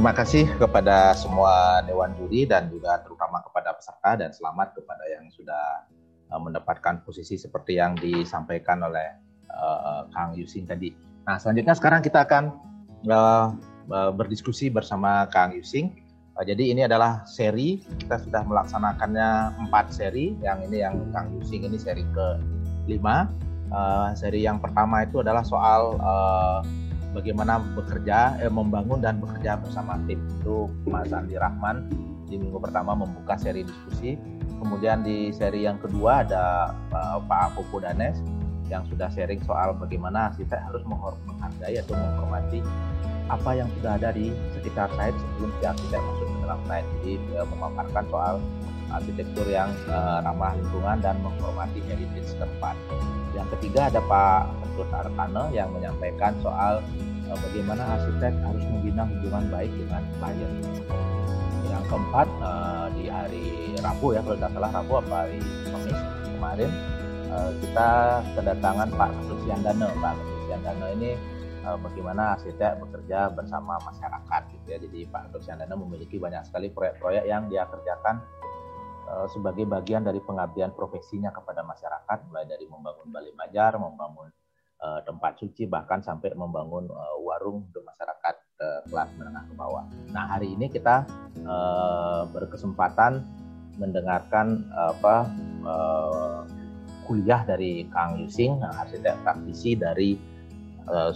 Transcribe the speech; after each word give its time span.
terima 0.00 0.16
kasih 0.16 0.48
kepada 0.56 1.12
semua 1.12 1.84
dewan 1.84 2.16
juri 2.16 2.48
dan 2.48 2.72
juga 2.72 3.04
terutama 3.04 3.44
kepada 3.44 3.76
peserta 3.76 4.16
dan 4.16 4.32
selamat 4.32 4.72
kepada 4.72 5.04
yang 5.04 5.28
sudah 5.28 5.84
uh, 6.32 6.40
mendapatkan 6.40 7.04
posisi 7.04 7.36
seperti 7.36 7.76
yang 7.76 7.92
disampaikan 8.00 8.80
oleh 8.80 9.20
uh, 9.52 10.08
Kang 10.08 10.32
Yusing 10.32 10.64
tadi. 10.64 10.96
Nah, 11.28 11.36
selanjutnya 11.36 11.76
sekarang 11.76 12.00
kita 12.00 12.24
akan 12.24 12.48
uh, 13.12 13.52
berdiskusi 14.16 14.72
bersama 14.72 15.28
Kang 15.28 15.52
Yusing. 15.52 15.92
Uh, 16.32 16.48
jadi 16.48 16.72
ini 16.72 16.88
adalah 16.88 17.28
seri 17.28 17.84
kita 18.00 18.24
sudah 18.24 18.40
melaksanakannya 18.40 19.52
empat 19.68 19.92
seri. 19.92 20.32
Yang 20.40 20.72
ini 20.72 20.76
yang 20.80 20.96
Kang 21.12 21.28
Yusing 21.36 21.68
ini 21.68 21.76
seri 21.76 22.08
ke 22.16 22.40
lima. 22.88 23.28
Uh, 23.68 24.16
seri 24.16 24.48
yang 24.48 24.64
pertama 24.64 25.04
itu 25.04 25.20
adalah 25.20 25.44
soal 25.44 26.00
uh, 26.00 26.64
bagaimana 27.10 27.58
bekerja, 27.74 28.38
eh, 28.42 28.52
membangun 28.52 29.02
dan 29.02 29.18
bekerja 29.18 29.58
bersama 29.58 29.98
tim. 30.06 30.20
Itu 30.40 30.70
Mas 30.86 31.10
Andi 31.10 31.34
Rahman 31.34 31.90
di 32.30 32.38
minggu 32.38 32.62
pertama 32.62 32.94
membuka 32.94 33.34
seri 33.34 33.66
diskusi. 33.66 34.14
Kemudian 34.60 35.02
di 35.02 35.34
seri 35.34 35.64
yang 35.64 35.80
kedua 35.80 36.22
ada 36.22 36.70
uh, 36.92 37.18
Pak 37.24 37.56
Popo 37.56 37.80
Danes 37.80 38.20
yang 38.68 38.86
sudah 38.86 39.10
sharing 39.10 39.42
soal 39.42 39.74
bagaimana 39.74 40.30
kita 40.36 40.60
harus 40.62 40.84
menghargai 40.86 41.80
atau 41.80 41.96
menghormati 41.96 42.60
apa 43.26 43.50
yang 43.56 43.66
sudah 43.78 43.98
ada 43.98 44.14
di 44.14 44.30
sekitar 44.54 44.92
site 44.94 45.16
sebelum 45.16 45.50
si 45.58 45.62
arsitek 45.66 46.00
masuk 46.02 46.26
ke 46.28 46.36
dalam 46.44 46.60
site. 46.68 46.86
Jadi 47.00 47.12
uh, 47.34 47.46
memaparkan 47.50 48.04
soal 48.12 48.34
arsitektur 48.90 49.46
yang 49.46 49.70
uh, 49.86 50.18
ramah 50.22 50.54
lingkungan 50.58 50.98
dan 50.98 51.16
menghormati 51.22 51.80
heritage 51.86 52.34
tempat. 52.36 52.74
Yang 53.32 53.48
ketiga 53.58 53.86
ada 53.86 54.00
Pak 54.04 54.42
Ketut 54.66 54.90
Arkana 54.90 55.48
yang 55.54 55.70
menyampaikan 55.70 56.34
soal 56.42 56.82
uh, 57.30 57.38
bagaimana 57.38 57.82
arsitek 57.98 58.34
harus 58.42 58.64
membina 58.66 59.06
hubungan 59.06 59.44
baik 59.48 59.72
dengan 59.74 60.02
klien. 60.18 60.52
Yang 61.70 61.84
keempat 61.86 62.28
uh, 62.42 62.86
di 62.98 63.04
hari 63.06 63.46
Rabu 63.80 64.12
ya 64.12 64.20
kalau 64.26 64.36
tidak 64.36 64.52
salah 64.58 64.70
Rabu 64.74 64.92
apa 65.00 65.14
hari 65.26 65.40
Kamis 65.70 66.00
kemarin 66.36 66.70
uh, 67.30 67.50
kita 67.62 67.88
kedatangan 68.34 68.88
Pak 68.94 69.10
Ketut 69.22 69.38
Siandana. 69.46 69.86
Pak 69.98 70.12
Ketut 70.18 70.40
Siandana 70.50 70.86
ini 70.98 71.10
bagaimana 71.60 72.34
arsitek 72.34 72.80
bekerja 72.80 73.30
bersama 73.36 73.76
masyarakat 73.84 74.42
gitu 74.48 74.66
ya. 74.74 74.78
Jadi 74.80 75.06
Pak 75.06 75.28
Ketut 75.28 75.42
Siandana 75.44 75.76
memiliki 75.76 76.16
banyak 76.16 76.42
sekali 76.48 76.72
proyek-proyek 76.72 77.28
yang 77.28 77.46
dia 77.52 77.68
kerjakan 77.68 78.18
sebagai 79.30 79.66
bagian 79.66 80.06
dari 80.06 80.22
pengabdian 80.22 80.70
profesinya 80.70 81.34
kepada 81.34 81.66
masyarakat, 81.66 82.30
mulai 82.30 82.46
dari 82.46 82.62
membangun 82.70 83.10
balai 83.10 83.34
majar, 83.34 83.74
membangun 83.74 84.30
uh, 84.78 85.00
tempat 85.02 85.34
suci, 85.42 85.66
bahkan 85.66 85.98
sampai 85.98 86.30
membangun 86.38 86.86
uh, 86.86 87.18
warung 87.26 87.66
untuk 87.66 87.82
masyarakat 87.82 88.34
kelas 88.60 89.08
menengah 89.16 89.48
ke 89.48 89.54
bawah. 89.56 89.88
Nah 90.12 90.36
hari 90.36 90.52
ini 90.52 90.68
kita 90.68 91.08
berkesempatan 92.28 93.24
mendengarkan 93.80 94.68
apa 94.68 95.32
kuliah 97.08 97.40
dari 97.48 97.88
Kang 97.88 98.20
Yusing, 98.20 98.60
arsitek 98.60 99.16
praktisi 99.24 99.80
dari 99.80 100.20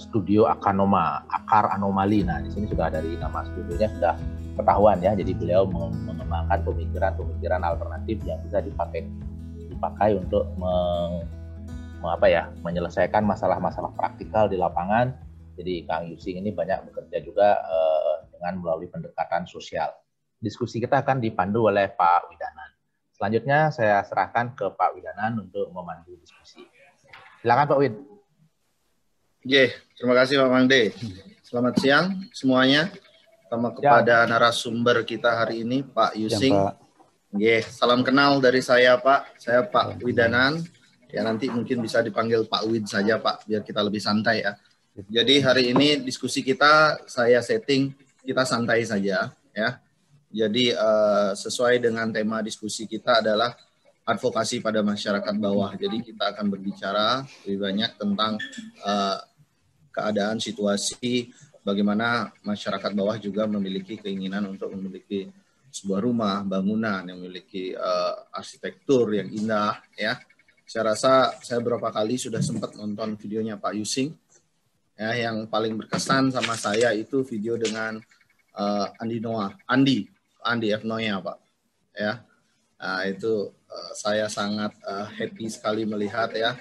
studio 0.01 0.49
Akanoma, 0.49 1.29
Akar 1.29 1.69
Anomali. 1.69 2.25
Nah 2.25 2.41
di 2.41 2.49
sini 2.49 2.65
sudah 2.65 2.89
dari 2.89 3.13
nama 3.21 3.45
studionya 3.45 3.93
sudah 3.93 4.15
ketahuan 4.55 4.99
ya. 5.03 5.13
Jadi 5.15 5.35
beliau 5.35 5.67
mengembangkan 5.67 6.63
pemikiran-pemikiran 6.63 7.63
alternatif 7.63 8.23
yang 8.25 8.39
bisa 8.47 8.63
dipakai 8.63 9.07
dipakai 9.69 10.17
untuk 10.17 10.47
meng, 10.57 11.27
apa 12.05 12.27
ya 12.29 12.53
menyelesaikan 12.63 13.25
masalah-masalah 13.25 13.91
praktikal 13.99 14.47
di 14.47 14.57
lapangan. 14.57 15.13
Jadi 15.55 15.87
Kang 15.87 16.11
Yusing 16.11 16.43
ini 16.43 16.51
banyak 16.51 16.91
bekerja 16.91 17.23
juga 17.23 17.63
uh, 17.63 18.27
dengan 18.35 18.59
melalui 18.59 18.91
pendekatan 18.91 19.47
sosial. 19.47 19.95
Diskusi 20.43 20.83
kita 20.83 21.01
akan 21.01 21.23
dipandu 21.23 21.71
oleh 21.71 21.89
Pak 21.95 22.29
Widanan. 22.29 22.71
Selanjutnya 23.15 23.71
saya 23.71 24.03
serahkan 24.03 24.59
ke 24.59 24.67
Pak 24.75 24.99
Widanan 24.99 25.47
untuk 25.47 25.71
memandu 25.71 26.19
diskusi. 26.19 26.67
Silakan 27.41 27.71
Pak 27.71 27.79
Wid. 27.79 27.95
Oke, 29.45 29.65
terima 29.95 30.15
kasih 30.19 30.43
Pak 30.43 30.51
Mangde. 30.51 30.83
Selamat 31.45 31.75
siang 31.79 32.25
semuanya 32.35 32.91
sama 33.49 33.71
ya. 33.71 33.75
kepada 33.77 34.17
ya. 34.25 34.29
narasumber 34.29 34.97
kita 35.05 35.31
hari 35.33 35.63
ini 35.63 35.85
Pak 35.85 36.17
Yusing. 36.17 36.55
Ya, 36.55 36.65
Pak. 36.71 36.75
Yeah, 37.35 37.63
salam 37.67 38.07
kenal 38.07 38.39
dari 38.39 38.63
saya 38.63 38.95
Pak. 38.99 39.43
Saya 39.43 39.67
Pak 39.67 40.01
Widanan. 40.07 40.63
Ya 41.11 41.23
nanti 41.23 41.47
mungkin 41.47 41.79
bisa 41.83 42.03
dipanggil 42.03 42.47
Pak 42.47 42.63
Wid 42.67 42.91
saja 42.91 43.23
Pak, 43.23 43.47
biar 43.47 43.63
kita 43.63 43.83
lebih 43.83 44.03
santai 44.03 44.43
ya. 44.43 44.59
Jadi 44.95 45.43
hari 45.43 45.75
ini 45.75 46.03
diskusi 46.03 46.43
kita 46.43 47.03
saya 47.07 47.43
setting 47.43 47.95
kita 48.23 48.43
santai 48.47 48.83
saja 48.87 49.31
ya. 49.55 49.71
Jadi 50.35 50.75
uh, 50.75 51.31
sesuai 51.39 51.79
dengan 51.79 52.11
tema 52.11 52.43
diskusi 52.43 52.91
kita 52.91 53.23
adalah 53.23 53.55
advokasi 54.03 54.59
pada 54.59 54.83
masyarakat 54.83 55.35
bawah. 55.39 55.71
Jadi 55.79 56.03
kita 56.03 56.35
akan 56.35 56.51
berbicara 56.51 57.23
lebih 57.47 57.59
banyak 57.63 57.91
tentang 57.95 58.39
uh, 58.83 59.19
keadaan 59.95 60.43
situasi 60.43 61.31
bagaimana 61.65 62.31
masyarakat 62.45 62.93
bawah 62.93 63.17
juga 63.17 63.49
memiliki 63.49 63.97
keinginan 63.97 64.45
untuk 64.53 64.77
memiliki 64.77 65.33
sebuah 65.75 66.07
rumah, 66.07 66.47
bangunan 66.47 67.03
yang 67.03 67.19
memiliki 67.19 67.75
uh, 67.75 68.31
arsitektur 68.31 69.11
yang 69.17 69.27
indah 69.33 69.83
ya. 69.99 70.21
Saya 70.65 70.95
rasa 70.95 71.35
saya 71.43 71.59
beberapa 71.59 71.91
kali 71.91 72.15
sudah 72.15 72.39
sempat 72.39 72.79
nonton 72.79 73.19
videonya 73.19 73.59
Pak 73.59 73.75
Yusing 73.75 74.15
ya 74.95 75.11
yang 75.27 75.51
paling 75.51 75.75
berkesan 75.75 76.31
sama 76.31 76.55
saya 76.55 76.95
itu 76.95 77.27
video 77.27 77.59
dengan 77.59 77.99
uh, 78.55 78.87
Andi 79.03 79.19
Noah, 79.19 79.51
Andi, 79.67 80.07
Andi 80.47 80.71
F 80.71 80.87
Noya 80.87 81.19
Pak. 81.19 81.39
Ya. 81.99 82.23
Nah, 82.79 83.03
itu 83.09 83.51
uh, 83.51 83.93
saya 83.99 84.31
sangat 84.31 84.71
uh, 84.87 85.11
happy 85.11 85.51
sekali 85.51 85.83
melihat 85.89 86.31
ya 86.37 86.55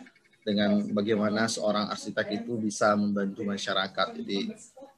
dengan 0.43 0.83
bagaimana 0.91 1.47
seorang 1.47 1.87
arsitek 1.93 2.43
itu 2.43 2.57
bisa 2.59 2.97
membantu 2.97 3.45
masyarakat. 3.47 4.07
Jadi 4.19 4.51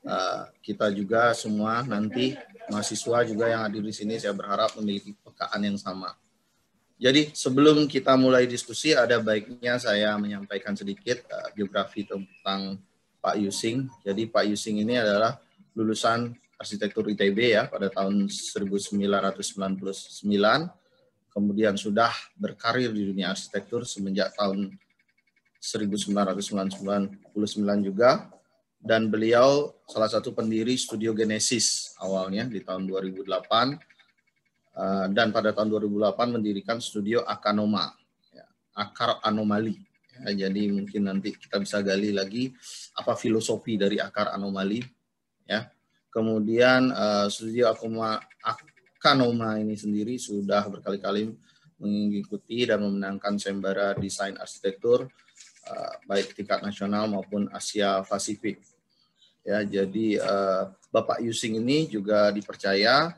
Eh, 0.05 0.43
kita 0.61 0.93
juga 0.93 1.33
semua 1.33 1.81
nanti 1.81 2.37
mahasiswa 2.69 3.25
juga 3.25 3.49
yang 3.49 3.65
hadir 3.65 3.81
di 3.81 3.89
sini 3.89 4.21
saya 4.21 4.37
berharap 4.37 4.77
memiliki 4.77 5.17
pekaan 5.17 5.65
yang 5.65 5.81
sama. 5.81 6.13
Jadi 7.01 7.33
sebelum 7.33 7.89
kita 7.89 8.13
mulai 8.13 8.45
diskusi 8.45 8.93
ada 8.93 9.17
baiknya 9.17 9.81
saya 9.81 10.13
menyampaikan 10.15 10.77
sedikit 10.77 11.25
uh, 11.27 11.49
biografi 11.57 12.05
tentang 12.05 12.77
Pak 13.17 13.35
Yusing. 13.41 13.89
Jadi 14.05 14.29
Pak 14.29 14.45
Yusing 14.45 14.85
ini 14.85 14.93
adalah 14.93 15.41
lulusan 15.73 16.37
arsitektur 16.61 17.09
ITB 17.09 17.57
ya 17.57 17.65
pada 17.65 17.89
tahun 17.89 18.29
1999 18.29 18.93
kemudian 21.33 21.75
sudah 21.75 22.13
berkarir 22.37 22.93
di 22.93 23.09
dunia 23.09 23.33
arsitektur 23.33 23.83
semenjak 23.83 24.31
tahun 24.37 24.71
1999 25.59 27.35
juga 27.83 28.34
dan 28.85 29.09
beliau 29.09 29.73
salah 29.89 30.05
satu 30.05 30.29
pendiri 30.37 30.77
Studio 30.77 31.17
Genesis 31.17 31.97
awalnya 31.97 32.45
di 32.45 32.61
tahun 32.61 32.85
2008 32.85 33.25
eh, 33.25 35.05
dan 35.09 35.33
pada 35.33 35.49
tahun 35.57 35.73
2008 35.73 36.37
mendirikan 36.37 36.77
Studio 36.77 37.25
Akanoma, 37.25 37.89
ya, 38.29 38.45
akar 38.77 39.17
anomali. 39.25 39.81
Ya, 40.21 40.47
jadi 40.47 40.69
mungkin 40.69 41.09
nanti 41.09 41.33
kita 41.33 41.57
bisa 41.57 41.81
gali 41.81 42.13
lagi 42.13 42.53
apa 42.95 43.17
filosofi 43.17 43.75
dari 43.75 43.97
akar 43.97 44.31
anomali. 44.31 44.79
Ya, 45.43 45.67
kemudian 46.07 46.93
uh, 46.95 47.27
Studio 47.27 47.67
Akanoma 47.73 49.59
ini 49.59 49.75
sendiri 49.75 50.15
sudah 50.15 50.65
berkali-kali 50.71 51.35
mengikuti 51.77 52.63
dan 52.63 52.79
memenangkan 52.79 53.35
sembara 53.35 53.91
desain 53.99 54.39
arsitektur 54.39 55.11
uh, 55.67 55.93
baik 56.07 56.31
tingkat 56.31 56.63
nasional 56.63 57.11
maupun 57.11 57.51
Asia 57.51 57.99
Pasifik 58.07 58.63
Ya, 59.45 59.61
jadi 59.61 60.17
uh, 60.25 60.73
Bapak 60.89 61.21
Yusing 61.21 61.61
ini 61.61 61.85
juga 61.85 62.33
dipercaya 62.33 63.13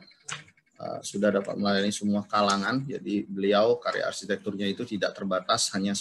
uh, 0.76 1.00
sudah 1.00 1.32
dapat 1.32 1.56
melayani 1.56 1.88
semua 1.88 2.20
kalangan. 2.28 2.84
Jadi 2.84 3.24
beliau 3.24 3.80
karya 3.80 4.04
arsitekturnya 4.04 4.68
itu 4.68 4.84
tidak 4.84 5.16
terbatas 5.16 5.72
hanya 5.72 5.96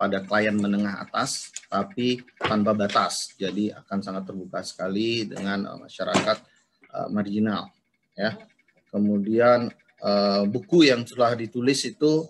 pada 0.00 0.24
klien 0.24 0.56
menengah 0.56 0.96
atas, 0.96 1.52
tapi 1.68 2.24
tanpa 2.40 2.72
batas. 2.72 3.36
Jadi 3.36 3.68
akan 3.68 4.00
sangat 4.00 4.24
terbuka 4.32 4.64
sekali 4.64 5.28
dengan 5.28 5.68
uh, 5.68 5.78
masyarakat 5.84 6.40
marginal. 7.10 7.74
Ya, 8.14 8.38
kemudian 8.94 9.66
buku 10.46 10.86
yang 10.86 11.02
telah 11.02 11.34
ditulis 11.34 11.82
itu 11.82 12.22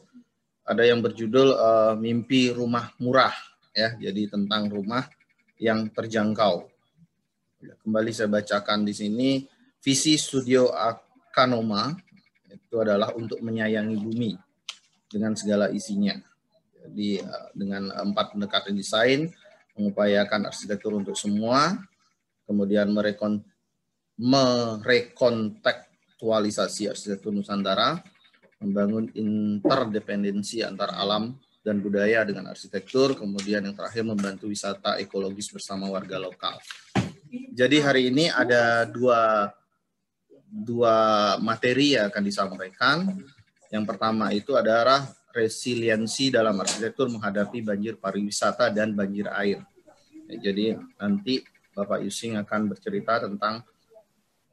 ada 0.64 0.88
yang 0.88 1.04
berjudul 1.04 1.52
Mimpi 2.00 2.48
Rumah 2.48 2.96
Murah. 2.96 3.36
Ya, 3.76 3.92
jadi 3.92 4.32
tentang 4.32 4.72
rumah 4.72 5.04
yang 5.60 5.92
terjangkau 5.92 6.73
Kembali 7.72 8.12
saya 8.12 8.28
bacakan 8.28 8.84
di 8.84 8.92
sini 8.92 9.48
visi 9.80 10.20
studio 10.20 10.68
Akanoma 10.72 11.96
itu 12.52 12.76
adalah 12.80 13.12
untuk 13.16 13.40
menyayangi 13.40 13.96
bumi 13.96 14.36
dengan 15.08 15.36
segala 15.38 15.70
isinya. 15.70 16.18
Jadi 16.84 17.18
eh, 17.22 17.48
dengan 17.56 17.88
empat 17.94 18.32
pendekatan 18.36 18.76
desain, 18.76 19.32
mengupayakan 19.78 20.50
arsitektur 20.50 20.92
untuk 20.94 21.16
semua, 21.16 21.78
kemudian 22.46 22.92
merekon 22.92 23.42
merekontekstualisasi 24.14 26.86
arsitektur 26.86 27.34
Nusantara, 27.34 27.98
membangun 28.62 29.10
interdependensi 29.10 30.62
antara 30.62 31.02
alam 31.02 31.34
dan 31.66 31.82
budaya 31.82 32.22
dengan 32.22 32.46
arsitektur, 32.52 33.18
kemudian 33.18 33.66
yang 33.66 33.74
terakhir 33.74 34.06
membantu 34.06 34.46
wisata 34.46 35.02
ekologis 35.02 35.50
bersama 35.50 35.90
warga 35.90 36.22
lokal. 36.22 36.54
Jadi 37.54 37.76
hari 37.82 38.02
ini 38.10 38.30
ada 38.30 38.86
dua 38.86 39.50
dua 40.54 40.96
materi 41.42 41.98
yang 41.98 42.10
akan 42.10 42.22
disampaikan. 42.22 42.96
Yang 43.74 43.84
pertama 43.90 44.30
itu 44.30 44.54
adalah 44.54 45.02
resiliensi 45.34 46.30
dalam 46.30 46.54
arsitektur 46.62 47.10
menghadapi 47.10 47.66
banjir 47.66 47.98
pariwisata 47.98 48.70
dan 48.70 48.94
banjir 48.94 49.26
air. 49.34 49.58
Jadi 50.30 50.78
nanti 51.02 51.42
Bapak 51.74 52.06
Yusing 52.06 52.38
akan 52.38 52.70
bercerita 52.70 53.18
tentang 53.26 53.66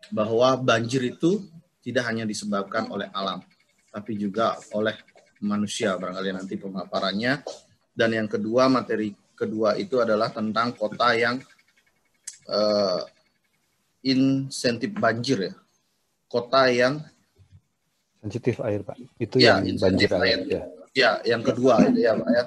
bahwa 0.10 0.58
banjir 0.58 1.06
itu 1.06 1.46
tidak 1.86 2.10
hanya 2.10 2.26
disebabkan 2.26 2.90
oleh 2.90 3.14
alam, 3.14 3.46
tapi 3.94 4.18
juga 4.18 4.58
oleh 4.74 4.98
manusia 5.38 5.94
barangkali 6.02 6.34
nanti 6.34 6.58
pemaparannya. 6.58 7.46
Dan 7.94 8.18
yang 8.18 8.26
kedua 8.26 8.66
materi 8.74 9.14
kedua 9.38 9.78
itu 9.78 10.02
adalah 10.02 10.34
tentang 10.34 10.74
kota 10.74 11.14
yang 11.14 11.38
uh, 12.50 13.02
insentif 14.02 14.94
banjir 14.98 15.52
ya, 15.52 15.54
kota 16.26 16.70
yang 16.72 17.04
sensitif 18.22 18.62
air 18.62 18.86
pak. 18.86 18.98
Itu 19.18 19.42
ya, 19.42 19.62
yang 19.62 19.78
banjir 19.82 20.10
air. 20.22 20.40
Ya. 20.46 20.64
ya, 20.94 21.12
yang 21.26 21.42
kedua 21.42 21.82
itu 21.90 22.00
ya 22.06 22.14
pak 22.18 22.30
ya. 22.30 22.46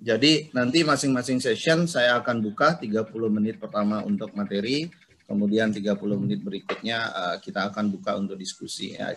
Jadi 0.00 0.48
nanti 0.56 0.80
masing-masing 0.80 1.44
session 1.44 1.84
saya 1.84 2.16
akan 2.24 2.40
buka 2.40 2.80
30 2.80 3.04
menit 3.28 3.60
pertama 3.60 4.00
untuk 4.00 4.32
materi, 4.32 4.88
kemudian 5.28 5.68
30 5.68 5.92
menit 6.16 6.40
berikutnya 6.40 6.98
uh, 7.12 7.36
kita 7.36 7.68
akan 7.68 7.92
buka 7.92 8.16
untuk 8.16 8.40
diskusi 8.40 8.96
ya. 8.96 9.12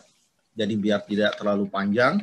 Jadi 0.53 0.73
biar 0.75 1.07
tidak 1.07 1.39
terlalu 1.39 1.71
panjang 1.71 2.19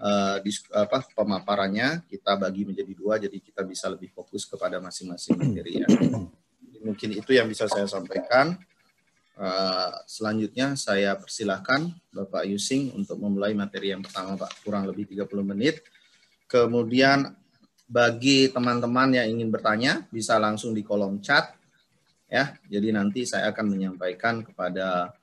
uh, 0.00 0.36
dis, 0.40 0.64
apa 0.72 1.04
pemaparannya 1.14 2.02
kita 2.08 2.38
bagi 2.38 2.66
menjadi 2.66 2.92
dua 2.94 3.20
jadi 3.20 3.36
kita 3.38 3.62
bisa 3.62 3.86
lebih 3.90 4.10
fokus 4.14 4.46
kepada 4.46 4.80
masing-masing 4.80 5.36
materi 5.36 5.84
ya. 5.84 5.88
Mungkin 6.82 7.18
itu 7.18 7.30
yang 7.34 7.46
bisa 7.50 7.66
saya 7.66 7.86
sampaikan. 7.86 8.58
Uh, 9.38 9.94
selanjutnya 10.10 10.74
saya 10.74 11.14
persilahkan 11.14 11.94
Bapak 12.10 12.42
Yusing 12.50 12.90
untuk 12.98 13.22
memulai 13.22 13.54
materi 13.54 13.94
yang 13.94 14.02
pertama 14.02 14.34
Pak, 14.34 14.66
kurang 14.66 14.90
lebih 14.90 15.06
30 15.06 15.30
menit. 15.46 15.86
Kemudian 16.50 17.38
bagi 17.88 18.50
teman-teman 18.50 19.14
yang 19.14 19.26
ingin 19.38 19.48
bertanya 19.48 20.04
bisa 20.10 20.36
langsung 20.36 20.74
di 20.74 20.82
kolom 20.82 21.22
chat 21.22 21.54
ya. 22.28 22.52
Jadi 22.68 22.92
nanti 22.92 23.24
saya 23.24 23.54
akan 23.54 23.66
menyampaikan 23.78 24.44
kepada 24.44 25.14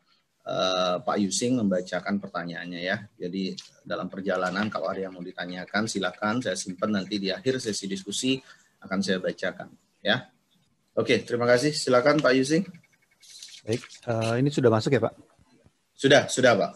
uh, 0.46 0.96
Pak 1.02 1.18
Yusing 1.22 1.62
membacakan 1.62 2.18
pertanyaannya 2.18 2.82
ya. 2.82 2.98
Jadi 3.18 3.54
dalam 3.86 4.10
perjalanan 4.10 4.66
kalau 4.70 4.90
ada 4.90 5.06
yang 5.06 5.14
mau 5.14 5.22
ditanyakan 5.22 5.86
silakan 5.86 6.42
saya 6.42 6.58
simpan 6.58 6.98
nanti 6.98 7.22
di 7.22 7.30
akhir 7.30 7.62
sesi 7.62 7.86
diskusi 7.86 8.42
akan 8.82 9.00
saya 9.02 9.22
bacakan 9.22 9.70
ya. 10.02 10.26
Oke, 10.96 11.28
terima 11.28 11.44
kasih. 11.44 11.76
Silakan 11.76 12.24
Pak 12.24 12.32
Yusing. 12.40 12.64
Baik, 13.68 13.84
uh, 14.08 14.40
ini 14.40 14.48
sudah 14.48 14.72
masuk 14.72 14.96
ya 14.96 15.04
Pak? 15.04 15.14
Sudah, 15.92 16.24
sudah 16.32 16.56
Pak. 16.56 16.72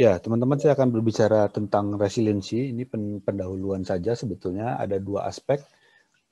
Ya, 0.00 0.16
teman-teman 0.16 0.56
saya 0.56 0.72
akan 0.72 0.96
berbicara 0.96 1.52
tentang 1.52 2.00
resiliensi. 2.00 2.72
Ini 2.72 2.88
pendahuluan 3.20 3.84
saja 3.84 4.16
sebetulnya 4.16 4.80
ada 4.80 4.96
dua 4.96 5.28
aspek 5.28 5.60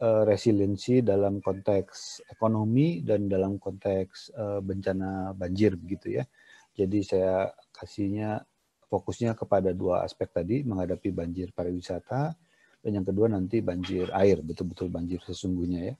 uh, 0.01 0.25
resiliensi 0.25 1.05
dalam 1.05 1.45
konteks 1.45 2.25
ekonomi 2.33 3.05
dan 3.05 3.29
dalam 3.29 3.61
konteks 3.61 4.33
uh, 4.33 4.65
bencana 4.65 5.37
banjir 5.37 5.77
begitu 5.77 6.17
ya. 6.17 6.25
Jadi 6.73 7.05
saya 7.05 7.53
kasihnya 7.77 8.41
fokusnya 8.89 9.37
kepada 9.37 9.77
dua 9.77 10.01
aspek 10.01 10.33
tadi 10.33 10.65
menghadapi 10.65 11.13
banjir 11.13 11.53
pariwisata 11.53 12.33
dan 12.81 12.91
yang 12.97 13.05
kedua 13.05 13.29
nanti 13.29 13.61
banjir 13.61 14.09
air, 14.17 14.41
betul-betul 14.41 14.89
banjir 14.89 15.21
sesungguhnya 15.29 15.93
ya. 15.93 15.95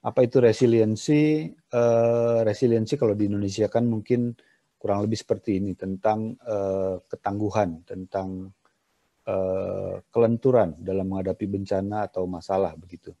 Apa 0.00 0.24
itu 0.24 0.40
resiliensi? 0.40 1.52
Uh, 1.68 2.40
resiliensi 2.40 2.96
kalau 2.96 3.12
di 3.12 3.28
Indonesia 3.28 3.68
kan 3.68 3.84
mungkin 3.84 4.32
kurang 4.80 5.04
lebih 5.04 5.20
seperti 5.20 5.60
ini 5.60 5.76
tentang 5.76 6.40
uh, 6.40 7.04
ketangguhan, 7.04 7.84
tentang 7.84 8.48
uh, 9.28 10.00
kelenturan 10.08 10.80
dalam 10.80 11.04
menghadapi 11.04 11.44
bencana 11.44 12.08
atau 12.08 12.24
masalah 12.24 12.72
begitu. 12.76 13.12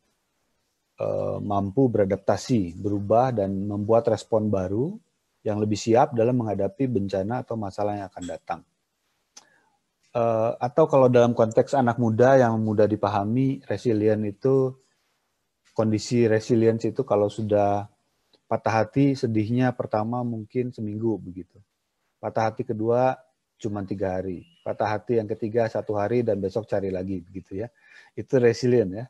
Mampu 1.40 1.88
beradaptasi, 1.88 2.76
berubah 2.76 3.32
dan 3.32 3.64
membuat 3.64 4.12
respon 4.12 4.52
baru 4.52 5.00
yang 5.40 5.56
lebih 5.56 5.80
siap 5.80 6.12
dalam 6.12 6.36
menghadapi 6.36 6.84
bencana 6.92 7.40
atau 7.40 7.56
masalah 7.56 7.96
yang 7.96 8.06
akan 8.12 8.24
datang. 8.28 8.60
Atau 10.60 10.84
kalau 10.92 11.08
dalam 11.08 11.32
konteks 11.32 11.72
anak 11.72 11.96
muda 11.96 12.36
yang 12.36 12.60
mudah 12.60 12.84
dipahami, 12.84 13.64
resilient 13.64 14.28
itu 14.28 14.76
kondisi 15.80 16.28
resilience 16.28 16.84
itu 16.92 17.00
kalau 17.08 17.32
sudah 17.32 17.88
patah 18.44 18.84
hati 18.84 19.16
sedihnya 19.16 19.72
pertama 19.72 20.20
mungkin 20.20 20.76
seminggu 20.76 21.16
begitu. 21.16 21.56
Patah 22.20 22.52
hati 22.52 22.68
kedua 22.68 23.16
cuma 23.56 23.80
tiga 23.88 24.20
hari. 24.20 24.44
Patah 24.60 25.00
hati 25.00 25.16
yang 25.16 25.24
ketiga 25.24 25.72
satu 25.72 25.96
hari 25.96 26.20
dan 26.20 26.36
besok 26.36 26.68
cari 26.68 26.92
lagi 26.92 27.24
begitu 27.24 27.64
ya. 27.64 27.72
Itu 28.12 28.36
resilient 28.36 28.92
ya. 28.92 29.04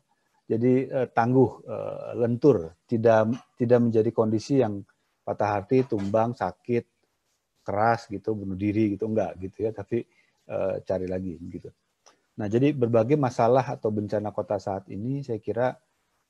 Jadi 0.47 0.87
eh, 0.87 1.07
tangguh, 1.11 1.51
eh, 1.67 2.11
lentur, 2.23 2.71
tidak 2.87 3.35
tidak 3.59 3.79
menjadi 3.91 4.09
kondisi 4.15 4.63
yang 4.63 4.79
patah 5.27 5.59
hati, 5.59 5.83
tumbang, 5.83 6.39
sakit, 6.39 6.87
keras 7.67 8.07
gitu, 8.07 8.31
bunuh 8.31 8.55
diri 8.55 8.95
gitu 8.95 9.11
enggak 9.11 9.35
gitu 9.43 9.67
ya. 9.67 9.75
Tapi 9.75 10.07
eh, 10.47 10.75
cari 10.87 11.07
lagi 11.11 11.35
begitu. 11.35 11.67
Nah 12.39 12.47
jadi 12.47 12.71
berbagai 12.71 13.19
masalah 13.19 13.75
atau 13.75 13.91
bencana 13.91 14.31
kota 14.31 14.55
saat 14.55 14.87
ini 14.87 15.19
saya 15.19 15.43
kira 15.43 15.75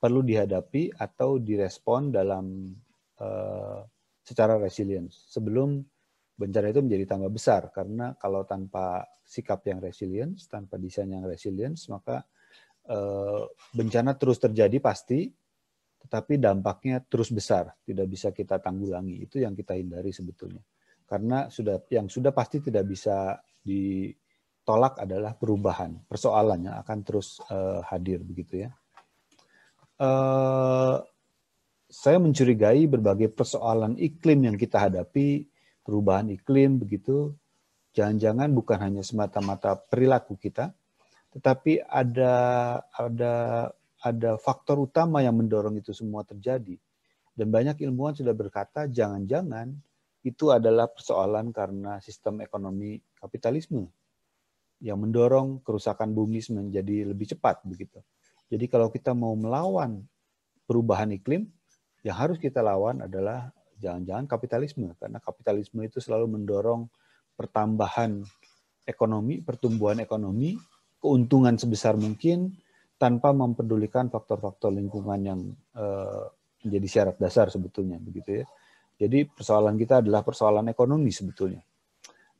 perlu 0.02 0.26
dihadapi 0.26 0.98
atau 0.98 1.38
direspon 1.38 2.10
dalam 2.10 2.74
Eh, 3.22 3.80
secara 4.22 4.54
resilience 4.54 5.26
sebelum 5.34 5.82
bencana 6.38 6.70
itu 6.70 6.78
menjadi 6.78 7.04
tambah 7.10 7.30
besar 7.30 7.74
karena 7.74 8.14
kalau 8.18 8.46
tanpa 8.46 9.02
sikap 9.26 9.66
yang 9.66 9.82
resilience, 9.82 10.46
tanpa 10.46 10.78
desain 10.78 11.10
yang 11.10 11.26
resilience, 11.26 11.90
maka 11.90 12.22
uh, 12.86 13.46
bencana 13.74 14.14
terus 14.14 14.38
terjadi 14.38 14.78
pasti, 14.78 15.26
tetapi 16.06 16.38
dampaknya 16.38 17.02
terus 17.02 17.34
besar, 17.34 17.74
tidak 17.82 18.06
bisa 18.10 18.30
kita 18.30 18.62
tanggulangi. 18.62 19.26
Itu 19.26 19.42
yang 19.42 19.58
kita 19.58 19.74
hindari 19.74 20.14
sebetulnya. 20.14 20.62
Karena 21.02 21.50
sudah 21.50 21.82
yang 21.90 22.06
sudah 22.06 22.30
pasti 22.30 22.62
tidak 22.62 22.86
bisa 22.86 23.42
ditolak 23.62 25.02
adalah 25.02 25.34
perubahan, 25.34 25.98
persoalannya 26.06 26.78
akan 26.78 26.98
terus 27.02 27.42
uh, 27.50 27.82
hadir 27.90 28.22
begitu 28.22 28.66
ya. 28.66 28.70
Uh, 30.00 31.02
saya 31.92 32.16
mencurigai 32.16 32.88
berbagai 32.88 33.28
persoalan 33.36 34.00
iklim 34.00 34.48
yang 34.48 34.56
kita 34.56 34.88
hadapi, 34.88 35.44
perubahan 35.84 36.32
iklim 36.32 36.80
begitu, 36.80 37.36
jangan-jangan 37.92 38.48
bukan 38.56 38.78
hanya 38.80 39.02
semata-mata 39.04 39.76
perilaku 39.76 40.40
kita, 40.40 40.72
tetapi 41.36 41.84
ada 41.84 42.32
ada 42.96 43.34
ada 44.02 44.30
faktor 44.40 44.82
utama 44.82 45.20
yang 45.20 45.36
mendorong 45.36 45.78
itu 45.78 45.92
semua 45.92 46.24
terjadi. 46.24 46.80
Dan 47.32 47.48
banyak 47.48 47.80
ilmuwan 47.84 48.16
sudah 48.16 48.32
berkata 48.32 48.88
jangan-jangan 48.88 49.72
itu 50.22 50.48
adalah 50.48 50.88
persoalan 50.88 51.52
karena 51.52 51.98
sistem 52.00 52.40
ekonomi 52.40 53.00
kapitalisme 53.16 53.88
yang 54.82 54.98
mendorong 54.98 55.62
kerusakan 55.62 56.10
bumi 56.10 56.42
menjadi 56.50 57.14
lebih 57.14 57.36
cepat 57.36 57.62
begitu. 57.62 58.02
Jadi 58.52 58.68
kalau 58.68 58.92
kita 58.92 59.16
mau 59.16 59.32
melawan 59.32 60.04
perubahan 60.68 61.08
iklim, 61.16 61.48
yang 62.04 62.16
harus 62.20 62.36
kita 62.36 62.60
lawan 62.60 63.00
adalah 63.08 63.48
jangan-jangan 63.80 64.28
kapitalisme 64.28 64.92
karena 65.00 65.16
kapitalisme 65.24 65.80
itu 65.80 66.04
selalu 66.04 66.36
mendorong 66.36 66.84
pertambahan 67.32 68.20
ekonomi, 68.84 69.40
pertumbuhan 69.40 70.04
ekonomi, 70.04 70.60
keuntungan 71.00 71.56
sebesar 71.56 71.96
mungkin 71.96 72.52
tanpa 73.00 73.32
mempedulikan 73.34 74.12
faktor-faktor 74.12 74.70
lingkungan 74.70 75.20
yang 75.24 75.40
uh, 75.74 76.28
menjadi 76.62 76.86
syarat 76.86 77.16
dasar 77.18 77.50
sebetulnya 77.50 77.98
begitu 77.98 78.42
ya. 78.42 78.46
Jadi 79.02 79.26
persoalan 79.26 79.74
kita 79.74 79.98
adalah 80.04 80.22
persoalan 80.22 80.70
ekonomi 80.70 81.10
sebetulnya. 81.10 81.64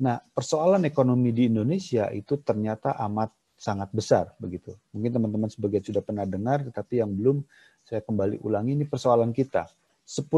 Nah, 0.03 0.19
persoalan 0.23 0.87
ekonomi 0.87 1.35
di 1.35 1.51
Indonesia 1.51 2.07
itu 2.15 2.39
ternyata 2.39 2.95
amat 3.11 3.42
sangat 3.63 3.95
besar 3.95 4.35
begitu. 4.43 4.75
Mungkin 4.91 5.15
teman-teman 5.15 5.47
sebagian 5.47 5.87
sudah 5.87 6.03
pernah 6.03 6.27
dengar 6.27 6.67
tetapi 6.67 6.99
yang 6.99 7.15
belum 7.15 7.47
saya 7.87 8.03
kembali 8.03 8.43
ulangi 8.43 8.75
ini 8.75 8.83
persoalan 8.91 9.31
kita. 9.31 9.71
10% 10.03 10.35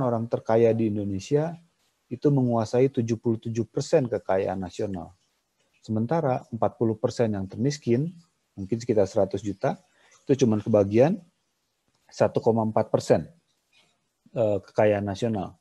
orang 0.00 0.24
terkaya 0.32 0.72
di 0.72 0.88
Indonesia 0.88 1.52
itu 2.08 2.32
menguasai 2.32 2.88
77% 2.88 3.52
kekayaan 4.08 4.56
nasional. 4.56 5.12
Sementara 5.84 6.40
40% 6.48 7.36
yang 7.36 7.44
termiskin, 7.44 8.08
mungkin 8.56 8.76
sekitar 8.80 9.04
100 9.04 9.44
juta, 9.44 9.76
itu 10.24 10.48
cuma 10.48 10.56
kebagian 10.56 11.20
1,4 12.08 12.32
persen 12.88 13.28
eh, 14.32 14.58
kekayaan 14.64 15.04
nasional. 15.04 15.60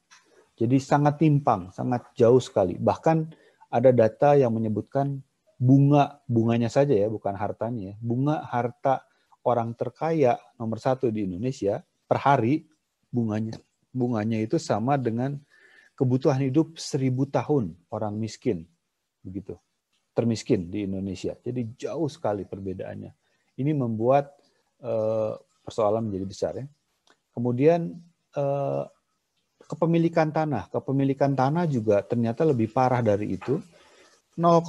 Jadi 0.55 0.79
sangat 0.79 1.19
timpang, 1.19 1.75
sangat 1.75 2.07
jauh 2.15 2.39
sekali. 2.39 2.79
Bahkan 2.79 3.17
ada 3.67 3.91
data 3.91 4.39
yang 4.39 4.55
menyebutkan 4.55 5.19
bunga 5.63 6.19
bunganya 6.27 6.67
saja 6.67 6.91
ya, 6.91 7.07
bukan 7.07 7.39
hartanya. 7.39 7.93
Ya. 7.93 7.95
Bunga 8.03 8.43
harta 8.43 9.07
orang 9.47 9.71
terkaya 9.79 10.35
nomor 10.59 10.83
satu 10.83 11.07
di 11.07 11.23
Indonesia 11.23 11.79
per 12.03 12.19
hari 12.19 12.67
bunganya 13.07 13.55
bunganya 13.95 14.43
itu 14.43 14.59
sama 14.59 14.99
dengan 14.99 15.39
kebutuhan 15.95 16.41
hidup 16.43 16.75
seribu 16.75 17.29
tahun 17.29 17.77
orang 17.93 18.17
miskin 18.17 18.65
begitu 19.21 19.55
termiskin 20.13 20.69
di 20.69 20.85
Indonesia. 20.85 21.33
Jadi 21.41 21.73
jauh 21.73 22.05
sekali 22.05 22.45
perbedaannya. 22.45 23.11
Ini 23.57 23.71
membuat 23.73 24.29
uh, 24.85 25.33
persoalan 25.65 26.09
menjadi 26.09 26.25
besar 26.25 26.53
ya. 26.57 26.65
Kemudian 27.33 27.97
uh, 28.37 28.85
kepemilikan 29.65 30.29
tanah, 30.29 30.69
kepemilikan 30.69 31.33
tanah 31.33 31.65
juga 31.65 32.05
ternyata 32.05 32.45
lebih 32.45 32.69
parah 32.69 33.01
dari 33.01 33.33
itu. 33.33 33.57
0,2 34.33 34.65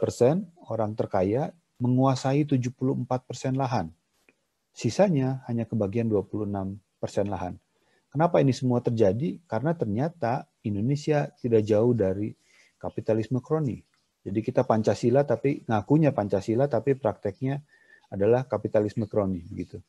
persen 0.00 0.48
orang 0.72 0.96
terkaya 0.96 1.52
menguasai 1.82 2.48
74 2.48 3.04
persen 3.28 3.58
lahan. 3.60 3.92
Sisanya 4.72 5.44
hanya 5.50 5.68
kebagian 5.68 6.08
26 6.08 6.48
persen 6.96 7.28
lahan. 7.28 7.60
Kenapa 8.08 8.40
ini 8.40 8.56
semua 8.56 8.80
terjadi? 8.80 9.40
Karena 9.44 9.76
ternyata 9.76 10.48
Indonesia 10.64 11.28
tidak 11.40 11.64
jauh 11.64 11.92
dari 11.92 12.32
kapitalisme 12.80 13.40
kroni. 13.44 13.80
Jadi 14.22 14.38
kita 14.40 14.62
Pancasila 14.62 15.26
tapi 15.26 15.66
ngakunya 15.66 16.14
Pancasila 16.14 16.70
tapi 16.70 16.94
prakteknya 16.94 17.60
adalah 18.12 18.46
kapitalisme 18.46 19.10
kroni 19.10 19.42
begitu. 19.48 19.80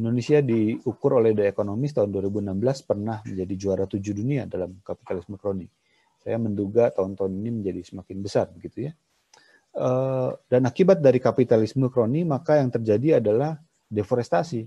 Indonesia 0.00 0.40
diukur 0.40 1.20
oleh 1.20 1.36
The 1.36 1.52
Economist 1.52 2.00
tahun 2.00 2.08
2016 2.16 2.88
pernah 2.88 3.20
menjadi 3.20 3.54
juara 3.60 3.84
tujuh 3.84 4.16
dunia 4.16 4.48
dalam 4.48 4.80
kapitalisme 4.80 5.36
kroni. 5.36 5.68
Saya 6.20 6.36
menduga 6.36 6.92
tahun-tahun 6.92 7.32
ini 7.32 7.50
menjadi 7.60 7.80
semakin 7.84 8.16
besar 8.20 8.46
begitu 8.52 8.88
ya. 8.88 8.92
Eh, 9.70 10.30
dan 10.50 10.62
akibat 10.66 10.98
dari 10.98 11.22
kapitalisme 11.22 11.86
kroni 11.88 12.26
maka 12.26 12.58
yang 12.58 12.74
terjadi 12.74 13.22
adalah 13.22 13.54
deforestasi. 13.86 14.66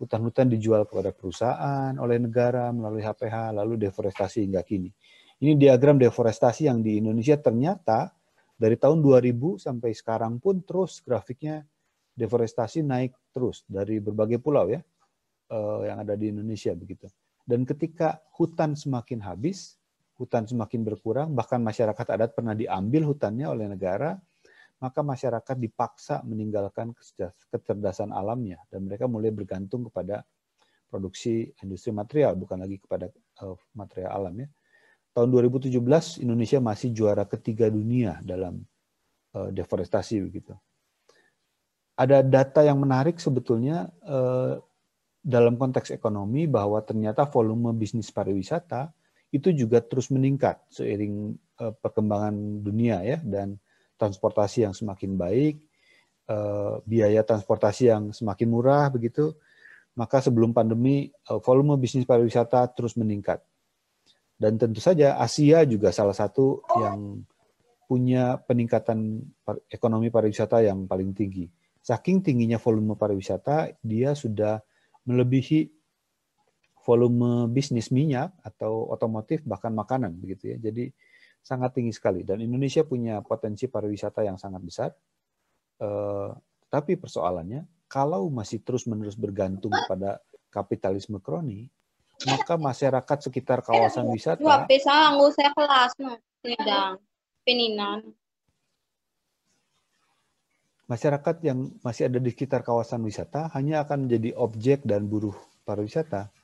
Hutan-hutan 0.00 0.48
dijual 0.48 0.88
kepada 0.88 1.12
perusahaan 1.12 1.92
oleh 2.00 2.16
negara 2.16 2.72
melalui 2.72 3.04
HPH 3.04 3.52
lalu 3.52 3.76
deforestasi 3.84 4.40
hingga 4.48 4.64
kini. 4.64 4.88
Ini 5.44 5.60
diagram 5.60 6.00
deforestasi 6.00 6.72
yang 6.72 6.80
di 6.80 7.00
Indonesia 7.00 7.36
ternyata 7.36 8.08
dari 8.56 8.76
tahun 8.80 9.04
2000 9.04 9.60
sampai 9.60 9.92
sekarang 9.92 10.40
pun 10.40 10.64
terus 10.64 11.04
grafiknya 11.04 11.64
deforestasi 12.16 12.84
naik 12.84 13.12
terus 13.32 13.64
dari 13.64 14.00
berbagai 14.00 14.36
pulau 14.40 14.68
ya 14.68 14.80
uh, 15.52 15.80
yang 15.84 16.04
ada 16.04 16.16
di 16.16 16.28
Indonesia 16.32 16.72
begitu. 16.76 17.08
Dan 17.44 17.64
ketika 17.64 18.20
hutan 18.36 18.76
semakin 18.76 19.24
habis, 19.24 19.79
hutan 20.20 20.44
semakin 20.44 20.84
berkurang, 20.84 21.32
bahkan 21.32 21.64
masyarakat 21.64 22.04
adat 22.04 22.36
pernah 22.36 22.52
diambil 22.52 23.08
hutannya 23.08 23.48
oleh 23.48 23.72
negara, 23.72 24.20
maka 24.76 25.00
masyarakat 25.00 25.56
dipaksa 25.56 26.20
meninggalkan 26.28 26.92
kecerdasan 27.48 28.12
alamnya 28.12 28.60
dan 28.68 28.84
mereka 28.84 29.08
mulai 29.08 29.32
bergantung 29.32 29.88
kepada 29.88 30.20
produksi 30.92 31.48
industri 31.64 31.96
material 31.96 32.36
bukan 32.36 32.60
lagi 32.60 32.76
kepada 32.76 33.08
uh, 33.40 33.56
material 33.72 34.12
alam 34.12 34.34
ya. 34.44 34.48
Tahun 35.16 35.28
2017 35.32 35.72
Indonesia 36.20 36.60
masih 36.60 36.92
juara 36.92 37.24
ketiga 37.24 37.72
dunia 37.72 38.20
dalam 38.20 38.60
uh, 39.32 39.48
deforestasi 39.48 40.20
begitu 40.20 40.52
ada 42.00 42.24
data 42.24 42.64
yang 42.64 42.80
menarik 42.80 43.20
sebetulnya 43.20 43.92
eh, 44.08 44.56
dalam 45.20 45.60
konteks 45.60 45.92
ekonomi 45.92 46.48
bahwa 46.48 46.80
ternyata 46.80 47.28
volume 47.28 47.76
bisnis 47.76 48.08
pariwisata 48.08 48.88
itu 49.30 49.54
juga 49.54 49.78
terus 49.82 50.10
meningkat 50.10 50.58
seiring 50.70 51.34
eh, 51.62 51.74
perkembangan 51.78 52.34
dunia 52.62 53.02
ya 53.06 53.18
dan 53.22 53.58
transportasi 53.96 54.66
yang 54.66 54.74
semakin 54.74 55.14
baik, 55.14 55.54
eh, 56.28 56.74
biaya 56.84 57.22
transportasi 57.22 57.82
yang 57.90 58.04
semakin 58.10 58.48
murah 58.50 58.90
begitu, 58.90 59.34
maka 59.94 60.22
sebelum 60.22 60.54
pandemi 60.54 61.10
volume 61.42 61.76
bisnis 61.78 62.06
pariwisata 62.06 62.70
terus 62.72 62.94
meningkat. 62.94 63.42
Dan 64.40 64.56
tentu 64.56 64.80
saja 64.80 65.20
Asia 65.20 65.68
juga 65.68 65.92
salah 65.92 66.16
satu 66.16 66.64
yang 66.80 67.20
punya 67.84 68.40
peningkatan 68.40 69.20
ekonomi 69.68 70.08
pariwisata 70.08 70.64
yang 70.64 70.88
paling 70.88 71.12
tinggi 71.12 71.44
Saking 71.80 72.20
tingginya 72.20 72.60
volume 72.60 72.92
pariwisata, 72.92 73.72
dia 73.80 74.12
sudah 74.12 74.60
melebihi 75.08 75.79
volume 76.90 77.46
bisnis 77.54 77.94
minyak 77.94 78.34
atau 78.42 78.90
otomotif 78.90 79.46
bahkan 79.46 79.70
makanan 79.70 80.18
begitu 80.18 80.50
ya. 80.50 80.56
Jadi 80.58 80.90
sangat 81.38 81.78
tinggi 81.78 81.94
sekali. 81.94 82.26
Dan 82.26 82.42
Indonesia 82.42 82.82
punya 82.82 83.22
potensi 83.22 83.70
pariwisata 83.70 84.26
yang 84.26 84.36
sangat 84.42 84.62
besar. 84.66 84.90
Eh, 85.78 86.30
tapi 86.66 86.98
persoalannya 86.98 87.86
kalau 87.86 88.26
masih 88.30 88.62
terus-menerus 88.62 89.14
bergantung 89.14 89.74
pada 89.86 90.18
kapitalisme 90.50 91.18
kroni, 91.22 91.66
maka 92.26 92.54
masyarakat 92.58 93.18
sekitar 93.30 93.62
kawasan 93.62 94.06
wisata 94.10 94.42
kelas 95.54 95.94
peninan. 97.46 98.14
Masyarakat 100.90 101.36
yang 101.46 101.70
masih 101.86 102.10
ada 102.10 102.18
di 102.18 102.30
sekitar 102.34 102.66
kawasan 102.66 103.06
wisata 103.06 103.46
hanya 103.54 103.86
akan 103.86 104.10
menjadi 104.10 104.34
objek 104.34 104.82
dan 104.82 105.06
buruh 105.06 105.38
pariwisata 105.62 106.34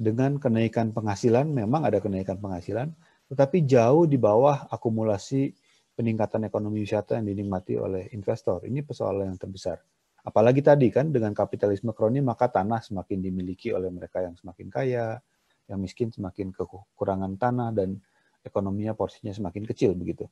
dengan 0.00 0.40
kenaikan 0.40 0.96
penghasilan 0.96 1.44
memang 1.52 1.84
ada 1.84 2.00
kenaikan 2.00 2.40
penghasilan 2.40 2.88
tetapi 3.28 3.68
jauh 3.68 4.08
di 4.08 4.16
bawah 4.16 4.72
akumulasi 4.72 5.52
peningkatan 5.92 6.48
ekonomi 6.48 6.80
wisata 6.80 7.20
yang 7.20 7.28
dinikmati 7.28 7.76
oleh 7.76 8.08
investor. 8.16 8.64
Ini 8.64 8.80
persoalan 8.80 9.28
yang 9.28 9.38
terbesar. 9.38 9.76
Apalagi 10.24 10.64
tadi 10.64 10.88
kan 10.88 11.12
dengan 11.12 11.36
kapitalisme 11.36 11.92
kroni 11.92 12.24
maka 12.24 12.48
tanah 12.48 12.80
semakin 12.80 13.20
dimiliki 13.20 13.76
oleh 13.76 13.92
mereka 13.92 14.24
yang 14.24 14.32
semakin 14.40 14.68
kaya 14.72 15.20
yang 15.68 15.78
miskin 15.78 16.08
semakin 16.08 16.50
kekurangan 16.56 17.36
tanah 17.36 17.70
dan 17.76 18.00
ekonominya 18.40 18.96
porsinya 18.96 19.36
semakin 19.36 19.68
kecil 19.68 19.92
begitu. 19.92 20.24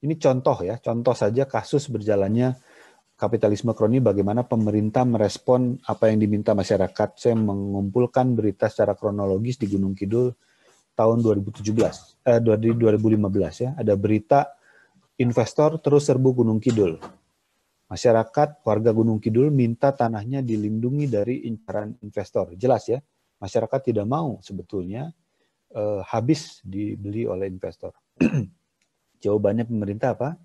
Ini 0.00 0.16
contoh 0.16 0.56
ya 0.64 0.80
contoh 0.80 1.12
saja 1.12 1.44
kasus 1.44 1.88
berjalannya 1.92 2.56
kapitalisme 3.16 3.72
kroni 3.72 4.04
bagaimana 4.04 4.44
pemerintah 4.44 5.08
merespon 5.08 5.80
apa 5.88 6.12
yang 6.12 6.20
diminta 6.20 6.52
masyarakat. 6.52 7.16
Saya 7.16 7.34
mengumpulkan 7.34 8.36
berita 8.36 8.68
secara 8.68 8.92
kronologis 8.92 9.56
di 9.56 9.66
Gunung 9.72 9.96
Kidul 9.96 10.30
tahun 10.92 11.24
2017 11.24 11.64
eh 12.28 12.40
2015 12.40 13.64
ya. 13.64 13.70
Ada 13.76 13.96
berita 13.96 14.52
investor 15.16 15.80
terus 15.80 16.04
serbu 16.04 16.44
Gunung 16.44 16.60
Kidul. 16.60 17.00
Masyarakat 17.88 18.66
warga 18.66 18.90
Gunung 18.92 19.22
Kidul 19.22 19.48
minta 19.48 19.96
tanahnya 19.96 20.44
dilindungi 20.44 21.08
dari 21.08 21.48
incaran 21.48 21.96
investor. 22.04 22.52
Jelas 22.58 22.84
ya, 22.90 23.00
masyarakat 23.40 23.80
tidak 23.80 24.04
mau 24.04 24.42
sebetulnya 24.44 25.08
eh, 25.72 26.00
habis 26.04 26.60
dibeli 26.60 27.24
oleh 27.24 27.48
investor. 27.48 27.96
Jawabannya 29.24 29.64
pemerintah 29.64 30.12
apa? 30.12 30.36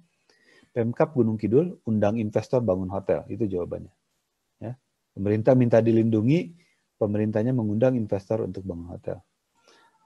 Pemkap 0.72 1.12
Gunung 1.12 1.36
Kidul 1.36 1.84
undang 1.84 2.16
investor 2.16 2.64
bangun 2.64 2.88
hotel. 2.88 3.28
Itu 3.28 3.44
jawabannya. 3.44 3.92
Ya. 4.64 4.80
Pemerintah 5.12 5.52
minta 5.54 5.84
dilindungi, 5.84 6.56
pemerintahnya 6.96 7.52
mengundang 7.52 8.00
investor 8.00 8.48
untuk 8.48 8.64
bangun 8.64 8.88
hotel. 8.88 9.20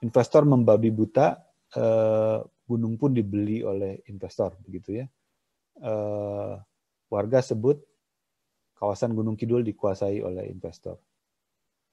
Investor 0.02 0.42
membabi 0.42 0.90
buta, 0.90 1.38
eh, 1.72 2.38
gunung 2.66 2.98
pun 2.98 3.14
dibeli 3.14 3.62
oleh 3.62 4.02
investor, 4.10 4.58
begitu 4.60 5.00
ya. 5.00 5.06
Eh, 5.78 6.54
warga 7.06 7.38
sebut 7.38 7.78
kawasan 8.76 9.14
Gunung 9.14 9.38
Kidul 9.38 9.62
dikuasai 9.64 10.20
oleh 10.20 10.50
investor. 10.50 10.98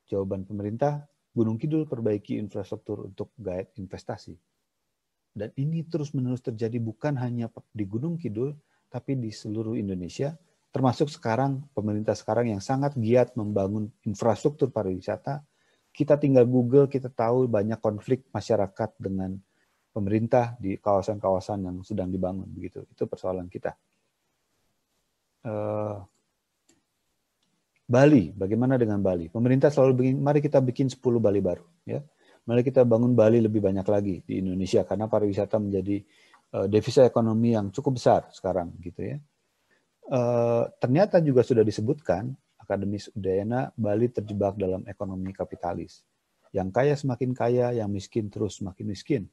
Jawaban 0.10 0.44
pemerintah, 0.44 1.08
Gunung 1.34 1.58
Kidul 1.58 1.88
perbaiki 1.90 2.38
infrastruktur 2.38 3.10
untuk 3.10 3.32
guide 3.40 3.74
investasi. 3.80 4.36
Dan 5.34 5.50
ini 5.58 5.82
terus-menerus 5.82 6.46
terjadi 6.46 6.78
bukan 6.78 7.18
hanya 7.18 7.50
di 7.74 7.90
Gunung 7.90 8.22
Kidul, 8.22 8.54
tapi 8.94 9.18
di 9.18 9.34
seluruh 9.34 9.74
Indonesia, 9.74 10.38
termasuk 10.70 11.10
sekarang 11.10 11.66
pemerintah 11.74 12.14
sekarang 12.14 12.54
yang 12.54 12.62
sangat 12.62 12.94
giat 12.94 13.34
membangun 13.34 13.90
infrastruktur 14.06 14.70
pariwisata. 14.70 15.42
Kita 15.90 16.22
tinggal 16.22 16.46
Google, 16.46 16.86
kita 16.86 17.10
tahu 17.10 17.50
banyak 17.50 17.82
konflik 17.82 18.30
masyarakat 18.30 18.94
dengan 19.02 19.38
pemerintah 19.94 20.54
di 20.62 20.78
kawasan-kawasan 20.78 21.66
yang 21.66 21.78
sedang 21.82 22.10
dibangun. 22.14 22.50
Begitu, 22.50 22.86
itu 22.86 23.04
persoalan 23.10 23.50
kita. 23.50 23.74
Uh, 25.46 26.02
Bali, 27.86 28.34
bagaimana 28.34 28.78
dengan 28.78 29.02
Bali? 29.02 29.30
Pemerintah 29.30 29.70
selalu 29.70 29.92
bikin, 29.98 30.16
mari 30.22 30.40
kita 30.42 30.62
bikin 30.62 30.90
10 30.90 30.98
Bali 31.22 31.42
baru. 31.42 31.66
Ya 31.86 32.02
mari 32.44 32.62
kita 32.62 32.84
bangun 32.84 33.16
Bali 33.16 33.40
lebih 33.40 33.64
banyak 33.64 33.88
lagi 33.88 34.16
di 34.24 34.44
Indonesia 34.44 34.84
karena 34.84 35.08
pariwisata 35.08 35.60
menjadi 35.60 35.98
uh, 36.60 36.68
devisa 36.68 37.08
ekonomi 37.08 37.56
yang 37.56 37.72
cukup 37.72 38.00
besar 38.00 38.28
sekarang 38.36 38.76
gitu 38.84 39.02
ya. 39.04 39.18
Uh, 40.04 40.68
ternyata 40.84 41.24
juga 41.24 41.48
sudah 41.48 41.64
disebutkan 41.64 42.36
akademis 42.60 43.08
Udayana 43.16 43.72
Bali 43.76 44.12
terjebak 44.12 44.60
dalam 44.60 44.84
ekonomi 44.88 45.32
kapitalis. 45.32 46.04
Yang 46.54 46.70
kaya 46.70 46.94
semakin 46.94 47.32
kaya, 47.34 47.68
yang 47.74 47.90
miskin 47.90 48.30
terus 48.30 48.62
semakin 48.62 48.86
miskin. 48.86 49.24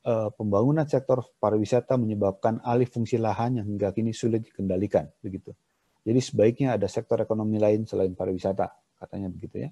Uh, 0.00 0.32
pembangunan 0.32 0.88
sektor 0.88 1.20
pariwisata 1.36 2.00
menyebabkan 2.00 2.56
alih 2.64 2.88
fungsi 2.88 3.20
lahan 3.20 3.60
yang 3.60 3.66
hingga 3.68 3.92
kini 3.92 4.16
sulit 4.16 4.48
dikendalikan, 4.48 5.12
begitu. 5.20 5.52
Jadi 6.00 6.20
sebaiknya 6.24 6.80
ada 6.80 6.88
sektor 6.88 7.20
ekonomi 7.20 7.60
lain 7.60 7.84
selain 7.84 8.16
pariwisata, 8.16 8.72
katanya 8.96 9.28
begitu 9.28 9.68
ya. 9.68 9.70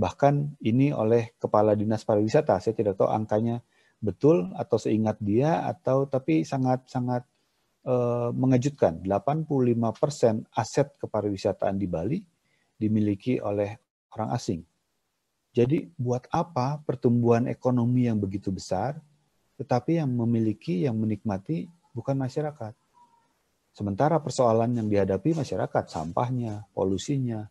Bahkan 0.00 0.64
ini 0.64 0.96
oleh 0.96 1.36
kepala 1.36 1.76
dinas 1.76 2.08
pariwisata, 2.08 2.56
saya 2.56 2.72
tidak 2.72 2.96
tahu 2.96 3.12
angkanya 3.12 3.60
betul 4.00 4.48
atau 4.56 4.80
seingat 4.80 5.20
dia 5.20 5.60
atau 5.68 6.08
tapi 6.08 6.40
sangat 6.48 6.88
sangat 6.88 7.28
uh, 7.84 8.32
mengejutkan. 8.32 9.04
85% 9.04 10.48
aset 10.56 10.88
kepariwisataan 10.96 11.76
di 11.76 11.84
Bali 11.84 12.18
dimiliki 12.80 13.36
oleh 13.44 13.76
orang 14.16 14.32
asing. 14.32 14.64
Jadi 15.52 15.84
buat 16.00 16.24
apa 16.32 16.80
pertumbuhan 16.80 17.44
ekonomi 17.44 18.08
yang 18.08 18.16
begitu 18.16 18.48
besar 18.48 18.96
tetapi 19.60 20.00
yang 20.00 20.08
memiliki, 20.08 20.88
yang 20.88 20.96
menikmati 20.96 21.68
bukan 21.92 22.16
masyarakat. 22.16 22.72
Sementara 23.76 24.16
persoalan 24.16 24.72
yang 24.72 24.88
dihadapi 24.88 25.36
masyarakat, 25.36 25.84
sampahnya, 25.84 26.64
polusinya, 26.72 27.44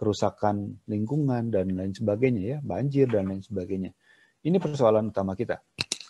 kerusakan 0.00 0.80
lingkungan, 0.88 1.52
dan 1.52 1.76
lain 1.76 1.92
sebagainya, 1.92 2.42
ya, 2.42 2.58
banjir, 2.64 3.04
dan 3.12 3.28
lain 3.28 3.44
sebagainya. 3.44 3.92
Ini 4.40 4.56
persoalan 4.56 5.12
utama 5.12 5.36
kita. 5.36 5.60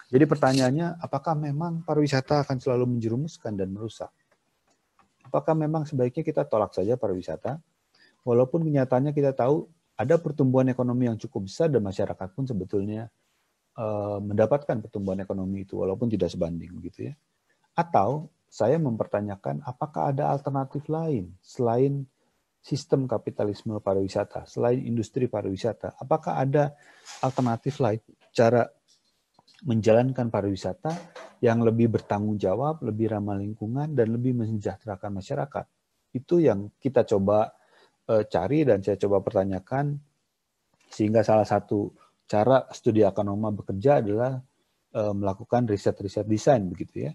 Jadi 0.07 0.25
pertanyaannya, 0.31 1.03
apakah 1.03 1.35
memang 1.35 1.83
pariwisata 1.83 2.47
akan 2.47 2.63
selalu 2.63 2.95
menjerumuskan 2.95 3.59
dan 3.59 3.75
merusak? 3.75 4.15
Apakah 5.27 5.59
memang 5.59 5.87
sebaiknya 5.87 6.23
kita 6.23 6.47
tolak 6.47 6.71
saja 6.71 6.95
pariwisata? 6.95 7.59
Walaupun 8.23 8.63
kenyataannya 8.63 9.11
kita 9.11 9.35
tahu 9.35 9.67
ada 9.99 10.15
pertumbuhan 10.23 10.71
ekonomi 10.71 11.11
yang 11.11 11.19
cukup 11.19 11.51
besar 11.51 11.67
dan 11.67 11.83
masyarakat 11.83 12.29
pun 12.31 12.47
sebetulnya 12.47 13.11
Eh, 13.81 14.19
mendapatkan 14.21 14.83
pertumbuhan 14.83 15.25
ekonomi 15.25 15.65
itu 15.65 15.81
walaupun 15.81 16.11
tidak 16.13 16.29
sebanding 16.29 16.69
gitu 16.85 17.09
ya. 17.09 17.15
Atau 17.73 18.29
saya 18.51 18.77
mempertanyakan 18.77 19.65
apakah 19.65 20.13
ada 20.13 20.29
alternatif 20.29 20.85
lain 20.91 21.33
selain 21.41 22.05
sistem 22.61 23.09
kapitalisme 23.09 23.81
pariwisata, 23.81 24.45
selain 24.45 24.85
industri 24.85 25.27
pariwisata, 25.27 25.97
apakah 25.97 26.37
ada 26.37 26.77
alternatif 27.25 27.81
lain 27.81 28.01
cara 28.31 28.69
menjalankan 29.65 30.29
pariwisata 30.29 30.93
yang 31.41 31.65
lebih 31.65 31.89
bertanggung 31.89 32.37
jawab, 32.37 32.85
lebih 32.85 33.13
ramah 33.13 33.37
lingkungan 33.41 33.93
dan 33.97 34.13
lebih 34.13 34.37
mensejahterakan 34.37 35.21
masyarakat. 35.21 35.67
Itu 36.13 36.41
yang 36.41 36.73
kita 36.77 37.05
coba 37.09 37.53
eh, 38.09 38.25
cari 38.29 38.65
dan 38.65 38.85
saya 38.85 39.01
coba 39.01 39.25
pertanyakan 39.25 39.97
sehingga 40.91 41.25
salah 41.25 41.47
satu 41.49 41.93
cara 42.31 42.67
studi 42.71 43.03
akanoma 43.03 43.51
bekerja 43.51 43.99
adalah 44.03 44.39
uh, 44.95 45.15
melakukan 45.15 45.67
riset-riset 45.67 46.27
desain 46.27 46.63
begitu 46.67 47.11
ya. 47.11 47.13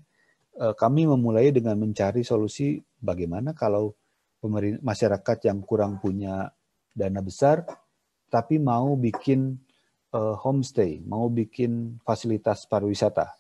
Uh, 0.56 0.72
kami 0.76 1.04
memulai 1.08 1.52
dengan 1.52 1.76
mencari 1.76 2.24
solusi 2.24 2.80
bagaimana 3.00 3.52
kalau 3.52 3.96
masyarakat 4.82 5.38
yang 5.48 5.64
kurang 5.64 5.98
punya 6.02 6.52
dana 6.96 7.20
besar 7.20 7.66
tapi 8.30 8.60
mau 8.60 8.98
bikin 9.00 9.56
uh, 10.12 10.36
homestay, 10.40 11.00
mau 11.06 11.32
bikin 11.32 12.00
fasilitas 12.04 12.68
pariwisata 12.68 13.32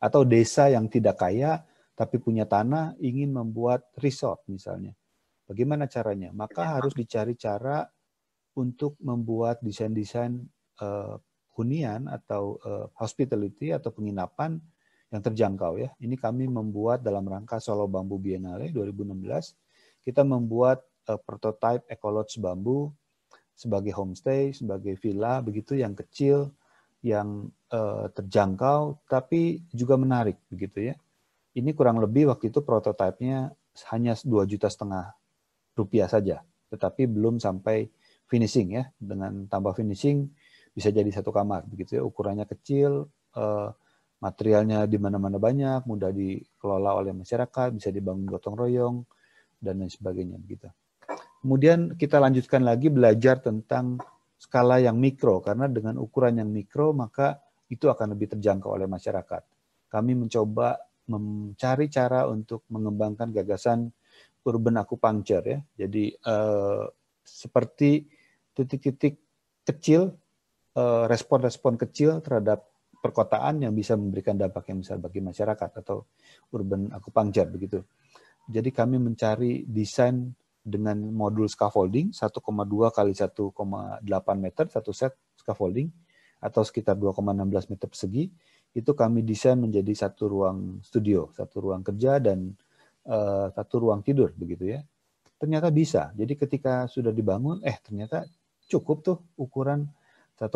atau 0.00 0.24
desa 0.24 0.72
yang 0.72 0.88
tidak 0.88 1.20
kaya 1.20 1.60
tapi 1.92 2.16
punya 2.16 2.48
tanah 2.48 2.96
ingin 2.96 3.36
membuat 3.36 3.84
resort 4.00 4.40
misalnya. 4.48 4.96
Bagaimana 5.44 5.90
caranya? 5.90 6.32
Maka 6.32 6.78
harus 6.78 6.96
dicari 6.96 7.36
cara 7.36 7.84
untuk 8.56 8.96
membuat 9.02 9.60
desain-desain 9.60 10.40
uh, 10.80 11.18
hunian 11.58 12.08
atau 12.08 12.56
uh, 12.64 12.86
hospitality 12.96 13.74
atau 13.74 13.92
penginapan 13.92 14.56
yang 15.10 15.20
terjangkau 15.20 15.76
ya. 15.76 15.90
Ini 16.00 16.16
kami 16.16 16.46
membuat 16.48 17.02
dalam 17.04 17.26
rangka 17.26 17.58
Solo 17.60 17.84
Bambu 17.90 18.16
Biennale 18.16 18.72
2016. 18.72 19.69
Kita 20.00 20.24
membuat 20.24 20.82
uh, 21.08 21.20
prototype 21.20 21.86
ekolodge 21.88 22.40
bambu 22.40 22.90
sebagai 23.52 23.92
homestay, 23.92 24.56
sebagai 24.56 24.96
villa 24.96 25.44
begitu 25.44 25.76
yang 25.76 25.92
kecil, 25.92 26.48
yang 27.00 27.48
uh, 27.72 28.08
terjangkau 28.12 29.00
tapi 29.08 29.64
juga 29.72 29.96
menarik 29.96 30.36
begitu 30.48 30.92
ya. 30.92 30.94
Ini 31.56 31.74
kurang 31.74 31.98
lebih 31.98 32.30
waktu 32.30 32.52
itu 32.52 32.62
prototipenya 32.62 33.52
hanya 33.92 34.12
dua 34.22 34.46
juta 34.46 34.70
setengah 34.70 35.12
rupiah 35.74 36.06
saja, 36.06 36.44
tetapi 36.70 37.08
belum 37.08 37.40
sampai 37.42 37.88
finishing 38.30 38.78
ya. 38.78 38.84
Dengan 39.00 39.48
tambah 39.50 39.74
finishing 39.74 40.30
bisa 40.70 40.94
jadi 40.94 41.10
satu 41.10 41.34
kamar 41.34 41.66
begitu 41.66 41.98
ya 41.98 42.02
ukurannya 42.06 42.46
kecil 42.46 43.10
eh, 43.34 43.68
materialnya 44.22 44.86
di 44.86 44.98
mana-mana 45.02 45.40
banyak 45.40 45.82
mudah 45.88 46.14
dikelola 46.14 46.94
oleh 46.94 47.12
masyarakat 47.16 47.74
bisa 47.74 47.88
dibangun 47.90 48.28
gotong 48.28 48.54
royong 48.54 49.02
dan 49.60 49.78
lain 49.80 49.92
sebagainya 49.92 50.36
begitu 50.40 50.66
kemudian 51.44 51.94
kita 51.94 52.16
lanjutkan 52.18 52.64
lagi 52.64 52.88
belajar 52.88 53.40
tentang 53.40 53.96
skala 54.40 54.80
yang 54.80 54.96
mikro. 54.96 55.44
Karena 55.44 55.68
dengan 55.68 56.00
ukuran 56.00 56.40
yang 56.40 56.48
mikro 56.48 56.96
maka 56.96 57.36
itu 57.68 57.92
akan 57.92 58.16
lebih 58.16 58.36
terjangkau 58.36 58.72
oleh 58.72 58.88
masyarakat. 58.88 59.42
Kami 59.92 60.16
mencoba 60.16 60.80
mencari 61.10 61.92
cara 61.92 62.24
untuk 62.24 62.64
mengembangkan 62.72 63.36
gagasan 63.36 63.92
urban 64.48 64.80
acupuncture 64.80 65.44
ya. 65.44 65.58
Jadi 65.76 66.14
eh, 66.14 66.84
seperti 67.20 68.04
titik-titik 68.54 69.20
kecil 69.64 70.14
Eh, 70.70 71.04
respon-respon 71.10 71.74
kecil 71.74 72.22
terhadap 72.22 72.62
perkotaan 73.02 73.58
yang 73.58 73.74
bisa 73.74 73.98
memberikan 73.98 74.38
dampak 74.38 74.70
yang 74.70 74.86
besar 74.86 75.02
bagi 75.02 75.18
masyarakat 75.18 75.82
atau 75.82 76.06
urban 76.54 76.94
acupuncture 76.94 77.50
begitu. 77.50 77.82
Jadi 78.50 78.74
kami 78.74 78.98
mencari 78.98 79.62
desain 79.62 80.34
dengan 80.60 80.98
modul 81.14 81.46
scaffolding 81.46 82.10
1,2 82.10 82.36
kali 82.90 83.12
1,8 83.14 84.02
meter 84.36 84.64
satu 84.68 84.90
set 84.92 85.14
scaffolding 85.38 85.88
atau 86.42 86.60
sekitar 86.66 86.98
2,16 86.98 87.72
meter 87.72 87.88
persegi 87.88 88.24
itu 88.74 88.90
kami 88.94 89.22
desain 89.26 89.58
menjadi 89.58 90.06
satu 90.06 90.30
ruang 90.30 90.58
studio, 90.82 91.30
satu 91.34 91.58
ruang 91.58 91.82
kerja 91.82 92.22
dan 92.22 92.54
uh, 93.06 93.50
satu 93.50 93.82
ruang 93.82 94.02
tidur 94.02 94.30
begitu 94.34 94.78
ya. 94.78 94.80
Ternyata 95.40 95.72
bisa. 95.72 96.12
Jadi 96.14 96.36
ketika 96.36 96.86
sudah 96.86 97.10
dibangun 97.10 97.64
eh 97.64 97.78
ternyata 97.82 98.28
cukup 98.70 99.02
tuh 99.02 99.18
ukuran 99.40 99.88
1,2 100.38 100.50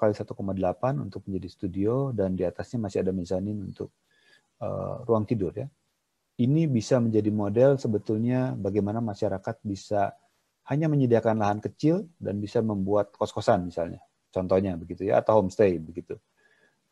kali 0.00 0.12
1,8 0.14 1.04
untuk 1.04 1.20
menjadi 1.26 1.48
studio 1.50 2.14
dan 2.14 2.38
di 2.38 2.46
atasnya 2.46 2.86
masih 2.86 3.02
ada 3.02 3.12
mezanin 3.12 3.58
untuk 3.60 3.90
uh, 4.62 5.02
ruang 5.04 5.26
tidur 5.26 5.52
ya. 5.52 5.66
Ini 6.36 6.68
bisa 6.68 7.00
menjadi 7.00 7.32
model 7.32 7.80
sebetulnya 7.80 8.52
bagaimana 8.52 9.00
masyarakat 9.00 9.56
bisa 9.64 10.12
hanya 10.68 10.90
menyediakan 10.90 11.40
lahan 11.40 11.60
kecil 11.64 12.04
dan 12.20 12.36
bisa 12.42 12.60
membuat 12.60 13.14
kos-kosan 13.16 13.70
misalnya. 13.70 14.04
Contohnya 14.28 14.76
begitu 14.76 15.08
ya 15.08 15.24
atau 15.24 15.40
homestay 15.40 15.80
begitu. 15.80 16.20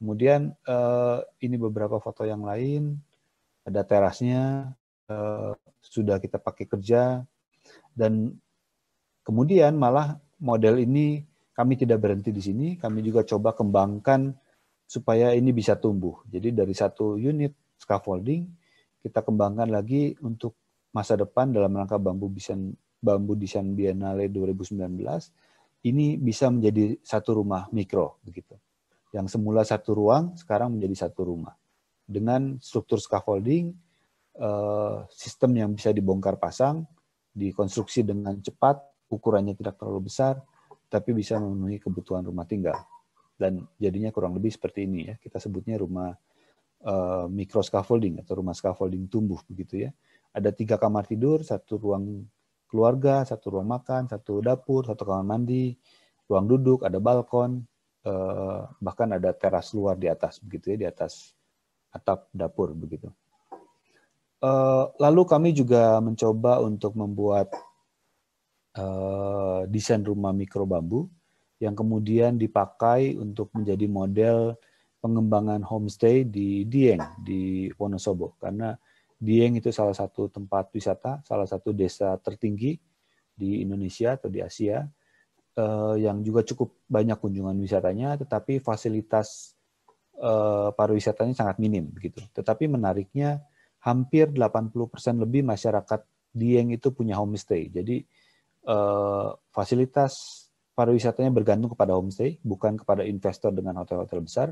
Kemudian 0.01 0.57
uh, 0.65 1.21
ini 1.45 1.61
beberapa 1.61 2.01
foto 2.01 2.25
yang 2.25 2.41
lain 2.41 2.97
ada 3.69 3.85
terasnya 3.85 4.73
uh, 5.13 5.53
sudah 5.85 6.17
kita 6.21 6.41
pakai 6.41 6.65
kerja 6.65 7.21
dan 7.93 8.33
kemudian 9.25 9.77
malah 9.77 10.17
model 10.41 10.81
ini 10.81 11.25
kami 11.55 11.79
tidak 11.79 12.03
berhenti 12.03 12.35
di 12.35 12.43
sini, 12.43 12.69
kami 12.75 13.05
juga 13.05 13.23
coba 13.23 13.55
kembangkan 13.55 14.35
supaya 14.85 15.31
ini 15.37 15.55
bisa 15.55 15.79
tumbuh. 15.79 16.25
Jadi 16.27 16.51
dari 16.51 16.75
satu 16.75 17.15
unit 17.15 17.55
scaffolding 17.79 18.63
kita 19.05 19.21
kembangkan 19.21 19.69
lagi 19.69 20.17
untuk 20.25 20.57
masa 20.97 21.21
depan 21.21 21.53
dalam 21.53 21.77
rangka 21.77 22.01
bambu 22.01 22.33
desain 22.33 22.73
bambu 23.05 23.37
desain 23.37 23.69
Biennale 23.77 24.33
2019 24.33 24.81
ini 25.85 26.17
bisa 26.17 26.49
menjadi 26.49 26.97
satu 27.05 27.45
rumah 27.45 27.69
mikro 27.69 28.17
begitu. 28.25 28.57
Yang 29.12 29.37
semula 29.37 29.61
satu 29.69 29.93
ruang 29.93 30.33
sekarang 30.40 30.73
menjadi 30.81 31.05
satu 31.07 31.29
rumah. 31.29 31.53
Dengan 32.09 32.57
struktur 32.64 32.97
scaffolding 32.97 33.77
eh, 34.40 34.99
sistem 35.12 35.53
yang 35.61 35.71
bisa 35.77 35.93
dibongkar 35.93 36.40
pasang, 36.40 36.88
dikonstruksi 37.37 38.09
dengan 38.09 38.40
cepat, 38.40 38.81
ukurannya 39.12 39.53
tidak 39.53 39.77
terlalu 39.77 40.09
besar, 40.09 40.40
tapi 40.88 41.12
bisa 41.12 41.37
memenuhi 41.37 41.77
kebutuhan 41.77 42.25
rumah 42.25 42.49
tinggal. 42.49 42.81
Dan 43.37 43.69
jadinya 43.77 44.09
kurang 44.09 44.33
lebih 44.40 44.57
seperti 44.57 44.88
ini 44.88 45.12
ya. 45.12 45.14
Kita 45.21 45.37
sebutnya 45.37 45.77
rumah 45.77 46.17
uh, 46.85 47.27
micro 47.33 47.64
scaffolding 47.64 48.20
atau 48.20 48.38
rumah 48.38 48.53
scaffolding 48.53 49.09
tumbuh 49.09 49.40
begitu 49.49 49.88
ya. 49.88 49.90
Ada 50.35 50.53
tiga 50.53 50.77
kamar 50.77 51.09
tidur, 51.09 51.40
satu 51.40 51.81
ruang 51.81 52.27
keluarga, 52.68 53.25
satu 53.25 53.59
ruang 53.59 53.68
makan, 53.70 54.11
satu 54.11 54.44
dapur, 54.44 54.85
satu 54.85 55.03
kamar 55.07 55.25
mandi, 55.25 55.75
ruang 56.29 56.44
duduk, 56.44 56.83
ada 56.83 56.99
balkon, 56.99 57.62
uh, 58.07 58.68
bahkan 58.83 59.14
ada 59.14 59.33
teras 59.33 59.73
luar 59.73 59.97
di 59.97 60.11
atas 60.11 60.42
begitu 60.42 60.75
ya, 60.75 60.77
di 60.77 60.87
atas 60.87 61.33
atap 61.94 62.29
dapur 62.35 62.75
begitu. 62.75 63.09
Uh, 64.44 64.92
lalu 65.01 65.25
kami 65.25 65.51
juga 65.57 65.97
mencoba 66.05 66.61
untuk 66.61 66.92
membuat 66.99 67.49
desain 69.70 70.03
rumah 70.03 70.35
mikro 70.35 70.66
bambu 70.66 71.07
yang 71.62 71.79
kemudian 71.79 72.35
dipakai 72.35 73.14
untuk 73.14 73.55
menjadi 73.55 73.87
model 73.87 74.59
pengembangan 75.05 75.61
homestay 75.69 76.25
di 76.25 76.64
Dieng 76.64 77.21
di 77.21 77.69
Wonosobo 77.77 78.40
karena 78.40 78.73
Dieng 79.21 79.61
itu 79.61 79.69
salah 79.69 79.93
satu 79.93 80.33
tempat 80.33 80.73
wisata, 80.73 81.21
salah 81.29 81.45
satu 81.45 81.77
desa 81.77 82.17
tertinggi 82.25 82.81
di 83.37 83.61
Indonesia 83.61 84.17
atau 84.17 84.33
di 84.33 84.40
Asia 84.40 84.81
eh, 85.57 85.95
yang 86.01 86.25
juga 86.25 86.40
cukup 86.49 86.88
banyak 86.88 87.21
kunjungan 87.21 87.57
wisatanya, 87.61 88.17
tetapi 88.17 88.64
fasilitas 88.64 89.53
eh, 90.17 90.69
pariwisatanya 90.73 91.37
sangat 91.37 91.57
minim 91.61 91.88
begitu. 91.93 92.25
Tetapi 92.33 92.69
menariknya 92.69 93.45
hampir 93.85 94.33
80% 94.33 94.73
lebih 95.21 95.45
masyarakat 95.45 96.01
Dieng 96.35 96.75
itu 96.75 96.90
punya 96.90 97.21
homestay. 97.21 97.71
Jadi 97.71 98.03
eh, 98.67 99.29
fasilitas 99.53 100.45
pariwisatanya 100.75 101.31
bergantung 101.31 101.71
kepada 101.71 101.95
homestay, 101.95 102.43
bukan 102.43 102.75
kepada 102.83 103.07
investor 103.07 103.55
dengan 103.55 103.79
hotel-hotel 103.79 104.21
besar, 104.27 104.49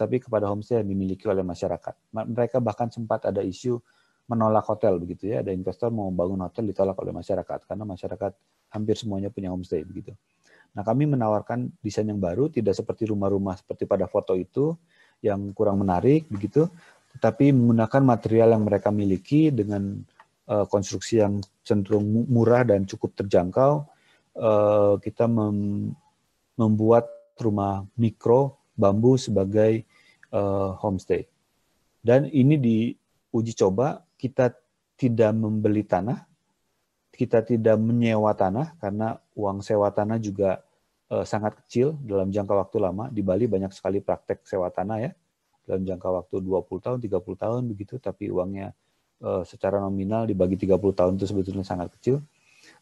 tetapi 0.00 0.24
kepada 0.24 0.48
homestay 0.48 0.80
yang 0.80 0.88
dimiliki 0.88 1.28
oleh 1.28 1.44
masyarakat. 1.44 1.92
Mereka 2.16 2.56
bahkan 2.64 2.88
sempat 2.88 3.28
ada 3.28 3.44
isu 3.44 3.76
menolak 4.24 4.64
hotel 4.64 4.96
begitu 4.96 5.28
ya, 5.28 5.44
ada 5.44 5.52
investor 5.52 5.92
mau 5.92 6.08
membangun 6.08 6.48
hotel 6.48 6.72
ditolak 6.72 6.96
oleh 7.04 7.12
masyarakat 7.12 7.68
karena 7.68 7.84
masyarakat 7.84 8.32
hampir 8.72 8.96
semuanya 8.96 9.28
punya 9.28 9.52
homestay 9.52 9.84
begitu. 9.84 10.16
Nah, 10.72 10.86
kami 10.86 11.04
menawarkan 11.04 11.68
desain 11.84 12.08
yang 12.08 12.22
baru 12.22 12.48
tidak 12.48 12.78
seperti 12.78 13.10
rumah-rumah 13.12 13.60
seperti 13.60 13.84
pada 13.84 14.08
foto 14.08 14.32
itu 14.32 14.72
yang 15.20 15.52
kurang 15.52 15.82
menarik 15.84 16.24
begitu, 16.32 16.64
tetapi 17.18 17.52
menggunakan 17.52 18.02
material 18.06 18.48
yang 18.56 18.64
mereka 18.64 18.88
miliki 18.88 19.52
dengan 19.52 20.00
uh, 20.48 20.64
konstruksi 20.64 21.20
yang 21.20 21.42
cenderung 21.66 22.06
murah 22.30 22.64
dan 22.64 22.86
cukup 22.86 23.12
terjangkau 23.18 23.84
Eh, 24.30 24.94
kita 25.02 25.26
mem 25.26 25.90
membuat 26.54 27.08
rumah 27.40 27.82
mikro 27.98 28.59
bambu 28.80 29.20
sebagai 29.20 29.84
uh, 30.32 30.72
homestay. 30.80 31.28
Dan 32.00 32.24
ini 32.32 32.56
diuji 32.56 33.52
coba 33.52 34.00
kita 34.16 34.56
tidak 34.96 35.32
membeli 35.36 35.84
tanah, 35.84 36.24
kita 37.12 37.44
tidak 37.44 37.76
menyewa 37.76 38.32
tanah 38.32 38.72
karena 38.80 39.20
uang 39.36 39.60
sewa 39.60 39.92
tanah 39.92 40.16
juga 40.16 40.64
uh, 41.12 41.28
sangat 41.28 41.60
kecil 41.64 42.00
dalam 42.00 42.32
jangka 42.32 42.56
waktu 42.56 42.76
lama. 42.80 43.12
Di 43.12 43.20
Bali 43.20 43.44
banyak 43.44 43.76
sekali 43.76 44.00
praktek 44.00 44.48
sewa 44.48 44.72
tanah 44.72 44.98
ya 45.04 45.12
dalam 45.68 45.84
jangka 45.84 46.08
waktu 46.08 46.36
20 46.42 46.84
tahun, 46.84 46.98
30 46.98 47.42
tahun 47.46 47.62
begitu, 47.68 47.94
tapi 48.00 48.32
uangnya 48.32 48.72
uh, 49.22 49.46
secara 49.46 49.78
nominal 49.78 50.26
dibagi 50.26 50.56
30 50.56 50.80
tahun 50.98 51.12
itu 51.20 51.26
sebetulnya 51.28 51.62
sangat 51.62 51.92
kecil. 52.00 52.24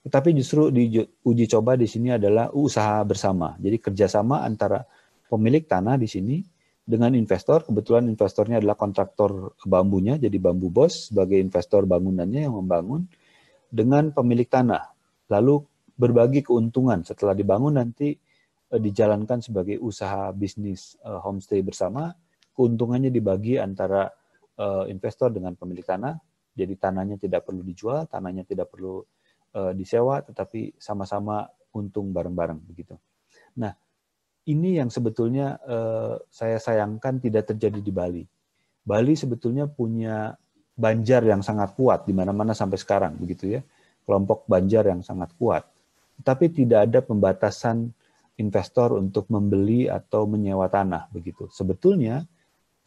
Tetapi 0.03 0.35
justru 0.35 0.71
di 0.71 1.03
uji 1.27 1.45
coba 1.51 1.75
di 1.75 1.87
sini 1.87 2.15
adalah 2.15 2.51
usaha 2.55 3.03
bersama. 3.03 3.59
Jadi 3.59 3.77
kerjasama 3.83 4.47
antara 4.47 4.83
pemilik 5.29 5.63
tanah 5.69 6.01
di 6.01 6.09
sini 6.09 6.41
dengan 6.89 7.13
investor. 7.13 7.69
Kebetulan 7.69 8.09
investornya 8.09 8.65
adalah 8.65 8.81
kontraktor 8.81 9.53
bambunya, 9.69 10.17
jadi 10.17 10.35
bambu 10.41 10.73
bos 10.73 11.13
sebagai 11.13 11.37
investor 11.37 11.85
bangunannya 11.85 12.49
yang 12.49 12.57
membangun 12.57 13.05
dengan 13.69 14.09
pemilik 14.17 14.49
tanah. 14.49 14.89
Lalu 15.29 15.61
berbagi 15.93 16.41
keuntungan 16.41 17.05
setelah 17.05 17.37
dibangun 17.37 17.77
nanti 17.77 18.17
eh, 18.73 18.81
dijalankan 18.81 19.45
sebagai 19.45 19.77
usaha 19.85 20.33
bisnis 20.33 20.97
eh, 21.05 21.21
homestay 21.21 21.61
bersama. 21.61 22.17
Keuntungannya 22.57 23.13
dibagi 23.13 23.61
antara 23.61 24.09
eh, 24.57 24.85
investor 24.89 25.29
dengan 25.29 25.53
pemilik 25.55 25.85
tanah. 25.85 26.17
Jadi 26.59 26.75
tanahnya 26.75 27.21
tidak 27.21 27.47
perlu 27.47 27.63
dijual, 27.63 28.09
tanahnya 28.09 28.43
tidak 28.43 28.73
perlu 28.73 29.05
disewa 29.73 30.21
tetapi 30.21 30.77
sama-sama 30.77 31.49
untung 31.73 32.13
bareng-bareng 32.13 32.61
begitu. 32.69 33.01
Nah, 33.57 33.73
ini 34.49 34.81
yang 34.81 34.89
sebetulnya 34.89 35.61
uh, 35.61 36.17
saya 36.33 36.57
sayangkan 36.57 37.21
tidak 37.21 37.53
terjadi 37.53 37.81
di 37.85 37.93
Bali. 37.93 38.25
Bali 38.83 39.13
sebetulnya 39.13 39.69
punya 39.69 40.33
Banjar 40.79 41.27
yang 41.27 41.43
sangat 41.43 41.75
kuat 41.75 42.07
di 42.07 42.15
mana-mana 42.15 42.55
sampai 42.55 42.79
sekarang 42.79 43.19
begitu 43.19 43.51
ya. 43.51 43.61
Kelompok 44.07 44.47
Banjar 44.47 44.87
yang 44.87 45.03
sangat 45.03 45.35
kuat. 45.35 45.67
Tapi 46.23 46.55
tidak 46.55 46.87
ada 46.87 47.03
pembatasan 47.03 47.91
investor 48.39 48.95
untuk 48.95 49.27
membeli 49.27 49.91
atau 49.91 50.31
menyewa 50.31 50.71
tanah 50.71 51.11
begitu. 51.11 51.51
Sebetulnya 51.51 52.23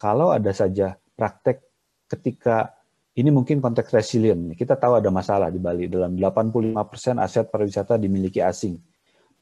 kalau 0.00 0.32
ada 0.32 0.50
saja 0.56 0.96
praktek 1.14 1.60
ketika 2.08 2.72
ini 3.12 3.28
mungkin 3.28 3.60
konteks 3.60 3.92
resilient. 3.92 4.56
Kita 4.56 4.72
tahu 4.80 4.96
ada 4.96 5.12
masalah 5.12 5.52
di 5.52 5.60
Bali. 5.60 5.84
Dalam 5.84 6.16
85% 6.16 7.20
aset 7.20 7.46
pariwisata 7.52 8.00
dimiliki 8.00 8.40
asing. 8.40 8.80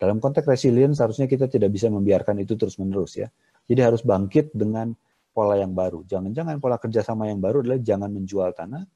Dalam 0.01 0.17
konteks 0.17 0.49
resilient 0.49 0.97
seharusnya 0.97 1.29
kita 1.29 1.45
tidak 1.45 1.69
bisa 1.77 1.93
membiarkan 1.93 2.41
itu 2.41 2.57
terus-menerus 2.57 3.21
ya. 3.21 3.29
Jadi 3.69 3.81
harus 3.85 4.01
bangkit 4.01 4.57
dengan 4.57 4.97
pola 5.37 5.61
yang 5.61 5.77
baru. 5.77 6.09
Jangan-jangan 6.09 6.57
pola 6.57 6.81
kerjasama 6.81 7.29
yang 7.29 7.37
baru 7.37 7.61
adalah 7.61 7.77
jangan 7.85 8.09
menjual 8.09 8.57
tanah, 8.57 8.89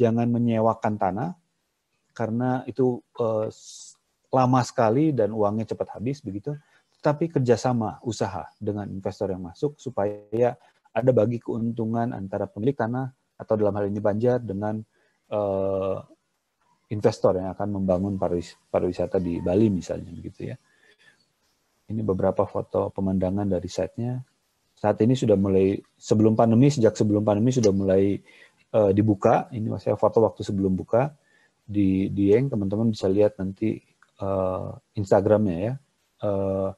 jangan 0.00 0.26
menyewakan 0.32 0.96
tanah, 0.96 1.36
karena 2.16 2.64
itu 2.64 3.04
eh, 3.20 3.48
lama 4.32 4.60
sekali 4.64 5.12
dan 5.12 5.36
uangnya 5.36 5.76
cepat 5.76 6.00
habis 6.00 6.24
begitu. 6.24 6.56
Tetapi 6.98 7.36
kerjasama 7.36 8.00
usaha 8.02 8.48
dengan 8.56 8.88
investor 8.88 9.28
yang 9.28 9.44
masuk 9.44 9.76
supaya 9.76 10.56
ada 10.96 11.10
bagi 11.12 11.36
keuntungan 11.36 12.16
antara 12.16 12.48
pemilik 12.48 12.72
tanah 12.72 13.12
atau 13.36 13.54
dalam 13.60 13.76
hal 13.76 13.92
ini 13.92 14.00
Banjar 14.00 14.40
dengan 14.40 14.80
uh, 15.28 16.00
investor 16.92 17.42
yang 17.42 17.50
akan 17.50 17.82
membangun 17.82 18.14
pariwisata 18.70 19.18
di 19.18 19.42
Bali 19.42 19.66
misalnya 19.70 20.10
begitu 20.14 20.54
ya. 20.54 20.56
Ini 21.86 22.02
beberapa 22.02 22.46
foto 22.46 22.90
pemandangan 22.90 23.46
dari 23.46 23.66
site-nya. 23.70 24.18
Saat 24.76 25.00
ini 25.06 25.14
sudah 25.14 25.38
mulai 25.38 25.78
sebelum 25.94 26.34
pandemi 26.34 26.68
sejak 26.68 26.98
sebelum 26.98 27.22
pandemi 27.22 27.54
sudah 27.54 27.70
mulai 27.70 28.18
uh, 28.74 28.90
dibuka. 28.90 29.46
Ini 29.54 29.70
saya 29.78 29.94
foto 29.94 30.22
waktu 30.22 30.42
sebelum 30.42 30.74
buka 30.74 31.14
di 31.66 32.10
Dieng 32.10 32.50
teman-teman 32.50 32.90
bisa 32.90 33.06
lihat 33.06 33.38
nanti 33.38 33.78
uh, 34.22 34.74
Instagramnya 34.98 35.56
ya. 35.58 35.74
Uh, 36.22 36.70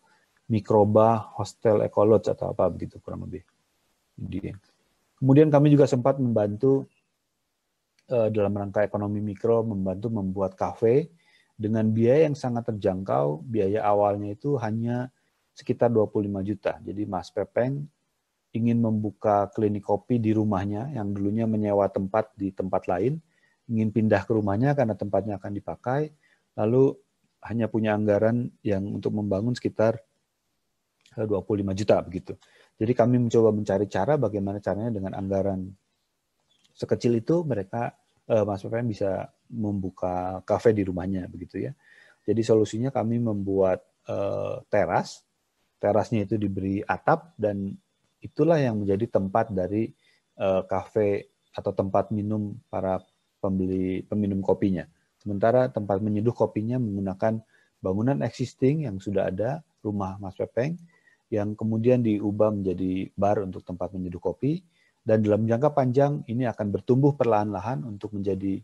Mikroba 0.49 1.37
Hostel 1.37 1.85
Ecolodge 1.85 2.33
atau 2.33 2.57
apa 2.57 2.73
begitu 2.73 2.97
kurang 3.05 3.29
lebih. 3.29 3.45
Dieng. 4.17 4.57
Kemudian 5.21 5.53
kami 5.53 5.69
juga 5.69 5.85
sempat 5.85 6.17
membantu 6.17 6.89
dalam 8.09 8.57
rangka 8.57 8.81
ekonomi 8.89 9.21
mikro 9.21 9.61
membantu 9.69 10.09
membuat 10.09 10.57
kafe 10.57 11.13
dengan 11.59 11.91
biaya 11.93 12.31
yang 12.31 12.39
sangat 12.39 12.73
terjangkau. 12.73 13.45
Biaya 13.45 13.85
awalnya 13.85 14.33
itu 14.33 14.57
hanya 14.57 15.13
sekitar 15.53 15.91
25 15.93 16.41
juta. 16.47 16.79
Jadi 16.81 17.03
Mas 17.05 17.29
Pepeng 17.35 17.85
ingin 18.55 18.79
membuka 18.81 19.51
klinik 19.53 19.85
kopi 19.85 20.17
di 20.17 20.33
rumahnya 20.33 20.95
yang 20.95 21.13
dulunya 21.13 21.45
menyewa 21.45 21.85
tempat 21.91 22.33
di 22.39 22.49
tempat 22.55 22.89
lain, 22.89 23.21
ingin 23.69 23.93
pindah 23.93 24.25
ke 24.25 24.33
rumahnya 24.33 24.73
karena 24.73 24.97
tempatnya 24.97 25.37
akan 25.37 25.53
dipakai, 25.53 26.15
lalu 26.57 26.97
hanya 27.45 27.69
punya 27.69 27.93
anggaran 27.93 28.49
yang 28.65 28.89
untuk 28.89 29.13
membangun 29.13 29.53
sekitar 29.53 30.01
25 31.15 31.29
eh, 31.29 31.77
juta 31.77 31.97
begitu. 32.01 32.33
Jadi 32.79 32.93
kami 32.95 33.19
mencoba 33.19 33.51
mencari 33.51 33.87
cara 33.91 34.15
bagaimana 34.15 34.63
caranya 34.63 34.95
dengan 34.95 35.13
anggaran 35.19 35.67
sekecil 36.79 37.19
itu 37.19 37.43
mereka 37.43 37.99
uh, 38.31 38.47
Mas 38.47 38.63
PPM 38.63 38.87
bisa 38.87 39.27
membuka 39.51 40.39
kafe 40.47 40.71
di 40.71 40.87
rumahnya 40.87 41.27
begitu 41.27 41.67
ya. 41.67 41.73
Jadi 42.23 42.45
solusinya 42.47 42.95
kami 42.95 43.19
membuat 43.19 43.83
uh, 44.07 44.63
teras, 44.71 45.27
terasnya 45.83 46.23
itu 46.23 46.39
diberi 46.39 46.85
atap 46.87 47.35
dan 47.35 47.75
itulah 48.23 48.63
yang 48.63 48.79
menjadi 48.79 49.19
tempat 49.19 49.51
dari 49.51 49.91
uh, 50.39 50.63
kafe 50.69 51.35
atau 51.51 51.75
tempat 51.75 52.15
minum 52.15 52.55
para 52.71 53.03
pembeli 53.43 54.07
peminum 54.07 54.39
kopinya. 54.45 54.87
Sementara 55.19 55.67
tempat 55.67 55.99
menyeduh 55.99 56.37
kopinya 56.37 56.79
menggunakan 56.79 57.43
bangunan 57.83 58.23
existing 58.23 58.87
yang 58.87 59.03
sudah 59.03 59.31
ada, 59.31 59.65
rumah 59.83 60.19
Mas 60.23 60.39
Pepeng, 60.39 60.79
yang 61.33 61.55
kemudian 61.59 62.03
diubah 62.03 62.55
menjadi 62.55 63.11
bar 63.19 63.43
untuk 63.43 63.65
tempat 63.67 63.95
menyeduh 63.95 64.21
kopi 64.23 64.63
dan 65.09 65.25
dalam 65.25 65.49
jangka 65.49 65.73
panjang 65.73 66.21
ini 66.29 66.45
akan 66.45 66.69
bertumbuh 66.69 67.17
perlahan-lahan 67.17 67.81
untuk 67.89 68.13
menjadi 68.13 68.61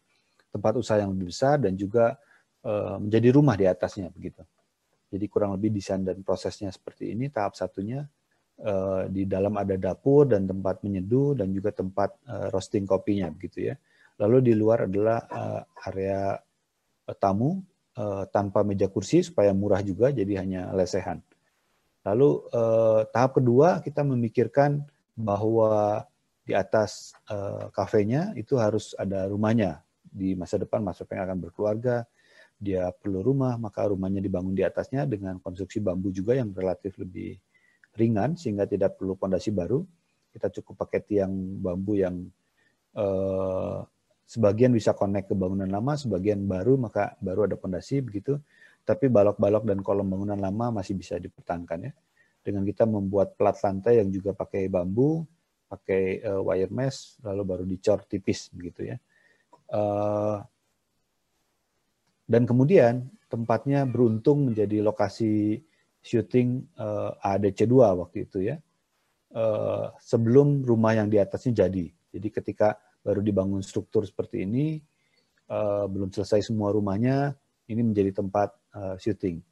tempat 0.53 0.77
usaha 0.77 1.01
yang 1.01 1.17
lebih 1.17 1.33
besar 1.33 1.57
dan 1.57 1.73
juga 1.73 2.21
uh, 2.69 3.01
menjadi 3.01 3.33
rumah 3.33 3.57
di 3.57 3.65
atasnya 3.65 4.13
begitu. 4.13 4.45
Jadi 5.09 5.25
kurang 5.33 5.57
lebih 5.57 5.73
desain 5.73 6.05
dan 6.05 6.21
prosesnya 6.21 6.69
seperti 6.69 7.17
ini. 7.17 7.33
Tahap 7.33 7.57
satunya 7.57 8.05
uh, 8.61 9.09
di 9.09 9.25
dalam 9.25 9.57
ada 9.57 9.81
dapur 9.81 10.29
dan 10.29 10.45
tempat 10.45 10.85
menyeduh 10.85 11.33
dan 11.33 11.49
juga 11.49 11.73
tempat 11.73 12.13
uh, 12.29 12.53
roasting 12.53 12.85
kopinya 12.85 13.33
begitu 13.33 13.73
ya. 13.73 13.75
Lalu 14.21 14.53
di 14.53 14.55
luar 14.55 14.87
adalah 14.87 15.27
area 15.91 16.39
tamu 17.19 17.59
tanpa 18.31 18.63
meja 18.63 18.87
kursi 18.87 19.27
supaya 19.27 19.51
murah 19.51 19.83
juga 19.83 20.15
jadi 20.15 20.39
hanya 20.39 20.71
lesehan. 20.71 21.19
Lalu 22.05 22.31
eh, 22.53 23.01
tahap 23.11 23.41
kedua 23.41 23.81
kita 23.81 24.05
memikirkan 24.05 24.85
bahwa 25.17 26.05
di 26.45 26.53
atas 26.53 27.17
eh, 27.33 27.67
kafenya 27.73 28.37
itu 28.37 28.61
harus 28.61 28.93
ada 29.01 29.27
rumahnya. 29.27 29.81
Di 30.05 30.37
masa 30.39 30.61
depan 30.61 30.85
Mas 30.85 31.01
Peng 31.03 31.19
akan 31.19 31.41
berkeluarga 31.41 32.05
dia 32.61 32.89
perlu 32.95 33.21
rumah, 33.21 33.59
maka 33.59 33.85
rumahnya 33.91 34.23
dibangun 34.23 34.55
di 34.55 34.63
atasnya 34.63 35.05
dengan 35.05 35.43
konstruksi 35.43 35.83
bambu 35.83 36.15
juga 36.15 36.39
yang 36.39 36.55
relatif 36.55 36.97
lebih 36.97 37.37
ringan 37.99 38.39
sehingga 38.39 38.65
tidak 38.65 38.97
perlu 38.97 39.19
pondasi 39.19 39.51
baru. 39.51 39.83
Kita 40.31 40.51
cukup 40.51 40.87
pakai 40.87 41.01
tiang 41.03 41.33
bambu 41.61 41.99
yang 41.99 42.25
eh, 42.95 43.79
sebagian 44.25 44.71
bisa 44.71 44.95
connect 44.95 45.31
ke 45.31 45.35
bangunan 45.35 45.69
lama, 45.69 45.99
sebagian 45.99 46.41
baru 46.47 46.79
maka 46.79 47.19
baru 47.19 47.51
ada 47.51 47.57
pondasi 47.59 48.01
begitu. 48.01 48.39
Tapi 48.85 49.09
balok-balok 49.09 49.65
dan 49.65 49.81
kolom 49.81 50.05
bangunan 50.13 50.37
lama 50.37 50.81
masih 50.81 50.93
bisa 50.93 51.17
dipertahankan 51.17 51.89
ya. 51.89 51.93
Dengan 52.45 52.69
kita 52.69 52.85
membuat 52.85 53.33
plat 53.41 53.57
lantai 53.57 54.05
yang 54.05 54.13
juga 54.13 54.37
pakai 54.37 54.69
bambu, 54.69 55.25
pakai 55.75 56.23
uh, 56.23 56.41
wire 56.47 56.71
mesh, 56.71 57.19
lalu 57.27 57.43
baru 57.43 57.65
dicor 57.67 58.07
tipis 58.07 58.49
begitu 58.55 58.95
ya. 58.95 58.97
Uh, 59.69 60.39
dan 62.25 62.49
kemudian 62.49 63.11
tempatnya 63.29 63.85
beruntung 63.85 64.53
menjadi 64.53 64.81
lokasi 64.81 65.61
syuting 66.05 66.65
uh, 66.77 67.17
eh, 67.17 67.35
ADC 67.37 67.67
2 67.67 68.01
waktu 68.01 68.29
itu 68.29 68.39
ya. 68.45 68.57
Uh, 69.35 69.91
sebelum 69.99 70.63
rumah 70.63 70.95
yang 70.95 71.11
di 71.11 71.19
atasnya 71.19 71.67
jadi. 71.67 71.91
Jadi 71.91 72.29
ketika 72.31 72.79
baru 73.03 73.19
dibangun 73.19 73.67
struktur 73.67 74.07
seperti 74.07 74.47
ini, 74.47 74.79
uh, 75.51 75.91
belum 75.91 76.15
selesai 76.15 76.55
semua 76.55 76.71
rumahnya, 76.71 77.35
ini 77.67 77.83
menjadi 77.83 78.23
tempat 78.23 78.55
uh, 78.79 78.95
syuting. 78.95 79.43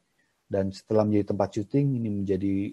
Dan 0.47 0.71
setelah 0.71 1.03
menjadi 1.03 1.35
tempat 1.35 1.49
syuting, 1.59 1.99
ini 1.99 2.09
menjadi 2.23 2.71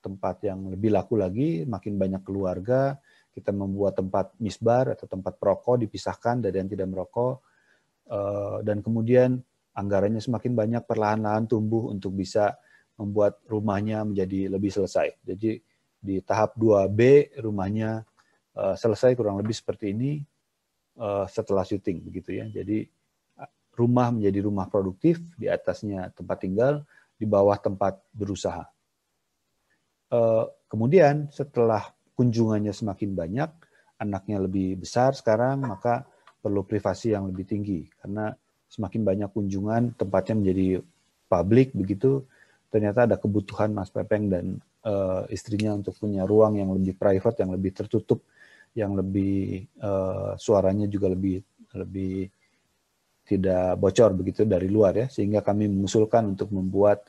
tempat 0.00 0.42
yang 0.44 0.72
lebih 0.72 0.90
laku 0.92 1.20
lagi, 1.20 1.64
makin 1.68 2.00
banyak 2.00 2.24
keluarga, 2.24 2.98
kita 3.30 3.54
membuat 3.54 4.00
tempat 4.00 4.34
misbar 4.42 4.96
atau 4.96 5.06
tempat 5.06 5.38
perokok 5.38 5.84
dipisahkan 5.86 6.42
dari 6.42 6.58
yang 6.58 6.68
tidak 6.68 6.88
merokok, 6.90 7.44
Eh, 8.10 8.58
dan 8.66 8.82
kemudian 8.82 9.38
anggarannya 9.70 10.18
semakin 10.18 10.52
banyak 10.58 10.82
perlahan-lahan 10.82 11.46
tumbuh 11.46 11.94
untuk 11.94 12.18
bisa 12.18 12.58
membuat 12.98 13.38
rumahnya 13.46 14.02
menjadi 14.02 14.50
lebih 14.50 14.74
selesai. 14.74 15.14
Jadi 15.22 15.62
di 16.00 16.18
tahap 16.26 16.58
2B 16.58 17.30
rumahnya 17.38 18.02
eh, 18.58 18.74
selesai 18.74 19.14
kurang 19.14 19.38
lebih 19.38 19.54
seperti 19.54 19.94
ini 19.94 20.18
eh, 20.98 21.26
setelah 21.30 21.62
syuting 21.62 22.02
begitu 22.02 22.34
ya. 22.34 22.50
Jadi 22.50 22.82
rumah 23.78 24.10
menjadi 24.10 24.42
rumah 24.42 24.66
produktif, 24.66 25.22
di 25.38 25.46
atasnya 25.46 26.10
tempat 26.10 26.42
tinggal, 26.42 26.82
di 27.14 27.24
bawah 27.30 27.54
tempat 27.62 28.02
berusaha. 28.10 28.66
Kemudian 30.66 31.30
setelah 31.30 31.86
kunjungannya 32.18 32.74
semakin 32.74 33.10
banyak, 33.14 33.50
anaknya 34.02 34.42
lebih 34.42 34.82
besar 34.82 35.14
sekarang, 35.14 35.62
maka 35.62 36.02
perlu 36.42 36.66
privasi 36.66 37.14
yang 37.14 37.30
lebih 37.30 37.46
tinggi. 37.46 37.86
Karena 38.00 38.34
semakin 38.70 39.02
banyak 39.02 39.30
kunjungan 39.30 39.98
tempatnya 39.98 40.34
menjadi 40.38 40.66
publik 41.30 41.70
begitu 41.74 42.26
ternyata 42.70 43.06
ada 43.06 43.18
kebutuhan 43.18 43.74
Mas 43.74 43.90
Pepeng 43.90 44.30
dan 44.30 44.58
uh, 44.86 45.26
istrinya 45.26 45.74
untuk 45.74 45.98
punya 45.98 46.22
ruang 46.22 46.58
yang 46.58 46.70
lebih 46.70 46.94
private 46.94 47.42
yang 47.42 47.50
lebih 47.50 47.74
tertutup 47.74 48.22
yang 48.78 48.94
lebih 48.94 49.66
uh, 49.82 50.38
suaranya 50.38 50.86
juga 50.86 51.10
lebih 51.10 51.42
lebih 51.74 52.30
tidak 53.26 53.74
bocor 53.78 54.14
begitu 54.14 54.46
dari 54.46 54.70
luar 54.70 54.94
ya. 54.94 55.06
Sehingga 55.10 55.42
kami 55.42 55.66
mengusulkan 55.66 56.34
untuk 56.38 56.54
membuat 56.54 57.02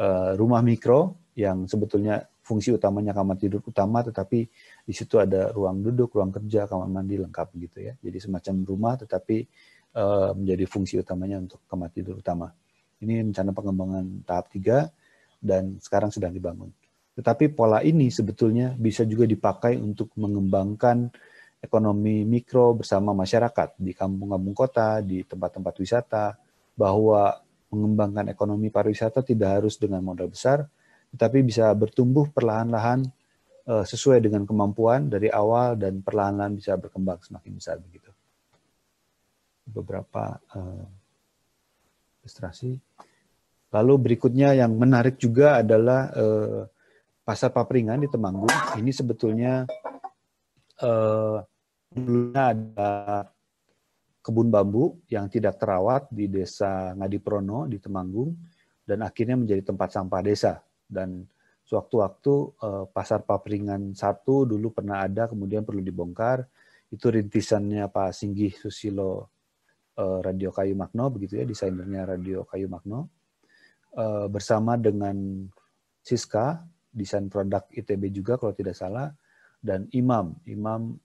uh, 0.00 0.32
rumah 0.36 0.64
mikro 0.64 1.32
yang 1.36 1.68
sebetulnya 1.68 2.24
fungsi 2.52 2.68
utamanya 2.76 3.16
kamar 3.16 3.40
tidur 3.40 3.64
utama, 3.64 4.04
tetapi 4.04 4.44
di 4.84 4.92
situ 4.92 5.16
ada 5.16 5.48
ruang 5.56 5.80
duduk, 5.80 6.12
ruang 6.12 6.28
kerja, 6.28 6.68
kamar 6.68 6.92
mandi 6.92 7.16
lengkap 7.16 7.48
gitu 7.56 7.80
ya. 7.80 7.96
Jadi 7.96 8.18
semacam 8.20 8.54
rumah, 8.68 8.94
tetapi 9.00 9.36
uh, 9.96 10.36
menjadi 10.36 10.64
fungsi 10.68 11.00
utamanya 11.00 11.40
untuk 11.40 11.64
kamar 11.64 11.88
tidur 11.88 12.20
utama. 12.20 12.52
Ini 13.00 13.24
rencana 13.24 13.56
pengembangan 13.56 14.04
tahap 14.28 14.52
tiga 14.52 14.92
dan 15.40 15.80
sekarang 15.80 16.12
sedang 16.12 16.36
dibangun. 16.36 16.68
Tetapi 17.16 17.56
pola 17.56 17.80
ini 17.80 18.12
sebetulnya 18.12 18.76
bisa 18.76 19.08
juga 19.08 19.24
dipakai 19.24 19.80
untuk 19.80 20.12
mengembangkan 20.20 21.08
ekonomi 21.62 22.28
mikro 22.28 22.76
bersama 22.76 23.16
masyarakat 23.16 23.80
di 23.80 23.96
kampung-kampung 23.96 24.56
kota, 24.56 25.00
di 25.00 25.24
tempat-tempat 25.24 25.74
wisata, 25.80 26.24
bahwa 26.76 27.36
mengembangkan 27.72 28.28
ekonomi 28.28 28.68
pariwisata 28.68 29.24
tidak 29.24 29.60
harus 29.60 29.80
dengan 29.80 30.04
modal 30.04 30.28
besar, 30.28 30.68
tetapi 31.12 31.44
bisa 31.44 31.68
bertumbuh 31.76 32.32
perlahan-lahan 32.32 33.04
uh, 33.68 33.84
sesuai 33.84 34.24
dengan 34.24 34.48
kemampuan 34.48 35.12
dari 35.12 35.28
awal 35.28 35.76
dan 35.76 36.00
perlahan-lahan 36.00 36.56
bisa 36.56 36.74
berkembang 36.80 37.20
semakin 37.20 37.52
besar 37.52 37.76
begitu. 37.78 38.08
Beberapa 39.68 40.40
uh, 40.56 40.86
ilustrasi. 42.24 42.80
Lalu 43.72 43.94
berikutnya 44.08 44.56
yang 44.56 44.72
menarik 44.76 45.16
juga 45.20 45.60
adalah 45.60 46.08
uh, 46.12 46.64
pasar 47.24 47.52
papringan 47.52 48.00
di 48.00 48.08
Temanggung. 48.08 48.52
Ini 48.76 48.90
sebetulnya 48.92 49.64
uh, 50.80 51.38
dulunya 51.92 52.42
ada 52.56 52.92
kebun 54.22 54.48
bambu 54.48 54.96
yang 55.12 55.28
tidak 55.28 55.60
terawat 55.60 56.08
di 56.08 56.28
desa 56.28 56.96
Ngadiprono 56.96 57.68
di 57.68 57.76
Temanggung 57.80 58.32
dan 58.84 59.04
akhirnya 59.04 59.36
menjadi 59.40 59.72
tempat 59.72 59.88
sampah 59.92 60.20
desa 60.24 60.62
dan 60.92 61.24
sewaktu-waktu 61.64 62.32
uh, 62.60 62.84
pasar 62.92 63.24
papringan 63.24 63.96
satu 63.96 64.44
dulu 64.44 64.76
pernah 64.76 65.00
ada 65.00 65.24
kemudian 65.24 65.64
perlu 65.64 65.80
dibongkar. 65.80 66.44
Itu 66.92 67.08
rintisannya 67.08 67.88
Pak 67.88 68.12
Singgih 68.12 68.52
Susilo 68.52 69.32
uh, 69.96 70.20
Radio 70.20 70.52
Kayu 70.52 70.76
Magno 70.76 71.08
begitu 71.08 71.40
ya 71.40 71.48
desainernya 71.48 72.04
Radio 72.04 72.44
Kayu 72.44 72.68
Magno 72.68 73.08
uh, 73.96 74.28
bersama 74.28 74.76
dengan 74.76 75.48
Siska 76.04 76.60
desain 76.92 77.32
produk 77.32 77.64
ITB 77.72 78.12
juga 78.12 78.36
kalau 78.36 78.52
tidak 78.52 78.76
salah 78.76 79.08
dan 79.62 79.88
Imam. 79.96 80.36
Imam 80.44 80.98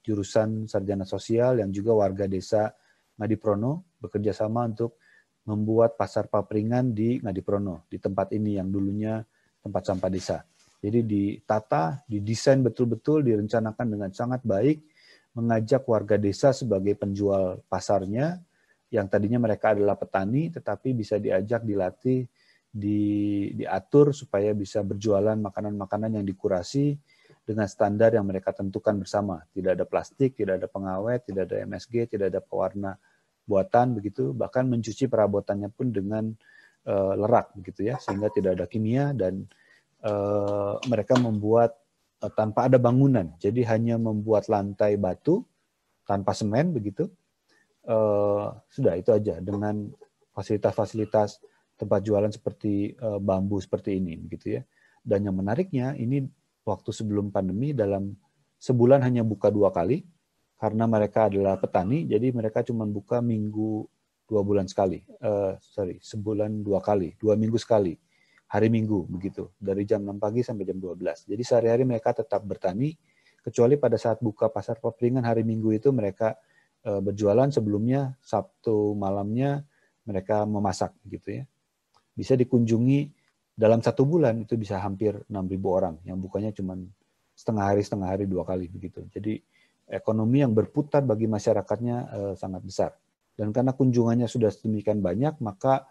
jurusan 0.00 0.70
sarjana 0.70 1.02
sosial 1.02 1.58
yang 1.58 1.74
juga 1.74 1.92
warga 1.92 2.30
desa 2.30 2.70
Ngadiprono 3.18 3.98
bekerja 3.98 4.32
sama 4.32 4.64
untuk 4.70 4.96
membuat 5.44 6.00
pasar 6.00 6.28
papringan 6.28 6.96
di 6.96 7.20
Ngadiprono, 7.20 7.84
di 7.88 8.00
tempat 8.00 8.32
ini 8.32 8.56
yang 8.56 8.72
dulunya 8.72 9.20
tempat 9.60 9.82
sampah 9.84 10.10
desa. 10.12 10.38
Jadi 10.84 11.00
ditata, 11.04 12.04
didesain 12.04 12.60
betul-betul, 12.60 13.24
direncanakan 13.24 13.86
dengan 13.88 14.10
sangat 14.12 14.44
baik, 14.44 14.84
mengajak 15.32 15.84
warga 15.88 16.20
desa 16.20 16.52
sebagai 16.52 16.92
penjual 16.96 17.64
pasarnya, 17.68 18.40
yang 18.92 19.08
tadinya 19.08 19.40
mereka 19.40 19.72
adalah 19.72 19.96
petani, 19.96 20.52
tetapi 20.52 20.92
bisa 20.92 21.16
diajak, 21.16 21.64
dilatih, 21.64 22.28
di, 22.74 23.00
diatur 23.56 24.10
supaya 24.12 24.52
bisa 24.52 24.84
berjualan 24.84 25.34
makanan-makanan 25.38 26.20
yang 26.20 26.26
dikurasi 26.26 26.94
dengan 27.44 27.68
standar 27.70 28.12
yang 28.14 28.26
mereka 28.28 28.52
tentukan 28.52 28.98
bersama. 28.98 29.40
Tidak 29.50 29.78
ada 29.78 29.84
plastik, 29.88 30.36
tidak 30.36 30.62
ada 30.62 30.68
pengawet, 30.68 31.24
tidak 31.26 31.48
ada 31.50 31.64
MSG, 31.64 32.12
tidak 32.12 32.34
ada 32.34 32.40
pewarna 32.44 32.92
buatan 33.44 33.96
begitu 33.96 34.32
bahkan 34.32 34.64
mencuci 34.64 35.08
perabotannya 35.08 35.68
pun 35.68 35.92
dengan 35.92 36.32
uh, 36.88 37.12
lerak 37.16 37.52
begitu 37.56 37.92
ya 37.92 38.00
sehingga 38.00 38.32
tidak 38.32 38.60
ada 38.60 38.66
kimia 38.68 39.12
dan 39.12 39.44
uh, 40.04 40.80
mereka 40.88 41.16
membuat 41.20 41.76
uh, 42.24 42.32
tanpa 42.32 42.68
ada 42.68 42.80
bangunan. 42.80 43.32
Jadi 43.40 43.64
hanya 43.68 44.00
membuat 44.00 44.48
lantai 44.48 44.96
batu 44.96 45.44
tanpa 46.08 46.36
semen 46.36 46.72
begitu. 46.72 47.08
Uh, 47.84 48.56
sudah 48.72 48.96
itu 48.96 49.12
aja 49.12 49.36
dengan 49.44 49.92
fasilitas-fasilitas 50.32 51.36
tempat 51.76 52.00
jualan 52.00 52.32
seperti 52.32 52.96
uh, 52.96 53.20
bambu 53.20 53.60
seperti 53.60 54.00
ini 54.00 54.16
begitu 54.16 54.60
ya. 54.60 54.62
Dan 55.04 55.28
yang 55.28 55.36
menariknya 55.36 55.92
ini 56.00 56.24
waktu 56.64 56.90
sebelum 56.96 57.28
pandemi 57.28 57.76
dalam 57.76 58.16
sebulan 58.56 59.04
hanya 59.04 59.20
buka 59.20 59.52
dua 59.52 59.68
kali 59.68 60.00
karena 60.64 60.88
mereka 60.88 61.28
adalah 61.28 61.60
petani, 61.60 62.08
jadi 62.08 62.32
mereka 62.32 62.64
cuma 62.64 62.88
buka 62.88 63.20
minggu 63.20 63.84
dua 64.24 64.40
bulan 64.40 64.64
sekali, 64.64 65.04
uh, 65.20 65.60
sorry, 65.60 66.00
sebulan 66.00 66.64
dua 66.64 66.80
kali, 66.80 67.12
dua 67.20 67.36
minggu 67.36 67.60
sekali, 67.60 68.00
hari 68.48 68.72
minggu 68.72 69.04
begitu, 69.04 69.52
dari 69.60 69.84
jam 69.84 70.00
6 70.00 70.16
pagi 70.16 70.40
sampai 70.40 70.64
jam 70.64 70.80
12. 70.80 71.28
Jadi 71.28 71.42
sehari-hari 71.44 71.84
mereka 71.84 72.16
tetap 72.16 72.40
bertani, 72.48 72.96
kecuali 73.44 73.76
pada 73.76 74.00
saat 74.00 74.24
buka 74.24 74.48
pasar 74.48 74.80
papringan 74.80 75.28
hari 75.28 75.44
minggu 75.44 75.68
itu 75.76 75.92
mereka 75.92 76.32
uh, 76.88 77.04
berjualan 77.04 77.52
sebelumnya 77.52 78.16
Sabtu 78.24 78.96
malamnya 78.96 79.68
mereka 80.08 80.48
memasak 80.48 80.96
gitu 81.04 81.28
ya. 81.28 81.44
Bisa 82.16 82.40
dikunjungi 82.40 83.12
dalam 83.52 83.84
satu 83.84 84.08
bulan 84.08 84.48
itu 84.48 84.56
bisa 84.56 84.80
hampir 84.80 85.12
6.000 85.28 85.60
orang 85.68 86.00
yang 86.08 86.16
bukanya 86.16 86.56
cuma 86.56 86.72
setengah 87.36 87.68
hari 87.68 87.84
setengah 87.84 88.08
hari 88.08 88.24
dua 88.24 88.48
kali 88.48 88.72
begitu. 88.72 89.04
Jadi 89.12 89.44
ekonomi 89.88 90.40
yang 90.40 90.56
berputar 90.56 91.04
bagi 91.04 91.28
masyarakatnya 91.28 91.96
uh, 92.10 92.34
sangat 92.36 92.62
besar. 92.64 92.90
Dan 93.34 93.50
karena 93.50 93.74
kunjungannya 93.74 94.30
sudah 94.30 94.48
sedemikian 94.48 95.02
banyak, 95.02 95.42
maka 95.42 95.90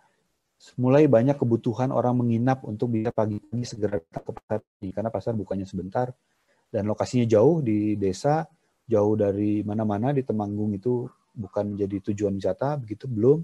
mulai 0.80 1.12
banyak 1.12 1.36
kebutuhan 1.36 1.92
orang 1.92 2.24
menginap 2.24 2.64
untuk 2.64 2.96
bisa 2.96 3.12
pagi-pagi 3.12 3.66
segera 3.68 4.00
datang 4.00 4.24
ke 4.24 4.32
pasar. 4.32 4.60
Karena 4.80 5.10
pasar 5.12 5.34
bukannya 5.36 5.68
sebentar, 5.68 6.08
dan 6.72 6.88
lokasinya 6.88 7.28
jauh 7.28 7.60
di 7.60 8.00
desa, 8.00 8.48
jauh 8.88 9.14
dari 9.20 9.60
mana-mana 9.62 10.16
di 10.16 10.24
Temanggung 10.24 10.72
itu 10.72 11.04
bukan 11.36 11.76
menjadi 11.76 12.14
tujuan 12.14 12.40
wisata, 12.40 12.80
begitu 12.80 13.12
belum. 13.12 13.44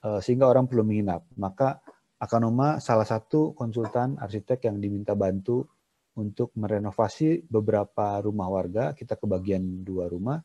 sehingga 0.00 0.48
orang 0.48 0.64
perlu 0.64 0.80
menginap. 0.80 1.28
Maka 1.36 1.76
Akanoma 2.20 2.84
salah 2.84 3.08
satu 3.08 3.56
konsultan 3.56 4.20
arsitek 4.20 4.68
yang 4.68 4.76
diminta 4.76 5.16
bantu 5.16 5.64
untuk 6.18 6.50
merenovasi 6.58 7.46
beberapa 7.46 8.18
rumah 8.24 8.48
warga. 8.50 8.96
Kita 8.96 9.14
kebagian 9.14 9.86
dua 9.86 10.10
rumah 10.10 10.40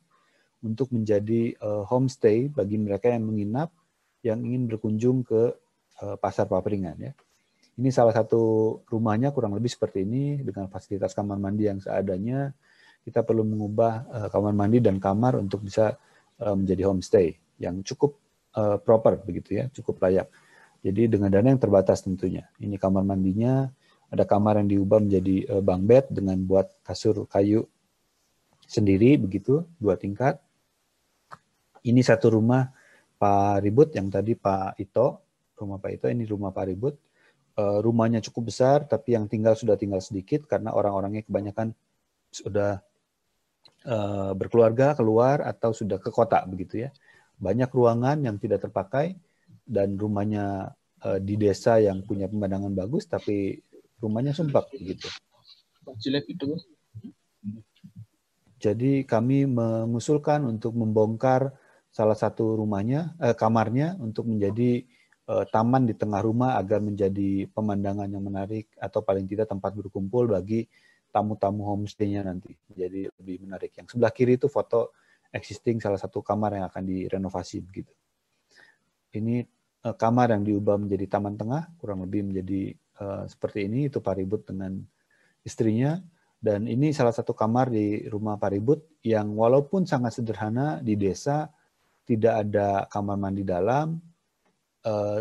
untuk 0.66 0.94
menjadi 0.94 1.54
homestay 1.62 2.50
bagi 2.50 2.82
mereka 2.82 3.14
yang 3.14 3.30
menginap 3.30 3.70
yang 4.26 4.42
ingin 4.42 4.66
berkunjung 4.66 5.22
ke 5.22 5.54
pasar 6.18 6.50
Papringan 6.50 6.98
ya. 6.98 7.14
Ini 7.76 7.92
salah 7.92 8.16
satu 8.16 8.42
rumahnya 8.88 9.36
kurang 9.36 9.52
lebih 9.52 9.68
seperti 9.68 10.08
ini 10.08 10.40
dengan 10.40 10.72
fasilitas 10.72 11.12
kamar 11.12 11.36
mandi 11.36 11.68
yang 11.68 11.84
seadanya. 11.84 12.56
Kita 13.04 13.22
perlu 13.22 13.44
mengubah 13.44 13.94
uh, 14.08 14.30
kamar 14.32 14.56
mandi 14.56 14.80
dan 14.80 14.96
kamar 14.98 15.36
untuk 15.38 15.62
bisa 15.68 15.92
uh, 16.40 16.56
menjadi 16.56 16.88
homestay 16.88 17.36
yang 17.60 17.84
cukup 17.84 18.16
uh, 18.56 18.80
proper 18.80 19.20
begitu 19.22 19.60
ya, 19.60 19.68
cukup 19.76 20.08
layak. 20.08 20.32
Jadi 20.88 21.20
dengan 21.20 21.28
dana 21.28 21.52
yang 21.52 21.60
terbatas 21.60 22.00
tentunya. 22.00 22.48
Ini 22.64 22.80
kamar 22.80 23.04
mandinya, 23.04 23.68
ada 24.16 24.24
kamar 24.24 24.64
yang 24.64 24.72
diubah 24.72 25.04
menjadi 25.04 25.36
uh, 25.52 25.62
bunk 25.62 25.84
bed 25.84 26.06
dengan 26.08 26.40
buat 26.48 26.72
kasur 26.88 27.28
kayu 27.28 27.68
sendiri 28.64 29.20
begitu, 29.20 29.68
dua 29.78 30.00
tingkat. 30.00 30.40
Ini 31.86 32.02
satu 32.02 32.34
rumah 32.34 32.72
Pak 33.20 33.62
Ribut 33.62 33.94
yang 33.94 34.10
tadi 34.10 34.34
Pak 34.34 34.80
Ito, 34.80 35.22
rumah 35.60 35.78
Pak 35.78 35.92
Ito 36.02 36.08
ini 36.10 36.24
rumah 36.26 36.50
Pak 36.50 36.66
Ribut 36.72 36.96
uh, 37.60 37.80
rumahnya 37.84 38.24
cukup 38.26 38.50
besar, 38.50 38.88
tapi 38.90 39.14
yang 39.14 39.30
tinggal 39.30 39.54
sudah 39.54 39.78
tinggal 39.78 40.02
sedikit 40.02 40.48
karena 40.50 40.74
orang-orangnya 40.74 41.28
kebanyakan 41.28 41.76
sudah 42.34 42.82
uh, 43.86 44.32
berkeluarga 44.34 44.98
keluar 44.98 45.46
atau 45.46 45.76
sudah 45.76 46.02
ke 46.02 46.10
kota 46.10 46.42
begitu 46.50 46.88
ya. 46.88 46.90
Banyak 47.36 47.70
ruangan 47.70 48.18
yang 48.24 48.40
tidak 48.40 48.64
terpakai 48.64 49.20
dan 49.68 50.00
rumahnya 50.00 50.72
di 51.22 51.38
desa 51.38 51.78
yang 51.78 52.02
punya 52.02 52.26
pemandangan 52.26 52.74
bagus, 52.74 53.06
tapi 53.06 53.62
rumahnya 54.00 54.36
sumpah 54.36 54.66
begitu. 54.72 55.08
Jelek 56.02 56.26
itu. 56.32 56.58
Jadi 58.58 59.06
kami 59.06 59.46
mengusulkan 59.46 60.42
untuk 60.48 60.74
membongkar 60.74 61.54
salah 61.94 62.18
satu 62.18 62.58
rumahnya, 62.58 63.14
eh, 63.22 63.36
kamarnya 63.38 63.96
untuk 64.02 64.28
menjadi 64.28 64.84
uh, 65.30 65.46
taman 65.50 65.90
di 65.90 65.94
tengah 65.98 66.22
rumah 66.22 66.58
agar 66.58 66.82
menjadi 66.82 67.50
pemandangan 67.52 68.10
yang 68.10 68.24
menarik 68.24 68.70
atau 68.78 69.02
paling 69.02 69.26
tidak 69.26 69.50
tempat 69.50 69.74
berkumpul 69.74 70.30
bagi 70.30 70.70
tamu-tamu 71.10 71.64
homestay-nya 71.64 72.28
nanti 72.28 72.54
menjadi 72.72 73.10
lebih 73.22 73.36
menarik. 73.48 73.72
Yang 73.80 73.96
sebelah 73.96 74.12
kiri 74.12 74.36
itu 74.36 74.52
foto 74.52 74.92
existing 75.32 75.80
salah 75.80 76.00
satu 76.00 76.20
kamar 76.20 76.60
yang 76.60 76.66
akan 76.68 76.84
direnovasi 76.84 77.64
begitu. 77.64 77.94
Ini 79.16 79.44
uh, 79.88 79.96
kamar 79.96 80.36
yang 80.36 80.44
diubah 80.44 80.76
menjadi 80.76 81.06
taman 81.08 81.40
tengah, 81.40 81.72
kurang 81.80 82.04
lebih 82.04 82.28
menjadi 82.28 82.76
uh, 83.00 83.24
seperti 83.28 83.68
ini 83.68 83.88
itu 83.88 84.00
Pak 84.00 84.16
Ribut 84.20 84.48
dengan 84.48 84.78
istrinya 85.46 86.00
dan 86.46 86.70
ini 86.70 86.94
salah 86.94 87.10
satu 87.10 87.34
kamar 87.34 87.74
di 87.74 88.06
rumah 88.06 88.38
Pak 88.38 88.50
Ribut 88.54 89.02
yang 89.02 89.34
walaupun 89.34 89.90
sangat 89.90 90.22
sederhana 90.22 90.78
di 90.78 90.94
desa 90.94 91.50
tidak 92.06 92.46
ada 92.46 92.86
kamar 92.86 93.18
mandi 93.18 93.42
dalam, 93.42 93.98
uh, 94.86 95.20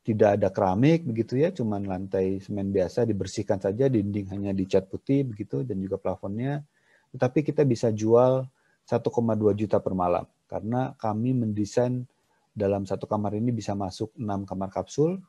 tidak 0.00 0.40
ada 0.40 0.48
keramik 0.48 1.04
begitu 1.04 1.36
ya, 1.36 1.52
cuman 1.52 1.84
lantai 1.84 2.40
semen 2.40 2.72
biasa 2.72 3.04
dibersihkan 3.04 3.60
saja, 3.60 3.92
dinding 3.92 4.32
hanya 4.32 4.56
dicat 4.56 4.88
putih 4.88 5.28
begitu 5.28 5.68
dan 5.68 5.76
juga 5.84 6.00
plafonnya. 6.00 6.64
Tetapi 7.12 7.44
kita 7.44 7.68
bisa 7.68 7.92
jual 7.92 8.48
1,2 8.88 9.04
juta 9.52 9.84
per 9.84 9.92
malam 9.92 10.24
karena 10.48 10.96
kami 10.96 11.36
mendesain 11.36 12.08
dalam 12.56 12.88
satu 12.88 13.04
kamar 13.04 13.36
ini 13.36 13.52
bisa 13.52 13.76
masuk 13.76 14.16
6 14.16 14.48
kamar 14.48 14.72
kapsul 14.72 15.20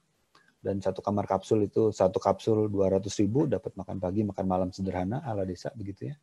dan 0.59 0.83
satu 0.83 0.99
kamar 0.99 1.23
kapsul 1.23 1.63
itu 1.63 1.95
satu 1.95 2.19
kapsul 2.19 2.67
200 2.67 3.07
ribu 3.23 3.47
dapat 3.47 3.71
makan 3.79 3.97
pagi 3.97 4.27
makan 4.27 4.45
malam 4.45 4.69
sederhana 4.75 5.23
ala 5.23 5.47
desa 5.47 5.71
begitu 5.71 6.11
ya. 6.11 6.15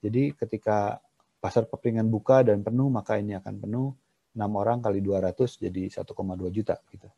Jadi 0.00 0.32
ketika 0.38 1.02
pasar 1.42 1.66
pepringan 1.66 2.06
buka 2.06 2.46
dan 2.46 2.62
penuh 2.62 2.86
maka 2.86 3.18
ini 3.18 3.34
akan 3.34 3.54
penuh 3.58 3.90
6 4.38 4.46
orang 4.46 4.78
kali 4.78 5.02
200 5.02 5.58
jadi 5.58 5.82
1,2 5.90 6.06
juta 6.54 6.78
gitu. 6.94 7.08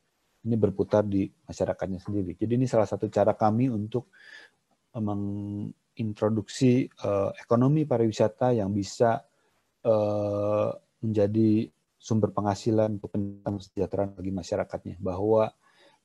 Ini 0.42 0.54
berputar 0.58 1.04
di 1.06 1.28
masyarakatnya 1.28 2.00
sendiri. 2.00 2.34
Jadi 2.34 2.52
ini 2.56 2.66
salah 2.66 2.88
satu 2.88 3.06
cara 3.12 3.36
kami 3.36 3.70
untuk 3.70 4.10
eh, 4.90 4.98
mengintroduksi 4.98 6.90
uh, 7.06 7.30
ekonomi 7.38 7.86
pariwisata 7.86 8.50
yang 8.50 8.74
bisa 8.74 9.22
uh, 9.86 10.70
menjadi 10.98 11.70
sumber 11.94 12.34
penghasilan 12.34 12.98
untuk 12.98 13.14
kesejahteraan 13.14 14.18
bagi 14.18 14.32
masyarakatnya. 14.34 14.96
Bahwa 14.98 15.54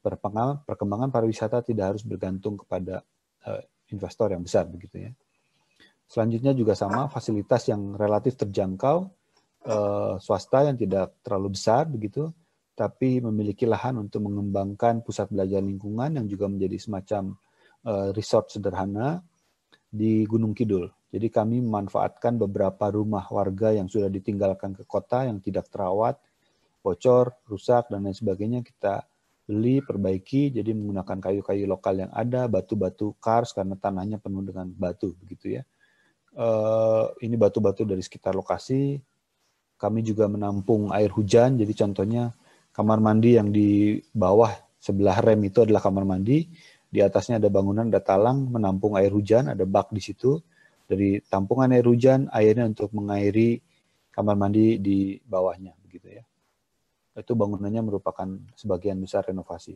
perkembangan, 0.02 1.10
pariwisata 1.10 1.66
tidak 1.66 1.96
harus 1.96 2.04
bergantung 2.06 2.56
kepada 2.56 3.04
uh, 3.46 3.62
investor 3.92 4.32
yang 4.32 4.44
besar 4.44 4.68
begitu 4.68 5.10
ya. 5.10 5.12
Selanjutnya 6.08 6.56
juga 6.56 6.72
sama 6.72 7.12
fasilitas 7.12 7.68
yang 7.68 7.96
relatif 8.00 8.40
terjangkau 8.40 9.12
uh, 9.68 10.16
swasta 10.24 10.72
yang 10.72 10.80
tidak 10.80 11.20
terlalu 11.20 11.54
besar 11.60 11.84
begitu, 11.92 12.32
tapi 12.78 13.20
memiliki 13.20 13.68
lahan 13.68 14.00
untuk 14.00 14.24
mengembangkan 14.24 15.04
pusat 15.04 15.28
belajar 15.28 15.60
lingkungan 15.60 16.16
yang 16.16 16.26
juga 16.30 16.48
menjadi 16.48 16.78
semacam 16.80 17.36
uh, 17.84 18.10
resort 18.16 18.56
sederhana 18.56 19.20
di 19.92 20.24
Gunung 20.24 20.56
Kidul. 20.56 20.88
Jadi 21.08 21.28
kami 21.32 21.64
memanfaatkan 21.64 22.36
beberapa 22.36 22.92
rumah 22.92 23.24
warga 23.32 23.72
yang 23.72 23.88
sudah 23.88 24.12
ditinggalkan 24.12 24.76
ke 24.76 24.84
kota 24.84 25.24
yang 25.24 25.40
tidak 25.40 25.72
terawat, 25.72 26.20
bocor, 26.84 27.32
rusak 27.48 27.88
dan 27.88 28.04
lain 28.04 28.16
sebagainya 28.16 28.60
kita 28.64 29.08
beli, 29.48 29.80
perbaiki, 29.80 30.52
jadi 30.52 30.76
menggunakan 30.76 31.24
kayu-kayu 31.24 31.64
lokal 31.64 32.04
yang 32.04 32.12
ada, 32.12 32.52
batu-batu 32.52 33.16
kars 33.24 33.56
karena 33.56 33.80
tanahnya 33.80 34.20
penuh 34.20 34.44
dengan 34.44 34.68
batu 34.76 35.16
begitu 35.24 35.58
ya. 35.58 35.64
Uh, 36.38 37.10
ini 37.24 37.40
batu-batu 37.40 37.88
dari 37.88 38.04
sekitar 38.04 38.36
lokasi, 38.36 39.00
kami 39.80 40.04
juga 40.04 40.28
menampung 40.28 40.92
air 40.92 41.10
hujan. 41.10 41.56
Jadi 41.56 41.74
contohnya 41.74 42.36
kamar 42.76 43.00
mandi 43.00 43.40
yang 43.40 43.50
di 43.50 43.98
bawah 44.12 44.52
sebelah 44.78 45.18
rem 45.24 45.48
itu 45.48 45.64
adalah 45.64 45.80
kamar 45.80 46.04
mandi. 46.04 46.46
Di 46.88 47.00
atasnya 47.00 47.40
ada 47.40 47.48
bangunan, 47.48 47.88
ada 47.88 48.04
talang 48.04 48.52
menampung 48.52 49.00
air 49.00 49.10
hujan, 49.16 49.48
ada 49.48 49.64
bak 49.64 49.96
di 49.96 50.02
situ. 50.04 50.38
Dari 50.88 51.20
tampungan 51.24 51.72
air 51.72 51.88
hujan, 51.88 52.28
airnya 52.32 52.68
untuk 52.68 52.92
mengairi 52.96 53.60
kamar 54.12 54.36
mandi 54.40 54.80
di 54.80 55.20
bawahnya, 55.24 55.76
begitu 55.84 56.20
ya. 56.20 56.24
Itu 57.18 57.34
bangunannya 57.34 57.82
merupakan 57.82 58.30
sebagian 58.54 59.02
besar 59.02 59.26
renovasi. 59.26 59.74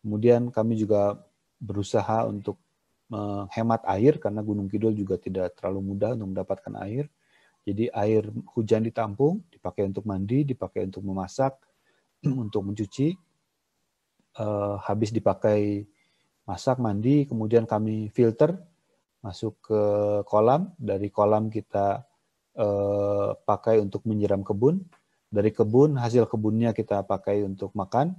Kemudian 0.00 0.48
kami 0.48 0.80
juga 0.80 1.20
berusaha 1.60 2.24
untuk 2.26 2.56
menghemat 3.12 3.84
air 3.92 4.16
karena 4.16 4.40
Gunung 4.40 4.72
Kidul 4.72 4.96
juga 4.96 5.20
tidak 5.20 5.52
terlalu 5.60 5.92
mudah 5.92 6.16
untuk 6.16 6.32
mendapatkan 6.32 6.74
air 6.80 7.12
jadi 7.62 7.94
air 7.94 8.26
hujan 8.58 8.82
ditampung, 8.82 9.46
dipakai 9.46 9.86
untuk 9.86 10.02
mandi, 10.02 10.42
dipakai 10.42 10.90
untuk 10.90 11.02
memasak, 11.06 11.54
untuk 12.44 12.66
mencuci. 12.66 13.14
Uh, 14.32 14.80
habis 14.82 15.12
dipakai 15.12 15.84
masak, 16.48 16.80
mandi, 16.80 17.28
kemudian 17.28 17.68
kami 17.68 18.10
filter 18.10 18.58
masuk 19.22 19.62
ke 19.62 19.80
kolam. 20.26 20.74
Dari 20.74 21.06
kolam 21.06 21.46
kita 21.52 22.02
uh, 22.58 23.30
pakai 23.46 23.78
untuk 23.78 24.02
menyiram 24.10 24.42
kebun. 24.42 24.82
Dari 25.32 25.48
kebun, 25.48 25.96
hasil 25.96 26.28
kebunnya 26.28 26.76
kita 26.76 27.08
pakai 27.08 27.40
untuk 27.40 27.72
makan. 27.72 28.12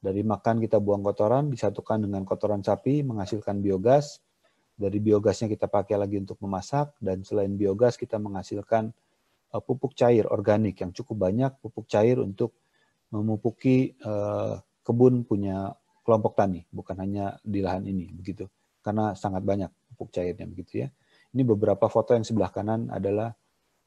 Dari 0.00 0.24
makan 0.24 0.64
kita 0.64 0.80
buang 0.80 1.04
kotoran, 1.04 1.52
disatukan 1.52 2.08
dengan 2.08 2.24
kotoran 2.24 2.64
sapi, 2.64 3.04
menghasilkan 3.04 3.60
biogas. 3.60 4.24
Dari 4.72 4.96
biogasnya 4.96 5.52
kita 5.52 5.68
pakai 5.68 6.00
lagi 6.00 6.16
untuk 6.16 6.40
memasak 6.40 6.96
dan 7.04 7.20
selain 7.20 7.52
biogas 7.52 8.00
kita 8.00 8.16
menghasilkan 8.16 8.94
uh, 9.52 9.60
pupuk 9.60 9.92
cair 9.92 10.24
organik 10.30 10.80
yang 10.80 10.94
cukup 10.94 11.28
banyak 11.28 11.50
pupuk 11.58 11.84
cair 11.90 12.16
untuk 12.22 12.54
memupuki 13.10 13.98
uh, 14.06 14.56
kebun 14.86 15.26
punya 15.26 15.74
kelompok 16.06 16.38
tani 16.38 16.64
bukan 16.72 16.96
hanya 17.02 17.36
di 17.44 17.60
lahan 17.60 17.84
ini 17.84 18.08
begitu. 18.14 18.48
Karena 18.80 19.12
sangat 19.12 19.44
banyak 19.44 19.68
pupuk 19.92 20.14
cairnya 20.14 20.48
begitu 20.48 20.86
ya. 20.86 20.88
Ini 21.34 21.44
beberapa 21.44 21.92
foto 21.92 22.16
yang 22.16 22.24
sebelah 22.24 22.48
kanan 22.48 22.88
adalah 22.88 23.36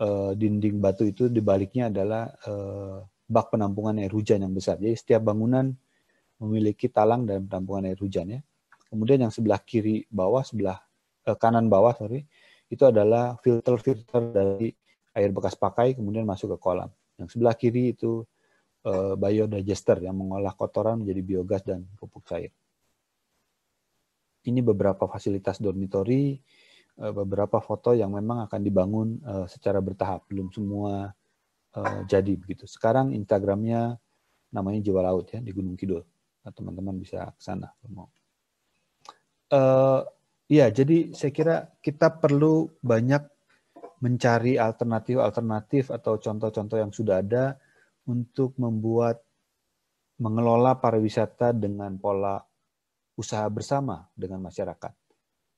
uh, 0.01 0.33
dinding 0.33 0.81
batu 0.81 1.05
itu 1.05 1.29
di 1.29 1.39
baliknya 1.39 1.93
adalah 1.93 2.27
uh, 2.49 3.05
bak 3.29 3.53
penampungan 3.53 4.01
air 4.01 4.11
hujan 4.11 4.43
yang 4.43 4.51
besar 4.51 4.81
jadi 4.81 4.97
setiap 4.97 5.29
bangunan 5.29 5.71
memiliki 6.41 6.89
talang 6.89 7.23
dan 7.29 7.45
penampungan 7.45 7.93
air 7.93 7.99
hujan 8.01 8.27
ya 8.27 8.41
Kemudian 8.91 9.23
yang 9.23 9.31
sebelah 9.31 9.63
kiri 9.63 10.03
bawah, 10.11 10.43
sebelah 10.43 10.75
eh, 11.23 11.37
kanan 11.39 11.71
bawah, 11.71 11.95
sorry, 11.95 12.27
itu 12.67 12.83
adalah 12.83 13.39
filter-filter 13.39 14.35
dari 14.35 14.75
air 15.15 15.31
bekas 15.31 15.55
pakai, 15.55 15.95
kemudian 15.95 16.27
masuk 16.27 16.55
ke 16.55 16.57
kolam. 16.59 16.91
Yang 17.15 17.39
sebelah 17.39 17.55
kiri 17.55 17.95
itu 17.95 18.27
eh, 18.83 19.15
biodigester 19.15 20.03
yang 20.03 20.19
mengolah 20.19 20.51
kotoran 20.59 20.99
menjadi 20.99 21.21
biogas 21.23 21.63
dan 21.63 21.87
pupuk 21.95 22.27
cair. 22.27 22.51
Ini 24.43 24.59
beberapa 24.59 25.07
fasilitas 25.07 25.63
dormitory, 25.63 26.35
eh, 26.35 26.39
beberapa 26.97 27.63
foto 27.63 27.95
yang 27.95 28.11
memang 28.11 28.45
akan 28.49 28.61
dibangun 28.61 29.19
eh, 29.23 29.47
secara 29.47 29.79
bertahap, 29.79 30.27
belum 30.27 30.51
semua 30.51 31.11
eh, 31.77 31.99
jadi 32.09 32.33
begitu. 32.35 32.67
Sekarang 32.67 33.15
Instagramnya 33.15 33.95
namanya 34.51 34.79
Jawa 34.83 35.11
Laut 35.11 35.31
ya 35.31 35.39
di 35.39 35.51
Gunung 35.55 35.79
Kidul. 35.79 36.03
Nah, 36.41 36.51
teman-teman 36.51 36.97
bisa 36.99 37.31
ke 37.37 37.41
sana 37.41 37.69
mau. 37.87 38.09
Uh, 39.51 40.07
ya, 40.47 40.71
jadi 40.71 41.11
saya 41.11 41.31
kira 41.35 41.55
kita 41.83 42.07
perlu 42.07 42.71
banyak 42.79 43.23
mencari 44.01 44.57
alternatif-alternatif 44.57 45.93
atau 45.93 46.17
contoh-contoh 46.17 46.77
yang 46.79 46.89
sudah 46.89 47.21
ada 47.21 47.59
untuk 48.09 48.57
membuat 48.57 49.21
mengelola 50.17 50.79
pariwisata 50.79 51.53
dengan 51.53 51.99
pola 52.01 52.41
usaha 53.13 53.45
bersama 53.51 54.09
dengan 54.17 54.41
masyarakat. 54.41 55.00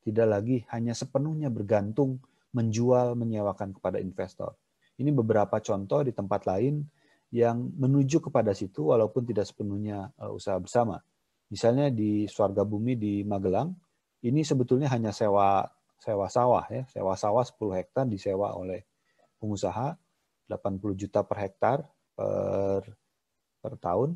Tidak 0.04 0.28
lagi 0.28 0.68
hanya 0.76 0.92
sepenuhnya 0.92 1.48
bergantung 1.48 2.20
menjual, 2.54 3.16
menyewakan 3.16 3.74
kepada 3.74 3.98
investor. 3.98 4.54
Ini 5.00 5.10
beberapa 5.10 5.58
contoh 5.58 6.06
di 6.06 6.14
tempat 6.14 6.46
lain 6.46 6.86
yang 7.34 7.74
menuju 7.74 8.22
kepada 8.22 8.54
situ 8.54 8.94
walaupun 8.94 9.26
tidak 9.26 9.50
sepenuhnya 9.50 10.14
eh, 10.22 10.30
usaha 10.30 10.60
bersama. 10.62 11.02
Misalnya 11.50 11.90
di 11.90 12.30
Swarga 12.30 12.62
Bumi 12.62 12.94
di 12.94 13.26
Magelang, 13.26 13.74
ini 14.22 14.46
sebetulnya 14.46 14.88
hanya 14.94 15.10
sewa 15.10 15.66
sewa 15.98 16.28
sawah 16.30 16.66
ya, 16.70 16.84
sewa 16.92 17.18
sawah 17.18 17.42
10 17.42 17.80
hektar 17.80 18.06
disewa 18.06 18.54
oleh 18.54 18.86
pengusaha 19.40 19.98
80 20.52 21.00
juta 21.00 21.24
per 21.26 21.38
hektar 21.42 21.78
per 22.14 22.82
per 23.64 23.74
tahun. 23.82 24.14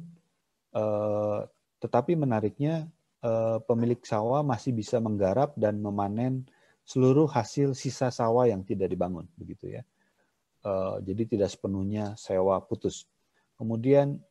Eh, 0.78 1.42
tetapi 1.82 2.14
menariknya 2.18 2.90
eh, 3.24 3.58
pemilik 3.66 4.02
sawah 4.04 4.42
masih 4.42 4.74
bisa 4.74 4.98
menggarap 5.02 5.54
dan 5.58 5.80
memanen 5.80 6.46
seluruh 6.88 7.28
hasil 7.28 7.76
sisa 7.76 8.14
sawah 8.14 8.48
yang 8.48 8.64
tidak 8.64 8.92
dibangun 8.92 9.28
begitu 9.38 9.80
ya. 9.80 9.82
Eh, 10.66 10.96
jadi 11.06 11.24
tidak 11.38 11.50
sepenuhnya 11.54 12.18
sewa 12.20 12.60
putus. 12.64 13.06
Kemudian 13.58 14.22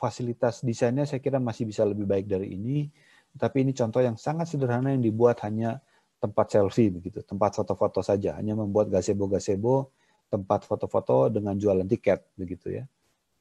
fasilitas 0.00 0.64
desainnya 0.64 1.04
saya 1.04 1.20
kira 1.20 1.36
masih 1.36 1.68
bisa 1.68 1.84
lebih 1.84 2.08
baik 2.08 2.24
dari 2.24 2.56
ini, 2.56 2.88
tapi 3.36 3.66
ini 3.66 3.76
contoh 3.76 4.00
yang 4.00 4.16
sangat 4.16 4.48
sederhana 4.48 4.94
yang 4.94 5.02
dibuat 5.02 5.42
hanya 5.44 5.82
tempat 6.22 6.56
selfie 6.56 6.88
begitu, 6.88 7.20
tempat 7.20 7.52
foto-foto 7.52 8.00
saja, 8.00 8.38
hanya 8.38 8.56
membuat 8.56 8.88
gazebo-gazebo, 8.88 9.92
tempat 10.32 10.64
foto-foto 10.64 11.28
dengan 11.28 11.52
jualan 11.58 11.84
tiket 11.84 12.24
begitu 12.38 12.80
ya. 12.80 12.84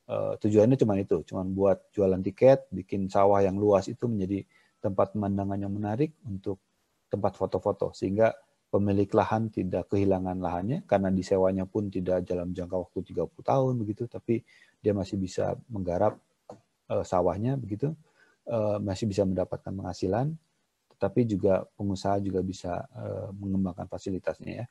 Uh, 0.03 0.35
tujuannya 0.35 0.75
cuma 0.75 0.99
itu, 0.99 1.23
cuma 1.23 1.47
buat 1.47 1.79
jualan 1.95 2.19
tiket, 2.19 2.67
bikin 2.75 3.07
sawah 3.07 3.39
yang 3.39 3.55
luas 3.55 3.87
itu 3.87 4.03
menjadi 4.11 4.43
tempat 4.83 5.15
pemandangan 5.15 5.55
yang 5.55 5.71
menarik 5.71 6.11
untuk 6.27 6.59
tempat 7.07 7.39
foto-foto 7.39 7.95
sehingga 7.95 8.35
pemilik 8.67 9.07
lahan 9.15 9.47
tidak 9.47 9.87
kehilangan 9.87 10.43
lahannya 10.43 10.83
karena 10.83 11.07
disewanya 11.07 11.63
pun 11.63 11.87
tidak 11.87 12.27
dalam 12.27 12.51
jangka 12.51 12.75
waktu 12.75 12.99
30 13.15 13.31
tahun 13.39 13.73
begitu, 13.79 14.03
tapi 14.11 14.43
dia 14.83 14.91
masih 14.91 15.15
bisa 15.15 15.55
menggarap 15.71 16.19
uh, 16.91 17.05
sawahnya 17.07 17.55
begitu, 17.55 17.95
uh, 18.51 18.83
masih 18.83 19.07
bisa 19.07 19.23
mendapatkan 19.23 19.71
penghasilan 19.71 20.35
tapi 21.03 21.27
juga 21.27 21.67
pengusaha 21.75 22.15
juga 22.23 22.39
bisa 22.39 22.87
uh, 22.95 23.27
mengembangkan 23.35 23.91
fasilitasnya 23.91 24.63
ya. 24.63 24.65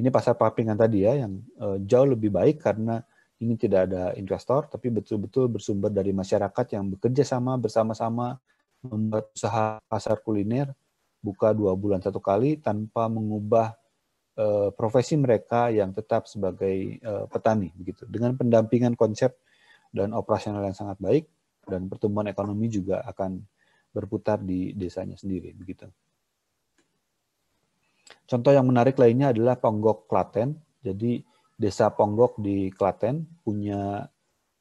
Ini 0.00 0.08
pasar 0.08 0.32
papringan 0.32 0.80
tadi 0.80 1.04
ya 1.04 1.20
yang 1.20 1.36
uh, 1.60 1.76
jauh 1.84 2.08
lebih 2.08 2.32
baik 2.32 2.64
karena 2.64 3.04
ini 3.40 3.56
tidak 3.56 3.90
ada 3.90 4.12
investor 4.16 4.68
tapi 4.68 4.92
betul-betul 4.92 5.48
bersumber 5.48 5.88
dari 5.88 6.12
masyarakat 6.12 6.66
yang 6.76 6.92
bekerja 6.96 7.24
sama 7.24 7.56
bersama-sama 7.56 8.36
membuat 8.84 9.32
usaha 9.32 9.80
pasar 9.88 10.20
kuliner 10.20 10.72
buka 11.20 11.52
dua 11.52 11.76
bulan 11.76 12.00
satu 12.00 12.20
kali 12.20 12.60
tanpa 12.60 13.08
mengubah 13.08 13.76
uh, 14.40 14.68
profesi 14.72 15.16
mereka 15.16 15.68
yang 15.68 15.92
tetap 15.92 16.24
sebagai 16.28 17.00
uh, 17.04 17.24
petani 17.28 17.72
begitu 17.76 18.08
dengan 18.08 18.36
pendampingan 18.36 18.96
konsep 18.96 19.36
dan 19.92 20.16
operasional 20.16 20.64
yang 20.64 20.76
sangat 20.76 20.96
baik 21.00 21.28
dan 21.68 21.90
pertumbuhan 21.90 22.30
ekonomi 22.32 22.72
juga 22.72 23.04
akan 23.04 23.40
berputar 23.90 24.38
di 24.40 24.72
desanya 24.72 25.18
sendiri 25.18 25.50
begitu. 25.52 25.90
Contoh 28.30 28.54
yang 28.54 28.66
menarik 28.70 28.94
lainnya 28.94 29.34
adalah 29.34 29.58
Ponggok 29.58 30.06
Klaten. 30.06 30.54
Jadi 30.78 31.18
desa 31.60 31.92
Ponggok 31.92 32.40
di 32.40 32.72
Klaten 32.72 33.28
punya 33.44 34.08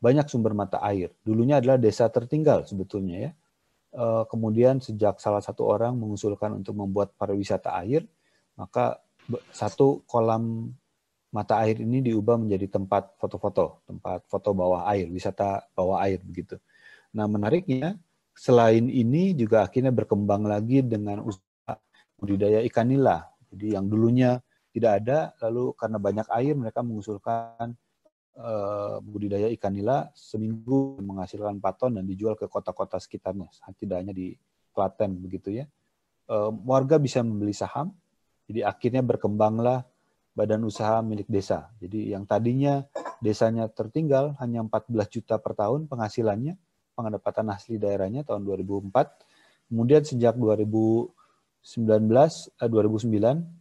banyak 0.04 0.28
sumber 0.28 0.52
mata 0.52 0.84
air. 0.84 1.16
Dulunya 1.24 1.64
adalah 1.64 1.80
desa 1.80 2.12
tertinggal 2.12 2.68
sebetulnya 2.68 3.32
ya. 3.32 3.32
Eh, 3.90 4.24
kemudian 4.28 4.84
sejak 4.84 5.24
salah 5.24 5.40
satu 5.40 5.64
orang 5.64 5.96
mengusulkan 5.96 6.60
untuk 6.60 6.76
membuat 6.76 7.16
pariwisata 7.16 7.80
air, 7.80 8.04
maka 8.60 9.00
satu 9.56 10.04
kolam 10.04 10.76
mata 11.30 11.62
air 11.64 11.80
ini 11.80 12.04
diubah 12.04 12.36
menjadi 12.36 12.68
tempat 12.68 13.16
foto-foto, 13.18 13.86
tempat 13.88 14.26
foto 14.28 14.50
bawah 14.52 14.86
air, 14.92 15.08
wisata 15.08 15.66
bawah 15.74 16.04
air 16.04 16.20
begitu. 16.22 16.58
Nah 17.16 17.26
menariknya 17.26 17.98
selain 18.34 18.90
ini 18.90 19.34
juga 19.34 19.66
akhirnya 19.66 19.94
berkembang 19.94 20.46
lagi 20.46 20.86
dengan 20.86 21.26
usaha 21.26 21.78
budidaya 22.18 22.62
ikan 22.70 22.90
nila. 22.90 23.26
Jadi 23.50 23.74
yang 23.74 23.90
dulunya 23.90 24.38
tidak 24.70 24.92
ada, 25.04 25.34
lalu 25.42 25.74
karena 25.74 25.98
banyak 25.98 26.28
air 26.30 26.54
mereka 26.54 26.86
mengusulkan 26.86 27.74
uh, 28.38 28.98
budidaya 29.02 29.50
ikan 29.58 29.74
nila 29.74 30.14
seminggu 30.14 31.02
menghasilkan 31.02 31.58
4 31.58 31.80
ton 31.80 31.92
dan 31.98 32.06
dijual 32.06 32.38
ke 32.38 32.46
kota-kota 32.46 33.02
sekitarnya, 33.02 33.50
tidak 33.78 33.98
hanya 34.02 34.14
di 34.14 34.34
Klaten 34.70 35.18
begitu 35.20 35.60
ya. 35.60 35.66
Uh, 36.30 36.54
warga 36.64 37.02
bisa 37.02 37.26
membeli 37.26 37.58
saham, 37.58 37.90
jadi 38.46 38.70
akhirnya 38.70 39.02
berkembanglah 39.02 39.86
badan 40.38 40.64
usaha 40.64 41.02
milik 41.02 41.28
desa. 41.28 41.74
Jadi 41.82 42.14
yang 42.14 42.24
tadinya 42.30 42.86
desanya 43.20 43.68
tertinggal 43.68 44.38
hanya 44.40 44.64
14 44.64 44.88
juta 45.12 45.36
per 45.42 45.58
tahun 45.58 45.92
penghasilannya, 45.92 46.56
pendapatan 46.96 47.52
asli 47.52 47.76
daerahnya 47.76 48.24
tahun 48.24 48.48
2004. 48.48 49.70
Kemudian 49.70 50.02
sejak 50.08 50.40
2019 50.40 51.12
eh, 51.60 52.70
2009 52.70 53.59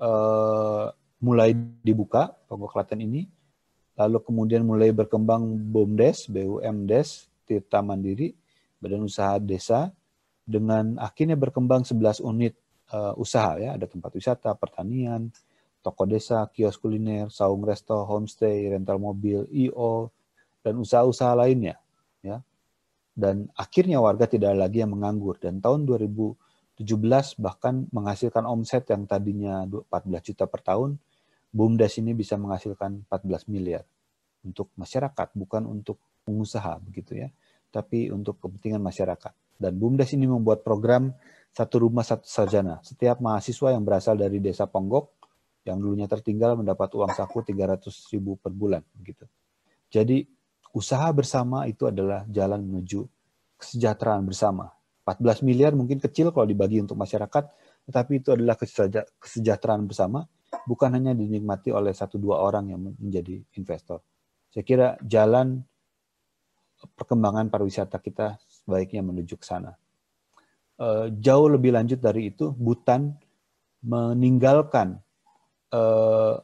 eh, 0.00 0.86
mulai 1.22 1.50
dibuka 1.82 2.32
Pokok 2.46 2.72
Klaten 2.76 3.00
ini. 3.00 3.24
Lalu 3.96 4.20
kemudian 4.20 4.60
mulai 4.60 4.92
berkembang 4.92 5.56
BUMDes, 5.72 6.28
BUMDes, 6.28 7.32
Tirta 7.48 7.80
Mandiri, 7.80 8.36
Badan 8.76 9.08
Usaha 9.08 9.40
Desa 9.40 9.88
dengan 10.46 11.00
akhirnya 11.00 11.34
berkembang 11.34 11.82
11 11.82 12.20
unit 12.22 12.54
uh, 12.94 13.16
usaha 13.18 13.58
ya, 13.58 13.74
ada 13.74 13.90
tempat 13.90 14.14
wisata, 14.14 14.54
pertanian, 14.54 15.32
toko 15.82 16.06
desa, 16.06 16.46
kios 16.54 16.78
kuliner, 16.78 17.30
saung 17.30 17.62
resto, 17.66 18.06
homestay, 18.06 18.70
rental 18.70 19.02
mobil, 19.02 19.46
IO, 19.50 20.14
dan 20.62 20.78
usaha-usaha 20.78 21.34
lainnya 21.34 21.78
ya. 22.22 22.38
Dan 23.16 23.48
akhirnya 23.56 23.98
warga 23.98 24.28
tidak 24.28 24.54
lagi 24.54 24.84
yang 24.84 24.92
menganggur 24.92 25.40
dan 25.40 25.58
tahun 25.58 25.88
2017 26.76 27.40
bahkan 27.40 27.88
menghasilkan 27.88 28.44
omset 28.44 28.84
yang 28.92 29.08
tadinya 29.08 29.64
14 29.64 29.88
juta 30.20 30.44
per 30.44 30.60
tahun, 30.60 31.00
BUMDes 31.48 32.04
ini 32.04 32.12
bisa 32.12 32.36
menghasilkan 32.36 33.08
14 33.08 33.48
miliar 33.48 33.88
untuk 34.44 34.68
masyarakat, 34.76 35.32
bukan 35.32 35.64
untuk 35.64 35.96
pengusaha 36.28 36.76
begitu 36.84 37.16
ya, 37.16 37.32
tapi 37.72 38.12
untuk 38.12 38.36
kepentingan 38.44 38.84
masyarakat. 38.84 39.32
Dan 39.56 39.80
BUMDes 39.80 40.12
ini 40.12 40.28
membuat 40.28 40.60
program 40.60 41.16
satu 41.56 41.88
rumah 41.88 42.04
satu 42.04 42.28
sarjana. 42.28 42.84
Setiap 42.84 43.24
mahasiswa 43.24 43.72
yang 43.72 43.80
berasal 43.80 44.20
dari 44.20 44.36
desa 44.44 44.68
Ponggok 44.68 45.16
yang 45.64 45.80
dulunya 45.80 46.04
tertinggal 46.04 46.60
mendapat 46.60 46.92
uang 46.92 47.16
saku 47.16 47.40
300 47.40 47.88
ribu 48.12 48.36
per 48.36 48.52
bulan 48.52 48.84
begitu. 48.92 49.24
Jadi 49.88 50.28
usaha 50.76 51.08
bersama 51.16 51.64
itu 51.64 51.88
adalah 51.88 52.28
jalan 52.28 52.60
menuju 52.60 53.08
kesejahteraan 53.56 54.28
bersama. 54.28 54.75
14 55.06 55.46
miliar 55.46 55.70
mungkin 55.78 56.02
kecil 56.02 56.34
kalau 56.34 56.50
dibagi 56.50 56.82
untuk 56.82 56.98
masyarakat, 56.98 57.44
tetapi 57.86 58.12
itu 58.18 58.34
adalah 58.34 58.58
kesejahteraan 59.22 59.86
bersama, 59.86 60.26
bukan 60.66 60.90
hanya 60.98 61.14
dinikmati 61.14 61.70
oleh 61.70 61.94
satu 61.94 62.18
dua 62.18 62.42
orang 62.42 62.74
yang 62.74 62.82
menjadi 62.98 63.38
investor. 63.54 64.02
Saya 64.50 64.66
kira 64.66 64.88
jalan 65.06 65.62
perkembangan 66.98 67.46
pariwisata 67.46 68.02
kita 68.02 68.42
sebaiknya 68.50 69.06
menuju 69.06 69.38
ke 69.38 69.46
sana. 69.46 69.78
Eh, 70.76 71.06
jauh 71.22 71.48
lebih 71.48 71.72
lanjut 71.72 72.02
dari 72.02 72.34
itu, 72.34 72.50
Butan 72.50 73.14
meninggalkan 73.86 74.98
eh, 75.70 76.34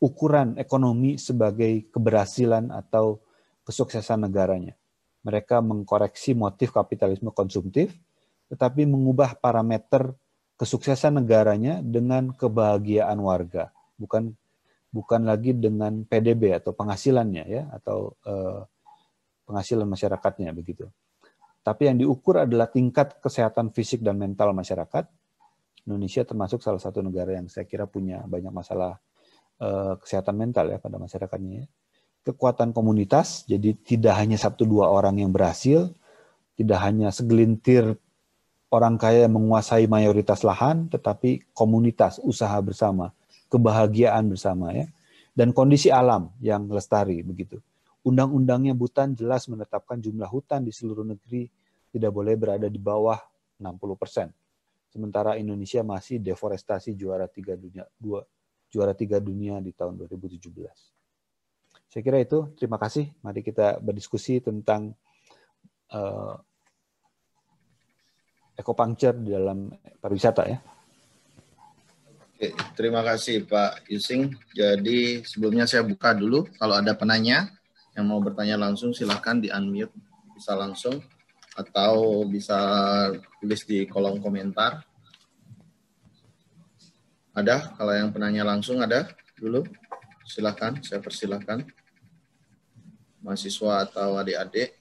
ukuran 0.00 0.56
ekonomi 0.56 1.20
sebagai 1.20 1.92
keberhasilan 1.92 2.72
atau 2.72 3.20
kesuksesan 3.68 4.24
negaranya. 4.24 4.72
Mereka 5.26 5.58
mengkoreksi 5.58 6.38
motif 6.38 6.70
kapitalisme 6.70 7.34
konsumtif, 7.34 7.94
tetapi 8.46 8.86
mengubah 8.86 9.38
parameter 9.38 10.14
kesuksesan 10.56 11.20
negaranya 11.20 11.84
dengan 11.84 12.32
kebahagiaan 12.32 13.18
warga, 13.20 13.74
bukan 14.00 14.32
bukan 14.90 15.28
lagi 15.28 15.52
dengan 15.52 16.06
PDB 16.08 16.56
atau 16.56 16.72
penghasilannya 16.72 17.44
ya 17.44 17.62
atau 17.76 18.16
eh, 18.24 18.62
penghasilan 19.44 19.84
masyarakatnya 19.84 20.54
begitu. 20.56 20.88
Tapi 21.60 21.90
yang 21.90 21.98
diukur 21.98 22.40
adalah 22.46 22.70
tingkat 22.70 23.18
kesehatan 23.18 23.74
fisik 23.74 24.00
dan 24.00 24.16
mental 24.16 24.54
masyarakat. 24.54 25.04
Indonesia 25.86 26.22
termasuk 26.26 26.62
salah 26.62 26.82
satu 26.82 27.02
negara 27.02 27.38
yang 27.38 27.50
saya 27.50 27.66
kira 27.66 27.84
punya 27.84 28.22
banyak 28.24 28.54
masalah 28.54 28.96
eh, 29.60 29.94
kesehatan 30.00 30.34
mental 30.38 30.72
ya 30.72 30.78
pada 30.78 30.96
masyarakatnya. 30.96 31.52
Ya 31.62 31.66
kekuatan 32.26 32.74
komunitas, 32.74 33.46
jadi 33.46 33.78
tidak 33.86 34.18
hanya 34.18 34.34
satu 34.34 34.66
dua 34.66 34.90
orang 34.90 35.22
yang 35.22 35.30
berhasil, 35.30 35.94
tidak 36.58 36.82
hanya 36.82 37.14
segelintir 37.14 37.94
orang 38.70 38.98
kaya 38.98 39.26
yang 39.26 39.34
menguasai 39.38 39.86
mayoritas 39.86 40.42
lahan, 40.42 40.90
tetapi 40.90 41.46
komunitas, 41.54 42.18
usaha 42.22 42.58
bersama, 42.58 43.14
kebahagiaan 43.46 44.26
bersama 44.26 44.74
ya, 44.74 44.86
dan 45.36 45.54
kondisi 45.54 45.92
alam 45.92 46.32
yang 46.42 46.66
lestari 46.66 47.22
begitu. 47.22 47.62
Undang-undangnya 48.06 48.74
Butan 48.74 49.18
jelas 49.18 49.50
menetapkan 49.50 49.98
jumlah 49.98 50.30
hutan 50.30 50.62
di 50.62 50.70
seluruh 50.70 51.02
negeri 51.02 51.50
tidak 51.90 52.10
boleh 52.14 52.34
berada 52.38 52.70
di 52.70 52.78
bawah 52.78 53.18
60 53.58 53.98
persen. 53.98 54.28
Sementara 54.90 55.34
Indonesia 55.36 55.82
masih 55.82 56.22
deforestasi 56.22 56.94
juara 56.94 57.26
tiga 57.26 57.58
dunia, 57.58 57.84
dua, 57.98 58.22
juara 58.70 58.94
tiga 58.94 59.18
dunia 59.18 59.58
di 59.58 59.74
tahun 59.74 59.98
2017. 60.06 60.96
Saya 61.90 62.02
kira 62.02 62.18
itu. 62.22 62.46
Terima 62.56 62.78
kasih. 62.78 63.10
Mari 63.20 63.42
kita 63.42 63.82
berdiskusi 63.82 64.38
tentang 64.38 64.94
uh, 65.92 66.38
ekopuncture 68.56 69.14
di 69.20 69.30
dalam 69.36 69.68
pariwisata 70.00 70.42
ya. 70.48 70.58
Oke, 72.36 72.52
terima 72.76 73.00
kasih 73.00 73.48
Pak 73.48 73.88
Yusing. 73.88 74.36
Jadi 74.52 75.24
sebelumnya 75.24 75.64
saya 75.64 75.84
buka 75.84 76.12
dulu. 76.12 76.44
Kalau 76.60 76.76
ada 76.76 76.92
penanya 76.92 77.48
yang 77.96 78.12
mau 78.12 78.20
bertanya 78.20 78.60
langsung 78.60 78.92
silahkan 78.92 79.40
di 79.40 79.48
unmute 79.48 79.92
bisa 80.36 80.52
langsung 80.52 81.00
atau 81.56 82.28
bisa 82.28 82.60
tulis 83.40 83.64
di 83.64 83.88
kolom 83.88 84.20
komentar. 84.20 84.84
Ada? 87.32 87.72
Kalau 87.72 87.92
yang 87.96 88.12
penanya 88.12 88.44
langsung 88.44 88.84
ada 88.84 89.08
dulu? 89.40 89.64
Silahkan, 90.28 90.76
saya 90.84 91.00
persilahkan 91.00 91.64
mahasiswa 93.24 93.88
atau 93.88 94.20
adik-adik? 94.20 94.75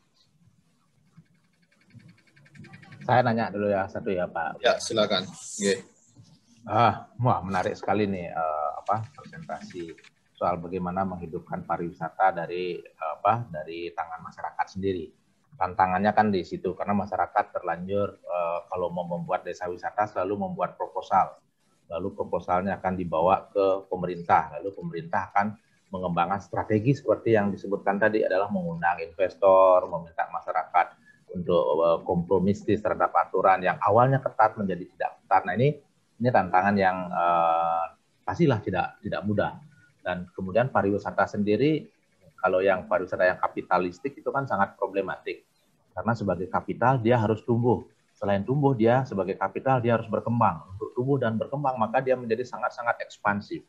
Saya 3.06 3.22
nanya 3.22 3.54
dulu 3.54 3.70
ya 3.70 3.86
satu 3.86 4.10
ya 4.10 4.26
Pak. 4.26 4.66
Ya 4.66 4.82
silakan. 4.82 5.30
Ah, 6.66 7.06
wah 7.22 7.38
menarik 7.46 7.78
sekali 7.78 8.10
nih 8.10 8.34
uh, 8.34 8.82
apa 8.82 9.06
presentasi 9.14 9.94
soal 10.34 10.58
bagaimana 10.58 11.06
menghidupkan 11.06 11.62
pariwisata 11.70 12.34
dari 12.34 12.82
apa 12.98 13.46
dari 13.54 13.94
tangan 13.94 14.26
masyarakat 14.26 14.66
sendiri. 14.74 15.06
Tantangannya 15.54 16.12
kan 16.18 16.34
di 16.34 16.42
situ 16.42 16.74
karena 16.74 16.98
masyarakat 16.98 17.54
terlanjur 17.54 18.26
uh, 18.26 18.66
kalau 18.74 18.90
mau 18.90 19.06
membuat 19.06 19.46
desa 19.46 19.70
wisata 19.70 20.10
selalu 20.10 20.50
membuat 20.50 20.74
proposal. 20.74 21.38
Lalu 21.86 22.18
proposalnya 22.18 22.82
akan 22.82 22.98
dibawa 22.98 23.54
ke 23.54 23.86
pemerintah, 23.86 24.58
lalu 24.58 24.74
pemerintah 24.74 25.30
akan 25.30 25.54
mengembangkan 25.94 26.42
strategi 26.42 26.98
seperti 26.98 27.38
yang 27.38 27.54
disebutkan 27.54 28.02
tadi 28.02 28.26
adalah 28.26 28.50
mengundang 28.50 28.98
investor, 29.06 29.86
meminta 29.86 30.26
masyarakat 30.34 31.05
untuk 31.36 31.62
uh, 31.84 32.00
kompromistis 32.08 32.80
terhadap 32.80 33.12
aturan 33.12 33.60
yang 33.60 33.76
awalnya 33.84 34.24
ketat 34.24 34.56
menjadi 34.56 34.88
tidak 34.96 35.12
ketat. 35.20 35.42
Nah 35.44 35.54
ini 35.60 35.70
ini 36.16 36.30
tantangan 36.32 36.76
yang 36.80 36.98
uh, 37.12 37.84
pastilah 38.24 38.64
tidak 38.64 38.98
tidak 39.04 39.22
mudah. 39.28 39.60
Dan 40.00 40.30
kemudian 40.32 40.70
pariwisata 40.72 41.28
sendiri, 41.28 41.92
kalau 42.40 42.62
yang 42.62 42.88
pariwisata 42.88 43.26
yang 43.26 43.40
kapitalistik 43.42 44.16
itu 44.16 44.30
kan 44.32 44.48
sangat 44.48 44.80
problematik. 44.80 45.44
Karena 45.92 46.14
sebagai 46.16 46.48
kapital 46.48 47.02
dia 47.02 47.20
harus 47.20 47.44
tumbuh. 47.44 47.84
Selain 48.16 48.46
tumbuh 48.48 48.72
dia 48.72 49.04
sebagai 49.04 49.36
kapital 49.36 49.84
dia 49.84 50.00
harus 50.00 50.08
berkembang. 50.08 50.64
Untuk 50.72 50.96
tumbuh 50.96 51.20
dan 51.20 51.36
berkembang 51.36 51.76
maka 51.76 52.00
dia 52.00 52.16
menjadi 52.16 52.48
sangat-sangat 52.48 53.04
ekspansif. 53.04 53.66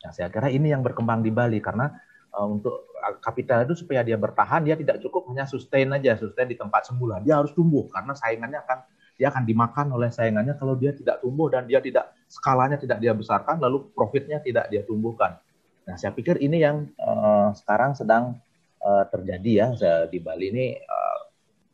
Nah, 0.00 0.12
saya 0.14 0.32
kira 0.32 0.48
ini 0.48 0.72
yang 0.72 0.80
berkembang 0.80 1.20
di 1.20 1.32
Bali 1.34 1.58
karena 1.60 1.90
uh, 2.34 2.46
untuk 2.46 2.90
kapital 3.24 3.64
itu 3.64 3.74
supaya 3.84 4.04
dia 4.04 4.20
bertahan 4.20 4.60
dia 4.62 4.76
tidak 4.76 5.00
cukup 5.00 5.28
hanya 5.32 5.48
sustain 5.48 5.88
aja, 5.90 6.14
sustain 6.20 6.46
di 6.46 6.56
tempat 6.56 6.86
semula. 6.86 7.18
Dia 7.24 7.40
harus 7.40 7.50
tumbuh 7.56 7.88
karena 7.88 8.12
saingannya 8.12 8.60
akan 8.60 8.78
dia 9.20 9.28
akan 9.28 9.44
dimakan 9.44 9.86
oleh 9.92 10.08
saingannya 10.08 10.56
kalau 10.56 10.76
dia 10.80 10.96
tidak 10.96 11.20
tumbuh 11.20 11.52
dan 11.52 11.68
dia 11.68 11.84
tidak 11.84 12.16
skalanya 12.24 12.80
tidak 12.80 13.04
dia 13.04 13.12
besarkan 13.12 13.60
lalu 13.60 13.92
profitnya 13.92 14.40
tidak 14.40 14.72
dia 14.72 14.80
tumbuhkan. 14.84 15.36
Nah, 15.84 15.96
saya 16.00 16.14
pikir 16.14 16.40
ini 16.40 16.62
yang 16.62 16.88
uh, 16.96 17.52
sekarang 17.52 17.92
sedang 17.92 18.38
uh, 18.80 19.04
terjadi 19.12 19.50
ya 19.52 19.66
di 20.08 20.18
Bali 20.20 20.46
ini 20.52 20.66
uh, 20.76 21.18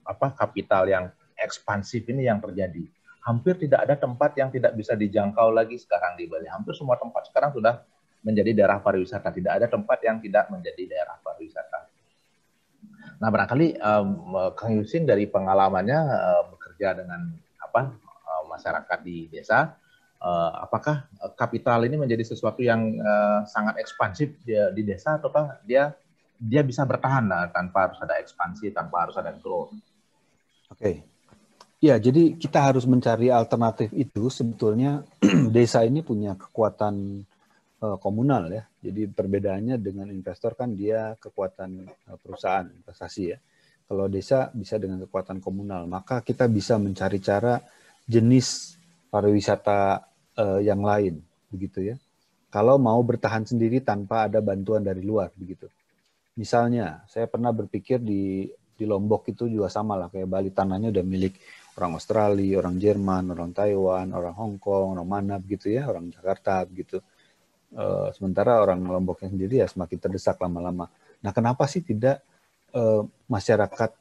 apa 0.06 0.34
kapital 0.34 0.90
yang 0.90 1.10
ekspansif 1.38 2.06
ini 2.10 2.26
yang 2.26 2.42
terjadi. 2.42 2.86
Hampir 3.26 3.58
tidak 3.58 3.90
ada 3.90 3.98
tempat 3.98 4.38
yang 4.38 4.54
tidak 4.54 4.74
bisa 4.78 4.94
dijangkau 4.94 5.50
lagi 5.50 5.74
sekarang 5.78 6.14
di 6.14 6.30
Bali. 6.30 6.46
Hampir 6.46 6.74
semua 6.78 6.94
tempat 6.94 7.26
sekarang 7.30 7.50
sudah 7.54 7.82
menjadi 8.26 8.50
daerah 8.50 8.82
pariwisata. 8.82 9.30
Tidak 9.30 9.52
ada 9.62 9.66
tempat 9.70 10.02
yang 10.02 10.18
tidak 10.18 10.50
menjadi 10.50 10.82
daerah 10.90 11.14
pariwisata. 11.22 11.86
Nah, 13.22 13.28
barangkali 13.30 13.78
um, 13.78 14.34
Kang 14.58 14.74
Yusin 14.82 15.06
dari 15.06 15.30
pengalamannya 15.30 16.00
uh, 16.02 16.42
bekerja 16.50 16.98
dengan 16.98 17.30
apa 17.62 17.94
uh, 18.02 18.44
masyarakat 18.50 18.98
di 19.06 19.30
desa, 19.30 19.78
uh, 20.20 20.50
apakah 20.58 21.06
kapital 21.38 21.86
ini 21.86 21.96
menjadi 21.96 22.26
sesuatu 22.26 22.60
yang 22.60 22.98
uh, 22.98 23.46
sangat 23.46 23.78
ekspansif 23.80 24.36
di, 24.42 24.58
di 24.74 24.82
desa 24.82 25.16
ataukah 25.16 25.62
dia 25.64 25.94
dia 26.36 26.60
bisa 26.60 26.84
bertahan 26.84 27.24
nah, 27.24 27.48
tanpa 27.48 27.88
harus 27.88 27.98
ada 28.04 28.20
ekspansi, 28.20 28.74
tanpa 28.74 29.08
harus 29.08 29.16
ada 29.16 29.32
growth? 29.38 29.72
Oke. 30.68 30.76
Okay. 30.76 30.96
Ya, 31.76 32.00
jadi 32.00 32.36
kita 32.40 32.72
harus 32.72 32.88
mencari 32.88 33.28
alternatif 33.28 33.92
itu. 33.92 34.32
Sebetulnya 34.32 35.04
desa 35.56 35.84
ini 35.84 36.00
punya 36.00 36.32
kekuatan 36.36 37.24
uh, 37.82 37.98
komunal 38.00 38.48
ya. 38.48 38.64
Jadi 38.80 39.10
perbedaannya 39.10 39.76
dengan 39.80 40.08
investor 40.12 40.56
kan 40.56 40.72
dia 40.72 41.16
kekuatan 41.18 41.70
uh, 41.84 42.16
perusahaan 42.20 42.64
investasi 42.64 43.22
ya. 43.34 43.38
Kalau 43.86 44.10
desa 44.10 44.50
bisa 44.50 44.82
dengan 44.82 44.98
kekuatan 45.06 45.38
komunal, 45.38 45.86
maka 45.86 46.18
kita 46.18 46.50
bisa 46.50 46.74
mencari 46.74 47.22
cara 47.22 47.62
jenis 48.02 48.74
pariwisata 49.10 50.02
uh, 50.38 50.60
yang 50.62 50.82
lain 50.82 51.22
begitu 51.50 51.94
ya. 51.94 51.96
Kalau 52.50 52.80
mau 52.80 52.98
bertahan 53.04 53.46
sendiri 53.46 53.84
tanpa 53.84 54.26
ada 54.26 54.42
bantuan 54.42 54.82
dari 54.82 55.04
luar 55.04 55.30
begitu. 55.36 55.70
Misalnya, 56.36 57.04
saya 57.08 57.30
pernah 57.30 57.54
berpikir 57.54 58.00
di 58.02 58.48
di 58.76 58.84
Lombok 58.84 59.32
itu 59.32 59.48
juga 59.48 59.72
sama 59.72 59.96
lah 59.96 60.12
kayak 60.12 60.28
Bali 60.28 60.52
tanahnya 60.52 60.92
udah 60.92 61.04
milik 61.06 61.40
orang 61.80 61.96
Australia, 61.96 62.60
orang 62.60 62.76
Jerman, 62.76 63.24
orang 63.32 63.50
Taiwan, 63.56 64.12
orang 64.12 64.34
Hong 64.36 64.56
Kong, 64.60 65.00
orang 65.00 65.08
mana 65.08 65.34
begitu 65.40 65.72
ya, 65.72 65.88
orang 65.88 66.12
Jakarta 66.12 66.60
begitu 66.68 67.00
Uh, 67.76 68.08
sementara 68.16 68.64
orang 68.64 68.80
Lomboknya 68.88 69.28
sendiri 69.28 69.60
ya 69.60 69.68
semakin 69.68 70.00
terdesak 70.00 70.40
lama-lama. 70.40 70.88
Nah, 71.20 71.28
kenapa 71.36 71.68
sih 71.68 71.84
tidak 71.84 72.24
uh, 72.72 73.04
masyarakat 73.28 73.92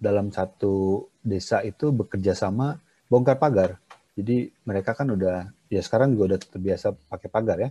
dalam 0.00 0.32
satu 0.32 1.04
desa 1.20 1.60
itu 1.60 1.92
bekerja 1.92 2.32
sama 2.32 2.80
bongkar 3.04 3.36
pagar? 3.36 3.76
Jadi 4.16 4.48
mereka 4.64 4.96
kan 4.96 5.12
udah 5.12 5.52
ya 5.68 5.84
sekarang 5.84 6.16
juga 6.16 6.32
udah 6.32 6.38
terbiasa 6.40 6.96
pakai 6.96 7.28
pagar 7.28 7.58
ya. 7.60 7.70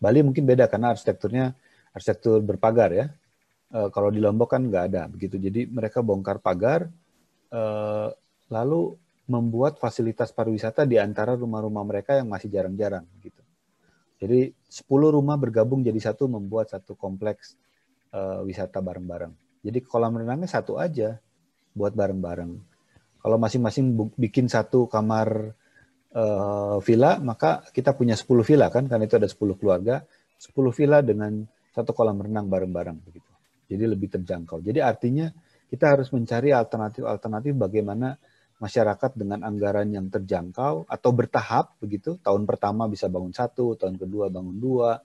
Bali 0.00 0.24
mungkin 0.24 0.48
beda 0.48 0.72
karena 0.72 0.96
arsitekturnya 0.96 1.52
arsitektur 1.92 2.40
berpagar 2.40 2.88
ya. 2.96 3.12
Uh, 3.68 3.92
kalau 3.92 4.08
di 4.08 4.24
Lombok 4.24 4.56
kan 4.56 4.64
nggak 4.64 4.84
ada 4.88 5.04
begitu. 5.04 5.36
Jadi 5.36 5.68
mereka 5.68 6.00
bongkar 6.00 6.40
pagar 6.40 6.88
lalu 8.48 8.96
membuat 9.28 9.76
fasilitas 9.76 10.32
pariwisata 10.32 10.88
di 10.88 10.96
antara 10.96 11.36
rumah-rumah 11.36 11.84
mereka 11.84 12.16
yang 12.16 12.28
masih 12.32 12.48
jarang-jarang 12.48 13.04
gitu. 13.20 13.40
Jadi 14.18 14.50
10 14.50 15.14
rumah 15.14 15.38
bergabung 15.38 15.86
jadi 15.86 15.98
satu 15.98 16.26
membuat 16.26 16.74
satu 16.74 16.98
kompleks 16.98 17.54
uh, 18.10 18.42
wisata 18.42 18.82
bareng-bareng. 18.82 19.30
Jadi 19.62 19.78
kolam 19.86 20.18
renangnya 20.18 20.50
satu 20.50 20.78
aja 20.78 21.18
buat 21.74 21.94
bareng-bareng. 21.94 22.52
Kalau 23.18 23.36
masing-masing 23.38 24.14
bikin 24.18 24.50
satu 24.50 24.90
kamar 24.90 25.54
uh, 26.14 26.78
villa, 26.82 27.18
maka 27.22 27.66
kita 27.70 27.94
punya 27.94 28.14
10 28.18 28.26
villa 28.46 28.66
kan, 28.70 28.86
karena 28.86 29.06
itu 29.06 29.18
ada 29.18 29.30
10 29.30 29.58
keluarga, 29.58 30.02
10 30.38 30.54
villa 30.74 30.98
dengan 31.02 31.42
satu 31.74 31.94
kolam 31.94 32.18
renang 32.18 32.50
bareng-bareng. 32.50 32.98
Jadi 33.68 33.84
lebih 33.84 34.08
terjangkau. 34.18 34.64
Jadi 34.64 34.80
artinya 34.82 35.30
kita 35.68 35.94
harus 35.94 36.08
mencari 36.10 36.50
alternatif-alternatif 36.50 37.52
bagaimana 37.54 38.16
masyarakat 38.58 39.14
dengan 39.14 39.46
anggaran 39.46 39.88
yang 39.90 40.10
terjangkau 40.10 40.86
atau 40.86 41.10
bertahap 41.14 41.78
begitu. 41.78 42.18
Tahun 42.20 42.42
pertama 42.44 42.90
bisa 42.90 43.06
bangun 43.06 43.30
satu, 43.30 43.78
tahun 43.78 43.98
kedua 43.98 44.30
bangun 44.30 44.58
dua, 44.58 44.98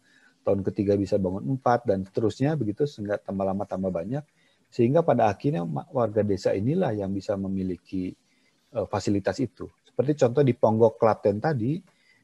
tahun 0.43 0.65
ketiga 0.65 0.97
bisa 0.97 1.21
bangun 1.21 1.57
empat 1.57 1.85
dan 1.87 2.03
seterusnya 2.03 2.57
begitu 2.59 2.83
sehingga 2.89 3.21
tambah 3.21 3.45
lama 3.45 3.63
tambah 3.63 3.93
banyak 3.93 4.25
sehingga 4.73 5.05
pada 5.05 5.29
akhirnya 5.29 5.61
warga 5.93 6.25
desa 6.25 6.49
inilah 6.57 6.97
yang 6.97 7.13
bisa 7.13 7.37
memiliki 7.37 8.09
uh, 8.73 8.89
fasilitas 8.89 9.37
itu. 9.37 9.69
Seperti 9.85 10.17
contoh 10.17 10.41
di 10.41 10.57
Ponggok 10.57 10.97
Klaten 10.97 11.37
tadi, 11.37 11.77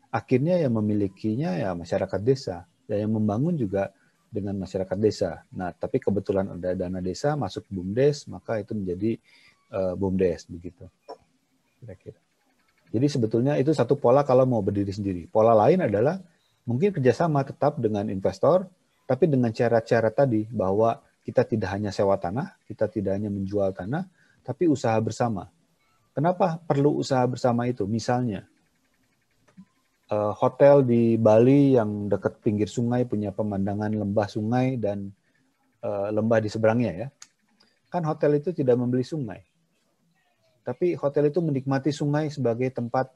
akhirnya 0.10 0.58
yang 0.58 0.74
memilikinya 0.82 1.54
ya 1.54 1.78
masyarakat 1.78 2.18
desa 2.26 2.66
dan 2.90 3.06
yang 3.06 3.14
membangun 3.22 3.54
juga 3.54 3.94
dengan 4.34 4.58
masyarakat 4.66 4.98
desa. 4.98 5.46
Nah, 5.54 5.70
tapi 5.78 6.02
kebetulan 6.02 6.58
ada 6.58 6.74
dana 6.74 6.98
desa 7.06 7.38
masuk 7.38 7.70
BUMDes, 7.70 8.26
maka 8.26 8.58
itu 8.58 8.74
menjadi 8.74 9.22
uh, 9.74 9.94
BUMDes 9.98 10.50
begitu 10.50 10.86
kira-kira. 11.80 12.20
Jadi 12.90 13.08
sebetulnya 13.08 13.54
itu 13.56 13.72
satu 13.72 13.96
pola 13.96 14.26
kalau 14.26 14.44
mau 14.44 14.60
berdiri 14.60 14.92
sendiri. 14.92 15.24
Pola 15.30 15.54
lain 15.56 15.86
adalah 15.86 16.20
mungkin 16.66 16.92
kerjasama 16.92 17.46
tetap 17.46 17.78
dengan 17.78 18.10
investor, 18.10 18.66
tapi 19.06 19.30
dengan 19.30 19.54
cara-cara 19.54 20.10
tadi 20.10 20.50
bahwa 20.50 21.00
kita 21.22 21.46
tidak 21.46 21.70
hanya 21.78 21.94
sewa 21.94 22.18
tanah, 22.18 22.58
kita 22.66 22.90
tidak 22.90 23.18
hanya 23.18 23.30
menjual 23.30 23.70
tanah, 23.74 24.10
tapi 24.42 24.66
usaha 24.66 24.98
bersama. 24.98 25.54
Kenapa 26.18 26.58
perlu 26.66 26.98
usaha 26.98 27.22
bersama 27.30 27.70
itu? 27.70 27.86
Misalnya, 27.86 28.50
eh, 30.10 30.34
hotel 30.34 30.82
di 30.82 31.16
Bali 31.22 31.78
yang 31.78 32.10
dekat 32.10 32.42
pinggir 32.42 32.66
sungai 32.66 33.06
punya 33.06 33.30
pemandangan 33.30 33.94
lembah 33.94 34.28
sungai 34.28 34.82
dan 34.82 35.14
eh, 35.80 36.10
lembah 36.10 36.42
di 36.42 36.50
seberangnya 36.50 36.92
ya. 37.06 37.08
Kan 37.94 38.06
hotel 38.06 38.42
itu 38.42 38.50
tidak 38.50 38.78
membeli 38.78 39.06
sungai. 39.06 39.49
Tapi 40.64 40.94
hotel 41.00 41.32
itu 41.32 41.40
menikmati 41.40 41.90
sungai 41.90 42.30
sebagai 42.30 42.70
tempat 42.70 43.10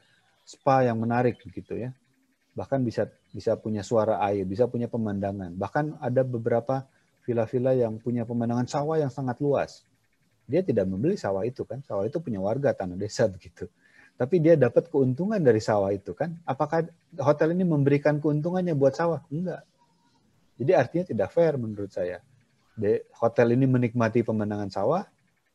spa 0.43 0.83
yang 0.83 0.99
menarik 0.99 1.39
gitu 1.39 1.77
ya. 1.77 1.91
Bahkan 2.53 2.85
bisa 2.85 3.09
bisa 3.33 3.57
punya 3.57 3.81
suara 3.81 4.21
air, 4.21 4.45
bisa 4.45 4.69
punya 4.69 4.85
pemandangan. 4.91 5.57
Bahkan 5.57 6.03
ada 6.03 6.21
beberapa 6.21 6.85
villa-villa 7.23 7.73
yang 7.73 7.97
punya 7.97 8.27
pemandangan 8.27 8.67
sawah 8.67 8.99
yang 8.99 9.09
sangat 9.09 9.39
luas. 9.39 9.81
Dia 10.43 10.59
tidak 10.59 10.85
membeli 10.91 11.15
sawah 11.15 11.47
itu 11.47 11.63
kan, 11.63 11.79
sawah 11.87 12.03
itu 12.03 12.19
punya 12.19 12.43
warga 12.43 12.75
tanah 12.75 12.99
desa 12.99 13.25
begitu. 13.33 13.67
Tapi 14.13 14.37
dia 14.37 14.53
dapat 14.53 14.93
keuntungan 14.93 15.41
dari 15.41 15.57
sawah 15.57 15.89
itu 15.89 16.13
kan. 16.13 16.37
Apakah 16.45 16.85
hotel 17.17 17.57
ini 17.57 17.65
memberikan 17.65 18.21
keuntungannya 18.21 18.77
buat 18.77 18.93
sawah? 18.93 19.25
Enggak. 19.33 19.65
Jadi 20.61 20.71
artinya 20.77 21.05
tidak 21.09 21.29
fair 21.33 21.57
menurut 21.57 21.89
saya. 21.89 22.21
Hotel 23.17 23.57
ini 23.57 23.65
menikmati 23.65 24.21
pemandangan 24.21 24.69
sawah, 24.69 25.01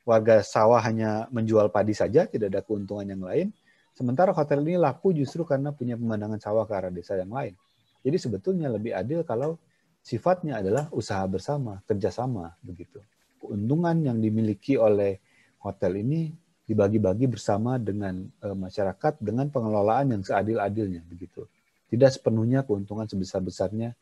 warga 0.08 0.40
sawah 0.40 0.80
hanya 0.80 1.28
menjual 1.28 1.68
padi 1.68 1.92
saja, 1.92 2.24
tidak 2.24 2.48
ada 2.48 2.60
keuntungan 2.64 3.04
yang 3.04 3.20
lain. 3.20 3.52
Sementara 3.92 4.32
hotel 4.32 4.64
ini 4.64 4.80
laku 4.80 5.12
justru 5.12 5.44
karena 5.44 5.68
punya 5.76 6.00
pemandangan 6.00 6.40
sawah 6.40 6.64
ke 6.64 6.72
arah 6.72 6.88
desa 6.88 7.20
yang 7.20 7.28
lain. 7.28 7.52
Jadi 8.00 8.16
sebetulnya 8.16 8.72
lebih 8.72 8.96
adil 8.96 9.20
kalau 9.28 9.60
sifatnya 10.00 10.64
adalah 10.64 10.88
usaha 10.96 11.20
bersama, 11.28 11.84
kerjasama 11.84 12.56
begitu. 12.64 13.04
Keuntungan 13.36 14.00
yang 14.00 14.16
dimiliki 14.16 14.80
oleh 14.80 15.20
hotel 15.60 16.00
ini 16.00 16.32
dibagi-bagi 16.64 17.28
bersama 17.28 17.76
dengan 17.76 18.24
e, 18.40 18.48
masyarakat 18.52 19.20
dengan 19.20 19.52
pengelolaan 19.52 20.16
yang 20.16 20.22
seadil-adilnya 20.24 21.04
begitu. 21.04 21.44
Tidak 21.88 22.08
sepenuhnya 22.16 22.64
keuntungan 22.64 23.04
sebesar-besarnya 23.04 23.92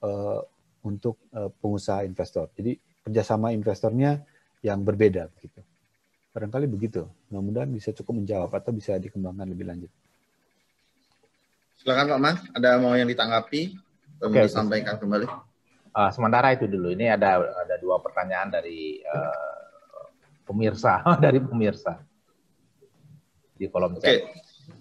e, 0.00 0.10
untuk 0.86 1.20
e, 1.28 1.52
pengusaha 1.60 2.08
investor. 2.08 2.48
Jadi 2.56 2.76
kerjasama 3.04 3.52
investornya 3.52 4.22
yang 4.62 4.80
berbeda 4.80 5.28
begitu. 5.34 5.60
Barangkali 6.32 6.64
begitu. 6.70 7.04
Mudah-mudahan 7.28 7.68
bisa 7.68 7.92
cukup 7.92 8.24
menjawab 8.24 8.48
atau 8.56 8.72
bisa 8.72 8.96
dikembangkan 8.96 9.44
lebih 9.50 9.68
lanjut. 9.68 9.92
Silakan 11.82 12.14
Pak 12.14 12.20
Man, 12.22 12.36
ada 12.54 12.78
mau 12.78 12.94
yang 12.94 13.10
ditanggapi? 13.10 13.74
Oke, 14.22 14.38
okay, 14.38 14.46
disampaikan 14.46 14.96
kembali. 15.02 15.26
Uh, 15.92 16.10
sementara 16.14 16.54
itu 16.54 16.70
dulu. 16.70 16.94
Ini 16.94 17.18
ada 17.18 17.42
ada 17.42 17.74
dua 17.82 17.98
pertanyaan 17.98 18.48
dari 18.54 19.02
uh, 19.02 19.42
pemirsa 20.46 21.02
dari 21.24 21.42
pemirsa 21.42 21.98
di 23.58 23.66
kolom 23.66 23.98
chat. 23.98 24.06
Oke. 24.06 24.06
Okay. 24.06 24.20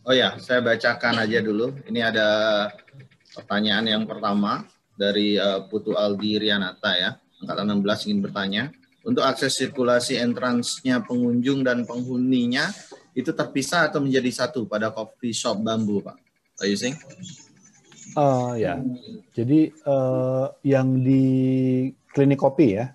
Oh 0.05 0.13
ya, 0.13 0.37
saya 0.37 0.61
bacakan 0.61 1.25
aja 1.25 1.41
dulu. 1.41 1.73
Ini 1.89 2.13
ada 2.13 2.27
pertanyaan 3.33 3.85
yang 3.97 4.03
pertama 4.05 4.65
dari 4.93 5.41
uh, 5.41 5.65
Putu 5.65 5.97
Aldi 5.97 6.37
Rianata 6.37 6.93
ya, 6.93 7.17
angkatan 7.41 7.81
16 7.81 8.05
ingin 8.07 8.19
bertanya. 8.21 8.63
Untuk 9.01 9.25
akses 9.25 9.57
sirkulasi 9.57 10.21
entrance-nya 10.21 11.01
pengunjung 11.01 11.65
dan 11.65 11.89
penghuninya 11.89 12.69
itu 13.17 13.33
terpisah 13.33 13.89
atau 13.89 13.99
menjadi 13.99 14.29
satu 14.29 14.69
pada 14.69 14.93
coffee 14.93 15.33
shop 15.33 15.65
bambu, 15.65 16.05
Pak? 16.05 16.17
Pak 16.61 16.65
Yusing? 16.69 16.95
Uh, 18.11 18.59
ya, 18.59 18.75
jadi 19.31 19.71
uh, 19.87 20.51
yang 20.67 20.99
di 20.99 21.23
klinik 22.11 22.43
kopi 22.43 22.75
ya. 22.75 22.91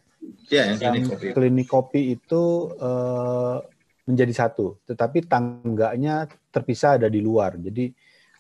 Ya, 0.53 0.71
yang 0.71 0.79
klinik 0.79 1.05
kopi. 1.09 1.27
Klinik 1.33 1.69
kopi 1.73 2.01
itu 2.15 2.71
uh, 2.77 3.65
menjadi 4.07 4.47
satu, 4.47 4.79
tetapi 4.87 5.27
tangganya 5.27 6.31
terpisah 6.53 7.01
ada 7.01 7.09
di 7.11 7.19
luar. 7.19 7.59
Jadi 7.59 7.91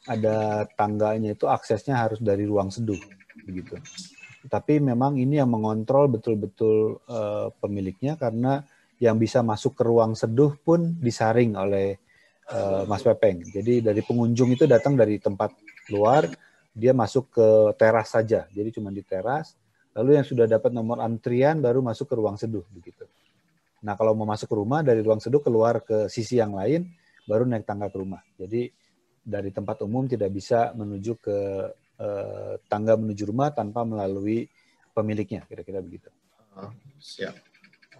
ada 0.06 0.68
tangganya 0.78 1.34
itu 1.34 1.50
aksesnya 1.50 1.98
harus 1.98 2.22
dari 2.22 2.46
ruang 2.46 2.70
seduh, 2.70 3.00
begitu. 3.42 3.74
Tapi 4.46 4.78
memang 4.78 5.18
ini 5.18 5.38
yang 5.42 5.50
mengontrol 5.50 6.06
betul-betul 6.10 7.02
uh, 7.06 7.50
pemiliknya 7.58 8.14
karena 8.14 8.62
yang 8.96 9.20
bisa 9.20 9.44
masuk 9.44 9.76
ke 9.76 9.82
ruang 9.84 10.16
seduh 10.16 10.56
pun 10.64 10.96
disaring 11.02 11.52
oleh 11.58 12.00
uh, 12.48 12.88
Mas 12.88 13.04
Pepeng. 13.04 13.44
Jadi 13.44 13.84
dari 13.84 14.00
pengunjung 14.00 14.56
itu 14.56 14.64
datang 14.64 14.96
dari 14.96 15.20
tempat 15.20 15.52
luar, 15.92 16.30
dia 16.72 16.96
masuk 16.96 17.32
ke 17.32 17.48
teras 17.76 18.12
saja. 18.12 18.48
Jadi 18.52 18.72
cuma 18.72 18.88
di 18.88 19.04
teras. 19.04 19.52
Lalu 19.96 20.20
yang 20.20 20.26
sudah 20.28 20.44
dapat 20.44 20.76
nomor 20.76 21.00
antrian 21.00 21.60
baru 21.60 21.80
masuk 21.80 22.12
ke 22.12 22.14
ruang 22.16 22.36
seduh 22.36 22.64
begitu. 22.68 23.08
Nah, 23.80 23.96
kalau 23.96 24.12
mau 24.12 24.28
masuk 24.28 24.48
ke 24.48 24.56
rumah 24.56 24.84
dari 24.84 25.00
ruang 25.00 25.20
seduh 25.20 25.40
keluar 25.40 25.80
ke 25.80 26.08
sisi 26.12 26.36
yang 26.36 26.52
lain 26.52 26.84
baru 27.24 27.48
naik 27.48 27.64
tangga 27.64 27.88
ke 27.88 27.96
rumah. 27.96 28.20
Jadi 28.36 28.68
dari 29.26 29.50
tempat 29.50 29.82
umum 29.82 30.06
tidak 30.06 30.30
bisa 30.30 30.70
menuju 30.76 31.12
ke 31.18 31.38
eh, 31.96 32.54
tangga 32.68 32.94
menuju 32.96 33.28
rumah 33.28 33.52
tanpa 33.52 33.84
melalui 33.84 34.48
pemiliknya, 34.96 35.44
kira-kira 35.44 35.84
begitu. 35.84 36.08
Oh, 36.56 36.72
siap. 36.96 37.36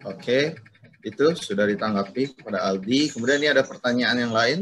Oke, 0.04 0.56
itu 1.04 1.26
sudah 1.36 1.64
ditanggapi 1.68 2.40
kepada 2.40 2.64
Aldi. 2.68 3.12
Kemudian 3.12 3.40
ini 3.40 3.48
ada 3.52 3.64
pertanyaan 3.64 4.18
yang 4.20 4.32
lain. 4.32 4.60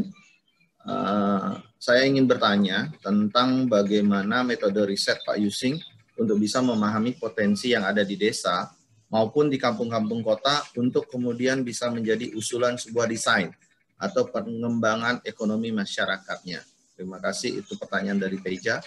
Uh, 0.84 1.56
saya 1.80 2.04
ingin 2.04 2.28
bertanya 2.28 2.92
tentang 3.00 3.64
bagaimana 3.64 4.44
metode 4.44 4.84
riset 4.84 5.16
Pak 5.24 5.40
Yusing 5.40 5.80
untuk 6.20 6.36
bisa 6.36 6.60
memahami 6.60 7.16
potensi 7.16 7.72
yang 7.72 7.88
ada 7.88 8.04
di 8.04 8.20
desa 8.20 8.68
maupun 9.08 9.48
di 9.48 9.56
kampung-kampung 9.56 10.20
kota 10.20 10.60
untuk 10.76 11.08
kemudian 11.08 11.64
bisa 11.64 11.88
menjadi 11.88 12.36
usulan 12.36 12.76
sebuah 12.76 13.08
desain 13.08 13.48
atau 13.96 14.28
pengembangan 14.28 15.24
ekonomi 15.24 15.72
masyarakatnya. 15.72 16.60
Terima 16.94 17.18
kasih. 17.18 17.64
Itu 17.64 17.80
pertanyaan 17.80 18.20
dari 18.20 18.38
Peja. 18.38 18.84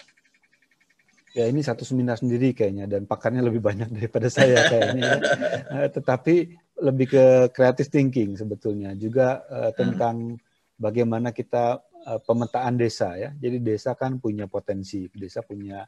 Ya 1.38 1.46
ini 1.46 1.62
satu 1.62 1.86
seminar 1.86 2.18
sendiri 2.18 2.50
kayaknya 2.50 2.90
dan 2.90 3.06
pakarnya 3.06 3.46
lebih 3.46 3.62
banyak 3.62 3.86
daripada 3.96 4.26
saya 4.26 4.66
kayaknya. 4.66 5.22
Eh, 5.70 5.88
tetapi 5.94 6.34
lebih 6.82 7.06
ke 7.14 7.24
creative 7.54 7.86
thinking 7.86 8.34
sebetulnya 8.34 8.98
juga 8.98 9.46
uh, 9.46 9.70
tentang 9.70 10.34
bagaimana 10.74 11.30
kita 11.30 11.78
uh, 12.10 12.18
pemetaan 12.18 12.74
desa 12.74 13.14
ya. 13.14 13.30
Jadi 13.38 13.62
desa 13.62 13.94
kan 13.94 14.18
punya 14.18 14.50
potensi, 14.50 15.06
desa 15.14 15.46
punya 15.46 15.86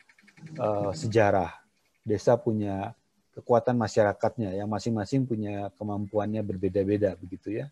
uh, 0.59 0.95
sejarah, 0.95 1.51
desa 2.07 2.39
punya 2.39 2.95
kekuatan 3.35 3.75
masyarakatnya 3.75 4.55
yang 4.55 4.71
masing-masing 4.71 5.27
punya 5.27 5.71
kemampuannya 5.79 6.47
berbeda-beda 6.47 7.19
begitu 7.19 7.63
ya. 7.63 7.67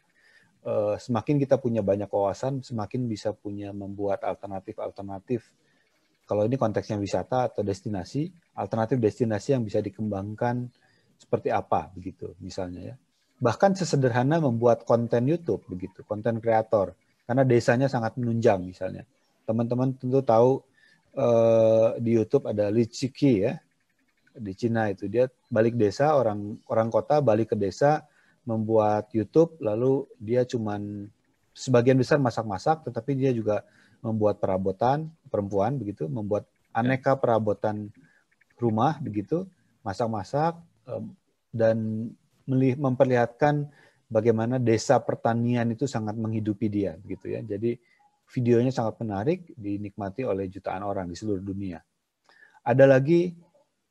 Uh, 0.67 0.99
semakin 0.99 1.39
kita 1.39 1.55
punya 1.63 1.87
banyak 1.87 2.11
kawasan, 2.11 2.67
semakin 2.67 3.07
bisa 3.07 3.31
punya 3.31 3.71
membuat 3.71 4.27
alternatif-alternatif. 4.27 5.47
Kalau 6.29 6.45
ini 6.45 6.61
konteksnya 6.61 7.01
wisata 7.01 7.49
atau 7.49 7.65
destinasi, 7.65 8.29
alternatif 8.53 9.01
destinasi 9.01 9.57
yang 9.57 9.65
bisa 9.65 9.81
dikembangkan 9.81 10.69
seperti 11.17 11.49
apa 11.49 11.89
begitu 11.97 12.37
misalnya 12.45 12.93
ya. 12.93 12.95
Bahkan 13.41 13.81
sesederhana 13.81 14.37
membuat 14.37 14.85
konten 14.85 15.25
YouTube 15.25 15.65
begitu, 15.73 16.05
konten 16.05 16.37
kreator 16.37 16.93
karena 17.25 17.49
desanya 17.49 17.89
sangat 17.89 18.21
menunjang 18.21 18.61
misalnya. 18.61 19.09
Teman-teman 19.49 19.97
tentu 19.97 20.21
tahu 20.21 20.61
uh, 21.17 21.97
di 21.97 22.13
YouTube 22.13 22.45
ada 22.45 22.69
Li 22.69 22.85
Chiki 22.85 23.49
ya 23.49 23.57
di 24.39 24.53
Cina 24.55 24.87
itu 24.89 25.11
dia 25.11 25.27
balik 25.51 25.75
desa 25.75 26.15
orang 26.15 26.61
orang 26.71 26.89
kota 26.89 27.19
balik 27.19 27.53
ke 27.53 27.57
desa 27.59 28.07
membuat 28.47 29.11
YouTube 29.13 29.59
lalu 29.61 30.07
dia 30.17 30.47
cuman 30.47 31.11
sebagian 31.53 31.99
besar 31.99 32.23
masak-masak 32.23 32.87
tetapi 32.87 33.19
dia 33.19 33.35
juga 33.35 33.67
membuat 33.99 34.39
perabotan 34.39 35.11
perempuan 35.29 35.77
begitu 35.77 36.09
membuat 36.09 36.49
aneka 36.73 37.15
perabotan 37.15 37.93
rumah 38.59 38.99
begitu 38.99 39.47
masak-masak 39.87 40.59
dan 41.53 42.09
memperlihatkan 42.77 43.69
bagaimana 44.09 44.57
desa 44.57 44.99
pertanian 45.05 45.69
itu 45.69 45.85
sangat 45.85 46.17
menghidupi 46.17 46.67
dia 46.73 46.97
gitu 47.05 47.29
ya. 47.29 47.45
Jadi 47.45 47.77
videonya 48.29 48.73
sangat 48.73 49.01
menarik 49.01 49.53
dinikmati 49.57 50.25
oleh 50.25 50.49
jutaan 50.49 50.85
orang 50.85 51.09
di 51.09 51.17
seluruh 51.17 51.45
dunia. 51.45 51.81
Ada 52.65 52.85
lagi 52.85 53.33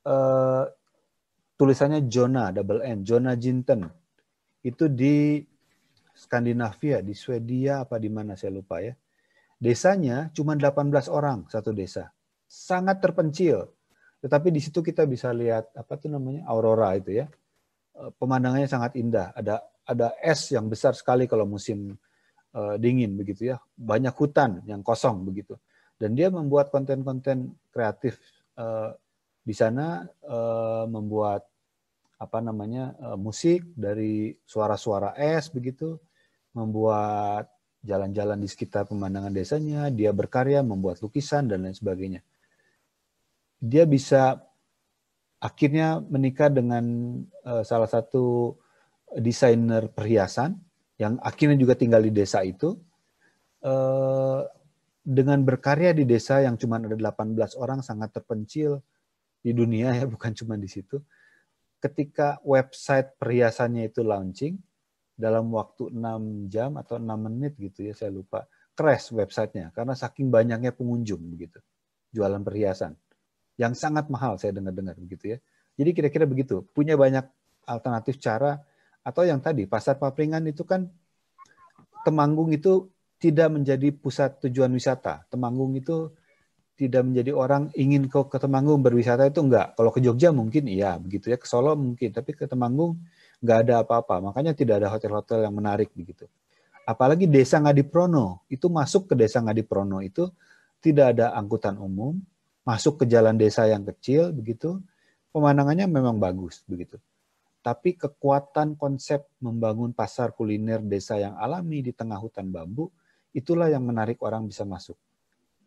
uh, 0.06 0.64
tulisannya 1.58 2.06
Jonah 2.06 2.54
double 2.54 2.82
N, 2.82 3.02
Jonah 3.02 3.34
Jinten. 3.34 3.86
Itu 4.62 4.90
di 4.90 5.42
Skandinavia, 6.14 6.98
di 7.02 7.14
Swedia 7.14 7.86
apa 7.86 7.98
di 7.98 8.10
mana 8.10 8.34
saya 8.34 8.54
lupa 8.54 8.82
ya. 8.82 8.94
Desanya 9.58 10.30
cuma 10.30 10.54
18 10.54 11.10
orang 11.10 11.50
satu 11.50 11.74
desa. 11.74 12.14
Sangat 12.46 13.02
terpencil. 13.02 13.66
Tetapi 14.22 14.54
di 14.54 14.62
situ 14.62 14.82
kita 14.82 15.02
bisa 15.06 15.34
lihat 15.34 15.74
apa 15.74 15.98
tuh 15.98 16.14
namanya 16.14 16.46
aurora 16.46 16.94
itu 16.94 17.18
ya. 17.18 17.26
Eh, 17.98 18.10
pemandangannya 18.22 18.70
sangat 18.70 18.94
indah. 18.94 19.34
Ada 19.34 19.58
ada 19.88 20.14
es 20.22 20.46
yang 20.54 20.70
besar 20.70 20.92
sekali 20.92 21.24
kalau 21.24 21.48
musim 21.48 21.96
uh, 22.52 22.76
dingin 22.76 23.16
begitu 23.16 23.50
ya. 23.50 23.56
Banyak 23.72 24.12
hutan 24.14 24.60
yang 24.68 24.84
kosong 24.84 25.24
begitu. 25.24 25.56
Dan 25.96 26.12
dia 26.12 26.28
membuat 26.28 26.68
konten-konten 26.68 27.56
kreatif 27.72 28.20
uh, 28.60 28.92
di 29.40 29.56
sana 29.56 30.04
uh, 30.28 30.84
membuat 30.86 31.48
apa 32.18 32.42
namanya 32.42 32.98
musik 33.14 33.62
dari 33.78 34.34
suara-suara 34.42 35.14
es 35.14 35.54
begitu, 35.54 36.02
membuat 36.50 37.46
jalan-jalan 37.82 38.38
di 38.42 38.48
sekitar 38.50 38.86
pemandangan 38.90 39.30
desanya, 39.30 39.88
dia 39.88 40.10
berkarya, 40.10 40.64
membuat 40.66 40.98
lukisan 41.02 41.46
dan 41.46 41.66
lain 41.66 41.76
sebagainya. 41.76 42.20
Dia 43.58 43.86
bisa 43.86 44.42
akhirnya 45.38 46.02
menikah 46.02 46.50
dengan 46.50 46.84
uh, 47.46 47.62
salah 47.62 47.86
satu 47.86 48.58
desainer 49.14 49.88
perhiasan 49.88 50.58
yang 50.98 51.16
akhirnya 51.22 51.54
juga 51.54 51.78
tinggal 51.78 52.02
di 52.02 52.10
desa 52.10 52.42
itu 52.42 52.74
uh, 53.62 54.42
dengan 55.08 55.40
berkarya 55.46 55.94
di 55.94 56.04
desa 56.04 56.42
yang 56.42 56.58
cuma 56.58 56.82
ada 56.82 56.92
18 56.92 57.38
orang 57.56 57.80
sangat 57.80 58.12
terpencil 58.12 58.82
di 59.40 59.54
dunia 59.54 59.94
ya 59.94 60.04
bukan 60.14 60.34
cuma 60.34 60.58
di 60.58 60.68
situ. 60.68 61.00
Ketika 61.78 62.42
website 62.42 63.14
perhiasannya 63.22 63.86
itu 63.86 64.02
launching 64.02 64.58
dalam 65.18 65.50
waktu 65.50 65.90
6 65.90 66.46
jam 66.46 66.78
atau 66.78 66.96
6 66.96 67.04
menit 67.26 67.58
gitu 67.58 67.90
ya 67.90 67.92
saya 67.92 68.14
lupa 68.14 68.46
crash 68.78 69.10
websitenya 69.10 69.74
karena 69.74 69.98
saking 69.98 70.30
banyaknya 70.30 70.70
pengunjung 70.70 71.18
begitu 71.26 71.58
jualan 72.14 72.40
perhiasan 72.46 72.94
yang 73.58 73.74
sangat 73.74 74.06
mahal 74.08 74.38
saya 74.38 74.54
dengar-dengar 74.54 74.94
begitu 74.96 75.36
ya. 75.36 75.38
Jadi 75.74 75.90
kira-kira 75.92 76.24
begitu. 76.24 76.62
Punya 76.70 76.94
banyak 76.94 77.26
alternatif 77.66 78.22
cara 78.22 78.62
atau 79.02 79.26
yang 79.26 79.42
tadi 79.42 79.66
pasar 79.66 79.98
papringan 79.98 80.46
itu 80.48 80.62
kan 80.64 80.86
Temanggung 82.06 82.54
itu 82.54 82.88
tidak 83.18 83.52
menjadi 83.52 83.90
pusat 83.92 84.38
tujuan 84.46 84.70
wisata. 84.70 85.26
Temanggung 85.28 85.74
itu 85.76 86.14
tidak 86.78 87.04
menjadi 87.04 87.34
orang 87.34 87.68
ingin 87.74 88.06
ke, 88.06 88.16
ke 88.30 88.38
Temanggung 88.38 88.80
berwisata 88.80 89.26
itu 89.28 89.42
enggak. 89.42 89.74
Kalau 89.74 89.90
ke 89.90 90.00
Jogja 90.00 90.30
mungkin 90.30 90.70
iya 90.70 90.96
begitu 90.96 91.28
ya, 91.28 91.36
ke 91.36 91.44
Solo 91.44 91.74
mungkin, 91.74 92.14
tapi 92.14 92.32
ke 92.38 92.46
Temanggung 92.46 93.02
enggak 93.42 93.58
ada 93.66 93.74
apa-apa. 93.82 94.20
Makanya 94.30 94.52
tidak 94.54 94.82
ada 94.82 94.88
hotel-hotel 94.90 95.46
yang 95.46 95.54
menarik 95.54 95.90
begitu. 95.94 96.26
Apalagi 96.88 97.28
desa 97.28 97.60
Ngadiprono, 97.60 98.48
itu 98.48 98.66
masuk 98.72 99.12
ke 99.12 99.14
desa 99.14 99.44
Ngadiprono 99.44 100.00
itu 100.00 100.30
tidak 100.80 101.16
ada 101.16 101.36
angkutan 101.36 101.76
umum, 101.76 102.16
masuk 102.64 103.02
ke 103.02 103.04
jalan 103.04 103.36
desa 103.36 103.68
yang 103.68 103.84
kecil 103.84 104.32
begitu, 104.32 104.80
pemandangannya 105.34 105.84
memang 105.84 106.16
bagus 106.16 106.64
begitu. 106.64 106.96
Tapi 107.60 107.98
kekuatan 107.98 108.78
konsep 108.78 109.28
membangun 109.42 109.92
pasar 109.92 110.32
kuliner 110.32 110.80
desa 110.80 111.18
yang 111.20 111.36
alami 111.36 111.84
di 111.84 111.92
tengah 111.92 112.16
hutan 112.16 112.48
bambu, 112.48 112.88
itulah 113.36 113.68
yang 113.68 113.84
menarik 113.84 114.22
orang 114.24 114.48
bisa 114.48 114.64
masuk. 114.64 114.96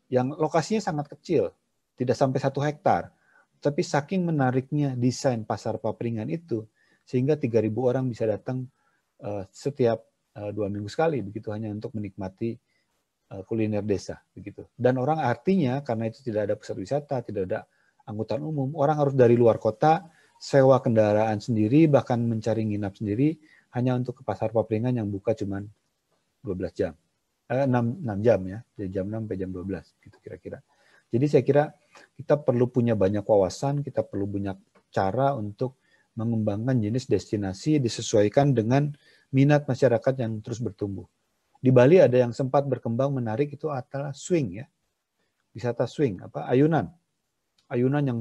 Yang 0.10 0.40
lokasinya 0.42 0.82
sangat 0.82 1.12
kecil, 1.14 1.54
tidak 2.00 2.18
sampai 2.18 2.40
satu 2.42 2.60
hektar. 2.64 3.14
Tapi 3.62 3.86
saking 3.86 4.26
menariknya 4.26 4.98
desain 4.98 5.46
pasar 5.46 5.78
papringan 5.78 6.26
itu, 6.34 6.66
sehingga 7.04 7.36
3.000 7.36 7.72
orang 7.78 8.06
bisa 8.08 8.28
datang 8.30 8.66
uh, 9.24 9.44
setiap 9.52 10.02
uh, 10.38 10.50
dua 10.56 10.68
minggu 10.72 10.88
sekali, 10.88 11.20
begitu 11.22 11.50
hanya 11.52 11.72
untuk 11.74 11.94
menikmati 11.98 12.56
Eh, 13.32 13.44
kuliner 13.48 13.80
desa 13.80 14.20
begitu. 14.36 14.68
Dan 14.76 15.00
orang 15.00 15.24
artinya 15.24 15.80
karena 15.88 16.12
itu 16.12 16.20
tidak 16.20 16.52
ada 16.52 16.56
pusat 16.60 16.76
wisata, 16.76 17.24
tidak 17.24 17.48
ada 17.48 17.64
angkutan 18.04 18.44
umum, 18.44 18.76
orang 18.76 19.00
harus 19.00 19.16
dari 19.16 19.40
luar 19.40 19.56
kota 19.56 20.04
sewa 20.36 20.84
kendaraan 20.84 21.40
sendiri 21.40 21.88
bahkan 21.88 22.20
mencari 22.20 22.68
nginap 22.68 23.00
sendiri 23.00 23.40
hanya 23.72 23.96
untuk 23.96 24.20
ke 24.20 24.24
pasar 24.28 24.52
papringan 24.52 25.00
yang 25.00 25.08
buka 25.08 25.32
cuma 25.32 25.64
12 26.44 26.76
jam. 26.76 26.92
Eh, 27.48 27.64
6, 27.64 28.04
6 28.04 28.20
jam 28.20 28.40
ya, 28.52 28.60
dari 28.76 28.90
jam 28.92 29.08
6 29.08 29.24
sampai 29.24 29.38
jam 29.40 29.50
12 29.56 30.04
gitu 30.04 30.18
kira-kira. 30.20 30.60
Jadi 31.08 31.26
saya 31.32 31.44
kira 31.48 31.64
kita 32.20 32.36
perlu 32.36 32.68
punya 32.68 33.00
banyak 33.00 33.24
wawasan, 33.24 33.80
kita 33.80 34.04
perlu 34.04 34.28
banyak 34.28 34.60
cara 34.92 35.40
untuk 35.40 35.80
mengembangkan 36.16 36.80
jenis 36.80 37.08
destinasi 37.08 37.80
disesuaikan 37.80 38.52
dengan 38.52 38.92
minat 39.32 39.66
masyarakat 39.66 40.14
yang 40.20 40.44
terus 40.44 40.60
bertumbuh. 40.60 41.08
Di 41.62 41.70
Bali 41.70 42.02
ada 42.02 42.18
yang 42.18 42.34
sempat 42.34 42.66
berkembang 42.66 43.14
menarik 43.14 43.54
itu 43.54 43.70
adalah 43.70 44.12
swing 44.12 44.60
ya. 44.60 44.66
Wisata 45.54 45.86
swing, 45.86 46.26
apa 46.26 46.50
ayunan. 46.50 46.90
Ayunan 47.72 48.04
yang 48.04 48.20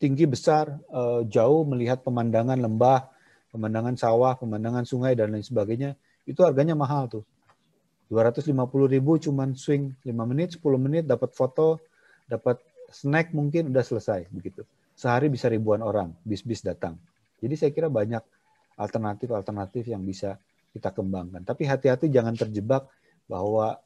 tinggi 0.00 0.24
besar, 0.24 0.72
eh, 0.72 1.20
jauh 1.28 1.62
melihat 1.68 2.02
pemandangan 2.02 2.58
lembah, 2.58 3.10
pemandangan 3.52 3.94
sawah, 3.98 4.34
pemandangan 4.38 4.88
sungai 4.88 5.14
dan 5.14 5.34
lain 5.34 5.44
sebagainya. 5.44 5.94
Itu 6.24 6.42
harganya 6.46 6.74
mahal 6.74 7.10
tuh. 7.10 7.24
250 8.08 8.88
ribu 8.88 9.20
cuman 9.20 9.52
swing 9.52 9.92
5 10.00 10.24
menit, 10.24 10.56
10 10.56 10.80
menit 10.80 11.04
dapat 11.04 11.36
foto, 11.36 11.76
dapat 12.24 12.56
snack 12.88 13.36
mungkin 13.36 13.68
udah 13.68 13.84
selesai 13.84 14.32
begitu. 14.32 14.64
Sehari 14.96 15.28
bisa 15.28 15.52
ribuan 15.52 15.84
orang 15.84 16.16
bis-bis 16.24 16.64
datang. 16.64 16.96
Jadi 17.38 17.54
saya 17.54 17.70
kira 17.70 17.88
banyak 17.90 18.22
alternatif-alternatif 18.78 19.90
yang 19.90 20.02
bisa 20.02 20.38
kita 20.74 20.94
kembangkan. 20.94 21.42
Tapi 21.42 21.66
hati-hati 21.66 22.10
jangan 22.10 22.34
terjebak 22.34 22.86
bahwa 23.26 23.78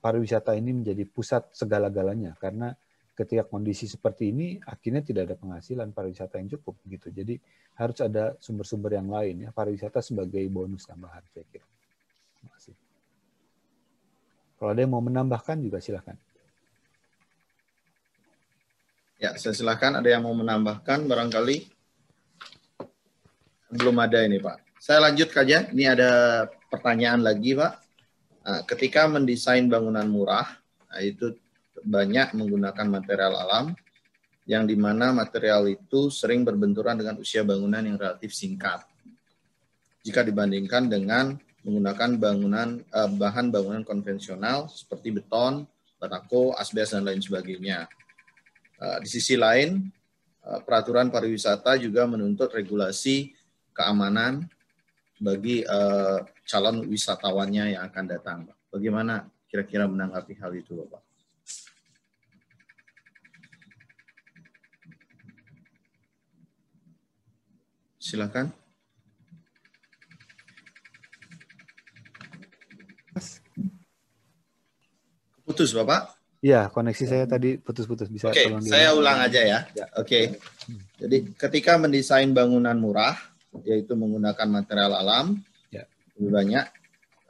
pariwisata 0.00 0.54
ini 0.54 0.82
menjadi 0.82 1.04
pusat 1.08 1.50
segala-galanya 1.52 2.38
karena 2.38 2.72
ketika 3.18 3.42
kondisi 3.42 3.90
seperti 3.90 4.30
ini 4.30 4.62
akhirnya 4.62 5.02
tidak 5.02 5.26
ada 5.26 5.34
penghasilan 5.34 5.90
pariwisata 5.90 6.38
yang 6.38 6.48
cukup 6.54 6.78
gitu. 6.86 7.10
Jadi 7.10 7.34
harus 7.78 7.98
ada 7.98 8.38
sumber-sumber 8.38 8.94
yang 8.94 9.10
lain 9.10 9.48
ya 9.48 9.50
pariwisata 9.50 9.98
sebagai 9.98 10.42
bonus 10.46 10.86
tambahan 10.86 11.22
saya 11.34 11.46
kira. 11.50 11.66
Terima. 12.38 12.54
Kalau 14.58 14.70
ada 14.74 14.80
yang 14.82 14.90
mau 14.90 15.02
menambahkan 15.02 15.62
juga 15.62 15.78
silakan. 15.78 16.18
Ya, 19.18 19.34
saya 19.34 19.54
silakan. 19.54 19.98
Ada 19.98 20.18
yang 20.18 20.22
mau 20.26 20.34
menambahkan 20.34 21.06
barangkali? 21.06 21.77
Belum 23.68 23.96
ada 24.00 24.24
ini, 24.24 24.40
Pak. 24.40 24.80
Saya 24.80 25.04
lanjut 25.04 25.28
saja. 25.28 25.68
Ini 25.68 25.92
ada 25.92 26.10
pertanyaan 26.72 27.20
lagi, 27.20 27.52
Pak. 27.52 27.72
Nah, 28.48 28.60
ketika 28.64 29.04
mendesain 29.04 29.68
bangunan 29.68 30.08
murah, 30.08 30.48
nah 30.88 31.00
itu 31.04 31.36
banyak 31.84 32.32
menggunakan 32.32 32.86
material 32.88 33.36
alam, 33.36 33.76
yang 34.48 34.64
di 34.64 34.72
mana 34.72 35.12
material 35.12 35.68
itu 35.68 36.08
sering 36.08 36.48
berbenturan 36.48 36.96
dengan 36.96 37.20
usia 37.20 37.44
bangunan 37.44 37.84
yang 37.84 38.00
relatif 38.00 38.32
singkat. 38.32 38.80
Jika 40.00 40.24
dibandingkan 40.24 40.88
dengan 40.88 41.36
menggunakan 41.60 42.16
bangunan 42.16 42.80
eh, 42.80 43.10
bahan 43.12 43.52
bangunan 43.52 43.84
konvensional 43.84 44.72
seperti 44.72 45.12
beton, 45.12 45.68
batako, 46.00 46.56
asbes 46.56 46.96
dan 46.96 47.04
lain 47.04 47.20
sebagainya. 47.20 47.84
Eh, 48.80 48.98
di 49.04 49.08
sisi 49.12 49.36
lain, 49.36 49.92
eh, 50.48 50.60
peraturan 50.64 51.12
pariwisata 51.12 51.76
juga 51.76 52.08
menuntut 52.08 52.48
regulasi 52.48 53.36
keamanan 53.78 54.42
bagi 55.22 55.62
uh, 55.62 56.26
calon 56.42 56.82
wisatawannya 56.90 57.78
yang 57.78 57.86
akan 57.86 58.04
datang. 58.10 58.38
Pak. 58.50 58.56
Bagaimana 58.74 59.30
kira-kira 59.46 59.86
menanggapi 59.86 60.34
hal 60.42 60.50
itu, 60.58 60.74
Bapak? 60.74 61.02
Silakan. 68.02 68.50
Putus, 75.44 75.74
Bapak? 75.74 76.18
Iya, 76.38 76.70
koneksi 76.70 77.04
saya 77.04 77.24
tadi 77.26 77.58
putus-putus. 77.58 78.06
Bisa 78.06 78.30
Oke, 78.30 78.46
okay, 78.46 78.62
saya 78.62 78.94
ulang 78.94 79.18
aja 79.18 79.42
ya. 79.42 79.58
ya. 79.74 79.86
Oke. 79.98 80.06
Okay. 80.06 80.24
Jadi 81.02 81.16
ketika 81.34 81.74
mendesain 81.74 82.30
bangunan 82.30 82.78
murah, 82.78 83.18
yaitu 83.64 83.96
menggunakan 83.96 84.48
material 84.48 84.92
alam 84.98 85.26
ya. 85.72 85.84
lebih 86.16 86.30
banyak 86.32 86.66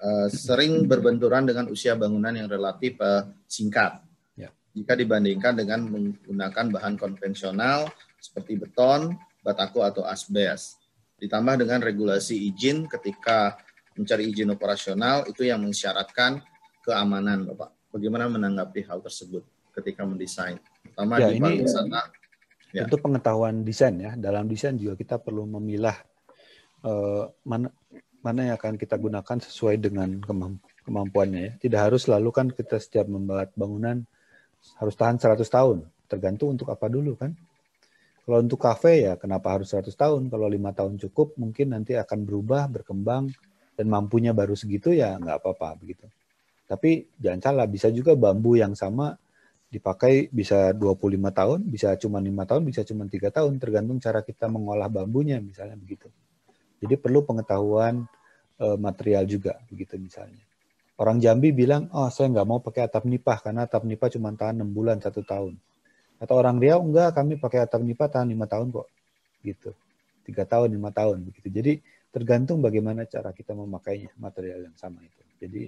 uh, 0.02 0.28
sering 0.30 0.86
berbenturan 0.86 1.46
dengan 1.46 1.70
usia 1.70 1.94
bangunan 1.94 2.34
yang 2.34 2.50
relatif 2.50 2.98
uh, 2.98 3.26
singkat 3.46 4.02
ya. 4.34 4.50
jika 4.74 4.98
dibandingkan 4.98 5.54
dengan 5.54 5.86
menggunakan 5.86 6.66
bahan 6.74 6.94
konvensional 6.98 7.90
seperti 8.18 8.58
beton, 8.58 9.14
batako 9.42 9.86
atau 9.86 10.02
asbes. 10.04 10.76
Ditambah 11.18 11.66
dengan 11.66 11.82
regulasi 11.82 12.50
izin 12.50 12.86
ketika 12.86 13.58
mencari 13.98 14.30
izin 14.30 14.54
operasional 14.54 15.26
itu 15.26 15.46
yang 15.46 15.62
mensyaratkan 15.62 16.42
keamanan, 16.86 17.46
Bapak. 17.50 17.74
Bagaimana 17.90 18.30
menanggapi 18.30 18.86
hal 18.86 19.02
tersebut 19.02 19.42
ketika 19.74 20.04
mendesain, 20.04 20.60
terutama 20.84 21.18
ya, 21.18 21.32
di 21.32 21.40
pariwisata? 21.40 22.17
Ya. 22.76 22.84
Untuk 22.84 23.00
pengetahuan 23.00 23.64
desain 23.64 23.96
ya, 23.96 24.12
dalam 24.12 24.44
desain 24.44 24.76
juga 24.76 24.92
kita 24.92 25.16
perlu 25.16 25.48
memilah 25.48 25.96
uh, 26.84 27.32
mana 27.48 27.72
mana 28.20 28.52
yang 28.52 28.56
akan 28.60 28.76
kita 28.76 29.00
gunakan 29.00 29.38
sesuai 29.40 29.80
dengan 29.80 30.20
kemampuannya 30.84 31.40
ya. 31.40 31.52
Tidak 31.56 31.80
harus 31.80 32.04
selalu 32.04 32.28
kan 32.28 32.46
kita 32.52 32.76
setiap 32.76 33.08
membuat 33.08 33.56
bangunan 33.56 34.04
harus 34.76 34.94
tahan 34.98 35.16
100 35.16 35.48
tahun. 35.48 35.86
Tergantung 36.10 36.58
untuk 36.58 36.68
apa 36.68 36.92
dulu 36.92 37.16
kan. 37.16 37.32
Kalau 38.28 38.44
untuk 38.44 38.60
kafe 38.60 39.08
ya 39.08 39.16
kenapa 39.16 39.56
harus 39.56 39.72
100 39.72 39.88
tahun? 39.96 40.28
Kalau 40.28 40.44
lima 40.44 40.76
tahun 40.76 41.00
cukup 41.00 41.40
mungkin 41.40 41.72
nanti 41.72 41.96
akan 41.96 42.28
berubah, 42.28 42.68
berkembang 42.68 43.32
dan 43.78 43.86
mampunya 43.88 44.36
baru 44.36 44.52
segitu 44.52 44.92
ya 44.92 45.16
nggak 45.16 45.40
apa-apa 45.40 45.80
begitu. 45.80 46.04
Tapi 46.68 47.08
jangan 47.16 47.40
salah, 47.40 47.64
bisa 47.64 47.88
juga 47.88 48.12
bambu 48.12 48.60
yang 48.60 48.76
sama 48.76 49.16
dipakai 49.68 50.32
bisa 50.32 50.72
25 50.72 51.28
tahun, 51.28 51.60
bisa 51.68 51.92
cuma 52.00 52.18
lima 52.24 52.48
tahun, 52.48 52.64
bisa 52.64 52.80
cuma 52.88 53.04
tiga 53.04 53.28
tahun, 53.28 53.60
tergantung 53.60 54.00
cara 54.00 54.24
kita 54.24 54.48
mengolah 54.48 54.88
bambunya 54.88 55.36
misalnya 55.44 55.76
begitu. 55.76 56.08
Jadi 56.80 56.96
perlu 56.96 57.20
pengetahuan 57.26 58.08
uh, 58.64 58.78
material 58.80 59.28
juga 59.28 59.60
begitu 59.68 60.00
misalnya. 60.00 60.40
Orang 60.98 61.22
Jambi 61.22 61.54
bilang, 61.54 61.86
oh 61.94 62.10
saya 62.10 62.32
nggak 62.32 62.46
mau 62.48 62.58
pakai 62.58 62.88
atap 62.90 63.06
nipah 63.06 63.38
karena 63.38 63.68
atap 63.68 63.86
nipah 63.86 64.08
cuma 64.10 64.34
tahan 64.34 64.58
enam 64.58 64.70
bulan 64.72 64.98
satu 64.98 65.22
tahun. 65.22 65.54
Atau 66.18 66.34
orang 66.34 66.58
Riau 66.58 66.82
enggak, 66.82 67.14
kami 67.14 67.38
pakai 67.38 67.62
atap 67.62 67.86
nipah 67.86 68.10
tahan 68.10 68.26
lima 68.26 68.50
tahun 68.50 68.74
kok, 68.74 68.88
gitu. 69.46 69.70
Tiga 70.26 70.42
tahun, 70.42 70.74
lima 70.74 70.90
tahun 70.90 71.22
begitu. 71.22 71.48
Jadi 71.54 71.72
tergantung 72.10 72.58
bagaimana 72.58 73.06
cara 73.06 73.30
kita 73.30 73.54
memakainya 73.54 74.10
material 74.18 74.66
yang 74.66 74.74
sama 74.74 74.98
itu. 75.06 75.22
Jadi 75.38 75.62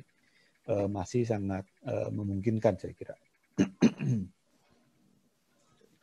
uh, 0.73 0.91
masih 0.91 1.23
sangat 1.23 1.63
uh, 1.87 2.11
memungkinkan 2.11 2.75
saya 2.75 2.91
kira. 2.91 3.15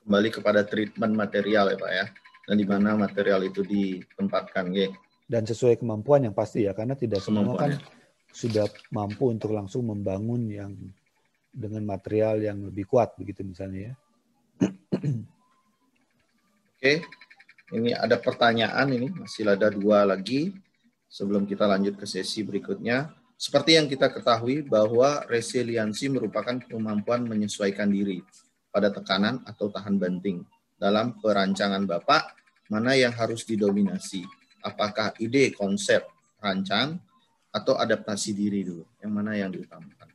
Kembali 0.03 0.29
kepada 0.31 0.63
treatment 0.63 1.13
material 1.13 1.75
ya 1.75 1.77
Pak 1.77 1.91
ya, 1.91 2.05
dan 2.47 2.55
di 2.55 2.65
mana 2.65 2.95
material 2.95 3.43
itu 3.43 3.63
ditempatkan, 3.63 4.71
ya. 4.71 4.87
Dan 5.27 5.43
sesuai 5.43 5.83
kemampuan 5.83 6.23
yang 6.23 6.31
pasti 6.31 6.63
ya, 6.63 6.71
karena 6.71 6.95
tidak 6.95 7.19
semua 7.19 7.59
kan 7.59 7.75
sudah 8.31 8.69
mampu 8.93 9.33
untuk 9.33 9.51
langsung 9.51 9.89
membangun 9.89 10.47
yang 10.47 10.71
dengan 11.49 11.81
material 11.83 12.37
yang 12.37 12.69
lebih 12.69 12.85
kuat 12.85 13.17
begitu 13.17 13.41
misalnya 13.41 13.91
ya. 13.91 13.93
Oke, 16.77 17.01
ini 17.73 17.97
ada 17.97 18.21
pertanyaan 18.21 18.93
ini 18.93 19.09
masih 19.09 19.49
ada 19.49 19.73
dua 19.73 20.05
lagi 20.05 20.53
sebelum 21.09 21.49
kita 21.49 21.65
lanjut 21.65 21.97
ke 21.97 22.05
sesi 22.05 22.45
berikutnya. 22.45 23.16
Seperti 23.37 23.77
yang 23.77 23.85
kita 23.85 24.09
ketahui 24.09 24.65
bahwa 24.65 25.21
resiliensi 25.29 26.09
merupakan 26.09 26.57
kemampuan 26.57 27.21
menyesuaikan 27.29 27.85
diri 27.85 28.25
pada 28.73 28.89
tekanan 28.89 29.45
atau 29.45 29.69
tahan 29.69 30.01
banting. 30.01 30.41
Dalam 30.73 31.21
perancangan 31.21 31.85
Bapak, 31.85 32.33
mana 32.73 32.97
yang 32.97 33.13
harus 33.13 33.45
didominasi? 33.45 34.25
Apakah 34.65 35.13
ide, 35.21 35.53
konsep, 35.53 36.01
rancang, 36.41 36.97
atau 37.53 37.77
adaptasi 37.77 38.33
diri 38.33 38.65
dulu? 38.65 38.85
Yang 39.05 39.11
mana 39.13 39.31
yang 39.37 39.53
diutamakan? 39.53 40.09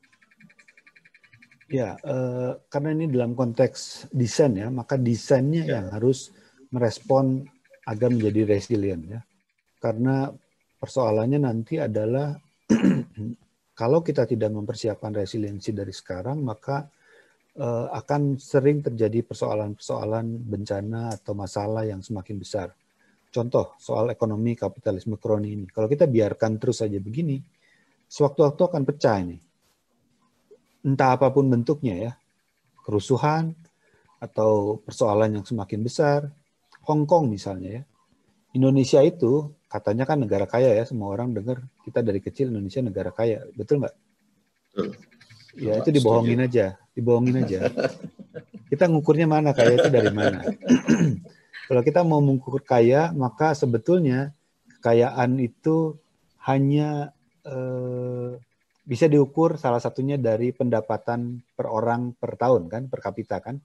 Ya, 1.71 1.95
eh, 2.03 2.53
karena 2.69 2.91
ini 2.91 3.07
dalam 3.07 3.39
konteks 3.39 4.11
desain 4.11 4.59
ya, 4.59 4.67
maka 4.67 4.99
desainnya 4.99 5.63
ya. 5.63 5.71
yang 5.79 5.87
harus 5.95 6.35
merespon 6.75 7.47
agar 7.87 8.11
menjadi 8.11 8.51
resilient 8.51 9.03
ya. 9.07 9.21
Karena 9.79 10.27
persoalannya 10.83 11.39
nanti 11.39 11.79
adalah 11.79 12.35
kalau 13.73 14.05
kita 14.05 14.29
tidak 14.29 14.53
mempersiapkan 14.53 15.17
resiliensi 15.17 15.73
dari 15.73 15.93
sekarang, 15.93 16.45
maka 16.45 16.85
uh, 17.57 17.89
akan 17.93 18.37
sering 18.37 18.85
terjadi 18.85 19.25
persoalan-persoalan 19.25 20.27
bencana 20.45 21.17
atau 21.17 21.33
masalah 21.33 21.89
yang 21.89 22.05
semakin 22.05 22.37
besar. 22.37 22.69
Contoh 23.33 23.73
soal 23.81 24.13
ekonomi 24.13 24.53
kapitalisme 24.53 25.17
kroni 25.17 25.57
ini. 25.57 25.67
Kalau 25.73 25.89
kita 25.89 26.05
biarkan 26.05 26.61
terus 26.61 26.85
saja 26.85 27.01
begini, 27.01 27.41
sewaktu-waktu 28.05 28.61
akan 28.61 28.83
pecah 28.85 29.17
ini. 29.25 29.41
Entah 30.85 31.17
apa 31.17 31.33
pun 31.33 31.49
bentuknya 31.49 31.95
ya, 31.97 32.13
kerusuhan 32.85 33.57
atau 34.21 34.85
persoalan 34.85 35.41
yang 35.41 35.47
semakin 35.49 35.81
besar. 35.81 36.29
Hong 36.85 37.09
Kong 37.09 37.33
misalnya 37.33 37.81
ya, 37.81 37.83
Indonesia 38.53 39.01
itu 39.01 39.49
katanya 39.73 40.05
kan 40.05 40.21
negara 40.21 40.45
kaya 40.45 40.77
ya, 40.77 40.85
semua 40.85 41.09
orang 41.09 41.33
dengar 41.33 41.65
kita 41.89 42.05
dari 42.05 42.21
kecil 42.21 42.53
Indonesia 42.53 42.85
negara 42.85 43.09
kaya, 43.09 43.49
betul 43.57 43.81
nggak? 43.81 43.97
Ya 45.57 45.81
itu 45.81 45.89
dibohongin 45.89 46.45
aja, 46.45 46.77
dibohongin 46.93 47.41
aja. 47.41 47.73
Kita 48.69 48.85
ngukurnya 48.93 49.25
mana 49.25 49.57
kaya 49.57 49.81
itu 49.81 49.89
dari 49.89 50.13
mana? 50.13 50.45
Kalau 51.69 51.81
kita 51.81 52.05
mau 52.05 52.21
mengukur 52.21 52.61
kaya, 52.61 53.09
maka 53.17 53.57
sebetulnya 53.57 54.37
kekayaan 54.77 55.41
itu 55.41 55.97
hanya 56.45 57.17
eh, 57.49 58.37
bisa 58.85 59.09
diukur 59.09 59.57
salah 59.57 59.81
satunya 59.81 60.21
dari 60.21 60.53
pendapatan 60.53 61.41
per 61.57 61.73
orang 61.73 62.13
per 62.13 62.37
tahun 62.37 62.69
kan, 62.69 62.83
per 62.93 63.01
kapita 63.01 63.41
kan. 63.41 63.57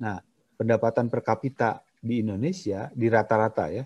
Nah, 0.00 0.16
pendapatan 0.56 1.12
per 1.12 1.20
kapita 1.20 1.84
di 2.00 2.24
Indonesia 2.24 2.88
di 2.92 3.08
rata-rata 3.12 3.68
ya 3.72 3.84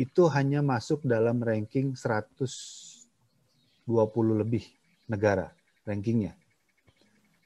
itu 0.00 0.32
hanya 0.32 0.64
masuk 0.64 1.04
dalam 1.04 1.44
ranking 1.44 1.92
120 1.92 3.04
lebih 4.40 4.64
negara 5.04 5.52
rankingnya. 5.84 6.32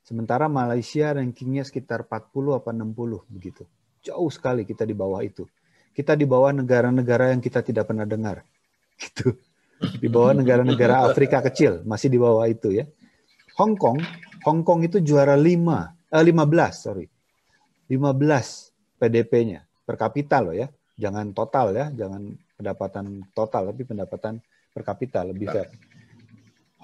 Sementara 0.06 0.46
Malaysia 0.46 1.10
rankingnya 1.10 1.66
sekitar 1.66 2.06
40 2.06 2.60
apa 2.62 2.70
60 2.70 3.26
begitu. 3.26 3.66
Jauh 4.06 4.30
sekali 4.30 4.62
kita 4.62 4.86
di 4.86 4.94
bawah 4.94 5.18
itu. 5.26 5.48
Kita 5.90 6.14
di 6.14 6.22
bawah 6.28 6.54
negara-negara 6.54 7.34
yang 7.34 7.42
kita 7.42 7.64
tidak 7.64 7.90
pernah 7.90 8.06
dengar. 8.06 8.46
Gitu. 9.02 9.34
Di 9.98 10.06
bawah 10.06 10.38
negara-negara 10.38 11.02
Afrika 11.02 11.42
kecil, 11.42 11.82
masih 11.82 12.06
di 12.06 12.14
bawah 12.14 12.46
itu 12.46 12.70
ya. 12.70 12.86
Hong 13.58 13.74
Kong, 13.74 13.98
Hong 14.46 14.62
Kong 14.62 14.86
itu 14.86 15.02
juara 15.02 15.34
5, 15.34 15.90
eh, 16.14 16.22
15, 16.22 16.74
sorry. 16.78 17.10
15 17.90 18.70
PDP-nya 19.02 19.66
per 19.82 19.98
kapita 19.98 20.38
loh 20.38 20.54
ya. 20.54 20.70
Jangan 20.94 21.34
total 21.34 21.74
ya, 21.74 21.86
jangan 21.90 22.38
pendapatan 22.54 23.26
total, 23.34 23.74
tapi 23.74 23.82
pendapatan 23.82 24.38
per 24.70 24.82
kapita 24.82 25.22
lebih 25.26 25.50
fair. 25.50 25.68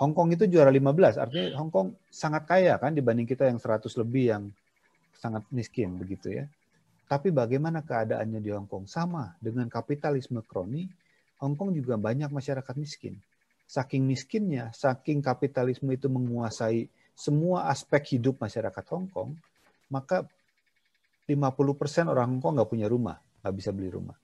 Hong 0.00 0.16
Kong 0.16 0.32
itu 0.32 0.48
juara 0.48 0.72
15, 0.72 1.20
artinya 1.20 1.48
Hong 1.60 1.68
Kong 1.68 1.92
sangat 2.08 2.48
kaya 2.48 2.80
kan 2.80 2.96
dibanding 2.96 3.28
kita 3.28 3.44
yang 3.44 3.60
100 3.60 3.84
lebih 4.00 4.24
yang 4.32 4.42
sangat 5.12 5.44
miskin 5.52 6.00
begitu 6.00 6.40
ya. 6.40 6.44
Tapi 7.04 7.34
bagaimana 7.34 7.84
keadaannya 7.84 8.40
di 8.40 8.50
Hong 8.54 8.70
Kong? 8.70 8.88
Sama 8.88 9.36
dengan 9.42 9.68
kapitalisme 9.68 10.40
kroni, 10.46 10.88
Hong 11.42 11.58
Kong 11.58 11.76
juga 11.76 12.00
banyak 12.00 12.32
masyarakat 12.32 12.74
miskin. 12.80 13.18
Saking 13.68 14.02
miskinnya, 14.08 14.72
saking 14.72 15.20
kapitalisme 15.20 15.90
itu 15.92 16.08
menguasai 16.08 16.88
semua 17.12 17.68
aspek 17.68 18.16
hidup 18.16 18.40
masyarakat 18.40 18.84
Hong 18.96 19.10
Kong, 19.12 19.36
maka 19.92 20.24
50% 21.28 22.08
orang 22.08 22.38
Hong 22.38 22.40
Kong 22.40 22.54
nggak 22.56 22.70
punya 22.72 22.88
rumah, 22.88 23.20
nggak 23.44 23.54
bisa 23.58 23.70
beli 23.70 23.92
rumah 23.92 24.16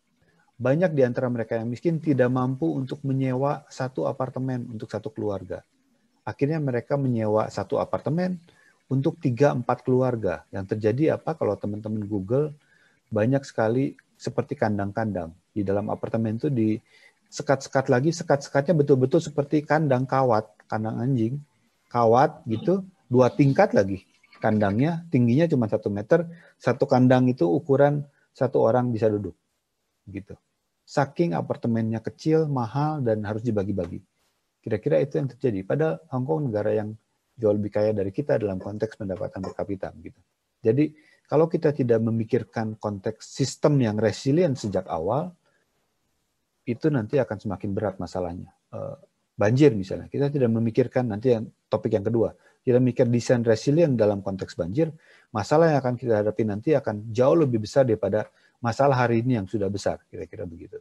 banyak 0.56 0.96
di 0.96 1.02
antara 1.04 1.28
mereka 1.28 1.60
yang 1.60 1.68
miskin 1.68 2.00
tidak 2.00 2.32
mampu 2.32 2.64
untuk 2.72 3.04
menyewa 3.04 3.68
satu 3.68 4.08
apartemen 4.08 4.64
untuk 4.72 4.88
satu 4.88 5.12
keluarga. 5.12 5.60
Akhirnya 6.24 6.58
mereka 6.58 6.96
menyewa 6.96 7.46
satu 7.52 7.76
apartemen 7.78 8.40
untuk 8.88 9.20
tiga 9.20 9.52
empat 9.52 9.84
keluarga. 9.84 10.42
Yang 10.50 10.76
terjadi 10.76 11.20
apa? 11.20 11.36
Kalau 11.36 11.54
teman-teman 11.60 12.02
Google 12.08 12.56
banyak 13.12 13.44
sekali 13.44 13.94
seperti 14.16 14.56
kandang-kandang. 14.56 15.30
Di 15.52 15.60
dalam 15.60 15.92
apartemen 15.92 16.40
itu 16.40 16.48
di 16.48 16.80
sekat-sekat 17.28 17.92
lagi 17.92 18.10
sekat-sekatnya 18.16 18.72
betul-betul 18.72 19.20
seperti 19.20 19.60
kandang 19.62 20.08
kawat, 20.08 20.48
kandang 20.66 20.98
anjing, 21.04 21.36
kawat 21.92 22.42
gitu, 22.48 22.80
dua 23.06 23.28
tingkat 23.28 23.76
lagi 23.76 24.02
kandangnya 24.38 25.04
tingginya 25.08 25.48
cuma 25.48 25.66
satu 25.66 25.88
meter, 25.88 26.28
satu 26.60 26.84
kandang 26.84 27.26
itu 27.26 27.48
ukuran 27.48 28.04
satu 28.36 28.62
orang 28.62 28.92
bisa 28.92 29.08
duduk 29.08 29.32
gitu 30.06 30.36
saking 30.86 31.34
apartemennya 31.34 31.98
kecil, 31.98 32.46
mahal, 32.46 33.02
dan 33.02 33.26
harus 33.26 33.42
dibagi-bagi. 33.42 33.98
Kira-kira 34.62 35.02
itu 35.02 35.18
yang 35.18 35.26
terjadi. 35.26 35.66
Padahal 35.66 35.94
Hong 36.14 36.24
Kong 36.24 36.40
negara 36.46 36.70
yang 36.70 36.94
jauh 37.34 37.52
lebih 37.52 37.74
kaya 37.74 37.90
dari 37.90 38.14
kita 38.14 38.38
dalam 38.38 38.62
konteks 38.62 38.94
pendapatan 38.94 39.42
per 39.42 39.52
kapita. 39.58 39.90
Gitu. 39.98 40.16
Jadi 40.62 40.94
kalau 41.26 41.50
kita 41.50 41.74
tidak 41.74 41.98
memikirkan 41.98 42.78
konteks 42.78 43.34
sistem 43.34 43.82
yang 43.82 43.98
resilient 43.98 44.54
sejak 44.54 44.86
awal, 44.86 45.34
itu 46.66 46.86
nanti 46.90 47.18
akan 47.18 47.36
semakin 47.38 47.70
berat 47.74 47.98
masalahnya. 47.98 48.50
Eh, 48.70 48.96
banjir 49.34 49.74
misalnya, 49.74 50.06
kita 50.06 50.30
tidak 50.30 50.50
memikirkan 50.50 51.10
nanti 51.10 51.34
yang 51.34 51.50
topik 51.68 51.94
yang 51.94 52.06
kedua, 52.06 52.34
kita 52.66 52.82
mikir 52.82 53.06
desain 53.06 53.46
resilient 53.46 53.94
dalam 53.94 54.24
konteks 54.24 54.58
banjir, 54.58 54.90
masalah 55.30 55.70
yang 55.70 55.78
akan 55.78 55.94
kita 55.94 56.24
hadapi 56.24 56.42
nanti 56.42 56.74
akan 56.74 57.10
jauh 57.14 57.38
lebih 57.38 57.62
besar 57.62 57.86
daripada 57.86 58.26
masalah 58.60 58.96
hari 58.96 59.20
ini 59.20 59.38
yang 59.38 59.46
sudah 59.48 59.68
besar, 59.70 60.00
kira-kira 60.08 60.48
begitu. 60.48 60.80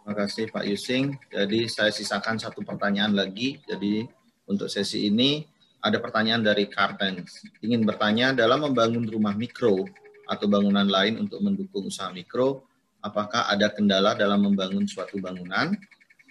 Terima 0.00 0.26
kasih 0.26 0.50
Pak 0.50 0.64
Yusing. 0.66 1.14
Jadi 1.30 1.70
saya 1.70 1.94
sisakan 1.94 2.34
satu 2.34 2.66
pertanyaan 2.66 3.14
lagi. 3.14 3.62
Jadi 3.62 4.02
untuk 4.50 4.66
sesi 4.66 5.06
ini 5.06 5.46
ada 5.78 6.02
pertanyaan 6.02 6.42
dari 6.42 6.66
Kartens. 6.66 7.46
Ingin 7.62 7.86
bertanya 7.86 8.34
dalam 8.34 8.66
membangun 8.66 9.06
rumah 9.06 9.38
mikro 9.38 9.86
atau 10.26 10.46
bangunan 10.50 10.88
lain 10.88 11.22
untuk 11.22 11.38
mendukung 11.38 11.86
usaha 11.86 12.10
mikro, 12.10 12.66
apakah 12.98 13.46
ada 13.48 13.70
kendala 13.70 14.18
dalam 14.18 14.50
membangun 14.50 14.82
suatu 14.84 15.22
bangunan? 15.22 15.78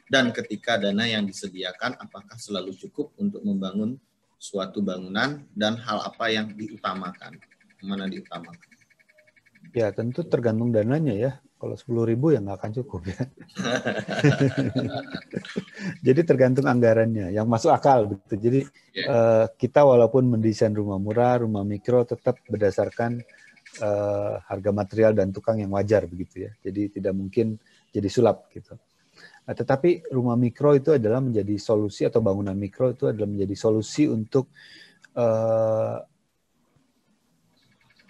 Dan 0.09 0.33
ketika 0.33 0.75
dana 0.75 1.05
yang 1.05 1.23
disediakan, 1.23 1.95
apakah 2.01 2.35
selalu 2.35 2.73
cukup 2.73 3.13
untuk 3.21 3.45
membangun 3.45 3.95
suatu 4.39 4.79
bangunan 4.79 5.43
dan 5.51 5.75
hal 5.75 5.99
apa 6.07 6.31
yang 6.31 6.55
diutamakan, 6.55 7.35
mana 7.83 8.07
diutamakan? 8.07 8.71
Ya 9.75 9.91
tentu 9.91 10.23
tergantung 10.23 10.71
dananya 10.71 11.13
ya. 11.13 11.31
Kalau 11.59 11.75
sepuluh 11.75 12.07
ribu 12.07 12.31
ya 12.31 12.39
nggak 12.39 12.55
akan 12.55 12.71
cukup 12.71 13.11
ya. 13.11 13.19
Jadi 16.07 16.23
tergantung 16.23 16.71
anggarannya, 16.71 17.35
yang 17.35 17.51
masuk 17.51 17.75
akal 17.75 18.07
begitu. 18.07 18.35
Jadi 18.39 18.59
yeah. 18.95 19.11
uh, 19.11 19.45
kita 19.59 19.83
walaupun 19.83 20.23
mendesain 20.23 20.71
rumah 20.71 20.95
murah, 20.95 21.43
rumah 21.43 21.67
mikro 21.67 22.07
tetap 22.07 22.39
berdasarkan 22.47 23.19
uh, 23.83 24.39
harga 24.39 24.71
material 24.71 25.11
dan 25.11 25.35
tukang 25.35 25.59
yang 25.59 25.75
wajar 25.75 26.07
begitu 26.07 26.47
ya. 26.47 26.51
Jadi 26.63 26.95
tidak 26.95 27.11
mungkin 27.11 27.59
jadi 27.91 28.07
sulap 28.07 28.47
gitu. 28.55 28.79
Nah, 29.49 29.57
tetapi 29.57 30.13
rumah 30.13 30.37
mikro 30.37 30.77
itu 30.77 30.93
adalah 30.93 31.25
menjadi 31.25 31.57
solusi 31.57 32.05
atau 32.05 32.21
bangunan 32.21 32.53
mikro 32.53 32.93
itu 32.93 33.09
adalah 33.09 33.25
menjadi 33.25 33.57
solusi 33.57 34.05
untuk 34.05 34.45
uh, 35.17 35.97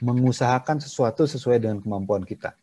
mengusahakan 0.04 0.84
sesuatu 0.84 1.24
sesuai 1.24 1.64
dengan 1.64 1.80
kemampuan 1.80 2.28
kita. 2.28 2.60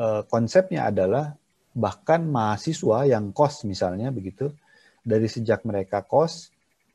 Uh, 0.00 0.24
konsepnya 0.32 0.88
adalah 0.88 1.36
bahkan 1.76 2.24
mahasiswa 2.24 3.04
yang 3.04 3.36
kos 3.36 3.68
misalnya 3.68 4.08
begitu 4.08 4.48
dari 5.04 5.28
sejak 5.28 5.68
mereka 5.68 6.00
kos 6.00 6.48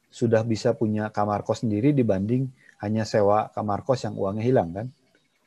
sudah 0.09 0.41
bisa 0.41 0.73
punya 0.73 1.13
kamar 1.13 1.45
kos 1.45 1.61
sendiri 1.61 1.93
dibanding 1.93 2.49
hanya 2.81 3.05
sewa 3.05 3.53
kamar 3.53 3.85
kos 3.85 4.09
yang 4.09 4.17
uangnya 4.17 4.41
hilang 4.41 4.73
kan? 4.73 4.89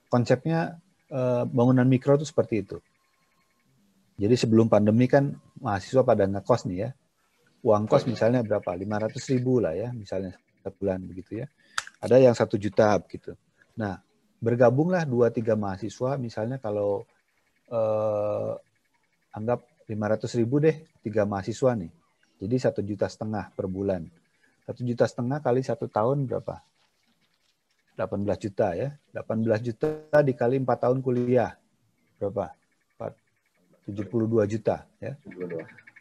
Konsepnya 0.07 0.79
bangunan 1.51 1.91
mikro 1.91 2.15
itu 2.15 2.31
seperti 2.31 2.63
itu 2.63 2.79
jadi 4.21 4.37
sebelum 4.37 4.69
pandemi 4.69 5.09
kan 5.09 5.33
mahasiswa 5.65 6.05
pada 6.05 6.29
ngekos 6.29 6.69
nih 6.69 6.79
ya 6.85 6.91
uang 7.65 7.89
kos 7.89 8.05
misalnya 8.05 8.45
berapa 8.45 8.73
500 8.73 9.33
ribu 9.37 9.61
lah 9.61 9.73
ya 9.73 9.89
misalnya 9.97 10.37
setiap 10.37 10.77
bulan 10.81 11.01
begitu 11.05 11.45
ya 11.45 11.47
ada 12.01 12.17
yang 12.21 12.37
satu 12.37 12.61
juta 12.61 13.01
gitu 13.09 13.33
nah 13.77 14.01
bergabunglah 14.41 15.05
dua 15.09 15.29
tiga 15.33 15.57
mahasiswa 15.57 16.17
misalnya 16.17 16.57
kalau 16.61 17.05
eh, 17.69 18.53
anggap 19.37 19.61
500 19.91 20.39
ribu 20.39 20.63
deh 20.63 20.77
tiga 21.03 21.27
mahasiswa 21.27 21.75
nih. 21.75 21.91
Jadi 22.41 22.57
satu 22.57 22.81
juta 22.87 23.11
setengah 23.11 23.51
per 23.53 23.67
bulan. 23.67 24.07
Satu 24.65 24.87
juta 24.87 25.05
setengah 25.05 25.43
kali 25.43 25.67
satu 25.67 25.91
tahun 25.91 26.31
berapa? 26.31 26.63
18 27.99 28.45
juta 28.47 28.69
ya. 28.79 28.95
18 29.13 29.67
juta 29.67 30.23
dikali 30.23 30.63
empat 30.63 30.79
tahun 30.89 31.03
kuliah. 31.03 31.59
Berapa? 32.23 32.55
72 33.93 34.47
juta 34.51 34.87
ya. 35.03 35.15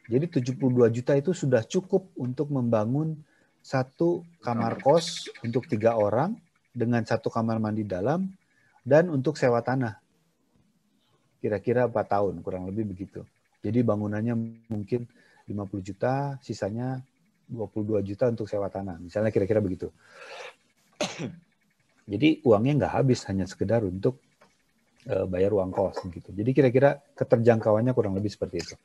Jadi 0.10 0.26
72 0.42 0.90
juta 0.90 1.14
itu 1.14 1.32
sudah 1.34 1.62
cukup 1.66 2.10
untuk 2.18 2.50
membangun 2.50 3.14
satu 3.62 4.26
kamar 4.42 4.82
kos 4.82 5.30
untuk 5.46 5.70
tiga 5.70 5.94
orang 6.00 6.34
dengan 6.74 7.06
satu 7.06 7.30
kamar 7.30 7.62
mandi 7.62 7.86
dalam 7.86 8.26
dan 8.82 9.12
untuk 9.14 9.38
sewa 9.38 9.62
tanah 9.62 10.00
kira-kira 11.40 11.88
4 11.88 11.96
tahun, 11.96 12.34
kurang 12.44 12.68
lebih 12.68 12.92
begitu. 12.92 13.24
Jadi 13.64 13.80
bangunannya 13.84 14.36
mungkin 14.68 15.08
50 15.48 15.82
juta, 15.82 16.36
sisanya 16.44 17.00
22 17.50 18.04
juta 18.06 18.30
untuk 18.30 18.46
sewa 18.46 18.68
tanah. 18.70 19.00
Misalnya 19.02 19.32
kira-kira 19.34 19.64
begitu. 19.64 19.90
Jadi 22.12 22.44
uangnya 22.44 22.86
nggak 22.86 22.94
habis, 23.02 23.26
hanya 23.28 23.48
sekedar 23.48 23.82
untuk 23.88 24.20
uh, 25.08 25.26
bayar 25.30 25.56
uang 25.56 25.72
kos 25.72 26.04
gitu. 26.12 26.30
Jadi 26.36 26.52
kira-kira 26.52 27.00
keterjangkauannya 27.16 27.96
kurang 27.96 28.18
lebih 28.20 28.34
seperti 28.34 28.58
itu. 28.60 28.76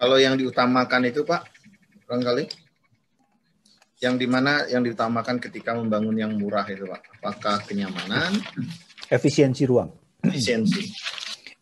Kalau 0.00 0.18
yang 0.18 0.34
diutamakan 0.40 1.12
itu 1.12 1.22
Pak, 1.22 1.42
kali 2.08 2.48
yang 4.02 4.18
di 4.18 4.26
mana 4.26 4.66
yang 4.66 4.82
diutamakan 4.82 5.38
ketika 5.38 5.76
membangun 5.76 6.16
yang 6.18 6.32
murah 6.34 6.66
itu 6.66 6.88
Pak? 6.88 7.22
Apakah 7.22 7.62
kenyamanan? 7.68 8.34
Efisiensi 9.12 9.62
ruang 9.68 10.02
efisiensi. 10.22 10.82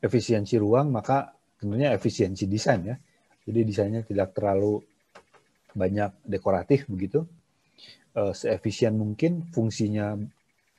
Efisiensi 0.01 0.57
ruang, 0.61 0.93
maka 0.93 1.33
tentunya 1.57 1.93
efisiensi 1.97 2.45
desain 2.45 2.85
ya. 2.85 2.97
Jadi 3.49 3.61
desainnya 3.65 4.03
tidak 4.05 4.37
terlalu 4.37 4.85
banyak 5.73 6.13
dekoratif 6.29 6.85
begitu. 6.87 7.25
Uh, 8.11 8.35
seefisien 8.35 8.99
mungkin 8.99 9.49
fungsinya 9.49 10.19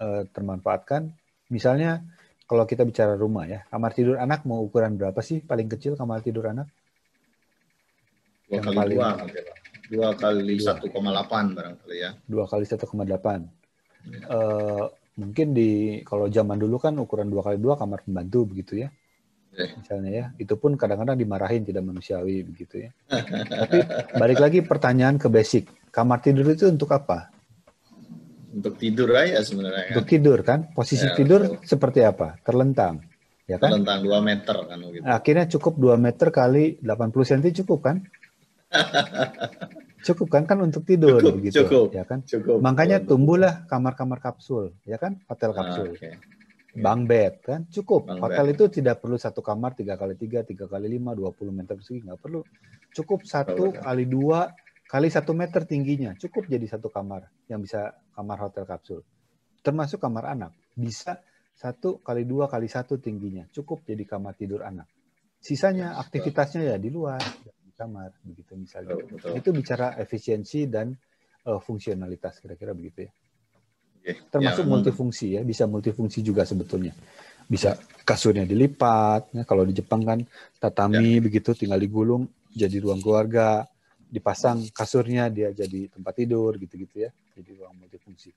uh, 0.01 0.23
termanfaatkan. 0.29 1.09
Misalnya 1.52 2.02
kalau 2.47 2.64
kita 2.64 2.88
bicara 2.88 3.20
rumah 3.20 3.45
ya, 3.45 3.68
kamar 3.68 3.91
tidur 3.91 4.16
anak 4.18 4.47
mau 4.47 4.64
ukuran 4.64 4.95
berapa 4.95 5.20
sih 5.20 5.43
paling 5.43 5.68
kecil 5.68 5.99
kamar 5.99 6.24
tidur 6.24 6.47
anak? 6.47 6.72
Dua 8.47 8.60
kali 8.64 8.76
paling, 8.76 8.97
dua, 8.97 9.10
dua 9.88 10.10
kali 10.16 10.56
satu 10.60 10.88
koma 10.91 11.12
delapan 11.12 11.56
barangkali 11.56 11.97
ya. 11.99 12.12
Dua 12.28 12.47
kali 12.47 12.64
satu 12.68 12.84
koma 12.88 13.04
delapan. 13.08 13.47
Ya. 14.08 14.20
Uh, 14.28 14.86
mungkin 15.20 15.52
di 15.52 16.02
kalau 16.08 16.32
zaman 16.32 16.56
dulu 16.56 16.80
kan 16.80 16.95
ukuran 16.95 17.28
dua 17.28 17.43
kali 17.43 17.60
dua 17.60 17.76
kamar 17.76 18.08
pembantu 18.08 18.56
begitu 18.56 18.88
ya 18.88 18.89
eh. 19.54 19.70
misalnya 19.76 20.12
ya 20.12 20.26
itu 20.39 20.56
pun 20.56 20.80
kadang-kadang 20.80 21.20
dimarahin 21.20 21.68
tidak 21.68 21.84
manusiawi 21.84 22.47
begitu 22.47 22.88
ya 22.88 22.91
tapi 23.62 23.78
balik 24.16 24.39
lagi 24.39 24.60
pertanyaan 24.64 25.20
ke 25.20 25.28
basic 25.28 25.68
kamar 25.91 26.24
tidur 26.24 26.47
itu 26.47 26.72
untuk 26.72 26.95
apa 26.95 27.28
untuk 28.52 28.74
tidur 28.76 29.10
aja 29.16 29.39
sebenarnya 29.41 29.84
kan? 29.88 29.93
untuk 29.95 30.08
tidur 30.08 30.39
kan 30.43 30.60
posisi 30.76 31.08
ya, 31.08 31.16
tidur 31.16 31.41
betul. 31.47 31.64
seperti 31.64 31.99
apa 32.04 32.38
terlentang 32.43 33.04
ya 33.47 33.58
kan 33.58 33.72
terlentang 33.72 33.99
dua 34.04 34.20
meter 34.20 34.58
kan 34.68 34.78
gitu. 34.91 35.04
akhirnya 35.08 35.45
cukup 35.47 35.74
dua 35.80 35.95
meter 35.95 36.28
kali 36.30 36.78
80 36.84 37.30
cm 37.32 37.43
cukup 37.64 37.80
kan 37.84 37.97
Cukup 40.02 40.28
kan 40.34 40.43
kan 40.49 40.58
untuk 40.66 40.82
tidur 40.82 41.22
cukup, 41.22 41.34
gitu 41.45 41.56
cukup, 41.62 41.88
ya 41.93 42.04
kan. 42.10 42.26
Cukup. 42.26 42.58
Makanya 42.58 43.06
tumbuhlah 43.06 43.70
kamar-kamar 43.70 44.18
kapsul, 44.18 44.74
ya 44.82 44.97
kan 44.97 45.22
hotel 45.30 45.54
ah, 45.54 45.56
kapsul. 45.62 45.88
Ah, 45.93 45.93
okay. 45.93 46.14
Bang 46.72 47.06
bed 47.06 47.45
kan 47.45 47.70
cukup. 47.70 48.10
Bang 48.10 48.18
hotel 48.18 48.45
bed. 48.49 48.54
itu 48.58 48.64
tidak 48.82 49.04
perlu 49.04 49.22
satu 49.22 49.45
kamar 49.45 49.78
tiga 49.78 49.93
kali 50.02 50.18
tiga, 50.18 50.41
tiga 50.41 50.66
kali 50.66 50.89
lima, 50.89 51.14
dua 51.14 51.30
puluh 51.30 51.54
meter 51.54 51.78
persegi 51.78 52.02
nggak 52.02 52.18
perlu. 52.18 52.41
Cukup 52.91 53.22
satu 53.30 53.78
kali 53.78 54.10
dua 54.10 54.49
kali 54.91 55.07
satu 55.07 55.31
meter 55.31 55.63
tingginya 55.63 56.11
cukup 56.19 56.51
jadi 56.51 56.67
satu 56.67 56.91
kamar 56.91 57.31
yang 57.47 57.63
bisa 57.63 57.95
kamar 58.11 58.43
hotel 58.43 58.67
kapsul. 58.67 58.99
Termasuk 59.63 60.03
kamar 60.03 60.35
anak 60.35 60.51
bisa 60.75 61.23
satu 61.55 62.03
kali 62.03 62.27
dua 62.27 62.51
kali 62.51 62.67
satu 62.67 62.99
tingginya 62.99 63.47
cukup 63.55 63.87
jadi 63.87 64.03
kamar 64.03 64.35
tidur 64.35 64.67
anak. 64.67 64.91
Sisanya 65.39 65.95
aktivitasnya 65.95 66.75
ya 66.75 66.75
di 66.75 66.91
luar 66.91 67.23
kamar 67.79 68.11
begitu 68.21 68.59
misalnya. 68.59 68.99
Betul, 68.99 69.15
betul. 69.15 69.31
Itu 69.39 69.49
bicara 69.55 69.87
efisiensi 69.95 70.67
dan 70.67 70.91
uh, 71.47 71.57
fungsionalitas 71.63 72.43
kira-kira 72.43 72.75
begitu 72.75 73.07
ya. 73.07 73.11
Okay. 74.01 74.15
Termasuk 74.33 74.65
ya, 74.65 74.69
multifungsi 74.69 75.27
ya, 75.37 75.41
bisa 75.41 75.65
multifungsi 75.65 76.19
juga 76.25 76.45
sebetulnya. 76.45 76.93
Bisa 77.45 77.77
kasurnya 78.05 78.45
dilipat, 78.45 79.33
ya, 79.33 79.43
kalau 79.45 79.65
di 79.65 79.77
Jepang 79.77 80.01
kan 80.05 80.19
tatami 80.57 81.17
ya. 81.17 81.21
begitu 81.21 81.53
tinggal 81.53 81.77
digulung 81.77 82.29
jadi 82.53 82.81
ruang 82.81 83.01
keluarga, 83.01 83.69
dipasang 84.12 84.68
kasurnya 84.76 85.32
dia 85.32 85.55
jadi 85.55 85.88
tempat 85.88 86.20
tidur 86.20 86.59
gitu-gitu 86.59 87.07
ya, 87.07 87.12
jadi 87.39 87.64
ruang 87.64 87.80
multifungsi. 87.80 88.36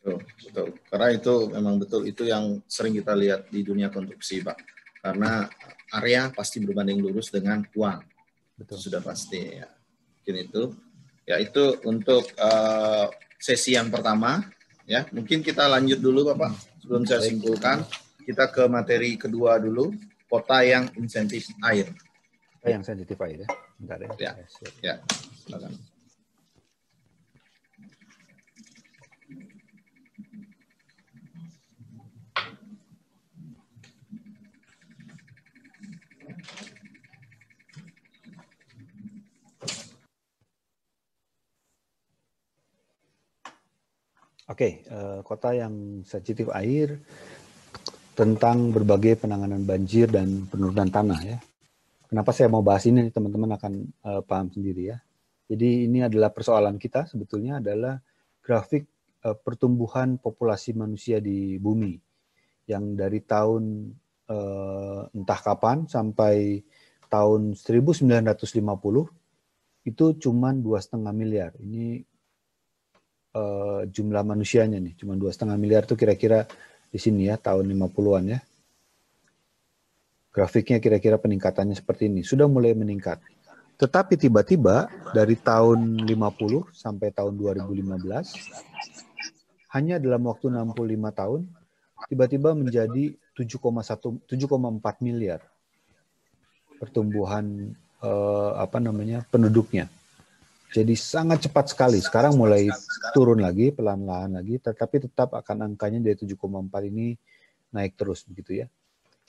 Betul, 0.00 0.18
betul. 0.48 0.68
Karena 0.90 1.08
itu 1.14 1.34
memang 1.52 1.74
betul 1.78 2.02
itu 2.08 2.26
yang 2.26 2.58
sering 2.66 2.98
kita 2.98 3.14
lihat 3.14 3.46
di 3.52 3.60
dunia 3.62 3.92
konstruksi, 3.92 4.42
Pak. 4.42 4.58
Karena 4.98 5.46
area 5.94 6.32
pasti 6.34 6.58
berbanding 6.64 7.04
lurus 7.04 7.30
dengan 7.30 7.62
uang. 7.76 8.00
Betul. 8.58 8.76
Sudah 8.80 9.04
pasti 9.04 9.60
ya. 9.60 9.68
Mungkin 10.20 10.36
itu. 10.40 10.62
Ya 11.28 11.36
itu 11.38 11.78
untuk 11.86 12.26
uh, 12.40 13.06
sesi 13.38 13.76
yang 13.76 13.92
pertama 13.92 14.42
ya. 14.88 15.06
Mungkin 15.12 15.44
kita 15.44 15.68
lanjut 15.68 16.00
dulu 16.00 16.32
Bapak 16.34 16.56
sebelum 16.82 17.04
saya 17.04 17.22
simpulkan. 17.22 17.84
Kita 18.20 18.48
ke 18.52 18.68
materi 18.68 19.20
kedua 19.20 19.60
dulu, 19.60 19.92
kota 20.28 20.64
yang 20.64 20.88
insentif 20.96 21.48
air. 21.60 21.88
Yang 22.60 22.92
sensitif 22.92 23.16
air 23.24 23.44
ya. 23.44 23.48
Bentar 23.80 23.98
ya. 24.04 24.10
Ya. 24.20 24.32
ya. 24.84 24.94
Silakan. 25.48 25.72
Oke, 44.50 44.82
okay, 44.82 44.92
eh, 44.92 45.20
kota 45.22 45.54
yang 45.54 46.02
sensitif 46.02 46.50
air 46.50 46.98
tentang 48.18 48.74
berbagai 48.74 49.22
penanganan 49.22 49.62
banjir 49.62 50.10
dan 50.10 50.42
penurunan 50.50 50.90
tanah 50.90 51.20
ya. 51.22 51.38
Kenapa 52.10 52.34
saya 52.34 52.50
mau 52.50 52.58
bahas 52.58 52.82
ini 52.90 53.06
teman-teman 53.14 53.54
akan 53.54 53.72
uh, 54.02 54.18
paham 54.26 54.50
sendiri 54.50 54.90
ya. 54.90 54.98
Jadi 55.46 55.86
ini 55.86 56.02
adalah 56.02 56.34
persoalan 56.34 56.74
kita 56.74 57.06
sebetulnya 57.06 57.62
adalah 57.62 58.02
grafik 58.42 58.82
uh, 59.22 59.38
pertumbuhan 59.38 60.18
populasi 60.18 60.74
manusia 60.74 61.22
di 61.22 61.54
bumi 61.62 61.94
yang 62.66 62.98
dari 62.98 63.22
tahun 63.22 63.94
uh, 64.26 65.06
entah 65.14 65.38
kapan 65.38 65.86
sampai 65.86 66.66
tahun 67.06 67.54
1950 67.54 68.26
itu 69.86 70.04
cuma 70.18 70.50
dua 70.50 70.82
setengah 70.82 71.14
miliar. 71.14 71.54
Ini 71.62 72.02
uh, 73.38 73.86
jumlah 73.86 74.26
manusianya 74.26 74.82
nih, 74.82 74.98
cuma 74.98 75.14
dua 75.14 75.30
setengah 75.30 75.54
miliar 75.54 75.86
tuh 75.86 75.94
kira-kira 75.94 76.42
di 76.90 76.98
sini 76.98 77.30
ya 77.30 77.38
tahun 77.38 77.70
50-an 77.70 78.34
ya. 78.34 78.42
Grafiknya 80.30 80.78
kira-kira 80.78 81.18
peningkatannya 81.18 81.74
seperti 81.74 82.06
ini. 82.06 82.22
Sudah 82.22 82.46
mulai 82.46 82.70
meningkat. 82.70 83.18
Tetapi 83.80 84.14
tiba-tiba 84.20 84.86
dari 85.10 85.34
tahun 85.34 86.04
50 86.04 86.68
sampai 86.70 87.10
tahun 87.10 87.34
2015 87.34 87.96
hanya 89.72 89.96
dalam 89.96 90.22
waktu 90.28 90.52
65 90.52 90.76
tahun 91.16 91.40
tiba-tiba 92.12 92.52
menjadi 92.52 93.16
7,1 93.32 94.28
7,4 94.28 95.00
miliar 95.00 95.40
pertumbuhan 96.76 97.72
eh, 98.04 98.52
apa 98.60 98.78
namanya 98.84 99.24
penduduknya. 99.32 99.88
Jadi 100.70 100.94
sangat 100.94 101.50
cepat 101.50 101.74
sekali. 101.74 101.98
Sekarang 101.98 102.38
mulai 102.38 102.70
turun 103.10 103.42
lagi 103.42 103.74
pelan-pelan 103.74 104.38
lagi, 104.38 104.54
tetapi 104.62 105.10
tetap 105.10 105.34
akan 105.34 105.74
angkanya 105.74 105.98
dari 105.98 106.14
7,4 106.14 106.38
ini 106.86 107.18
naik 107.74 107.98
terus 107.98 108.22
begitu 108.22 108.62
ya. 108.62 108.66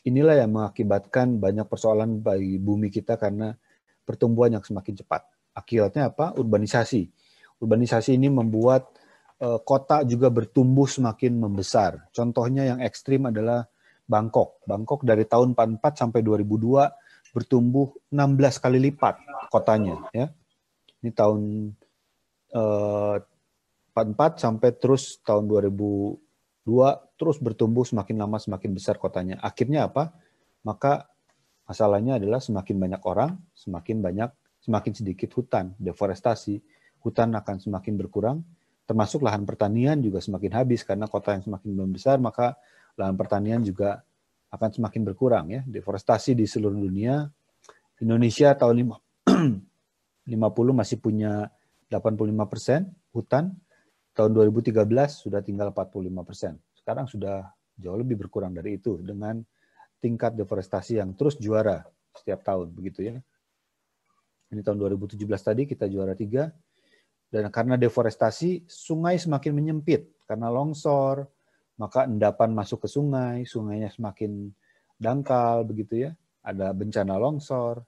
Inilah 0.02 0.42
yang 0.42 0.58
mengakibatkan 0.58 1.38
banyak 1.38 1.70
persoalan 1.70 2.26
bagi 2.26 2.58
bumi 2.58 2.90
kita 2.90 3.22
karena 3.22 3.54
pertumbuhan 4.02 4.58
yang 4.58 4.66
semakin 4.66 4.98
cepat. 4.98 5.22
Akibatnya 5.54 6.10
apa? 6.10 6.34
Urbanisasi. 6.34 7.06
Urbanisasi 7.62 8.18
ini 8.18 8.34
membuat 8.34 8.90
uh, 9.42 9.62
kota 9.62 10.02
juga 10.02 10.34
bertumbuh 10.34 10.90
semakin 10.90 11.38
membesar. 11.38 12.10
Contohnya 12.10 12.66
yang 12.66 12.80
ekstrim 12.82 13.30
adalah 13.30 13.70
Bangkok. 14.10 14.66
Bangkok 14.66 15.06
dari 15.06 15.24
tahun 15.30 15.54
44 15.54 16.02
sampai 16.02 16.20
2002 16.26 17.32
bertumbuh 17.32 17.96
16 18.12 18.64
kali 18.64 18.80
lipat 18.92 19.16
kotanya 19.48 20.04
ya. 20.12 20.28
Ini 21.02 21.10
tahun 21.16 21.72
uh, 22.54 23.18
eh, 23.18 23.32
44 23.96 24.40
sampai 24.40 24.70
terus 24.76 25.20
tahun 25.24 25.48
2000 25.48 26.31
Dua, 26.62 26.94
terus 27.18 27.42
bertumbuh 27.42 27.82
semakin 27.82 28.22
lama 28.22 28.38
semakin 28.38 28.72
besar 28.78 29.02
kotanya. 29.02 29.42
Akhirnya 29.42 29.90
apa? 29.90 30.14
Maka 30.62 31.10
masalahnya 31.66 32.22
adalah 32.22 32.38
semakin 32.38 32.78
banyak 32.78 33.02
orang, 33.02 33.42
semakin 33.58 33.98
banyak, 33.98 34.30
semakin 34.62 34.94
sedikit 34.94 35.34
hutan, 35.34 35.74
deforestasi, 35.82 36.62
hutan 37.02 37.34
akan 37.34 37.58
semakin 37.58 37.98
berkurang, 37.98 38.46
termasuk 38.86 39.26
lahan 39.26 39.42
pertanian 39.42 39.98
juga 40.06 40.22
semakin 40.22 40.52
habis 40.62 40.86
karena 40.86 41.10
kota 41.10 41.34
yang 41.34 41.42
semakin 41.42 41.70
membesar, 41.74 42.22
maka 42.22 42.54
lahan 42.94 43.18
pertanian 43.18 43.66
juga 43.66 44.06
akan 44.54 44.70
semakin 44.70 45.02
berkurang 45.02 45.46
ya. 45.50 45.62
Deforestasi 45.66 46.38
di 46.38 46.46
seluruh 46.46 46.78
dunia. 46.78 47.26
Indonesia 48.02 48.54
tahun 48.54 48.98
50 50.26 50.30
masih 50.80 50.98
punya 51.02 51.50
85 51.90 52.52
persen 52.52 52.92
hutan, 53.14 53.58
tahun 54.12 54.32
2013 54.36 54.84
sudah 55.10 55.42
tinggal 55.44 55.72
45 55.72 56.28
persen. 56.28 56.54
Sekarang 56.76 57.08
sudah 57.08 57.48
jauh 57.80 57.98
lebih 57.98 58.28
berkurang 58.28 58.52
dari 58.52 58.78
itu 58.78 59.00
dengan 59.00 59.40
tingkat 60.02 60.34
deforestasi 60.36 60.98
yang 61.00 61.14
terus 61.14 61.38
juara 61.38 61.86
setiap 62.12 62.44
tahun, 62.44 62.74
begitu 62.74 63.08
ya. 63.08 63.16
Ini 64.52 64.60
tahun 64.66 64.78
2017 64.84 65.16
tadi 65.40 65.64
kita 65.64 65.88
juara 65.88 66.12
tiga, 66.12 66.52
dan 67.32 67.48
karena 67.48 67.80
deforestasi 67.80 68.68
sungai 68.68 69.16
semakin 69.16 69.56
menyempit 69.56 70.12
karena 70.28 70.52
longsor, 70.52 71.24
maka 71.80 72.04
endapan 72.04 72.52
masuk 72.52 72.84
ke 72.84 72.90
sungai, 72.92 73.48
sungainya 73.48 73.88
semakin 73.88 74.52
dangkal, 75.00 75.64
begitu 75.64 76.10
ya. 76.10 76.12
Ada 76.44 76.76
bencana 76.76 77.16
longsor, 77.16 77.86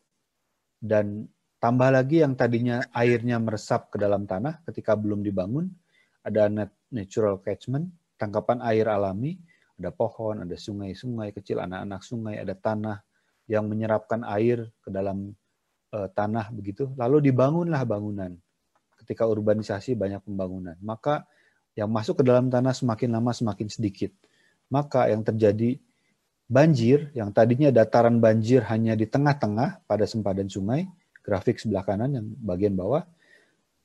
dan 0.80 1.28
tambah 1.60 1.90
lagi 1.92 2.24
yang 2.24 2.40
tadinya 2.40 2.80
airnya 2.96 3.42
meresap 3.44 3.92
ke 3.92 3.98
dalam 4.00 4.24
tanah 4.24 4.64
ketika 4.64 4.96
belum 4.96 5.20
dibangun, 5.20 5.68
ada 6.24 6.48
natural 6.90 7.44
catchment, 7.44 7.92
tangkapan 8.16 8.64
air 8.64 8.88
alami, 8.88 9.36
ada 9.76 9.92
pohon, 9.92 10.48
ada 10.48 10.56
sungai-sungai 10.56 11.36
kecil, 11.36 11.60
anak-anak 11.60 12.02
sungai, 12.02 12.40
ada 12.40 12.56
tanah 12.56 13.04
yang 13.52 13.68
menyerapkan 13.68 14.24
air 14.24 14.72
ke 14.80 14.90
dalam 14.90 15.36
uh, 15.92 16.08
tanah 16.08 16.50
begitu. 16.56 16.96
Lalu 16.96 17.32
dibangunlah 17.32 17.84
bangunan. 17.84 18.32
Ketika 19.04 19.28
urbanisasi 19.28 20.00
banyak 20.00 20.24
pembangunan, 20.24 20.80
maka 20.80 21.28
yang 21.76 21.92
masuk 21.92 22.22
ke 22.22 22.24
dalam 22.24 22.48
tanah 22.48 22.72
semakin 22.72 23.20
lama 23.20 23.36
semakin 23.36 23.68
sedikit. 23.68 24.16
Maka 24.72 25.12
yang 25.12 25.28
terjadi 25.28 25.76
banjir, 26.48 27.12
yang 27.12 27.36
tadinya 27.36 27.68
dataran 27.68 28.24
banjir 28.24 28.64
hanya 28.72 28.96
di 28.96 29.04
tengah-tengah 29.04 29.84
pada 29.84 30.06
sempadan 30.08 30.48
sungai, 30.48 30.88
grafik 31.20 31.60
sebelah 31.60 31.84
kanan 31.84 32.16
yang 32.16 32.26
bagian 32.40 32.80
bawah, 32.80 33.04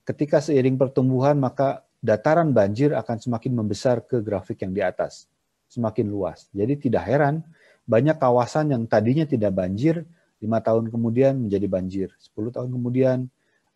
ketika 0.06 0.38
seiring 0.38 0.78
pertumbuhan 0.78 1.34
maka 1.40 1.87
dataran 1.98 2.54
banjir 2.54 2.94
akan 2.94 3.16
semakin 3.18 3.52
membesar 3.54 4.02
ke 4.06 4.22
grafik 4.22 4.62
yang 4.62 4.72
di 4.72 4.82
atas, 4.82 5.26
semakin 5.66 6.06
luas. 6.06 6.46
Jadi 6.54 6.88
tidak 6.88 7.04
heran 7.06 7.42
banyak 7.88 8.16
kawasan 8.20 8.70
yang 8.76 8.82
tadinya 8.84 9.24
tidak 9.24 9.56
banjir, 9.56 10.04
lima 10.38 10.60
tahun 10.60 10.92
kemudian 10.92 11.48
menjadi 11.48 11.66
banjir, 11.66 12.08
10 12.36 12.54
tahun 12.54 12.68
kemudian 12.70 13.18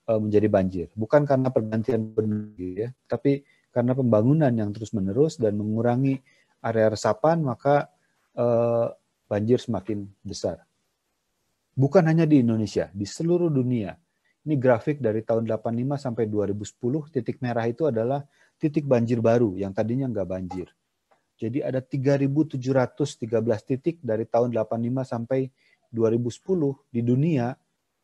eh, 0.06 0.20
menjadi 0.20 0.48
banjir. 0.52 0.86
Bukan 0.94 1.24
karena 1.24 1.48
pergantian 1.48 2.12
benar, 2.12 2.52
ya, 2.58 2.88
tapi 3.08 3.42
karena 3.72 3.96
pembangunan 3.96 4.52
yang 4.52 4.70
terus 4.70 4.92
menerus 4.92 5.40
dan 5.40 5.56
mengurangi 5.56 6.20
area 6.62 6.92
resapan, 6.92 7.40
maka 7.42 7.88
eh, 8.36 8.86
banjir 9.26 9.58
semakin 9.58 10.04
besar. 10.20 10.60
Bukan 11.72 12.04
hanya 12.04 12.28
di 12.28 12.44
Indonesia, 12.44 12.92
di 12.92 13.08
seluruh 13.08 13.48
dunia 13.48 13.96
ini 14.42 14.58
grafik 14.58 14.98
dari 14.98 15.22
tahun 15.22 15.46
85 15.46 16.02
sampai 16.02 16.24
2010, 16.26 17.14
titik 17.14 17.38
merah 17.38 17.66
itu 17.70 17.86
adalah 17.86 18.26
titik 18.58 18.86
banjir 18.86 19.22
baru 19.22 19.54
yang 19.54 19.70
tadinya 19.70 20.10
nggak 20.10 20.28
banjir. 20.28 20.68
Jadi 21.38 21.58
ada 21.62 21.82
3.713 21.82 22.58
titik 23.66 23.98
dari 24.02 24.26
tahun 24.26 24.54
85 24.54 25.02
sampai 25.02 25.50
2010 25.90 26.30
di 26.90 27.00
dunia 27.02 27.54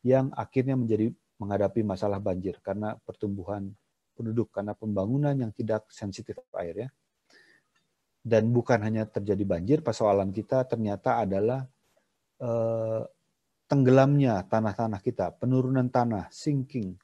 yang 0.03 0.30
akhirnya 0.34 0.74
menjadi 0.74 1.11
menghadapi 1.39 1.86
masalah 1.86 2.19
banjir 2.19 2.59
karena 2.62 2.98
pertumbuhan 3.02 3.70
penduduk, 4.19 4.51
karena 4.51 4.74
pembangunan 4.74 5.35
yang 5.39 5.55
tidak 5.55 5.86
sensitif 5.90 6.39
air 6.59 6.86
ya. 6.86 6.89
Dan 8.19 8.51
bukan 8.51 8.82
hanya 8.82 9.06
terjadi 9.06 9.47
banjir, 9.47 9.78
persoalan 9.81 10.35
kita 10.35 10.66
ternyata 10.66 11.23
adalah 11.23 11.62
eh, 12.43 13.02
tenggelamnya 13.69 14.49
tanah-tanah 14.49 15.01
kita, 15.05 15.36
penurunan 15.36 15.86
tanah, 15.93 16.32
sinking, 16.32 16.97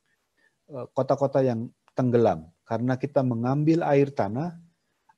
eh, 0.73 0.86
kota-kota 0.97 1.45
yang 1.45 1.69
tenggelam 1.93 2.49
karena 2.65 2.97
kita 2.97 3.20
mengambil 3.20 3.85
air 3.85 4.09
tanah, 4.11 4.57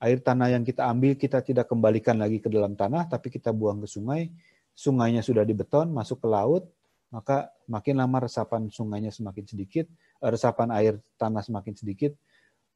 air 0.03 0.19
tanah 0.21 0.53
yang 0.53 0.67
kita 0.67 0.85
ambil 0.91 1.15
kita 1.15 1.41
tidak 1.41 1.71
kembalikan 1.71 2.19
lagi 2.19 2.43
ke 2.43 2.51
dalam 2.51 2.75
tanah, 2.75 3.07
tapi 3.07 3.31
kita 3.31 3.55
buang 3.55 3.81
ke 3.81 3.89
sungai, 3.89 4.29
sungainya 4.77 5.23
sudah 5.23 5.47
dibeton, 5.47 5.89
masuk 5.89 6.21
ke 6.21 6.29
laut, 6.29 6.67
maka 7.15 7.49
makin 7.71 8.03
lama 8.03 8.27
resapan 8.27 8.67
sungainya 8.69 9.15
semakin 9.15 9.47
sedikit, 9.47 9.87
eh, 10.21 10.31
resapan 10.35 10.69
air 10.75 10.99
tanah 11.17 11.41
semakin 11.41 11.73
sedikit, 11.79 12.13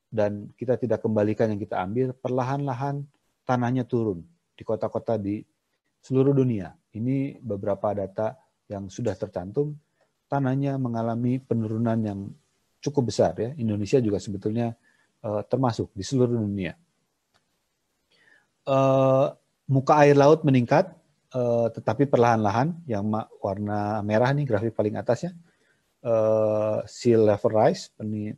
dan 0.09 0.49
kita 0.55 0.79
tidak 0.79 1.03
kembalikan 1.03 1.51
yang 1.51 1.61
kita 1.61 1.83
ambil, 1.83 2.15
perlahan-lahan 2.15 3.03
tanahnya 3.43 3.83
turun 3.83 4.23
di 4.55 4.63
kota-kota 4.63 5.19
di 5.19 5.43
seluruh 6.01 6.33
dunia. 6.33 6.73
Ini 6.95 7.39
beberapa 7.43 7.93
data 7.93 8.40
yang 8.71 8.87
sudah 8.87 9.19
tercantum, 9.19 9.75
tanahnya 10.31 10.79
mengalami 10.79 11.43
penurunan 11.43 11.99
yang 11.99 12.31
cukup 12.79 13.11
besar 13.11 13.35
ya. 13.35 13.51
Indonesia 13.59 13.99
juga 13.99 14.23
sebetulnya 14.23 14.79
uh, 15.27 15.43
termasuk 15.43 15.91
di 15.91 16.07
seluruh 16.07 16.39
dunia. 16.39 16.79
Uh, 18.63 19.35
muka 19.67 20.07
air 20.07 20.15
laut 20.15 20.47
meningkat, 20.47 20.95
uh, 21.35 21.67
tetapi 21.75 22.07
perlahan-lahan. 22.07 22.79
Yang 22.87 23.27
warna 23.43 23.99
merah 24.07 24.31
nih 24.31 24.47
grafik 24.47 24.79
paling 24.79 24.95
atasnya, 24.95 25.35
sea 26.87 27.19
level 27.19 27.53
rise, 27.53 27.91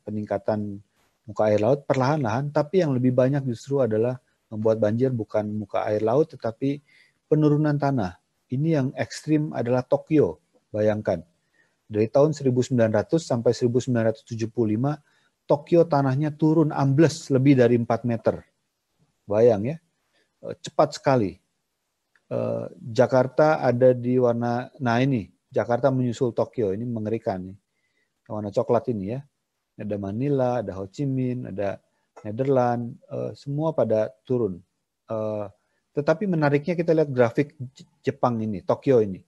peningkatan 0.03 0.81
muka 1.29 1.43
air 1.53 1.61
laut 1.61 1.85
perlahan-lahan. 1.85 2.49
Tapi 2.49 2.81
yang 2.81 2.97
lebih 2.97 3.13
banyak 3.13 3.45
justru 3.45 3.85
adalah 3.85 4.17
membuat 4.49 4.81
banjir 4.81 5.13
bukan 5.13 5.45
muka 5.53 5.85
air 5.93 6.01
laut, 6.01 6.33
tetapi 6.33 6.81
penurunan 7.29 7.77
tanah 7.77 8.22
ini 8.53 8.77
yang 8.77 8.89
ekstrim 8.95 9.57
adalah 9.57 9.81
Tokyo. 9.81 10.45
Bayangkan, 10.69 11.25
dari 11.89 12.09
tahun 12.09 12.37
1900 12.37 13.21
sampai 13.21 13.53
1975, 13.53 15.01
Tokyo 15.49 15.85
tanahnya 15.85 16.33
turun 16.33 16.73
ambles 16.73 17.29
lebih 17.33 17.59
dari 17.61 17.77
4 17.77 18.09
meter. 18.09 18.45
Bayang 19.25 19.69
ya, 19.69 19.77
eh, 20.45 20.55
cepat 20.61 20.97
sekali. 20.97 21.37
Eh, 22.33 22.67
Jakarta 22.81 23.61
ada 23.61 23.93
di 23.93 24.17
warna, 24.17 24.73
nah 24.81 24.97
ini, 25.01 25.29
Jakarta 25.53 25.93
menyusul 25.93 26.33
Tokyo, 26.33 26.73
ini 26.73 26.89
mengerikan 26.89 27.45
nih. 27.45 27.59
Warna 28.33 28.49
coklat 28.49 28.89
ini 28.89 29.13
ya. 29.13 29.21
Ada 29.77 29.97
Manila, 30.01 30.65
ada 30.65 30.73
Ho 30.81 30.89
Chi 30.89 31.05
Minh, 31.05 31.53
ada 31.53 31.77
Netherlands, 32.25 32.97
eh, 33.13 33.33
semua 33.37 33.77
pada 33.77 34.09
turun. 34.25 34.61
Tetapi 35.93 36.25
menariknya 36.25 36.73
kita 36.73 36.97
lihat 36.97 37.13
grafik 37.13 37.53
Jepang 38.01 38.41
ini, 38.41 38.65
Tokyo 38.65 39.05
ini. 39.05 39.21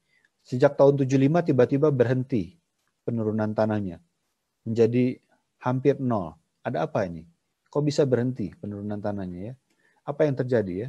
Sejak 0.45 0.77
tahun 0.77 1.05
75 1.05 1.53
tiba-tiba 1.53 1.89
berhenti 1.93 2.57
penurunan 3.05 3.53
tanahnya. 3.53 4.01
Menjadi 4.65 5.21
hampir 5.61 6.01
nol. 6.01 6.37
Ada 6.65 6.89
apa 6.89 7.05
ini? 7.05 7.25
Kok 7.69 7.85
bisa 7.85 8.09
berhenti 8.09 8.53
penurunan 8.57 8.97
tanahnya 8.97 9.53
ya? 9.53 9.55
Apa 10.05 10.25
yang 10.25 10.37
terjadi 10.37 10.89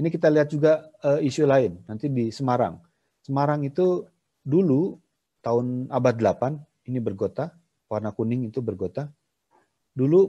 Ini 0.00 0.08
kita 0.08 0.28
lihat 0.32 0.48
juga 0.52 0.88
uh, 1.04 1.20
isu 1.20 1.44
lain 1.48 1.80
nanti 1.88 2.08
di 2.08 2.32
Semarang. 2.32 2.80
Semarang 3.24 3.64
itu 3.64 4.08
dulu 4.42 4.96
tahun 5.44 5.92
abad 5.92 6.16
8 6.16 6.88
ini 6.88 6.98
bergota, 7.00 7.52
warna 7.88 8.12
kuning 8.12 8.48
itu 8.48 8.64
bergota. 8.64 9.12
Dulu 9.92 10.28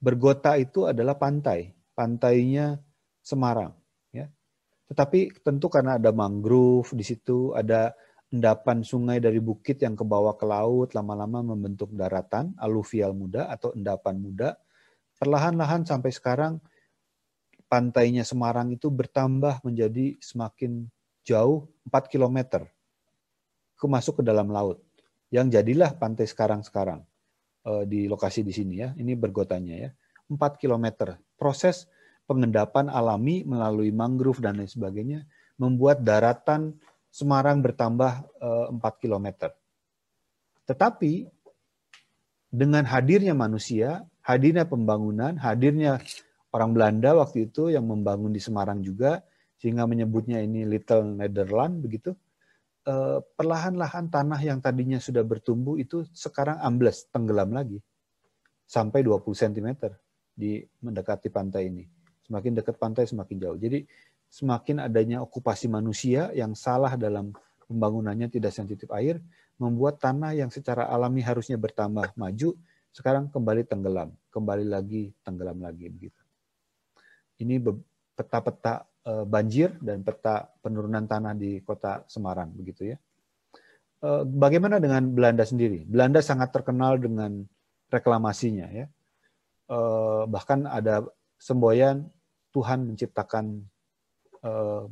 bergota 0.00 0.56
itu 0.56 0.88
adalah 0.88 1.16
pantai, 1.16 1.72
pantainya 1.96 2.80
Semarang. 3.24 3.72
Ya. 4.12 4.28
Tetapi 4.92 5.40
tentu 5.40 5.72
karena 5.72 5.96
ada 5.96 6.12
mangrove 6.12 6.92
di 6.92 7.00
situ, 7.00 7.56
ada 7.56 7.96
endapan 8.28 8.84
sungai 8.84 9.22
dari 9.22 9.40
bukit 9.40 9.80
yang 9.80 9.96
ke 9.96 10.04
bawah 10.04 10.36
ke 10.36 10.44
laut, 10.44 10.92
lama-lama 10.92 11.40
membentuk 11.40 11.88
daratan, 11.96 12.52
aluvial 12.60 13.16
muda 13.16 13.48
atau 13.48 13.72
endapan 13.72 14.20
muda. 14.20 14.48
Perlahan-lahan 15.16 15.88
sampai 15.88 16.10
sekarang 16.12 16.58
pantainya 17.70 18.26
Semarang 18.26 18.74
itu 18.74 18.90
bertambah 18.92 19.64
menjadi 19.64 20.18
semakin 20.20 20.90
jauh 21.24 21.70
4 21.88 22.12
km 22.12 22.68
ke 23.78 23.86
masuk 23.88 24.20
ke 24.20 24.22
dalam 24.26 24.52
laut. 24.52 24.82
Yang 25.32 25.62
jadilah 25.62 25.96
pantai 25.96 26.28
sekarang-sekarang 26.28 27.00
eh, 27.64 27.84
di 27.88 28.10
lokasi 28.10 28.44
di 28.44 28.52
sini 28.52 28.82
ya. 28.82 28.92
Ini 28.98 29.16
bergotanya 29.16 29.88
ya. 29.88 29.90
4 30.26 30.60
km. 30.60 31.14
Proses 31.38 31.86
pengendapan 32.24 32.88
alami 32.88 33.44
melalui 33.44 33.92
mangrove 33.92 34.40
dan 34.40 34.60
lain 34.60 34.70
sebagainya 34.70 35.20
membuat 35.60 36.02
daratan 36.02 36.76
Semarang 37.14 37.62
bertambah 37.62 38.26
4 38.74 38.74
eh, 38.74 38.94
km. 38.98 39.26
Tetapi 40.66 41.30
dengan 42.50 42.82
hadirnya 42.82 43.38
manusia, 43.38 44.02
hadirnya 44.18 44.66
pembangunan, 44.66 45.38
hadirnya 45.38 46.02
orang 46.50 46.74
Belanda 46.74 47.14
waktu 47.14 47.46
itu 47.46 47.70
yang 47.70 47.86
membangun 47.86 48.34
di 48.34 48.42
Semarang 48.42 48.82
juga, 48.82 49.22
sehingga 49.62 49.86
menyebutnya 49.86 50.42
ini 50.42 50.66
Little 50.66 51.22
Netherland 51.22 51.86
begitu. 51.86 52.18
Eh, 52.82 53.18
perlahan-lahan 53.22 54.10
tanah 54.10 54.42
yang 54.42 54.58
tadinya 54.58 54.98
sudah 54.98 55.22
bertumbuh 55.22 55.78
itu 55.78 56.02
sekarang 56.10 56.58
ambles, 56.66 57.06
tenggelam 57.14 57.54
lagi. 57.54 57.78
Sampai 58.66 59.06
20 59.06 59.22
cm 59.38 59.70
di 60.34 60.66
mendekati 60.82 61.30
pantai 61.30 61.70
ini. 61.70 61.93
Semakin 62.24 62.52
dekat 62.56 62.76
pantai 62.80 63.04
semakin 63.04 63.36
jauh. 63.36 63.58
Jadi 63.60 63.84
semakin 64.28 64.82
adanya 64.82 65.20
okupasi 65.20 65.68
manusia 65.70 66.32
yang 66.32 66.56
salah 66.56 66.96
dalam 66.96 67.30
pembangunannya 67.68 68.28
tidak 68.32 68.52
sensitif 68.52 68.88
air, 68.92 69.20
membuat 69.60 70.02
tanah 70.02 70.34
yang 70.34 70.50
secara 70.50 70.88
alami 70.90 71.22
harusnya 71.22 71.54
bertambah 71.60 72.16
maju, 72.18 72.56
sekarang 72.90 73.30
kembali 73.30 73.62
tenggelam, 73.68 74.10
kembali 74.34 74.66
lagi 74.66 75.14
tenggelam 75.22 75.62
lagi 75.62 75.86
begitu. 75.88 76.20
Ini 77.38 77.60
peta-peta 78.14 78.86
Eh, 79.04 79.24
banjir 79.28 79.76
dan 79.84 80.00
peta 80.00 80.48
penurunan 80.64 81.04
tanah 81.04 81.36
di 81.36 81.60
kota 81.60 82.08
Semarang 82.08 82.48
begitu 82.56 82.88
ya. 82.88 82.96
Eh, 84.00 84.22
bagaimana 84.24 84.80
dengan 84.80 85.04
Belanda 85.12 85.44
sendiri? 85.44 85.84
Belanda 85.84 86.24
sangat 86.24 86.56
terkenal 86.56 86.96
dengan 86.96 87.44
reklamasinya 87.92 88.64
ya. 88.72 88.88
Eh, 89.68 90.22
bahkan 90.24 90.64
ada 90.64 91.04
semboyan 91.44 92.08
Tuhan 92.56 92.88
menciptakan 92.88 93.68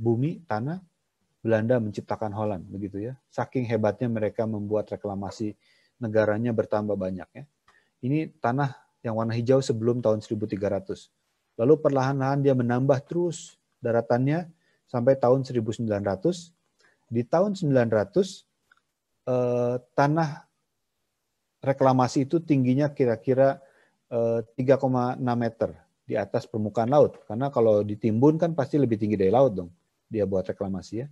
bumi, 0.01 0.45
tanah, 0.49 0.81
Belanda 1.43 1.83
menciptakan 1.83 2.31
Holland 2.33 2.65
begitu 2.71 3.03
ya. 3.11 3.19
Saking 3.33 3.67
hebatnya 3.67 4.07
mereka 4.07 4.47
membuat 4.47 4.89
reklamasi 4.93 5.59
negaranya 5.99 6.55
bertambah 6.55 6.95
banyak 6.95 7.29
ya. 7.35 7.45
Ini 8.03 8.31
tanah 8.39 8.75
yang 9.03 9.19
warna 9.19 9.35
hijau 9.35 9.59
sebelum 9.59 9.99
tahun 9.99 10.23
1300. 10.23 11.11
Lalu 11.59 11.75
perlahan-lahan 11.83 12.47
dia 12.47 12.55
menambah 12.55 13.03
terus 13.07 13.59
daratannya 13.83 14.47
sampai 14.87 15.19
tahun 15.19 15.43
1900. 15.43 15.87
Di 17.13 17.23
tahun 17.27 17.59
900 17.59 18.47
eh, 19.27 19.77
tanah 19.99 20.31
reklamasi 21.63 22.27
itu 22.27 22.39
tingginya 22.39 22.91
kira-kira 22.95 23.59
eh, 24.11 24.47
3,6 24.59 25.19
meter 25.19 25.71
di 26.13 26.15
atas 26.21 26.45
permukaan 26.45 26.93
laut. 26.93 27.25
Karena 27.25 27.49
kalau 27.49 27.81
ditimbun 27.81 28.37
kan 28.37 28.53
pasti 28.53 28.77
lebih 28.77 29.01
tinggi 29.01 29.17
dari 29.17 29.33
laut 29.33 29.57
dong. 29.57 29.73
Dia 30.13 30.29
buat 30.29 30.45
reklamasi 30.45 30.95
ya. 31.01 31.09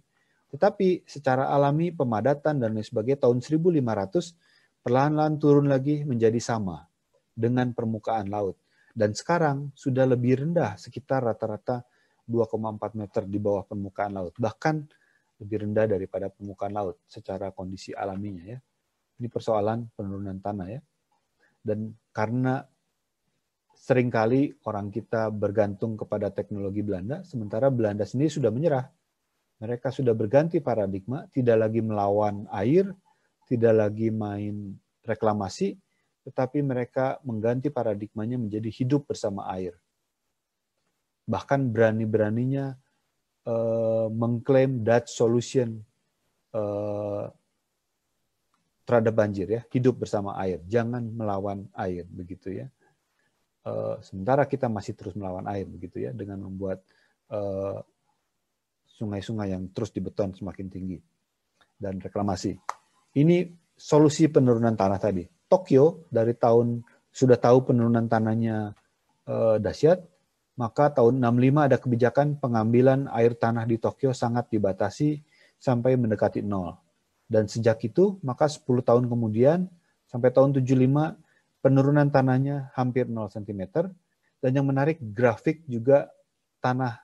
Tetapi 0.53 1.09
secara 1.09 1.49
alami 1.49 1.89
pemadatan 1.89 2.61
dan 2.61 2.77
lain 2.77 2.85
sebagainya 2.85 3.25
tahun 3.25 3.41
1500 3.41 4.85
perlahan-lahan 4.85 5.35
turun 5.41 5.73
lagi 5.73 6.05
menjadi 6.05 6.37
sama 6.37 6.85
dengan 7.33 7.73
permukaan 7.73 8.29
laut. 8.29 8.61
Dan 8.91 9.17
sekarang 9.17 9.73
sudah 9.73 10.05
lebih 10.05 10.45
rendah 10.45 10.77
sekitar 10.77 11.25
rata-rata 11.25 11.87
2,4 12.27 13.01
meter 13.01 13.23
di 13.25 13.39
bawah 13.41 13.65
permukaan 13.65 14.13
laut, 14.15 14.35
bahkan 14.37 14.85
lebih 15.41 15.65
rendah 15.65 15.89
daripada 15.89 16.29
permukaan 16.29 16.75
laut 16.77 17.01
secara 17.09 17.55
kondisi 17.55 17.97
alaminya 17.97 18.45
ya. 18.45 18.59
Ini 19.23 19.29
persoalan 19.31 19.89
penurunan 19.97 20.37
tanah 20.43 20.69
ya. 20.69 20.81
Dan 21.61 21.95
karena 22.11 22.61
sering 23.81 24.13
kali 24.13 24.53
orang 24.69 24.93
kita 24.93 25.33
bergantung 25.33 25.97
kepada 25.97 26.29
teknologi 26.29 26.85
Belanda, 26.85 27.25
sementara 27.25 27.73
Belanda 27.73 28.05
sendiri 28.05 28.29
sudah 28.29 28.53
menyerah. 28.53 28.85
Mereka 29.57 29.89
sudah 29.89 30.13
berganti 30.13 30.61
paradigma, 30.61 31.25
tidak 31.33 31.57
lagi 31.65 31.81
melawan 31.81 32.45
air, 32.53 32.93
tidak 33.49 33.73
lagi 33.73 34.13
main 34.13 34.77
reklamasi, 35.01 35.81
tetapi 36.29 36.61
mereka 36.61 37.17
mengganti 37.25 37.73
paradigmanya 37.73 38.37
menjadi 38.37 38.69
hidup 38.69 39.09
bersama 39.09 39.49
air. 39.49 39.73
Bahkan 41.25 41.73
berani-beraninya 41.73 42.77
uh, 43.49 44.13
mengklaim 44.13 44.85
that 44.85 45.09
solution 45.09 45.81
uh, 46.53 47.33
terhadap 48.85 49.13
banjir 49.17 49.49
ya 49.49 49.63
hidup 49.73 50.05
bersama 50.05 50.37
air. 50.37 50.61
Jangan 50.69 51.05
melawan 51.05 51.65
air 51.77 52.05
begitu 52.09 52.61
ya 52.61 52.69
sementara 54.01 54.49
kita 54.49 54.73
masih 54.73 54.97
terus 54.97 55.13
melawan 55.13 55.45
air 55.53 55.69
begitu 55.69 56.01
ya 56.01 56.17
dengan 56.17 56.49
membuat 56.49 56.81
sungai-sungai 58.97 59.49
uh, 59.49 59.53
yang 59.57 59.63
terus 59.71 59.93
dibeton 59.93 60.33
semakin 60.33 60.67
tinggi 60.73 60.99
dan 61.77 62.01
reklamasi 62.01 62.57
ini 63.21 63.53
solusi 63.77 64.33
penurunan 64.33 64.73
tanah 64.73 64.97
tadi 64.97 65.29
Tokyo 65.51 66.09
dari 66.09 66.33
tahun 66.33 66.81
sudah 67.11 67.37
tahu 67.37 67.69
penurunan 67.69 68.09
tanahnya 68.09 68.73
uh, 69.29 69.57
dahsyat 69.61 70.01
maka 70.61 70.93
tahun 70.93 71.25
65 71.25 71.67
ada 71.73 71.77
kebijakan 71.81 72.27
pengambilan 72.37 73.09
air 73.17 73.33
tanah 73.33 73.65
di 73.65 73.81
Tokyo 73.81 74.13
sangat 74.13 74.53
dibatasi 74.53 75.25
sampai 75.57 75.97
mendekati 75.97 76.45
nol. 76.45 76.77
Dan 77.25 77.49
sejak 77.49 77.81
itu, 77.81 78.21
maka 78.21 78.45
10 78.45 78.69
tahun 78.85 79.09
kemudian, 79.09 79.73
sampai 80.05 80.29
tahun 80.29 80.53
75, 80.61 81.17
penurunan 81.61 82.09
tanahnya 82.09 82.73
hampir 82.75 83.09
0 83.09 83.31
cm. 83.33 83.93
Dan 84.41 84.51
yang 84.57 84.67
menarik, 84.67 84.97
grafik 85.01 85.65
juga 85.69 86.09
tanah, 86.65 87.01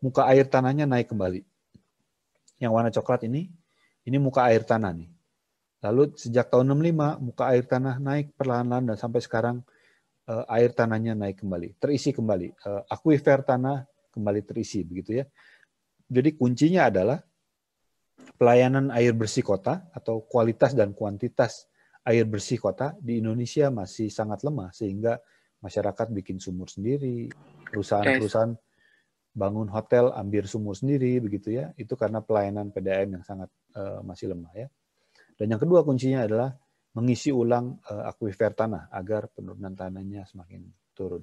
muka 0.00 0.24
air 0.28 0.48
tanahnya 0.48 0.88
naik 0.88 1.12
kembali. 1.12 1.44
Yang 2.60 2.72
warna 2.72 2.90
coklat 2.92 3.28
ini, 3.28 3.52
ini 4.08 4.16
muka 4.16 4.48
air 4.48 4.64
tanah 4.64 4.92
nih. 4.96 5.10
Lalu 5.80 6.12
sejak 6.16 6.52
tahun 6.52 6.76
65, 6.76 7.24
muka 7.24 7.44
air 7.52 7.64
tanah 7.64 7.96
naik 8.00 8.36
perlahan-lahan 8.36 8.92
dan 8.92 8.96
sampai 9.00 9.20
sekarang 9.24 9.64
uh, 10.28 10.44
air 10.52 10.72
tanahnya 10.76 11.16
naik 11.16 11.40
kembali, 11.40 11.80
terisi 11.80 12.12
kembali. 12.12 12.52
Uh, 12.60 12.82
akuifer 12.88 13.40
tanah 13.40 13.88
kembali 14.12 14.40
terisi 14.44 14.84
begitu 14.84 15.20
ya. 15.20 15.24
Jadi 16.10 16.36
kuncinya 16.36 16.90
adalah 16.90 17.18
pelayanan 18.36 18.92
air 18.92 19.16
bersih 19.16 19.46
kota 19.46 19.88
atau 19.94 20.24
kualitas 20.26 20.76
dan 20.76 20.92
kuantitas 20.92 21.69
air 22.06 22.24
bersih 22.24 22.56
kota 22.56 22.96
di 22.96 23.20
Indonesia 23.20 23.68
masih 23.68 24.08
sangat 24.08 24.40
lemah 24.46 24.72
sehingga 24.72 25.20
masyarakat 25.60 26.08
bikin 26.16 26.40
sumur 26.40 26.72
sendiri, 26.72 27.28
perusahaan-perusahaan 27.68 28.56
bangun 29.30 29.68
hotel 29.70 30.10
ambil 30.16 30.48
sumur 30.48 30.72
sendiri 30.72 31.20
begitu 31.20 31.52
ya. 31.52 31.70
Itu 31.76 31.94
karena 31.94 32.24
pelayanan 32.24 32.72
PDAM 32.72 33.20
yang 33.20 33.24
sangat 33.24 33.52
uh, 33.76 34.00
masih 34.00 34.32
lemah 34.32 34.52
ya. 34.56 34.66
Dan 35.36 35.52
yang 35.52 35.60
kedua 35.60 35.84
kuncinya 35.84 36.24
adalah 36.24 36.56
mengisi 36.96 37.30
ulang 37.30 37.78
uh, 37.86 38.08
akuifer 38.08 38.56
tanah 38.56 38.90
agar 38.90 39.30
penurunan 39.30 39.76
tanahnya 39.76 40.24
semakin 40.26 40.64
turun, 40.96 41.22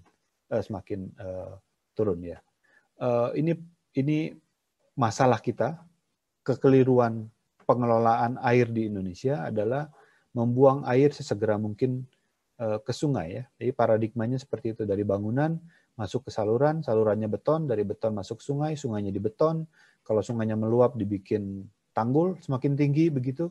uh, 0.54 0.64
semakin 0.64 1.10
uh, 1.18 1.58
turun 1.98 2.22
ya. 2.22 2.38
Uh, 2.98 3.34
ini 3.34 3.58
ini 3.98 4.34
masalah 4.98 5.42
kita 5.42 5.82
kekeliruan 6.46 7.28
pengelolaan 7.68 8.40
air 8.40 8.72
di 8.72 8.88
Indonesia 8.88 9.44
adalah 9.44 9.92
membuang 10.36 10.84
air 10.88 11.14
sesegera 11.14 11.56
mungkin 11.56 12.04
uh, 12.60 12.80
ke 12.82 12.92
sungai 12.92 13.28
ya. 13.42 13.44
Jadi 13.60 13.72
paradigmanya 13.72 14.38
seperti 14.42 14.76
itu 14.76 14.84
dari 14.84 15.06
bangunan 15.08 15.56
masuk 15.98 16.30
ke 16.30 16.32
saluran, 16.32 16.86
salurannya 16.86 17.26
beton, 17.26 17.66
dari 17.66 17.82
beton 17.82 18.14
masuk 18.14 18.42
sungai, 18.42 18.78
sungainya 18.78 19.10
di 19.10 19.22
beton. 19.22 19.66
Kalau 20.06 20.22
sungainya 20.24 20.56
meluap 20.56 20.96
dibikin 20.96 21.68
tanggul 21.92 22.38
semakin 22.40 22.78
tinggi 22.78 23.10
begitu 23.10 23.50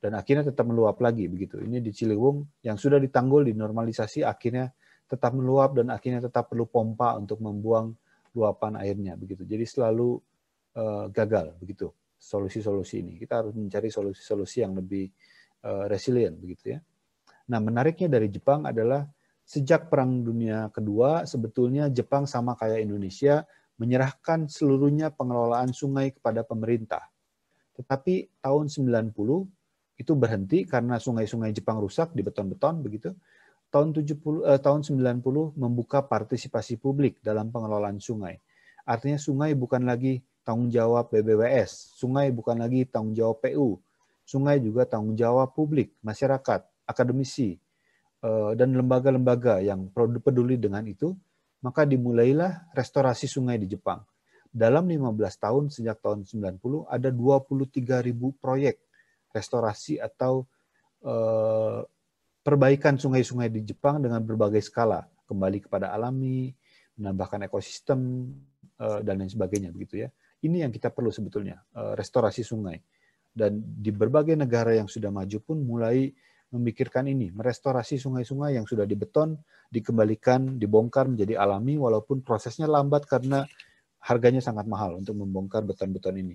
dan 0.00 0.16
akhirnya 0.16 0.52
tetap 0.52 0.68
meluap 0.68 1.00
lagi 1.00 1.26
begitu. 1.26 1.60
Ini 1.60 1.80
di 1.80 1.92
Ciliwung 1.92 2.64
yang 2.64 2.76
sudah 2.76 3.00
ditanggul 3.00 3.48
dinormalisasi 3.48 4.24
akhirnya 4.24 4.72
tetap 5.08 5.34
meluap 5.34 5.74
dan 5.74 5.90
akhirnya 5.90 6.22
tetap 6.22 6.52
perlu 6.52 6.68
pompa 6.70 7.18
untuk 7.18 7.42
membuang 7.42 7.92
luapan 8.36 8.78
airnya 8.78 9.18
begitu. 9.18 9.42
Jadi 9.42 9.64
selalu 9.66 10.20
uh, 10.76 11.06
gagal 11.10 11.56
begitu. 11.60 11.90
solusi-solusi 12.20 13.00
ini. 13.00 13.16
Kita 13.16 13.40
harus 13.40 13.56
mencari 13.56 13.88
solusi-solusi 13.88 14.60
yang 14.60 14.76
lebih 14.76 15.08
resilient 15.64 16.36
begitu 16.40 16.76
ya. 16.76 16.80
Nah, 17.50 17.58
menariknya 17.58 18.06
dari 18.06 18.30
Jepang 18.30 18.64
adalah 18.64 19.04
sejak 19.42 19.90
Perang 19.90 20.22
Dunia 20.22 20.70
Kedua 20.70 21.26
sebetulnya 21.26 21.90
Jepang 21.90 22.24
sama 22.30 22.54
kayak 22.54 22.86
Indonesia 22.86 23.42
menyerahkan 23.80 24.46
seluruhnya 24.46 25.10
pengelolaan 25.10 25.74
sungai 25.74 26.14
kepada 26.14 26.46
pemerintah. 26.46 27.10
Tetapi 27.74 28.44
tahun 28.44 28.68
90 28.68 29.10
itu 29.98 30.12
berhenti 30.14 30.68
karena 30.68 31.00
sungai-sungai 31.00 31.50
Jepang 31.56 31.80
rusak 31.80 32.12
di 32.12 32.20
beton-beton 32.20 32.84
begitu. 32.84 33.10
Tahun 33.72 33.90
70 33.96 34.46
eh, 34.46 34.60
tahun 34.60 34.80
90 34.84 35.24
membuka 35.56 36.04
partisipasi 36.04 36.78
publik 36.78 37.18
dalam 37.24 37.48
pengelolaan 37.48 37.98
sungai. 37.98 38.38
Artinya 38.84 39.16
sungai 39.18 39.56
bukan 39.56 39.86
lagi 39.86 40.22
tanggung 40.44 40.70
jawab 40.70 41.10
BBWS, 41.14 41.94
sungai 41.94 42.34
bukan 42.34 42.58
lagi 42.58 42.88
tanggung 42.88 43.14
jawab 43.14 43.44
PU, 43.44 43.78
sungai 44.30 44.62
juga 44.62 44.86
tanggung 44.86 45.18
jawab 45.18 45.50
publik, 45.50 45.98
masyarakat, 46.06 46.62
akademisi, 46.86 47.58
eh, 48.22 48.52
dan 48.54 48.70
lembaga-lembaga 48.78 49.58
yang 49.58 49.90
peduli 50.22 50.54
dengan 50.54 50.86
itu 50.86 51.10
maka 51.60 51.84
dimulailah 51.84 52.72
restorasi 52.72 53.28
sungai 53.28 53.60
di 53.60 53.68
Jepang. 53.68 54.00
Dalam 54.50 54.88
15 54.88 55.36
tahun 55.36 55.64
sejak 55.70 56.02
tahun 56.02 56.26
90 56.26 56.88
ada 56.88 57.08
23 57.12 58.06
ribu 58.06 58.34
proyek 58.40 58.80
restorasi 59.30 60.00
atau 60.00 60.46
eh, 61.04 61.80
perbaikan 62.40 62.96
sungai-sungai 62.96 63.50
di 63.52 63.66
Jepang 63.66 64.00
dengan 64.00 64.24
berbagai 64.24 64.62
skala, 64.64 65.04
kembali 65.28 65.68
kepada 65.68 65.92
alami, 65.94 66.50
menambahkan 66.98 67.46
ekosistem 67.46 68.30
eh, 68.78 69.00
dan 69.04 69.20
lain 69.20 69.30
sebagainya 69.30 69.70
begitu 69.70 70.06
ya. 70.06 70.08
Ini 70.40 70.64
yang 70.64 70.72
kita 70.72 70.88
perlu 70.88 71.12
sebetulnya, 71.12 71.60
restorasi 72.00 72.40
sungai. 72.40 72.80
Dan 73.30 73.62
di 73.62 73.94
berbagai 73.94 74.34
negara 74.34 74.74
yang 74.74 74.90
sudah 74.90 75.08
maju 75.14 75.38
pun 75.42 75.62
mulai 75.62 76.10
memikirkan 76.50 77.06
ini, 77.06 77.30
merestorasi 77.30 78.02
sungai-sungai 78.02 78.58
yang 78.58 78.66
sudah 78.66 78.82
dibeton, 78.82 79.38
dikembalikan, 79.70 80.58
dibongkar 80.58 81.06
menjadi 81.06 81.38
alami, 81.38 81.78
walaupun 81.78 82.26
prosesnya 82.26 82.66
lambat 82.66 83.06
karena 83.06 83.46
harganya 84.02 84.42
sangat 84.42 84.66
mahal 84.66 84.98
untuk 84.98 85.14
membongkar 85.14 85.62
beton-beton 85.62 86.18
ini. 86.18 86.34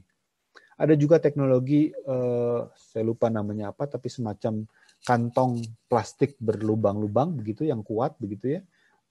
Ada 0.76 0.96
juga 0.96 1.20
teknologi, 1.20 1.92
eh, 1.92 2.62
saya 2.76 3.04
lupa 3.04 3.28
namanya 3.28 3.76
apa, 3.76 3.88
tapi 3.92 4.08
semacam 4.08 4.64
kantong 5.04 5.64
plastik 5.88 6.40
berlubang-lubang 6.40 7.36
begitu 7.36 7.68
yang 7.68 7.84
kuat 7.84 8.16
begitu 8.20 8.60
ya, 8.60 8.62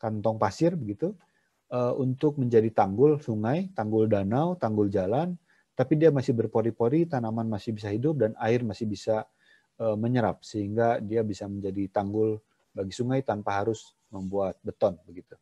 kantong 0.01 0.41
pasir 0.41 0.77
begitu, 0.77 1.13
eh, 1.73 1.93
untuk 2.01 2.41
menjadi 2.41 2.69
tanggul 2.73 3.21
sungai, 3.21 3.73
tanggul 3.77 4.09
danau, 4.09 4.57
tanggul 4.57 4.89
jalan, 4.89 5.37
tapi 5.75 5.99
dia 5.99 6.15
masih 6.15 6.35
berpori-pori, 6.35 7.07
tanaman 7.11 7.51
masih 7.51 7.75
bisa 7.75 7.91
hidup 7.91 8.23
dan 8.23 8.33
air 8.39 8.63
masih 8.63 8.87
bisa 8.87 9.27
Eh, 9.75 9.99
menyerap 9.99 10.39
sehingga 10.47 11.03
dia 11.03 11.27
bisa 11.27 11.51
menjadi 11.51 11.91
tanggul 11.91 12.39
bagi 12.71 12.95
sungai 12.95 13.27
tanpa 13.27 13.59
harus 13.59 13.99
membuat 14.07 14.55
beton 14.63 14.95
begitu. 15.03 15.35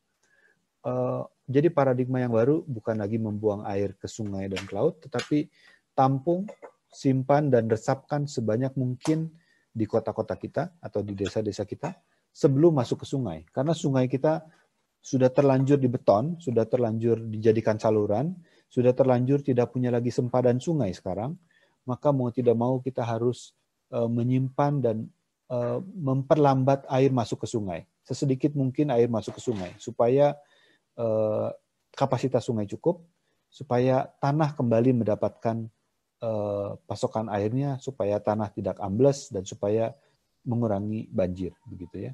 Eh, 0.88 1.22
jadi 1.52 1.68
paradigma 1.68 2.16
yang 2.16 2.32
baru 2.32 2.64
bukan 2.64 2.96
lagi 2.96 3.20
membuang 3.20 3.68
air 3.68 3.92
ke 3.92 4.08
sungai 4.08 4.48
dan 4.48 4.64
ke 4.64 4.72
laut, 4.72 5.04
tetapi 5.04 5.52
tampung, 5.92 6.48
simpan 6.88 7.52
dan 7.52 7.68
resapkan 7.68 8.24
sebanyak 8.24 8.72
mungkin 8.72 9.36
di 9.68 9.84
kota-kota 9.84 10.40
kita 10.40 10.80
atau 10.80 11.04
di 11.04 11.12
desa-desa 11.12 11.68
kita 11.68 11.92
sebelum 12.32 12.72
masuk 12.72 13.04
ke 13.04 13.06
sungai. 13.12 13.44
Karena 13.52 13.76
sungai 13.76 14.08
kita 14.08 14.48
sudah 14.96 15.28
terlanjur 15.28 15.76
di 15.76 15.92
beton, 15.92 16.40
sudah 16.40 16.64
terlanjur 16.64 17.20
dijadikan 17.20 17.76
saluran, 17.76 18.32
sudah 18.72 18.96
terlanjur 18.96 19.44
tidak 19.44 19.68
punya 19.76 19.92
lagi 19.92 20.08
sempadan 20.08 20.56
sungai 20.56 20.96
sekarang, 20.96 21.36
maka 21.84 22.08
mau 22.08 22.32
tidak 22.32 22.56
mau 22.56 22.80
kita 22.80 23.04
harus 23.04 23.52
Eh, 23.92 24.08
menyimpan 24.08 24.80
dan 24.80 24.96
eh, 25.52 25.78
memperlambat 25.84 26.88
air 26.88 27.12
masuk 27.12 27.44
ke 27.44 27.46
sungai. 27.52 27.84
Sesedikit 28.08 28.56
mungkin 28.56 28.88
air 28.88 29.04
masuk 29.04 29.36
ke 29.36 29.42
sungai 29.44 29.68
supaya 29.76 30.32
eh, 30.96 31.48
kapasitas 31.92 32.48
sungai 32.48 32.64
cukup, 32.64 33.04
supaya 33.52 34.08
tanah 34.16 34.56
kembali 34.56 35.04
mendapatkan 35.04 35.68
pasokan 36.86 37.26
airnya, 37.34 37.82
supaya 37.82 38.22
tanah 38.22 38.46
tidak 38.54 38.78
ambles 38.78 39.26
dan 39.34 39.42
supaya 39.42 39.90
mengurangi 40.46 41.10
banjir, 41.10 41.50
begitu 41.66 42.06
ya. 42.06 42.12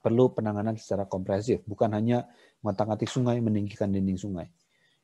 Perlu 0.00 0.32
penanganan 0.32 0.80
secara 0.80 1.04
komprehensif, 1.04 1.60
bukan 1.68 1.92
hanya 1.92 2.24
mengotak-atik 2.64 3.12
sungai, 3.12 3.44
meninggikan 3.44 3.92
dinding 3.92 4.16
sungai. 4.16 4.48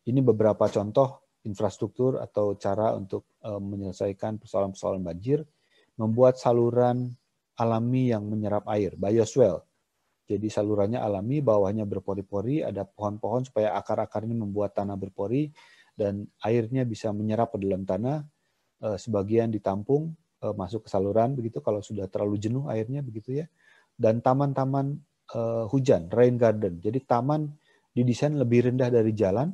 Ini 0.08 0.24
beberapa 0.24 0.64
contoh 0.72 1.28
infrastruktur 1.44 2.16
atau 2.16 2.56
cara 2.56 2.96
untuk 2.96 3.36
uh, 3.44 3.60
menyelesaikan 3.60 4.40
persoalan-persoalan 4.40 5.04
banjir, 5.04 5.44
membuat 6.00 6.40
saluran 6.40 7.12
alami 7.60 8.08
yang 8.08 8.24
menyerap 8.24 8.64
air, 8.72 8.96
bioswale. 8.96 9.68
Jadi 10.24 10.48
salurannya 10.48 11.00
alami, 11.00 11.44
bawahnya 11.44 11.84
berpori-pori, 11.84 12.64
ada 12.64 12.88
pohon-pohon 12.88 13.48
supaya 13.48 13.76
akar-akarnya 13.76 14.36
membuat 14.36 14.76
tanah 14.76 14.96
berpori 14.96 15.52
dan 15.92 16.24
airnya 16.44 16.88
bisa 16.88 17.12
menyerap 17.12 17.52
ke 17.52 17.58
dalam 17.60 17.84
tanah. 17.84 18.24
Uh, 18.78 18.94
sebagian 18.94 19.50
ditampung 19.50 20.14
uh, 20.40 20.54
masuk 20.54 20.86
ke 20.86 20.88
saluran 20.88 21.34
begitu 21.34 21.58
kalau 21.58 21.82
sudah 21.82 22.06
terlalu 22.06 22.38
jenuh 22.40 22.64
airnya 22.72 23.04
begitu 23.04 23.44
ya. 23.44 23.46
Dan 23.92 24.24
taman-taman 24.24 25.04
hujan, 25.68 26.08
rain 26.08 26.40
garden. 26.40 26.80
Jadi 26.80 27.04
taman 27.04 27.52
didesain 27.92 28.32
lebih 28.32 28.70
rendah 28.70 28.88
dari 28.88 29.12
jalan 29.12 29.52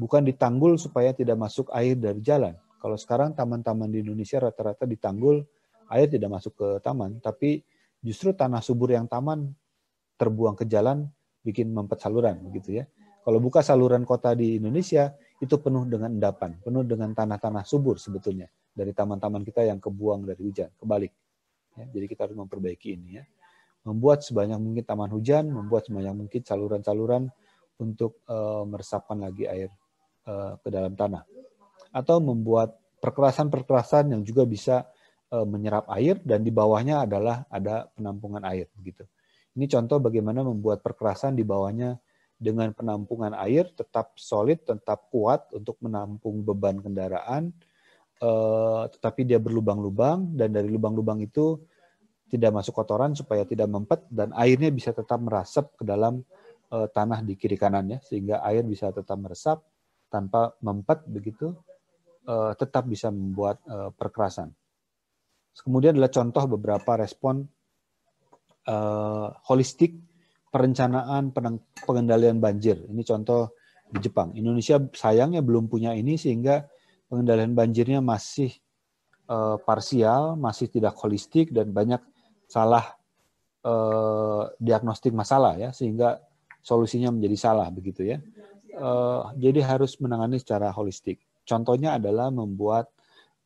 bukan 0.00 0.24
ditanggul 0.24 0.80
supaya 0.80 1.12
tidak 1.12 1.36
masuk 1.36 1.68
air 1.76 1.92
dari 1.92 2.24
jalan. 2.24 2.56
Kalau 2.80 2.96
sekarang 2.96 3.36
taman-taman 3.36 3.92
di 3.92 4.00
Indonesia 4.00 4.40
rata-rata 4.40 4.88
ditanggul, 4.88 5.44
air 5.92 6.08
tidak 6.08 6.40
masuk 6.40 6.56
ke 6.56 6.68
taman, 6.80 7.20
tapi 7.20 7.60
justru 8.00 8.32
tanah 8.32 8.64
subur 8.64 8.96
yang 8.96 9.04
taman 9.04 9.52
terbuang 10.16 10.56
ke 10.56 10.64
jalan 10.64 11.04
bikin 11.44 11.68
mempet 11.68 12.00
saluran 12.00 12.40
begitu 12.48 12.80
ya. 12.80 12.88
Kalau 13.20 13.36
buka 13.36 13.60
saluran 13.60 14.08
kota 14.08 14.32
di 14.32 14.56
Indonesia 14.56 15.12
itu 15.44 15.60
penuh 15.60 15.84
dengan 15.84 16.08
endapan, 16.16 16.56
penuh 16.64 16.88
dengan 16.88 17.12
tanah-tanah 17.12 17.68
subur 17.68 18.00
sebetulnya 18.00 18.48
dari 18.72 18.96
taman-taman 18.96 19.44
kita 19.44 19.68
yang 19.68 19.76
kebuang 19.76 20.24
dari 20.24 20.40
hujan, 20.40 20.72
kebalik. 20.80 21.12
Ya, 21.76 21.84
jadi 21.92 22.06
kita 22.08 22.24
harus 22.24 22.36
memperbaiki 22.40 22.96
ini 22.96 23.20
ya. 23.20 23.24
Membuat 23.84 24.24
sebanyak 24.24 24.56
mungkin 24.56 24.84
taman 24.88 25.12
hujan, 25.12 25.52
membuat 25.52 25.84
sebanyak 25.88 26.16
mungkin 26.16 26.40
saluran-saluran 26.40 27.28
untuk 27.80 28.24
uh, 28.28 28.64
meresapkan 28.64 29.20
lagi 29.20 29.44
air 29.48 29.68
ke 30.62 30.68
dalam 30.68 30.94
tanah 30.94 31.22
atau 31.90 32.22
membuat 32.22 32.78
perkerasan-perkerasan 33.02 34.14
yang 34.14 34.22
juga 34.22 34.46
bisa 34.46 34.86
eh, 35.32 35.46
menyerap 35.46 35.88
air 35.90 36.20
dan 36.22 36.44
di 36.44 36.52
bawahnya 36.54 37.08
adalah 37.08 37.48
ada 37.50 37.90
penampungan 37.96 38.44
air 38.46 38.70
begitu. 38.76 39.08
Ini 39.58 39.66
contoh 39.66 39.98
bagaimana 39.98 40.46
membuat 40.46 40.84
perkerasan 40.84 41.34
di 41.34 41.42
bawahnya 41.42 41.98
dengan 42.40 42.72
penampungan 42.72 43.36
air 43.36 43.68
tetap 43.74 44.16
solid, 44.16 44.62
tetap 44.64 45.10
kuat 45.12 45.50
untuk 45.52 45.76
menampung 45.82 46.40
beban 46.46 46.78
kendaraan, 46.78 47.50
eh, 48.22 48.82
tetapi 48.94 49.26
dia 49.26 49.42
berlubang-lubang 49.42 50.38
dan 50.38 50.54
dari 50.54 50.70
lubang-lubang 50.70 51.18
itu 51.24 51.58
tidak 52.30 52.62
masuk 52.62 52.78
kotoran 52.78 53.10
supaya 53.18 53.42
tidak 53.42 53.66
mempet 53.66 54.06
dan 54.06 54.30
airnya 54.38 54.70
bisa 54.70 54.94
tetap 54.94 55.18
merasap 55.18 55.74
ke 55.74 55.82
dalam 55.82 56.22
tanah 56.70 57.26
di 57.26 57.34
kiri 57.34 57.58
kanannya 57.58 57.98
sehingga 58.06 58.38
air 58.46 58.62
bisa 58.62 58.94
tetap 58.94 59.18
meresap 59.18 59.58
tanpa 60.10 60.58
mempet 60.60 61.06
begitu 61.06 61.54
uh, 62.26 62.52
tetap 62.58 62.84
bisa 62.90 63.08
membuat 63.08 63.62
uh, 63.70 63.94
perkerasan. 63.94 64.50
Kemudian 65.54 65.96
adalah 65.96 66.12
contoh 66.12 66.44
beberapa 66.58 66.98
respon 66.98 67.46
uh, 68.66 69.28
holistik 69.46 69.94
perencanaan 70.50 71.30
pengendalian 71.86 72.42
banjir. 72.42 72.82
Ini 72.90 73.02
contoh 73.06 73.54
di 73.86 73.98
Jepang. 74.02 74.34
Indonesia 74.34 74.82
sayangnya 74.94 75.42
belum 75.42 75.70
punya 75.70 75.94
ini 75.94 76.18
sehingga 76.18 76.66
pengendalian 77.06 77.54
banjirnya 77.54 78.02
masih 78.02 78.50
uh, 79.30 79.58
parsial, 79.62 80.34
masih 80.34 80.70
tidak 80.70 80.98
holistik 80.98 81.54
dan 81.54 81.70
banyak 81.70 82.02
salah 82.50 82.98
uh, 83.62 84.50
diagnostik 84.58 85.14
masalah 85.14 85.54
ya 85.54 85.70
sehingga 85.70 86.18
solusinya 86.60 87.14
menjadi 87.14 87.36
salah 87.38 87.68
begitu 87.72 88.04
ya 88.04 88.18
uh, 88.76 89.30
jadi 89.38 89.64
harus 89.64 89.96
menangani 89.98 90.38
secara 90.38 90.70
holistik. 90.70 91.22
Contohnya 91.46 91.96
adalah 91.98 92.30
membuat 92.30 92.90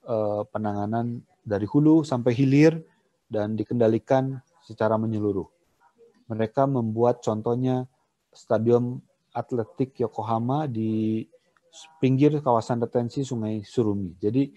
uh, 0.04 0.44
penanganan 0.48 1.24
dari 1.44 1.64
hulu 1.68 2.04
sampai 2.04 2.32
hilir 2.36 2.80
dan 3.28 3.56
dikendalikan 3.56 4.40
secara 4.64 4.96
menyeluruh. 4.96 5.48
Mereka 6.28 6.64
membuat 6.64 7.20
contohnya 7.20 7.84
stadion 8.32 9.00
atletik 9.34 9.98
Yokohama 10.00 10.64
di 10.70 11.24
pinggir 11.98 12.38
kawasan 12.40 12.80
retensi 12.80 13.26
Sungai 13.26 13.66
Surumi. 13.66 14.14
Jadi 14.16 14.48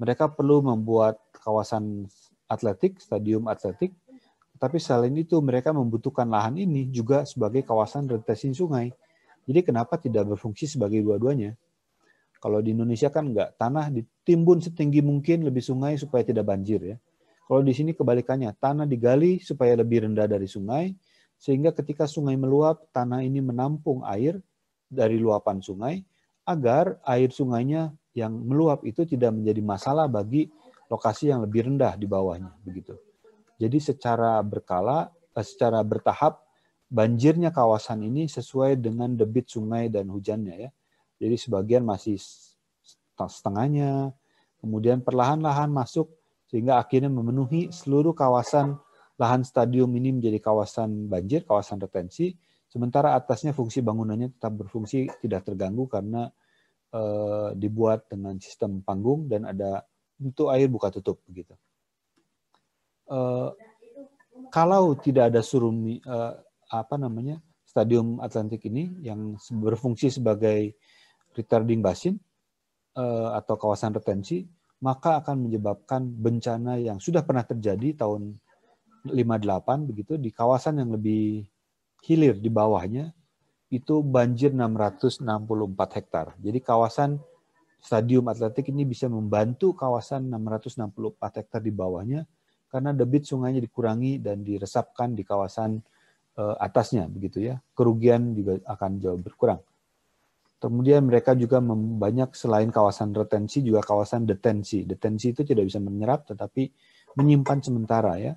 mereka 0.00 0.30
perlu 0.32 0.64
membuat 0.64 1.20
kawasan 1.44 2.08
atletik, 2.48 3.02
stadium 3.02 3.50
atletik, 3.50 3.92
tapi 4.56 4.76
selain 4.76 5.12
itu 5.16 5.40
mereka 5.40 5.72
membutuhkan 5.72 6.28
lahan 6.28 6.56
ini 6.56 6.88
juga 6.88 7.24
sebagai 7.24 7.64
kawasan 7.64 8.08
retensi 8.08 8.52
sungai 8.52 8.92
jadi 9.50 9.66
kenapa 9.66 9.98
tidak 9.98 10.30
berfungsi 10.30 10.70
sebagai 10.70 11.02
dua-duanya? 11.02 11.58
Kalau 12.38 12.62
di 12.62 12.70
Indonesia 12.70 13.10
kan 13.10 13.34
enggak, 13.34 13.58
tanah 13.58 13.90
ditimbun 13.90 14.62
setinggi 14.62 15.02
mungkin 15.02 15.42
lebih 15.42 15.58
sungai 15.58 15.98
supaya 15.98 16.22
tidak 16.22 16.46
banjir 16.46 16.78
ya. 16.78 16.96
Kalau 17.50 17.66
di 17.66 17.74
sini 17.74 17.90
kebalikannya, 17.98 18.54
tanah 18.54 18.86
digali 18.86 19.42
supaya 19.42 19.74
lebih 19.74 20.06
rendah 20.06 20.30
dari 20.30 20.46
sungai, 20.46 20.94
sehingga 21.34 21.74
ketika 21.74 22.06
sungai 22.06 22.38
meluap, 22.38 22.86
tanah 22.94 23.26
ini 23.26 23.42
menampung 23.42 24.06
air 24.06 24.38
dari 24.86 25.18
luapan 25.18 25.58
sungai, 25.58 25.98
agar 26.46 27.02
air 27.02 27.34
sungainya 27.34 27.90
yang 28.14 28.30
meluap 28.38 28.86
itu 28.86 29.02
tidak 29.02 29.34
menjadi 29.34 29.66
masalah 29.66 30.06
bagi 30.06 30.46
lokasi 30.86 31.34
yang 31.34 31.42
lebih 31.42 31.66
rendah 31.66 31.98
di 31.98 32.06
bawahnya, 32.06 32.54
begitu. 32.62 32.94
Jadi 33.58 33.82
secara 33.82 34.38
berkala, 34.46 35.10
eh, 35.34 35.42
secara 35.42 35.82
bertahap, 35.82 36.38
banjirnya 36.90 37.54
kawasan 37.54 38.02
ini 38.02 38.26
sesuai 38.26 38.82
dengan 38.82 39.14
debit 39.14 39.46
sungai 39.46 39.86
dan 39.86 40.10
hujannya 40.10 40.68
ya. 40.68 40.70
Jadi 41.22 41.36
sebagian 41.38 41.86
masih 41.86 42.18
setengahnya, 43.14 44.10
kemudian 44.58 44.98
perlahan-lahan 45.00 45.70
masuk 45.70 46.10
sehingga 46.50 46.82
akhirnya 46.82 47.06
memenuhi 47.06 47.70
seluruh 47.70 48.10
kawasan 48.10 48.74
lahan 49.20 49.46
stadium 49.46 49.92
ini 49.94 50.18
menjadi 50.18 50.42
kawasan 50.42 51.06
banjir, 51.06 51.46
kawasan 51.46 51.78
retensi, 51.78 52.34
sementara 52.66 53.14
atasnya 53.14 53.54
fungsi 53.54 53.84
bangunannya 53.84 54.34
tetap 54.34 54.58
berfungsi 54.58 55.12
tidak 55.20 55.46
terganggu 55.46 55.86
karena 55.86 56.32
eh, 56.90 57.48
dibuat 57.54 58.08
dengan 58.08 58.40
sistem 58.40 58.80
panggung 58.82 59.28
dan 59.30 59.46
ada 59.46 59.84
untuk 60.18 60.50
air 60.50 60.66
buka 60.66 60.88
tutup 60.88 61.20
begitu. 61.28 61.52
Eh, 63.12 63.48
kalau 64.48 64.96
tidak 64.96 65.30
ada 65.36 65.44
surumi 65.44 66.00
eh, 66.00 66.34
apa 66.70 66.94
namanya 66.94 67.42
stadium 67.66 68.22
Atlantik 68.22 68.62
ini 68.70 68.94
yang 69.02 69.34
berfungsi 69.38 70.10
sebagai 70.10 70.74
retarding 71.34 71.82
basin 71.82 72.18
eh, 72.98 73.30
atau 73.34 73.54
kawasan 73.58 73.94
retensi, 73.94 74.46
maka 74.82 75.22
akan 75.22 75.46
menyebabkan 75.46 76.02
bencana 76.06 76.78
yang 76.78 76.98
sudah 76.98 77.22
pernah 77.22 77.46
terjadi 77.46 78.06
tahun 78.06 78.38
58 79.06 79.88
begitu 79.90 80.14
di 80.18 80.30
kawasan 80.30 80.82
yang 80.82 80.90
lebih 80.94 81.46
hilir 82.04 82.36
di 82.36 82.50
bawahnya 82.52 83.12
itu 83.70 84.02
banjir 84.02 84.50
664 84.50 85.96
hektar. 85.96 86.26
Jadi 86.42 86.58
kawasan 86.58 87.22
Stadium 87.80 88.28
Atletik 88.28 88.68
ini 88.68 88.84
bisa 88.84 89.08
membantu 89.08 89.72
kawasan 89.72 90.28
664 90.28 91.40
hektar 91.40 91.64
di 91.64 91.72
bawahnya 91.72 92.28
karena 92.68 92.92
debit 92.92 93.24
sungainya 93.24 93.62
dikurangi 93.64 94.20
dan 94.20 94.44
diresapkan 94.44 95.16
di 95.16 95.24
kawasan 95.24 95.80
uh, 95.80 95.99
atasnya 96.38 97.10
begitu 97.10 97.42
ya. 97.42 97.58
Kerugian 97.74 98.32
juga 98.32 98.56
akan 98.64 98.90
jauh 99.02 99.20
berkurang. 99.20 99.60
Kemudian 100.60 101.08
mereka 101.08 101.32
juga 101.32 101.56
banyak 101.64 102.36
selain 102.36 102.68
kawasan 102.68 103.16
retensi 103.16 103.64
juga 103.64 103.80
kawasan 103.80 104.28
detensi. 104.28 104.84
Detensi 104.84 105.32
itu 105.32 105.40
tidak 105.40 105.64
bisa 105.64 105.80
menyerap 105.80 106.28
tetapi 106.28 106.68
menyimpan 107.16 107.58
sementara 107.64 108.20
ya. 108.20 108.36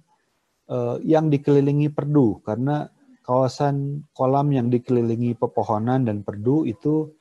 Eh, 0.63 0.97
yang 1.03 1.27
dikelilingi 1.27 1.91
perdu 1.91 2.39
karena 2.39 2.87
kawasan 3.27 4.07
kolam 4.15 4.47
yang 4.55 4.71
dikelilingi 4.71 5.35
pepohonan 5.35 6.07
dan 6.07 6.23
perdu 6.23 6.63
itu 6.63 7.11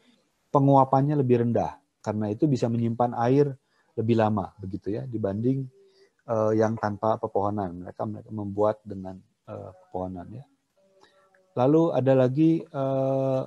penguapannya 0.54 1.18
lebih 1.18 1.42
rendah. 1.42 1.82
Karena 1.98 2.30
itu 2.30 2.46
bisa 2.46 2.70
menyimpan 2.70 3.18
air 3.18 3.50
lebih 3.98 4.22
lama 4.22 4.54
begitu 4.58 4.94
ya 4.94 5.06
dibanding 5.06 5.66
uh, 6.26 6.50
yang 6.54 6.78
tanpa 6.78 7.18
pepohonan. 7.18 7.82
Mereka 7.82 8.02
mereka 8.06 8.30
membuat 8.30 8.82
dengan 8.86 9.18
pepohonan 9.42 10.26
ya. 10.30 10.44
Lalu 11.52 11.82
ada 11.92 12.12
lagi 12.16 12.64
uh, 12.64 13.44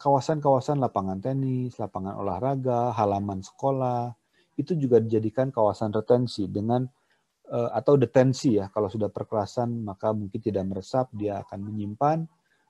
kawasan-kawasan 0.00 0.80
lapangan 0.80 1.20
tenis, 1.20 1.76
lapangan 1.80 2.16
olahraga, 2.20 2.92
halaman 2.92 3.40
sekolah, 3.40 4.12
itu 4.60 4.76
juga 4.78 5.02
dijadikan 5.02 5.50
kawasan 5.50 5.90
retensi 5.90 6.46
dengan 6.46 6.86
eh, 7.48 7.70
atau 7.72 7.96
detensi 7.98 8.60
ya. 8.60 8.70
Kalau 8.70 8.92
sudah 8.92 9.10
perkerasan 9.10 9.82
maka 9.82 10.12
mungkin 10.12 10.38
tidak 10.38 10.64
meresap, 10.68 11.10
dia 11.14 11.42
akan 11.42 11.58
menyimpan, 11.64 12.18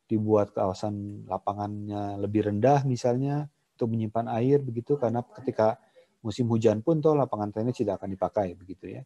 dibuat 0.09 0.53
kawasan 0.53 1.25
lapangannya 1.27 2.21
lebih 2.21 2.53
rendah 2.53 2.85
misalnya 2.85 3.49
untuk 3.75 3.91
menyimpan 3.91 4.31
air 4.37 4.61
begitu 4.61 5.01
karena 5.01 5.25
ketika 5.43 5.81
musim 6.21 6.47
hujan 6.49 6.85
pun 6.85 7.01
toh 7.01 7.17
lapangan 7.17 7.53
tenis 7.53 7.77
tidak 7.81 8.01
akan 8.01 8.15
dipakai 8.15 8.55
begitu 8.57 9.01
ya. 9.01 9.03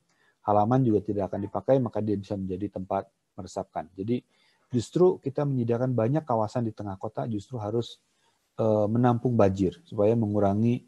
Halaman 0.46 0.80
juga 0.84 1.00
tidak 1.04 1.32
akan 1.32 1.40
dipakai 1.48 1.76
maka 1.80 1.98
dia 2.04 2.16
bisa 2.16 2.34
menjadi 2.36 2.78
tempat 2.78 3.08
meresapkan. 3.36 3.86
Jadi 3.94 4.22
justru 4.68 5.16
kita 5.20 5.48
menyediakan 5.48 5.96
banyak 5.96 6.24
kawasan 6.28 6.68
di 6.68 6.72
tengah 6.76 7.00
kota 7.00 7.24
justru 7.24 7.56
harus 7.56 8.00
Eh, 8.58 8.86
menampung 8.90 9.38
banjir 9.38 9.78
supaya 9.86 10.18
mengurangi 10.18 10.82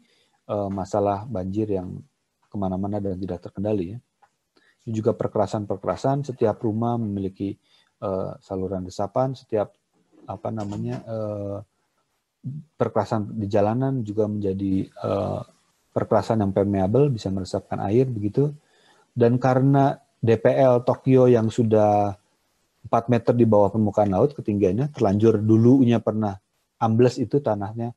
eh, 0.51 0.69
masalah 0.75 1.23
banjir 1.23 1.71
yang 1.71 2.03
ke 2.51 2.55
mana-mana 2.59 2.99
dan 2.99 3.15
tidak 3.15 3.47
terkendali. 3.47 3.95
Ya. 3.95 3.99
Juga 4.91 5.15
perkerasan-perkerasan. 5.15 6.27
Setiap 6.27 6.59
rumah 6.67 6.99
memiliki 6.99 7.55
eh, 8.03 8.31
saluran 8.43 8.83
resapan. 8.83 9.39
Setiap 9.39 9.71
apa 10.27 10.49
namanya 10.53 11.01
perkerasan 12.77 13.41
di 13.41 13.49
jalanan 13.49 14.05
juga 14.05 14.29
menjadi 14.29 14.85
perkerasan 15.89 16.45
yang 16.45 16.53
permeable 16.53 17.09
bisa 17.09 17.33
meresapkan 17.33 17.81
air 17.81 18.05
begitu. 18.05 18.53
Dan 19.17 19.41
karena 19.41 19.97
DPL 20.21 20.85
Tokyo 20.85 21.25
yang 21.25 21.49
sudah 21.49 22.13
4 22.87 23.11
meter 23.13 23.33
di 23.37 23.45
bawah 23.45 23.69
permukaan 23.69 24.09
laut 24.13 24.33
ketinggiannya 24.33 24.89
terlanjur 24.95 25.37
dulunya 25.37 26.01
pernah 26.01 26.33
ambles 26.81 27.21
itu 27.21 27.37
tanahnya 27.37 27.93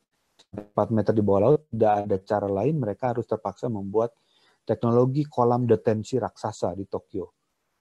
4 0.55 0.75
meter 0.95 1.13
di 1.15 1.23
bawah 1.23 1.51
laut, 1.51 1.63
tidak 1.71 1.93
ada 2.07 2.17
cara 2.23 2.49
lain, 2.51 2.75
mereka 2.79 3.15
harus 3.15 3.27
terpaksa 3.27 3.67
membuat 3.67 4.15
teknologi 4.63 5.27
kolam 5.27 5.67
detensi 5.67 6.19
raksasa 6.19 6.75
di 6.79 6.87
Tokyo. 6.87 7.35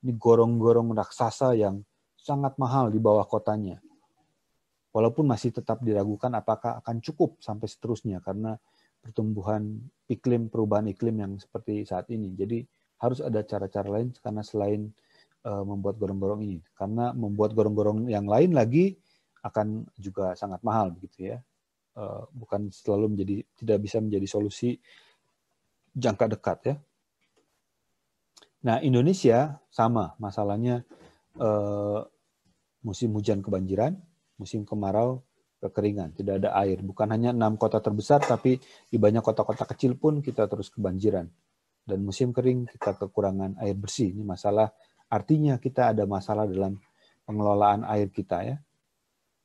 Ini 0.04 0.14
gorong-gorong 0.18 0.92
raksasa 0.92 1.54
yang 1.56 1.80
sangat 2.18 2.58
mahal 2.58 2.90
di 2.90 3.00
bawah 3.00 3.24
kotanya. 3.30 3.80
Walaupun 4.94 5.26
masih 5.26 5.50
tetap 5.50 5.82
diragukan 5.82 6.30
apakah 6.38 6.78
akan 6.84 7.02
cukup 7.02 7.42
sampai 7.42 7.66
seterusnya 7.66 8.22
karena 8.22 8.54
pertumbuhan 9.02 9.82
iklim, 10.06 10.54
perubahan 10.54 10.86
iklim 10.94 11.16
yang 11.18 11.34
seperti 11.42 11.82
saat 11.88 12.14
ini. 12.14 12.38
Jadi 12.38 12.62
harus 13.02 13.20
ada 13.26 13.42
cara-cara 13.42 13.90
lain 13.90 14.14
karena 14.22 14.46
selain 14.46 14.94
membuat 15.44 15.99
gorong-gorong 15.99 16.41
ini. 16.48 16.60
Karena 16.72 17.11
membuat 17.11 17.52
gorong-gorong 17.52 18.07
yang 18.07 18.24
lain 18.24 18.56
lagi 18.56 18.95
akan 19.44 19.84
juga 19.99 20.34
sangat 20.40 20.64
mahal 20.64 20.95
begitu 20.95 21.36
ya. 21.36 21.38
Eh, 21.94 22.24
bukan 22.34 22.74
selalu 22.74 23.14
menjadi 23.14 23.36
tidak 23.53 23.78
bisa 23.86 24.02
menjadi 24.02 24.26
solusi 24.26 24.74
jangka 25.94 26.26
dekat 26.34 26.60
ya. 26.65 26.76
Nah 28.65 28.82
Indonesia 28.82 29.61
sama 29.70 30.18
masalahnya 30.18 30.82
eh, 31.38 32.02
musim 32.82 33.14
hujan 33.14 33.45
kebanjiran, 33.45 33.94
musim 34.41 34.65
kemarau 34.65 35.22
kekeringan, 35.61 36.18
tidak 36.18 36.41
ada 36.41 36.49
air. 36.65 36.82
Bukan 36.82 37.07
hanya 37.14 37.30
enam 37.32 37.56
kota 37.56 37.78
terbesar, 37.80 38.26
tapi 38.26 38.57
di 38.90 38.98
banyak 38.98 39.24
kota-kota 39.24 39.64
kecil 39.70 39.95
pun 39.95 40.20
kita 40.20 40.49
terus 40.49 40.74
kebanjiran. 40.74 41.30
Dan 41.84 41.99
musim 42.03 42.34
kering 42.34 42.68
kita 42.68 42.95
kekurangan 42.99 43.60
air 43.61 43.76
bersih. 43.76 44.11
Ini 44.11 44.24
masalah 44.26 44.72
artinya 45.14 45.61
kita 45.61 45.94
ada 45.94 46.10
masalah 46.10 46.49
dalam 46.49 46.81
pengelolaan 47.30 47.85
air 47.85 48.10
kita 48.10 48.38
ya. 48.41 48.57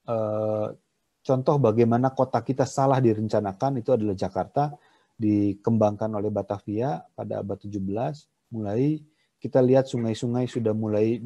Eh, 0.08 0.68
contoh 1.20 1.56
bagaimana 1.60 2.16
kota 2.16 2.40
kita 2.40 2.64
salah 2.64 2.96
direncanakan 3.04 3.84
itu 3.84 3.92
adalah 3.92 4.16
Jakarta. 4.16 4.72
Dikembangkan 5.18 6.14
oleh 6.14 6.30
Batavia 6.30 7.02
pada 7.10 7.42
abad 7.42 7.58
17 7.58 7.82
mulai 8.54 9.02
kita 9.42 9.58
lihat 9.58 9.90
sungai-sungai 9.90 10.46
sudah 10.48 10.72
mulai 10.72 11.20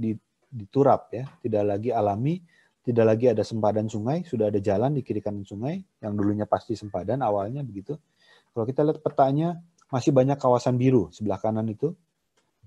diturap 0.51 1.15
ya. 1.15 1.25
Tidak 1.39 1.63
lagi 1.63 1.95
alami 1.95 2.41
tidak 2.83 3.15
lagi 3.15 3.31
ada 3.31 3.47
sempadan 3.47 3.87
sungai 3.87 4.27
sudah 4.27 4.51
ada 4.51 4.59
jalan 4.59 4.99
di 4.99 5.07
kiri 5.07 5.23
kanan 5.23 5.47
sungai 5.47 5.79
yang 6.03 6.19
dulunya 6.19 6.51
pasti 6.51 6.75
sempadan 6.75 7.23
awalnya 7.23 7.63
begitu. 7.63 7.95
Kalau 8.51 8.67
kita 8.67 8.83
lihat 8.83 8.99
petanya 9.07 9.63
masih 9.87 10.11
banyak 10.11 10.35
kawasan 10.35 10.75
biru 10.75 11.09
sebelah 11.15 11.39
kanan 11.39 11.71
itu 11.71 11.95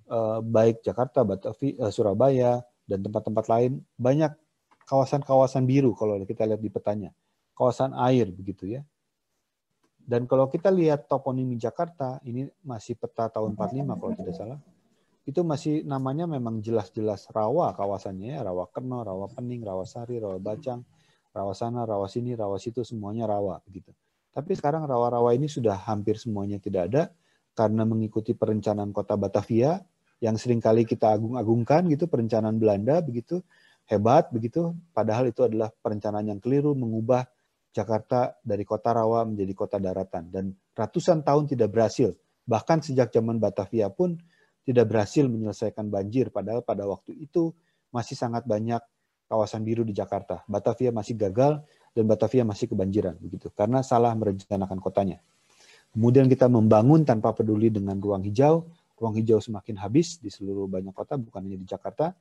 eh, 0.09 0.39
baik 0.41 0.85
Jakarta 0.85 1.25
Batavia 1.25 1.75
eh, 1.87 1.91
Surabaya 1.91 2.61
dan 2.85 3.01
tempat-tempat 3.01 3.45
lain 3.49 3.81
banyak 3.97 4.31
kawasan-kawasan 4.85 5.65
biru 5.65 5.97
kalau 5.97 6.21
kita 6.23 6.45
lihat 6.45 6.61
di 6.61 6.69
petanya. 6.69 7.11
Kawasan 7.55 7.95
air 7.97 8.29
begitu 8.29 8.69
ya. 8.77 8.81
Dan 10.05 10.29
kalau 10.29 10.45
kita 10.45 10.69
lihat 10.69 11.09
toponimi 11.09 11.57
Jakarta, 11.57 12.21
ini 12.29 12.45
masih 12.61 12.93
peta 12.93 13.25
tahun 13.25 13.57
45 13.57 13.97
kalau 13.97 14.13
tidak 14.13 14.35
salah. 14.37 14.59
Itu 15.25 15.41
masih 15.41 15.81
namanya 15.81 16.29
memang 16.29 16.61
jelas-jelas 16.61 17.25
rawa 17.33 17.73
kawasannya 17.73 18.37
ya, 18.37 18.45
rawa 18.45 18.69
Keno, 18.69 19.01
rawa 19.01 19.25
Pening, 19.33 19.65
rawa 19.65 19.81
Sari, 19.81 20.21
rawa 20.21 20.37
Bacang, 20.37 20.85
rawa 21.33 21.57
sana, 21.57 21.89
rawa 21.89 22.05
sini, 22.05 22.37
rawa 22.37 22.61
situ 22.61 22.85
semuanya 22.85 23.25
rawa 23.25 23.57
begitu. 23.65 23.89
Tapi 24.29 24.53
sekarang 24.53 24.85
rawa-rawa 24.85 25.33
ini 25.33 25.49
sudah 25.49 25.73
hampir 25.73 26.21
semuanya 26.21 26.61
tidak 26.61 26.91
ada 26.91 27.03
karena 27.55 27.87
mengikuti 27.87 28.35
perencanaan 28.35 28.91
kota 28.91 29.15
Batavia 29.15 29.79
yang 30.23 30.39
sering 30.39 30.63
kali 30.63 30.87
kita 30.87 31.15
agung-agungkan 31.15 31.87
gitu 31.91 32.07
perencanaan 32.07 32.55
Belanda 32.55 33.03
begitu 33.03 33.43
hebat 33.85 34.33
begitu, 34.33 34.73
padahal 34.91 35.29
itu 35.29 35.45
adalah 35.45 35.69
perencanaan 35.69 36.25
yang 36.25 36.39
keliru 36.41 36.73
mengubah 36.73 37.25
Jakarta 37.75 38.39
dari 38.41 38.63
kota 38.63 38.95
rawa 38.95 39.27
menjadi 39.27 39.53
kota 39.53 39.77
daratan 39.77 40.31
dan 40.31 40.45
ratusan 40.73 41.21
tahun 41.21 41.45
tidak 41.51 41.69
berhasil. 41.75 42.15
Bahkan 42.45 42.85
sejak 42.85 43.11
zaman 43.11 43.37
Batavia 43.37 43.91
pun 43.91 44.15
tidak 44.65 44.89
berhasil 44.89 45.25
menyelesaikan 45.27 45.91
banjir 45.91 46.33
padahal 46.33 46.65
pada 46.65 46.87
waktu 46.89 47.13
itu 47.13 47.53
masih 47.93 48.17
sangat 48.17 48.47
banyak 48.47 48.81
kawasan 49.27 49.61
biru 49.61 49.83
di 49.83 49.93
Jakarta. 49.93 50.41
Batavia 50.49 50.89
masih 50.89 51.17
gagal 51.19 51.61
dan 51.93 52.03
Batavia 52.07 52.47
masih 52.47 52.71
kebanjiran 52.71 53.17
begitu 53.21 53.51
karena 53.53 53.85
salah 53.85 54.15
merencanakan 54.17 54.79
kotanya. 54.81 55.19
Kemudian 55.93 56.27
kita 56.27 56.51
membangun 56.51 57.07
tanpa 57.07 57.31
peduli 57.31 57.71
dengan 57.71 57.95
ruang 57.99 58.23
hijau, 58.23 58.67
ruang 58.95 59.15
hijau 59.19 59.43
semakin 59.43 59.75
habis 59.79 60.17
di 60.19 60.31
seluruh 60.31 60.67
banyak 60.71 60.95
kota 60.95 61.19
bukan 61.19 61.43
hanya 61.43 61.59
di 61.59 61.67
Jakarta 61.67 62.15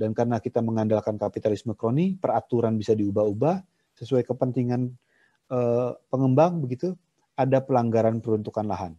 dan 0.00 0.16
karena 0.16 0.40
kita 0.40 0.64
mengandalkan 0.64 1.20
kapitalisme 1.20 1.76
kroni, 1.76 2.16
peraturan 2.16 2.80
bisa 2.80 2.96
diubah-ubah 2.96 3.60
sesuai 4.00 4.24
kepentingan 4.24 4.88
eh, 5.52 5.92
pengembang 6.08 6.64
begitu, 6.64 6.96
ada 7.36 7.60
pelanggaran 7.60 8.24
peruntukan 8.24 8.64
lahan. 8.64 8.92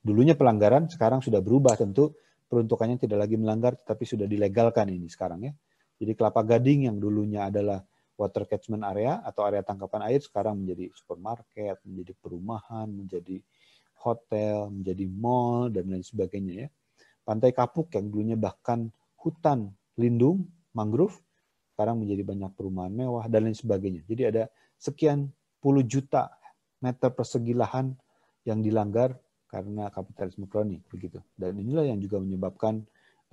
Dulunya 0.00 0.32
pelanggaran, 0.32 0.88
sekarang 0.88 1.20
sudah 1.20 1.44
berubah 1.44 1.76
tentu 1.76 2.16
peruntukannya 2.48 2.96
tidak 2.96 3.28
lagi 3.28 3.36
melanggar, 3.36 3.76
tetapi 3.76 4.08
sudah 4.08 4.24
dilegalkan 4.24 4.88
ini 4.88 5.04
sekarang 5.12 5.52
ya. 5.52 5.52
Jadi 6.00 6.12
kelapa 6.16 6.40
gading 6.40 6.88
yang 6.88 6.96
dulunya 6.96 7.52
adalah 7.52 7.84
water 8.16 8.48
catchment 8.48 8.88
area 8.88 9.20
atau 9.20 9.44
area 9.44 9.60
tangkapan 9.60 10.08
air 10.08 10.24
sekarang 10.24 10.64
menjadi 10.64 10.88
supermarket, 10.96 11.76
menjadi 11.84 12.12
perumahan, 12.16 12.88
menjadi 12.88 13.44
hotel, 14.06 14.70
menjadi 14.70 15.04
mall 15.10 15.68
dan 15.74 15.90
lain 15.90 16.06
sebagainya 16.06 16.66
ya. 16.66 16.68
Pantai 17.26 17.50
Kapuk 17.50 17.90
yang 17.98 18.06
dulunya 18.06 18.38
bahkan 18.38 18.86
hutan 19.18 19.74
lindung 19.98 20.46
mangrove 20.70 21.18
sekarang 21.74 22.00
menjadi 22.00 22.22
banyak 22.24 22.50
perumahan 22.54 22.94
mewah 22.94 23.26
dan 23.26 23.50
lain 23.50 23.58
sebagainya. 23.58 24.06
Jadi 24.06 24.22
ada 24.24 24.42
sekian 24.78 25.28
puluh 25.60 25.82
juta 25.84 26.32
meter 26.80 27.10
persegi 27.12 27.52
lahan 27.52 27.92
yang 28.46 28.62
dilanggar 28.62 29.18
karena 29.50 29.90
kapitalisme 29.92 30.46
kroni 30.46 30.80
begitu. 30.88 31.20
Dan 31.36 31.58
inilah 31.58 31.84
yang 31.90 32.00
juga 32.00 32.22
menyebabkan 32.22 32.80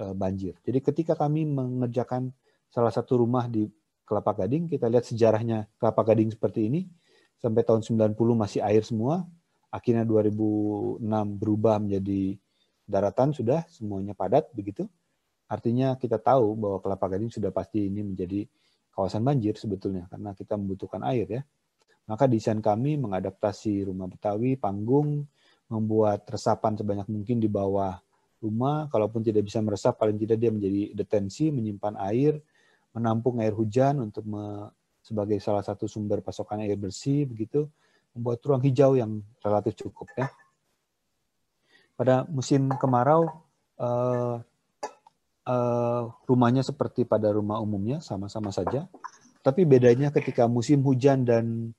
uh, 0.02 0.12
banjir. 0.12 0.58
Jadi 0.66 0.80
ketika 0.82 1.14
kami 1.14 1.46
mengerjakan 1.46 2.34
salah 2.74 2.90
satu 2.90 3.22
rumah 3.22 3.46
di 3.46 3.70
Kelapa 4.04 4.36
Gading, 4.44 4.68
kita 4.68 4.92
lihat 4.92 5.08
sejarahnya 5.08 5.72
Kelapa 5.80 6.04
Gading 6.04 6.36
seperti 6.36 6.68
ini 6.68 6.82
sampai 7.40 7.64
tahun 7.64 7.80
90 7.86 8.18
masih 8.36 8.60
air 8.60 8.84
semua. 8.84 9.24
Akhirnya 9.74 10.06
2006 10.06 11.02
berubah 11.42 11.82
menjadi 11.82 12.38
daratan 12.86 13.34
sudah 13.34 13.66
semuanya 13.66 14.14
padat 14.14 14.54
begitu. 14.54 14.86
Artinya 15.50 15.98
kita 15.98 16.22
tahu 16.22 16.54
bahwa 16.54 16.78
Kelapa 16.78 17.18
Gading 17.18 17.34
sudah 17.34 17.50
pasti 17.50 17.90
ini 17.90 18.06
menjadi 18.06 18.46
kawasan 18.94 19.26
banjir 19.26 19.58
sebetulnya 19.58 20.06
karena 20.14 20.38
kita 20.38 20.54
membutuhkan 20.54 21.02
air 21.10 21.26
ya. 21.26 21.42
Maka 22.06 22.30
desain 22.30 22.60
kami 22.62 23.00
mengadaptasi 23.00 23.88
rumah 23.88 24.12
Betawi, 24.12 24.60
panggung, 24.60 25.26
membuat 25.72 26.28
resapan 26.28 26.76
sebanyak 26.76 27.08
mungkin 27.08 27.40
di 27.40 27.48
bawah 27.48 27.98
rumah. 28.44 28.92
Kalaupun 28.92 29.24
tidak 29.24 29.48
bisa 29.48 29.64
meresap, 29.64 29.96
paling 29.96 30.20
tidak 30.20 30.38
dia 30.38 30.52
menjadi 30.52 30.92
detensi, 30.94 31.48
menyimpan 31.50 31.96
air, 32.12 32.38
menampung 32.92 33.40
air 33.40 33.56
hujan 33.56 34.04
untuk 34.04 34.28
sebagai 35.00 35.40
salah 35.40 35.64
satu 35.64 35.88
sumber 35.88 36.20
pasokan 36.20 36.68
air 36.68 36.76
bersih, 36.76 37.24
begitu. 37.24 37.72
Membuat 38.14 38.40
ruang 38.46 38.62
hijau 38.62 38.94
yang 38.98 39.22
relatif 39.42 39.78
cukup 39.78 40.10
ya. 40.18 40.30
Pada 41.94 42.26
musim 42.30 42.70
kemarau, 42.78 43.30
eh, 43.78 44.38
uh, 45.48 46.04
rumahnya 46.28 46.64
seperti 46.64 47.04
pada 47.04 47.32
rumah 47.32 47.60
umumnya, 47.60 48.00
sama-sama 48.00 48.50
saja. 48.50 48.88
Tapi 49.44 49.68
bedanya 49.68 50.10
ketika 50.10 50.48
musim 50.48 50.80
hujan 50.88 51.28
dan 51.28 51.76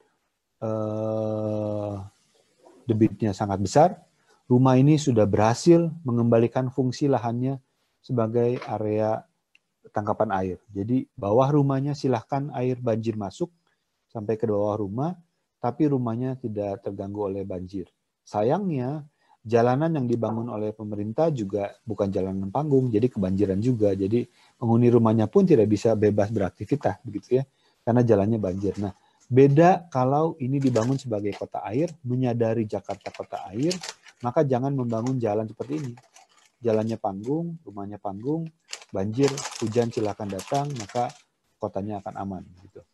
uh, 0.60 2.04
debitnya 2.84 3.32
sangat 3.32 3.58
besar, 3.64 3.88
rumah 4.44 4.76
ini 4.76 5.00
sudah 5.00 5.24
berhasil 5.24 5.88
mengembalikan 6.04 6.68
fungsi 6.68 7.08
lahannya 7.08 7.56
sebagai 8.04 8.60
area 8.68 9.24
tangkapan 9.96 10.30
air. 10.36 10.58
Jadi 10.68 11.08
bawah 11.16 11.48
rumahnya 11.48 11.96
silahkan 11.96 12.52
air 12.52 12.76
banjir 12.80 13.16
masuk 13.16 13.48
sampai 14.12 14.36
ke 14.36 14.44
bawah 14.44 14.76
rumah, 14.76 15.16
tapi 15.64 15.88
rumahnya 15.88 16.36
tidak 16.36 16.84
terganggu 16.84 17.24
oleh 17.24 17.40
banjir. 17.48 17.88
Sayangnya 18.20 19.00
jalanan 19.40 19.96
yang 19.96 20.04
dibangun 20.04 20.52
oleh 20.52 20.76
pemerintah 20.76 21.32
juga 21.32 21.72
bukan 21.88 22.12
jalanan 22.12 22.52
panggung, 22.52 22.92
jadi 22.92 23.08
kebanjiran 23.08 23.64
juga. 23.64 23.96
Jadi 23.96 24.28
penghuni 24.60 24.92
rumahnya 24.92 25.24
pun 25.24 25.48
tidak 25.48 25.72
bisa 25.72 25.96
bebas 25.96 26.28
beraktivitas 26.28 27.00
begitu 27.00 27.40
ya, 27.40 27.48
karena 27.80 28.04
jalannya 28.04 28.36
banjir. 28.36 28.76
Nah, 28.76 28.92
beda 29.24 29.88
kalau 29.88 30.36
ini 30.36 30.60
dibangun 30.60 31.00
sebagai 31.00 31.32
kota 31.32 31.64
air, 31.64 31.88
menyadari 32.04 32.68
Jakarta 32.68 33.08
kota 33.08 33.48
air, 33.48 33.72
maka 34.20 34.44
jangan 34.44 34.76
membangun 34.76 35.16
jalan 35.16 35.48
seperti 35.48 35.80
ini. 35.80 35.92
Jalannya 36.60 37.00
panggung, 37.00 37.56
rumahnya 37.64 37.96
panggung, 37.96 38.44
banjir, 38.92 39.32
hujan 39.64 39.88
silakan 39.88 40.28
datang, 40.28 40.68
maka 40.76 41.08
kotanya 41.56 42.04
akan 42.04 42.14
aman 42.20 42.44
gitu. 42.68 42.84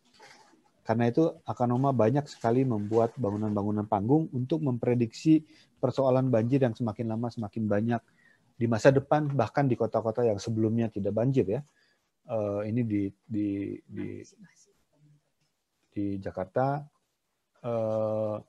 Karena 0.81 1.07
itu 1.07 1.29
Akanoma 1.45 1.93
banyak 1.93 2.25
sekali 2.25 2.65
membuat 2.65 3.13
bangunan-bangunan 3.15 3.85
panggung 3.85 4.27
untuk 4.33 4.65
memprediksi 4.65 5.45
persoalan 5.77 6.29
banjir 6.33 6.61
yang 6.65 6.73
semakin 6.73 7.05
lama 7.09 7.29
semakin 7.29 7.63
banyak 7.69 8.01
di 8.57 8.65
masa 8.69 8.93
depan 8.93 9.29
bahkan 9.33 9.65
di 9.65 9.73
kota-kota 9.73 10.21
yang 10.21 10.37
sebelumnya 10.37 10.89
tidak 10.89 11.13
banjir 11.17 11.45
ya. 11.45 11.61
Uh, 12.29 12.61
ini 12.65 12.85
di 12.85 13.01
di 13.25 13.77
di 13.81 14.21
di 15.89 16.05
Jakarta. 16.21 16.81
Uh, 17.61 18.41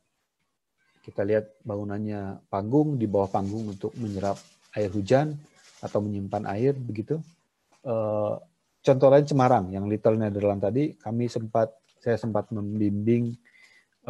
kita 1.02 1.26
lihat 1.26 1.59
bangunannya 1.66 2.46
panggung 2.46 2.94
di 2.94 3.10
bawah 3.10 3.26
panggung 3.26 3.74
untuk 3.74 3.90
menyerap 3.98 4.38
air 4.78 4.88
hujan 4.88 5.34
atau 5.82 5.98
menyimpan 5.98 6.46
air 6.46 6.78
begitu. 6.78 7.18
Uh, 7.82 8.38
contoh 8.78 9.10
lain 9.10 9.26
Semarang 9.26 9.74
yang 9.74 9.90
Little 9.90 10.14
Netherlands 10.14 10.62
tadi 10.62 10.94
kami 10.94 11.26
sempat 11.26 11.74
saya 12.02 12.18
sempat 12.18 12.50
membimbing 12.50 13.38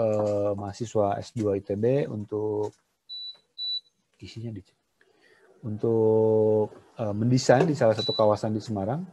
uh, 0.01 0.57
mahasiswa 0.57 1.21
S2 1.21 1.61
ITB 1.61 2.09
untuk 2.09 2.73
isinya 4.17 4.49
dicek. 4.49 4.75
Untuk 5.63 6.73
uh, 6.97 7.15
mendesain 7.15 7.69
di 7.69 7.77
salah 7.77 7.93
satu 7.93 8.17
kawasan 8.17 8.57
di 8.57 8.65
Semarang 8.65 9.05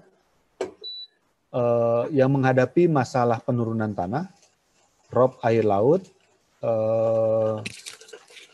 uh, 1.52 2.08
yang 2.10 2.32
menghadapi 2.32 2.88
masalah 2.88 3.44
penurunan 3.44 3.92
tanah, 3.92 4.32
rob 5.12 5.36
air 5.44 5.68
laut, 5.68 6.08
uh, 6.64 7.60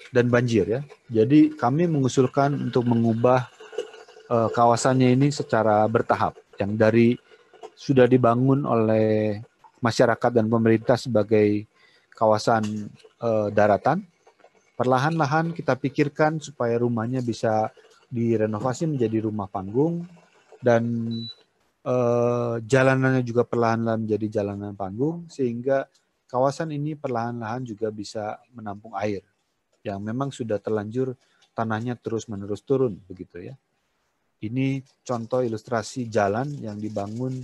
dan 0.10 0.26
banjir 0.27 0.65
ya. 0.65 0.81
Jadi 1.11 1.53
kami 1.53 1.85
mengusulkan 1.85 2.56
untuk 2.72 2.89
mengubah 2.89 3.45
uh, 4.34 4.49
kawasannya 4.49 5.14
ini 5.14 5.30
secara 5.30 5.85
bertahap, 5.85 6.35
yang 6.57 6.73
dari 6.76 7.14
sudah 7.76 8.07
dibangun 8.07 8.64
oleh 8.64 9.39
masyarakat 9.86 10.32
dan 10.34 10.49
pemerintah 10.49 10.98
sebagai 10.98 11.70
kawasan 12.18 12.90
uh, 13.22 13.53
daratan 13.53 14.02
perlahan-lahan 14.76 15.56
kita 15.56 15.78
pikirkan 15.80 16.44
supaya 16.44 16.76
rumahnya 16.76 17.24
bisa 17.24 17.72
direnovasi 18.12 18.91
menjadi 18.91 19.26
rumah 19.26 19.48
panggung 19.48 20.03
dan 20.60 20.84
eh, 21.82 22.56
jalanannya 22.62 23.24
juga 23.24 23.48
perlahan-lahan 23.48 24.03
menjadi 24.06 24.41
jalanan 24.41 24.76
panggung 24.76 25.26
sehingga 25.32 25.88
kawasan 26.28 26.76
ini 26.76 26.94
perlahan-lahan 26.94 27.64
juga 27.64 27.90
bisa 27.90 28.40
menampung 28.52 28.94
air 28.99 29.24
yang 29.82 30.03
memang 30.03 30.30
sudah 30.30 30.60
terlanjur 30.60 31.16
tanahnya 31.56 31.95
terus-menerus 31.95 32.62
turun 32.68 32.99
begitu 33.07 33.52
ya. 33.52 33.56
Ini 34.44 34.84
contoh 35.07 35.41
ilustrasi 35.41 36.12
jalan 36.12 36.60
yang 36.60 36.76
dibangun 36.76 37.40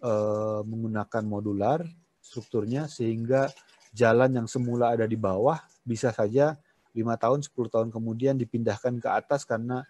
eh, 0.00 0.60
menggunakan 0.64 1.22
modular 1.24 1.84
strukturnya 2.20 2.88
sehingga 2.88 3.48
jalan 3.92 4.42
yang 4.42 4.46
semula 4.46 4.92
ada 4.92 5.08
di 5.08 5.18
bawah 5.18 5.58
bisa 5.82 6.12
saja 6.12 6.56
lima 6.90 7.14
tahun, 7.14 7.46
10 7.46 7.54
tahun 7.70 7.88
kemudian 7.94 8.34
dipindahkan 8.34 8.98
ke 8.98 9.08
atas 9.08 9.46
karena 9.46 9.86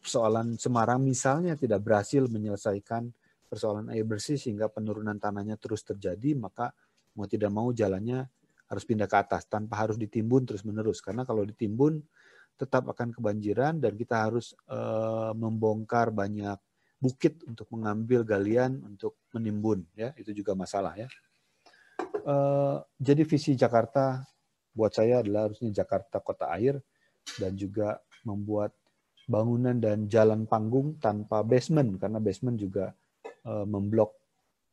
persoalan 0.00 0.56
Semarang 0.56 1.02
misalnya 1.02 1.58
tidak 1.58 1.82
berhasil 1.84 2.24
menyelesaikan 2.30 3.10
persoalan 3.50 3.90
air 3.90 4.06
bersih 4.06 4.38
sehingga 4.38 4.70
penurunan 4.70 5.18
tanahnya 5.18 5.58
terus 5.58 5.82
terjadi, 5.82 6.38
maka 6.38 6.70
mau 7.18 7.26
tidak 7.26 7.50
mau 7.50 7.74
jalannya 7.74 8.24
harus 8.70 8.84
pindah 8.86 9.10
ke 9.10 9.16
atas 9.18 9.50
tanpa 9.50 9.82
harus 9.82 9.98
ditimbun 9.98 10.46
terus-menerus. 10.46 11.02
Karena 11.02 11.26
kalau 11.26 11.42
ditimbun 11.42 11.98
tetap 12.54 12.86
akan 12.86 13.10
kebanjiran 13.10 13.82
dan 13.82 13.98
kita 13.98 14.30
harus 14.30 14.54
e, 14.70 14.78
membongkar 15.34 16.14
banyak 16.14 16.54
bukit 17.00 17.40
untuk 17.48 17.66
mengambil 17.72 18.22
galian 18.22 18.76
untuk 18.84 19.16
menimbun 19.32 19.88
ya 19.96 20.12
itu 20.20 20.36
juga 20.36 20.52
masalah 20.52 20.92
ya. 20.94 21.08
E, 22.04 22.34
jadi 23.00 23.24
visi 23.24 23.56
Jakarta 23.56 24.20
buat 24.76 24.92
saya 24.92 25.24
adalah 25.24 25.48
harusnya 25.48 25.72
Jakarta 25.72 26.20
kota 26.20 26.52
air 26.52 26.76
dan 27.40 27.56
juga 27.56 27.98
membuat 28.22 28.76
bangunan 29.30 29.78
dan 29.78 30.10
jalan 30.10 30.44
panggung 30.44 30.98
tanpa 30.98 31.46
basement 31.46 31.96
karena 32.02 32.18
basement 32.18 32.58
juga 32.58 32.90
uh, 33.46 33.62
memblok 33.62 34.18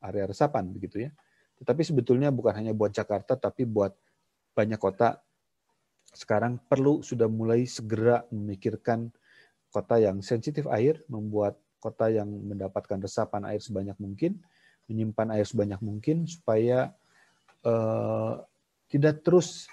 area 0.02 0.26
resapan 0.26 0.66
begitu 0.74 1.06
ya. 1.06 1.10
Tetapi 1.62 1.82
sebetulnya 1.82 2.30
bukan 2.30 2.54
hanya 2.54 2.72
buat 2.74 2.94
Jakarta, 2.94 3.34
tapi 3.34 3.66
buat 3.66 3.94
banyak 4.54 4.78
kota 4.78 5.22
sekarang 6.14 6.58
perlu 6.66 7.02
sudah 7.02 7.30
mulai 7.30 7.66
segera 7.66 8.26
memikirkan 8.30 9.10
kota 9.70 10.00
yang 10.00 10.22
sensitif 10.24 10.66
air, 10.70 11.02
membuat 11.10 11.58
kota 11.78 12.10
yang 12.10 12.28
mendapatkan 12.28 12.98
resapan 12.98 13.46
air 13.48 13.62
sebanyak 13.62 13.96
mungkin, 14.02 14.38
menyimpan 14.90 15.38
air 15.38 15.46
sebanyak 15.46 15.80
mungkin 15.82 16.26
supaya 16.26 16.92
uh, 17.62 18.42
tidak 18.88 19.22
terus 19.22 19.70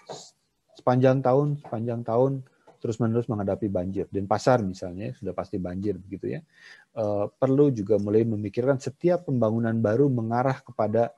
sepanjang 0.75 1.23
tahun 1.23 1.63
sepanjang 1.63 2.01
tahun 2.03 2.43
terus 2.83 3.01
menerus 3.01 3.25
menghadapi 3.25 3.65
banjir. 3.65 4.05
Dan 4.13 4.29
pasar 4.29 4.61
misalnya 4.61 5.09
sudah 5.17 5.33
pasti 5.33 5.57
banjir 5.57 5.97
begitu 5.97 6.37
ya. 6.37 6.45
Uh, 6.93 7.25
perlu 7.33 7.73
juga 7.73 7.97
mulai 7.97 8.21
memikirkan 8.21 8.77
setiap 8.77 9.25
pembangunan 9.25 9.73
baru 9.81 10.05
mengarah 10.05 10.61
kepada 10.61 11.09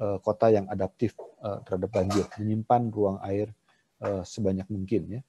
uh, 0.00 0.16
kota 0.24 0.48
yang 0.48 0.64
adaptif 0.72 1.12
uh, 1.44 1.60
terhadap 1.68 1.92
banjir, 1.92 2.24
menyimpan 2.40 2.88
ruang 2.88 3.18
air 3.20 3.52
uh, 4.00 4.24
sebanyak 4.24 4.64
mungkin 4.72 5.20
ya. 5.20 5.22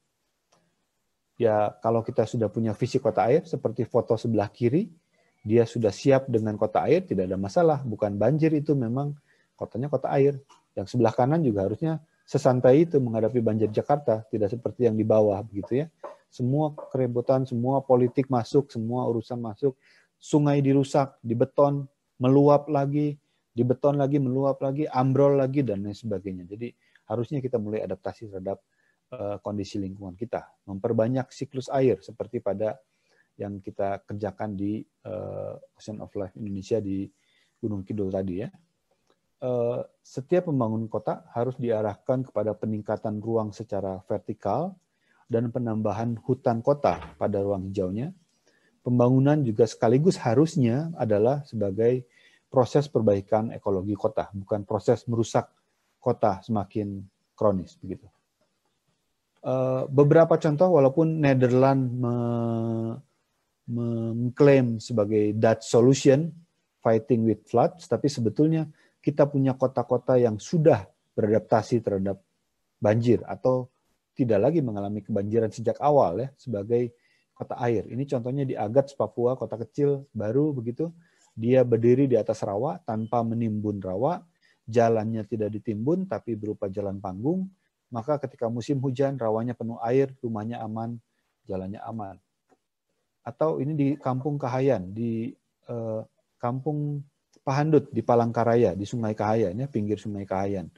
Ya 1.41 1.57
kalau 1.81 2.05
kita 2.05 2.23
sudah 2.29 2.47
punya 2.53 2.71
visi 2.77 3.01
kota 3.01 3.25
air 3.25 3.43
seperti 3.49 3.83
foto 3.83 4.13
sebelah 4.13 4.47
kiri, 4.47 4.87
dia 5.41 5.65
sudah 5.65 5.89
siap 5.89 6.29
dengan 6.29 6.53
kota 6.57 6.85
air 6.85 7.01
tidak 7.01 7.25
ada 7.25 7.37
masalah. 7.37 7.81
Bukan 7.81 8.17
banjir 8.17 8.53
itu 8.53 8.77
memang 8.77 9.17
kotanya 9.57 9.89
kota 9.89 10.09
air. 10.13 10.37
Yang 10.77 10.95
sebelah 10.95 11.13
kanan 11.13 11.41
juga 11.41 11.67
harusnya 11.67 11.99
sesantai 12.23 12.87
itu 12.87 13.01
menghadapi 13.01 13.41
banjir 13.43 13.67
Jakarta, 13.73 14.23
tidak 14.29 14.53
seperti 14.53 14.87
yang 14.87 14.95
di 14.95 15.03
bawah 15.03 15.41
begitu 15.43 15.83
ya. 15.83 15.87
Semua 16.31 16.71
keributan, 16.93 17.43
semua 17.43 17.83
politik 17.83 18.31
masuk, 18.31 18.71
semua 18.71 19.03
urusan 19.11 19.35
masuk, 19.41 19.75
sungai 20.15 20.63
dirusak, 20.63 21.19
dibeton, 21.19 21.89
meluap 22.21 22.71
lagi, 22.71 23.19
dibeton 23.51 23.99
lagi, 23.99 24.21
meluap 24.21 24.63
lagi, 24.63 24.87
ambrol 24.87 25.35
lagi 25.35 25.65
dan 25.65 25.83
lain 25.83 25.97
sebagainya. 25.97 26.47
Jadi 26.47 26.71
harusnya 27.11 27.43
kita 27.43 27.59
mulai 27.59 27.83
adaptasi 27.83 28.31
terhadap 28.31 28.63
uh, 29.11 29.41
kondisi 29.43 29.81
lingkungan 29.81 30.15
kita, 30.15 30.47
memperbanyak 30.69 31.27
siklus 31.35 31.67
air 31.67 31.99
seperti 31.99 32.39
pada 32.39 32.79
yang 33.41 33.57
kita 33.57 34.05
kerjakan 34.05 34.53
di 34.53 34.85
uh, 35.09 35.57
Ocean 35.75 35.97
of 35.99 36.13
Life 36.13 36.37
Indonesia 36.37 36.77
di 36.77 37.09
Gunung 37.57 37.81
Kidul 37.81 38.13
tadi 38.13 38.45
ya. 38.45 38.49
Eh, 39.41 39.81
setiap 40.05 40.53
pembangun 40.53 40.85
kota 40.85 41.25
harus 41.33 41.57
diarahkan 41.57 42.29
kepada 42.29 42.53
peningkatan 42.53 43.17
ruang 43.17 43.49
secara 43.49 43.97
vertikal 44.05 44.77
dan 45.25 45.49
penambahan 45.49 46.13
hutan 46.21 46.61
kota 46.61 47.01
pada 47.17 47.41
ruang 47.41 47.65
hijaunya. 47.65 48.13
Pembangunan 48.85 49.41
juga 49.41 49.65
sekaligus 49.65 50.21
harusnya 50.21 50.93
adalah 50.93 51.41
sebagai 51.49 52.05
proses 52.53 52.85
perbaikan 52.85 53.49
ekologi 53.49 53.97
kota, 53.97 54.29
bukan 54.29 54.61
proses 54.61 55.09
merusak 55.09 55.49
kota 55.97 56.37
semakin 56.45 57.01
kronis 57.33 57.81
begitu. 57.81 58.05
Eh, 59.41 59.83
beberapa 59.89 60.37
contoh 60.37 60.69
walaupun 60.77 61.17
Netherlands 61.17 61.89
mengklaim 63.71 64.83
sebagai 64.83 65.31
Dutch 65.31 65.63
solution 65.71 66.27
fighting 66.83 67.23
with 67.23 67.47
floods, 67.47 67.87
tapi 67.87 68.11
sebetulnya 68.11 68.67
kita 68.99 69.25
punya 69.31 69.55
kota-kota 69.55 70.19
yang 70.19 70.35
sudah 70.37 70.85
beradaptasi 71.15 71.79
terhadap 71.79 72.19
banjir 72.81 73.23
atau 73.23 73.69
tidak 74.11 74.51
lagi 74.51 74.59
mengalami 74.59 74.99
kebanjiran 74.99 75.49
sejak 75.49 75.79
awal 75.79 76.19
ya 76.19 76.29
sebagai 76.35 76.91
kota 77.31 77.57
air. 77.63 77.87
Ini 77.87 78.03
contohnya 78.05 78.43
di 78.45 78.53
Agats, 78.53 78.93
Papua, 78.93 79.33
kota 79.39 79.57
kecil 79.57 80.05
baru 80.11 80.51
begitu. 80.51 80.91
Dia 81.31 81.63
berdiri 81.63 82.05
di 82.05 82.19
atas 82.19 82.43
rawa 82.43 82.77
tanpa 82.83 83.23
menimbun 83.23 83.79
rawa, 83.79 84.19
jalannya 84.67 85.23
tidak 85.25 85.55
ditimbun 85.55 86.05
tapi 86.05 86.35
berupa 86.35 86.67
jalan 86.67 86.99
panggung. 86.99 87.47
Maka 87.91 88.19
ketika 88.21 88.51
musim 88.51 88.77
hujan 88.83 89.17
rawanya 89.17 89.55
penuh 89.55 89.79
air, 89.81 90.11
rumahnya 90.19 90.61
aman, 90.61 90.99
jalannya 91.47 91.79
aman. 91.81 92.15
Atau 93.21 93.61
ini 93.61 93.73
di 93.77 93.87
Kampung 93.97 94.41
Kahayan, 94.41 94.93
di 94.93 95.29
eh, 95.69 96.01
Kampung 96.41 97.05
Pahandut 97.41 97.89
di 97.89 98.05
Palangkaraya, 98.05 98.77
di 98.77 98.85
Sungai 98.85 99.17
Kahayan, 99.17 99.57
ya, 99.57 99.65
pinggir 99.65 99.97
Sungai 99.97 100.29
Kahayan. 100.29 100.69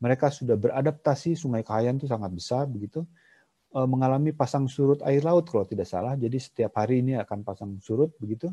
Mereka 0.00 0.32
sudah 0.32 0.56
beradaptasi, 0.56 1.36
Sungai 1.36 1.60
Kahayan 1.60 2.00
itu 2.00 2.08
sangat 2.08 2.32
besar, 2.32 2.64
begitu, 2.64 3.04
e, 3.68 3.80
mengalami 3.84 4.32
pasang 4.32 4.64
surut 4.64 5.04
air 5.04 5.20
laut 5.20 5.44
kalau 5.44 5.68
tidak 5.68 5.84
salah. 5.84 6.16
Jadi 6.16 6.40
setiap 6.40 6.72
hari 6.80 7.04
ini 7.04 7.20
akan 7.20 7.44
pasang 7.44 7.76
surut, 7.84 8.16
begitu. 8.16 8.48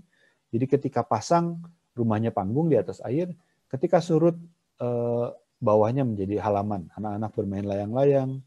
Jadi 0.52 0.66
ketika 0.68 1.08
pasang, 1.08 1.64
rumahnya 1.96 2.36
panggung 2.36 2.68
di 2.68 2.76
atas 2.76 3.00
air, 3.08 3.32
ketika 3.72 4.04
surut, 4.04 4.36
e, 4.76 4.88
bawahnya 5.64 6.04
menjadi 6.04 6.44
halaman. 6.44 6.92
Anak-anak 7.00 7.32
bermain 7.32 7.64
layang-layang, 7.64 8.44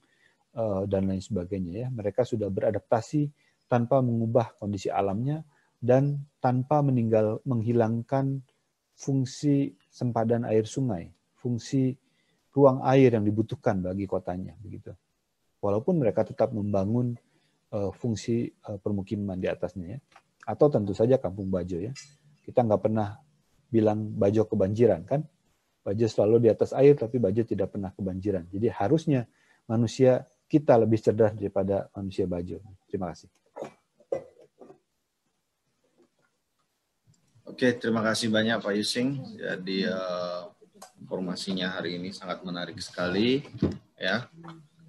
e, 0.52 0.64
dan 0.93 1.09
lain 1.09 1.24
sebagainya. 1.24 1.73
ya. 1.73 1.86
Mereka 1.89 2.20
sudah 2.28 2.52
beradaptasi 2.52 3.32
tanpa 3.66 4.02
mengubah 4.02 4.55
kondisi 4.59 4.90
alamnya, 4.90 5.43
dan 5.82 6.24
tanpa 6.40 6.80
meninggal 6.80 7.44
menghilangkan 7.44 8.40
fungsi 8.97 9.76
sempadan 9.93 10.48
air 10.48 10.64
sungai, 10.64 11.12
fungsi 11.36 11.94
ruang 12.56 12.80
air 12.88 13.12
yang 13.12 13.24
dibutuhkan 13.28 13.84
bagi 13.84 14.09
kotanya 14.09 14.56
begitu. 14.64 14.97
Walaupun 15.60 16.01
mereka 16.01 16.24
tetap 16.24 16.56
membangun 16.56 17.12
uh, 17.76 17.93
fungsi 17.93 18.48
uh, 18.64 18.80
permukiman 18.80 19.36
di 19.36 19.44
atasnya 19.44 19.97
ya. 19.97 19.98
Atau 20.48 20.72
tentu 20.72 20.97
saja 20.97 21.20
kampung 21.20 21.52
Bajo 21.52 21.76
ya. 21.76 21.93
Kita 22.40 22.64
nggak 22.64 22.80
pernah 22.80 23.20
bilang 23.68 24.14
Bajo 24.16 24.48
kebanjiran 24.48 25.05
kan? 25.05 25.20
Bajo 25.84 26.06
selalu 26.09 26.47
di 26.47 26.48
atas 26.48 26.72
air 26.72 26.97
tapi 26.97 27.20
Bajo 27.20 27.44
tidak 27.44 27.76
pernah 27.76 27.93
kebanjiran. 27.93 28.48
Jadi 28.48 28.72
harusnya 28.72 29.28
manusia 29.68 30.24
kita 30.47 30.78
lebih 30.78 31.02
cerdas 31.02 31.36
daripada 31.36 31.90
manusia 31.93 32.24
Bajo. 32.24 32.62
Terima 32.88 33.12
kasih. 33.12 33.28
Oke, 37.57 37.73
terima 37.73 38.05
kasih 38.05 38.28
banyak 38.28 38.61
Pak 38.61 38.77
Yusing. 38.77 39.16
Jadi 39.41 39.89
uh, 39.89 40.53
informasinya 41.01 41.73
hari 41.73 41.97
ini 41.97 42.12
sangat 42.12 42.45
menarik 42.45 42.77
sekali, 42.85 43.49
ya. 43.97 44.28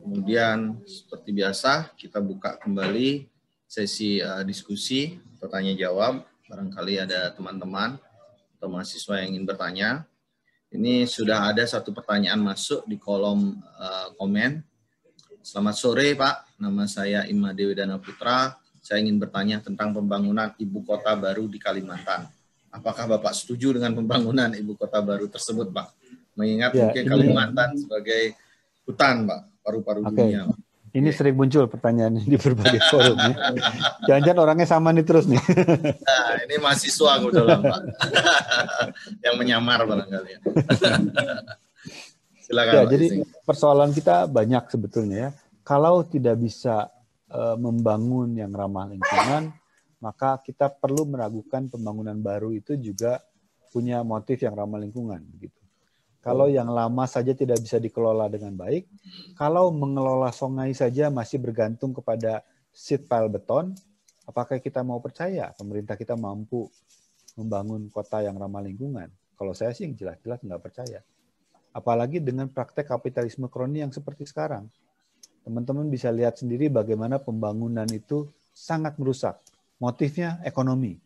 Kemudian 0.03 0.75
seperti 0.83 1.31
biasa 1.31 1.95
kita 1.95 2.19
buka 2.19 2.59
kembali 2.59 3.23
sesi 3.71 4.19
uh, 4.19 4.43
diskusi 4.43 5.15
tanya 5.47 5.79
jawab. 5.79 6.27
Barangkali 6.51 6.99
ada 6.99 7.31
teman-teman 7.31 8.03
atau 8.59 8.67
mahasiswa 8.67 9.15
yang 9.23 9.39
ingin 9.39 9.47
bertanya. 9.47 10.03
Ini 10.67 11.07
sudah 11.07 11.47
ada 11.47 11.63
satu 11.63 11.95
pertanyaan 11.95 12.43
masuk 12.43 12.83
di 12.83 12.99
kolom 12.99 13.63
uh, 13.79 14.11
komen. 14.19 14.59
Selamat 15.39 15.75
sore 15.79 16.19
Pak, 16.19 16.59
nama 16.59 16.83
saya 16.83 17.23
Ima 17.31 17.55
Dewi 17.55 17.79
Dana 17.79 17.95
Putra. 17.95 18.59
Saya 18.83 18.99
ingin 18.99 19.23
bertanya 19.23 19.63
tentang 19.63 19.95
pembangunan 19.95 20.51
ibu 20.59 20.83
kota 20.83 21.15
baru 21.15 21.47
di 21.47 21.63
Kalimantan 21.63 22.35
Apakah 22.77 23.17
Bapak 23.17 23.33
setuju 23.33 23.73
dengan 23.73 23.97
pembangunan 23.97 24.53
ibu 24.53 24.77
kota 24.77 25.01
baru 25.01 25.25
tersebut, 25.25 25.73
Pak? 25.73 25.87
Mengingat 26.37 26.77
ya, 26.77 26.87
mungkin 26.87 27.03
ini... 27.03 27.09
Kalimantan 27.09 27.69
sebagai 27.73 28.37
hutan, 28.85 29.25
Pak, 29.25 29.41
paru-paru 29.65 30.01
okay. 30.05 30.13
dunia. 30.13 30.41
Pak. 30.53 30.57
Ini 30.97 31.09
sering 31.13 31.35
muncul 31.37 31.69
pertanyaan 31.69 32.17
di 32.17 32.37
berbagai 32.37 32.81
forum. 32.89 33.17
Ya. 33.17 33.33
Jangan-jangan 34.07 34.39
orangnya 34.39 34.67
sama 34.69 34.89
nih 34.95 35.05
terus 35.05 35.29
nih. 35.29 35.37
Nah, 35.37 36.33
ini 36.47 36.55
mahasiswa 36.57 37.11
kebetulan, 37.21 37.59
Pak. 37.59 37.81
Yang 39.25 39.35
menyamar 39.35 39.79
barangkali. 39.85 40.29
Ya. 40.31 40.39
Silakan. 42.47 42.73
Ya, 42.73 42.81
Pak, 42.81 42.89
jadi 42.93 43.07
persoalan 43.43 43.91
kita 43.91 44.25
banyak 44.31 44.63
sebetulnya 44.71 45.17
ya. 45.17 45.29
Kalau 45.67 46.01
tidak 46.07 46.39
bisa 46.39 46.87
uh, 47.27 47.59
membangun 47.59 48.39
yang 48.39 48.55
ramah 48.55 48.87
lingkungan, 48.87 49.51
maka 49.97 50.37
kita 50.45 50.69
perlu 50.69 51.09
meragukan 51.09 51.65
pembangunan 51.69 52.17
baru 52.17 52.53
itu 52.53 52.77
juga 52.77 53.21
punya 53.73 54.05
motif 54.05 54.41
yang 54.41 54.53
ramah 54.53 54.81
lingkungan 54.81 55.21
gitu. 55.41 55.57
Kalau 56.21 56.51
yang 56.51 56.67
lama 56.67 57.07
saja 57.07 57.31
tidak 57.31 57.63
bisa 57.63 57.79
dikelola 57.79 58.27
dengan 58.27 58.51
baik, 58.51 58.89
kalau 59.39 59.71
mengelola 59.71 60.33
sungai 60.35 60.75
saja 60.75 61.07
masih 61.07 61.39
bergantung 61.39 61.95
kepada 61.95 62.43
seat 62.75 63.07
pile 63.07 63.31
beton, 63.31 63.71
apakah 64.27 64.59
kita 64.59 64.83
mau 64.83 64.99
percaya 64.99 65.55
pemerintah 65.55 65.95
kita 65.95 66.19
mampu 66.19 66.67
membangun 67.39 67.87
kota 67.87 68.27
yang 68.27 68.35
ramah 68.35 68.59
lingkungan? 68.59 69.07
Kalau 69.39 69.53
saya 69.55 69.71
sih 69.71 69.87
jelas-jelas 69.93 70.43
nggak 70.43 70.61
percaya. 70.61 70.99
Apalagi 71.71 72.19
dengan 72.19 72.49
praktek 72.51 72.91
kapitalisme 72.91 73.47
kroni 73.47 73.85
yang 73.85 73.93
seperti 73.93 74.27
sekarang. 74.27 74.67
Teman-teman 75.47 75.87
bisa 75.87 76.11
lihat 76.11 76.35
sendiri 76.35 76.67
bagaimana 76.67 77.23
pembangunan 77.23 77.87
itu 77.87 78.27
sangat 78.51 78.99
merusak 78.99 79.39
motifnya 79.77 80.41
ekonomi. 80.45 80.97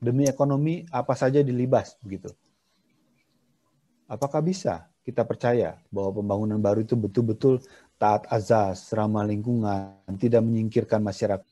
Demi 0.00 0.24
ekonomi 0.26 0.88
apa 0.88 1.12
saja 1.12 1.44
dilibas 1.44 1.94
begitu. 2.00 2.32
Apakah 4.10 4.42
bisa 4.42 4.90
kita 5.06 5.22
percaya 5.22 5.78
bahwa 5.92 6.20
pembangunan 6.20 6.58
baru 6.58 6.82
itu 6.82 6.98
betul-betul 6.98 7.62
taat 8.00 8.24
azas, 8.32 8.90
ramah 8.96 9.22
lingkungan, 9.28 9.92
tidak 10.16 10.40
menyingkirkan 10.40 11.04
masyarakat, 11.04 11.46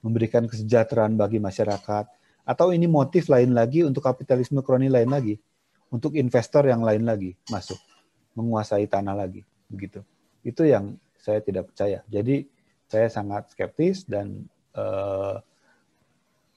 memberikan 0.00 0.48
kesejahteraan 0.48 1.14
bagi 1.14 1.36
masyarakat, 1.36 2.08
atau 2.44 2.72
ini 2.72 2.88
motif 2.88 3.28
lain 3.28 3.52
lagi 3.52 3.84
untuk 3.84 4.00
kapitalisme 4.02 4.64
kroni 4.64 4.88
lain 4.88 5.12
lagi, 5.12 5.36
untuk 5.92 6.16
investor 6.16 6.66
yang 6.66 6.80
lain 6.80 7.04
lagi 7.04 7.36
masuk. 7.52 7.78
menguasai 8.30 8.86
tanah 8.86 9.10
lagi 9.10 9.42
begitu. 9.66 10.06
Itu 10.46 10.62
yang 10.62 10.94
saya 11.18 11.42
tidak 11.42 11.74
percaya. 11.74 12.06
Jadi 12.06 12.46
saya 12.86 13.10
sangat 13.10 13.50
skeptis 13.50 14.06
dan 14.06 14.46
uh, 14.78 15.42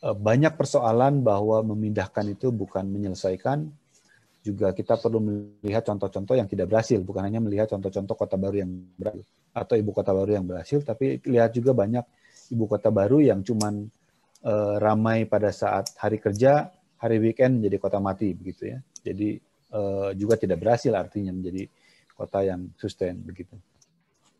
banyak 0.03 0.59
persoalan 0.59 1.23
bahwa 1.23 1.63
memindahkan 1.63 2.35
itu 2.35 2.51
bukan 2.51 2.83
menyelesaikan 2.83 3.71
juga 4.43 4.75
kita 4.75 4.99
perlu 4.99 5.23
melihat 5.23 5.87
contoh-contoh 5.87 6.35
yang 6.35 6.51
tidak 6.51 6.67
berhasil, 6.67 6.99
bukan 6.99 7.23
hanya 7.23 7.39
melihat 7.39 7.71
contoh-contoh 7.71 8.11
kota 8.19 8.35
baru 8.35 8.67
yang 8.67 8.71
berhasil 8.99 9.23
atau 9.55 9.79
ibu 9.79 9.95
kota 9.95 10.11
baru 10.11 10.35
yang 10.35 10.43
berhasil, 10.43 10.83
tapi 10.83 11.23
lihat 11.23 11.55
juga 11.55 11.71
banyak 11.71 12.03
ibu 12.51 12.65
kota 12.67 12.91
baru 12.91 13.23
yang 13.23 13.39
cuman 13.45 13.87
uh, 14.43 14.75
ramai 14.83 15.23
pada 15.29 15.55
saat 15.55 15.95
hari 15.95 16.19
kerja, 16.19 16.67
hari 16.99 17.23
weekend 17.23 17.63
menjadi 17.63 17.77
kota 17.79 18.03
mati 18.03 18.35
begitu 18.35 18.75
ya. 18.75 18.83
Jadi 18.99 19.39
uh, 19.71 20.11
juga 20.17 20.35
tidak 20.35 20.59
berhasil 20.59 20.91
artinya 20.91 21.31
menjadi 21.31 21.69
kota 22.11 22.43
yang 22.43 22.67
sustain 22.75 23.15
begitu. 23.23 23.55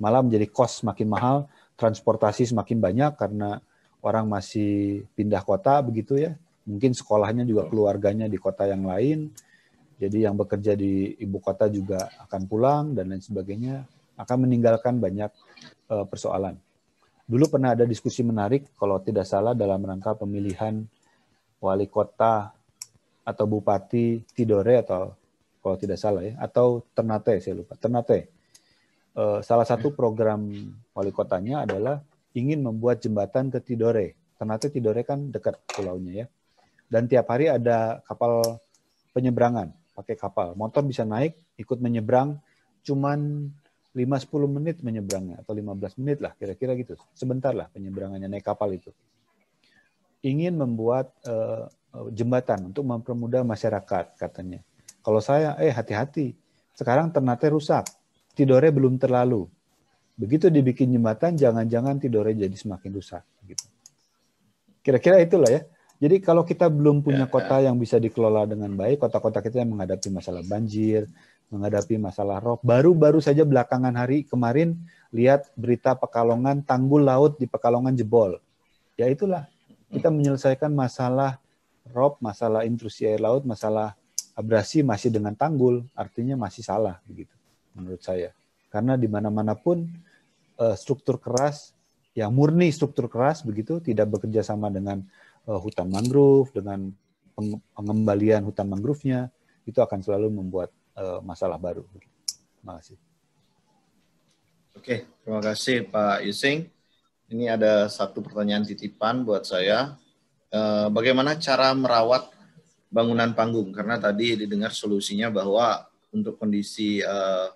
Malah 0.03 0.26
menjadi 0.26 0.52
cost 0.52 0.84
makin 0.84 1.07
mahal, 1.07 1.48
transportasi 1.80 2.52
semakin 2.52 2.84
banyak 2.84 3.11
karena 3.15 3.64
orang 4.04 4.28
masih 4.28 5.08
pindah 5.16 5.42
kota 5.42 5.80
begitu 5.82 6.20
ya. 6.20 6.36
Mungkin 6.64 6.96
sekolahnya 6.96 7.44
juga 7.44 7.68
keluarganya 7.68 8.28
di 8.28 8.40
kota 8.40 8.68
yang 8.68 8.88
lain 8.88 9.32
jadi 10.04 10.28
yang 10.28 10.36
bekerja 10.36 10.76
di 10.76 11.16
ibu 11.22 11.40
kota 11.40 11.72
juga 11.72 12.12
akan 12.28 12.42
pulang 12.44 12.92
dan 12.92 13.14
lain 13.14 13.24
sebagainya, 13.24 13.88
akan 14.20 14.38
meninggalkan 14.44 15.00
banyak 15.00 15.32
uh, 15.88 16.04
persoalan. 16.04 16.60
Dulu 17.24 17.48
pernah 17.48 17.72
ada 17.72 17.88
diskusi 17.88 18.20
menarik, 18.20 18.76
kalau 18.76 19.00
tidak 19.00 19.24
salah 19.24 19.56
dalam 19.56 19.80
rangka 19.80 20.18
pemilihan 20.18 20.84
wali 21.64 21.88
kota 21.88 22.52
atau 23.24 23.46
bupati 23.48 24.28
Tidore 24.36 24.84
atau 24.84 25.16
kalau 25.64 25.80
tidak 25.80 25.96
salah 25.96 26.20
ya, 26.20 26.36
atau 26.36 26.84
Ternate 26.92 27.40
saya 27.40 27.64
lupa. 27.64 27.80
Ternate. 27.80 28.28
Uh, 29.14 29.40
salah 29.46 29.64
satu 29.64 29.94
program 29.96 30.52
wali 30.92 31.12
kotanya 31.16 31.64
adalah 31.64 32.04
ingin 32.34 32.66
membuat 32.66 33.02
jembatan 33.02 33.50
ke 33.54 33.62
Tidore. 33.62 34.18
Ternate 34.38 34.68
Tidore 34.74 35.02
kan 35.06 35.30
dekat 35.30 35.62
pulaunya 35.70 36.26
ya. 36.26 36.28
Dan 36.90 37.10
tiap 37.10 37.30
hari 37.30 37.50
ada 37.50 38.02
kapal 38.06 38.60
penyeberangan 39.14 39.74
pakai 39.94 40.18
kapal. 40.18 40.58
Motor 40.58 40.84
bisa 40.86 41.06
naik, 41.06 41.38
ikut 41.58 41.78
menyeberang, 41.78 42.42
cuman 42.82 43.50
5-10 43.94 44.50
menit 44.50 44.78
menyeberangnya, 44.82 45.46
atau 45.46 45.54
15 45.54 46.02
menit 46.02 46.18
lah, 46.18 46.34
kira-kira 46.34 46.74
gitu. 46.74 46.98
Sebentar 47.14 47.54
lah 47.54 47.70
penyeberangannya 47.70 48.26
naik 48.26 48.46
kapal 48.46 48.74
itu. 48.74 48.90
Ingin 50.26 50.58
membuat 50.58 51.14
uh, 51.30 51.70
jembatan 52.10 52.74
untuk 52.74 52.90
mempermudah 52.90 53.46
masyarakat, 53.46 54.18
katanya. 54.18 54.66
Kalau 55.06 55.22
saya, 55.22 55.54
eh 55.62 55.70
hati-hati, 55.70 56.34
sekarang 56.74 57.14
Ternate 57.14 57.54
rusak, 57.54 57.86
Tidore 58.34 58.74
belum 58.74 58.98
terlalu. 58.98 59.46
Begitu 60.14 60.53
dibikin 60.53 60.94
jembatan, 60.94 61.34
jangan-jangan 61.34 61.98
Tidore 61.98 62.38
jadi 62.38 62.53
semakin 62.53 62.90
rusak. 62.94 63.23
Gitu. 63.45 63.65
Kira-kira 64.85 65.18
itulah 65.23 65.49
ya. 65.49 65.61
Jadi 66.03 66.19
kalau 66.19 66.44
kita 66.44 66.68
belum 66.68 66.99
punya 66.99 67.26
ya, 67.26 67.31
kota 67.31 67.64
ya. 67.64 67.72
yang 67.72 67.80
bisa 67.80 67.95
dikelola 67.95 68.44
dengan 68.44 68.76
baik, 68.76 68.99
kota-kota 68.99 69.40
kita 69.40 69.64
yang 69.64 69.72
menghadapi 69.72 70.11
masalah 70.11 70.44
banjir, 70.44 71.07
menghadapi 71.48 71.95
masalah 72.02 72.41
rob, 72.44 72.60
baru-baru 72.65 73.22
saja 73.23 73.45
belakangan 73.48 73.94
hari 73.95 74.26
kemarin 74.26 74.84
lihat 75.14 75.48
berita 75.53 75.94
Pekalongan 75.94 76.65
tanggul 76.65 77.06
laut 77.06 77.38
di 77.38 77.45
Pekalongan 77.45 77.95
jebol. 77.95 78.41
Ya 78.99 79.07
itulah 79.07 79.48
kita 79.94 80.10
menyelesaikan 80.10 80.73
masalah 80.73 81.38
rob, 81.94 82.18
masalah 82.19 82.65
intrusi 82.65 83.06
air 83.06 83.22
laut, 83.22 83.45
masalah 83.45 83.95
abrasi 84.34 84.81
masih 84.81 85.14
dengan 85.14 85.38
tanggul, 85.38 85.85
artinya 85.94 86.34
masih 86.35 86.65
salah 86.65 86.99
begitu 87.06 87.31
menurut 87.77 88.02
saya. 88.02 88.34
Karena 88.74 88.98
di 88.98 89.06
mana-mana 89.06 89.54
pun 89.54 89.86
eh, 90.58 90.74
struktur 90.74 91.22
keras 91.22 91.78
yang 92.14 92.30
murni 92.34 92.70
struktur 92.70 93.10
keras 93.10 93.41
begitu 93.41 93.82
tidak 93.82 94.10
bekerja 94.18 94.45
sama 94.45 94.70
dengan 94.70 95.02
uh, 95.50 95.58
hutan 95.58 95.90
mangrove, 95.90 96.54
dengan 96.54 96.94
pengembalian 97.74 98.45
hutan 98.45 98.70
mangrove-nya, 98.70 99.34
itu 99.66 99.82
akan 99.82 100.06
selalu 100.06 100.30
membuat 100.30 100.70
uh, 100.94 101.18
masalah 101.26 101.58
baru. 101.58 101.82
Terima 102.62 102.78
kasih. 102.78 102.98
Oke, 104.78 105.10
terima 105.26 105.41
kasih 105.41 105.90
Pak 105.90 106.22
Yusing. 106.30 106.70
Ini 107.34 107.58
ada 107.58 107.90
satu 107.90 108.22
pertanyaan 108.22 108.62
titipan 108.62 109.26
buat 109.26 109.50
saya. 109.50 109.98
Uh, 110.54 110.94
bagaimana 110.94 111.34
cara 111.41 111.74
merawat 111.74 112.30
bangunan 112.94 113.34
panggung? 113.34 113.74
Karena 113.74 113.98
tadi 113.98 114.38
didengar 114.38 114.70
solusinya 114.70 115.34
bahwa 115.34 115.90
untuk 116.14 116.38
kondisi 116.38 117.02
uh, 117.02 117.50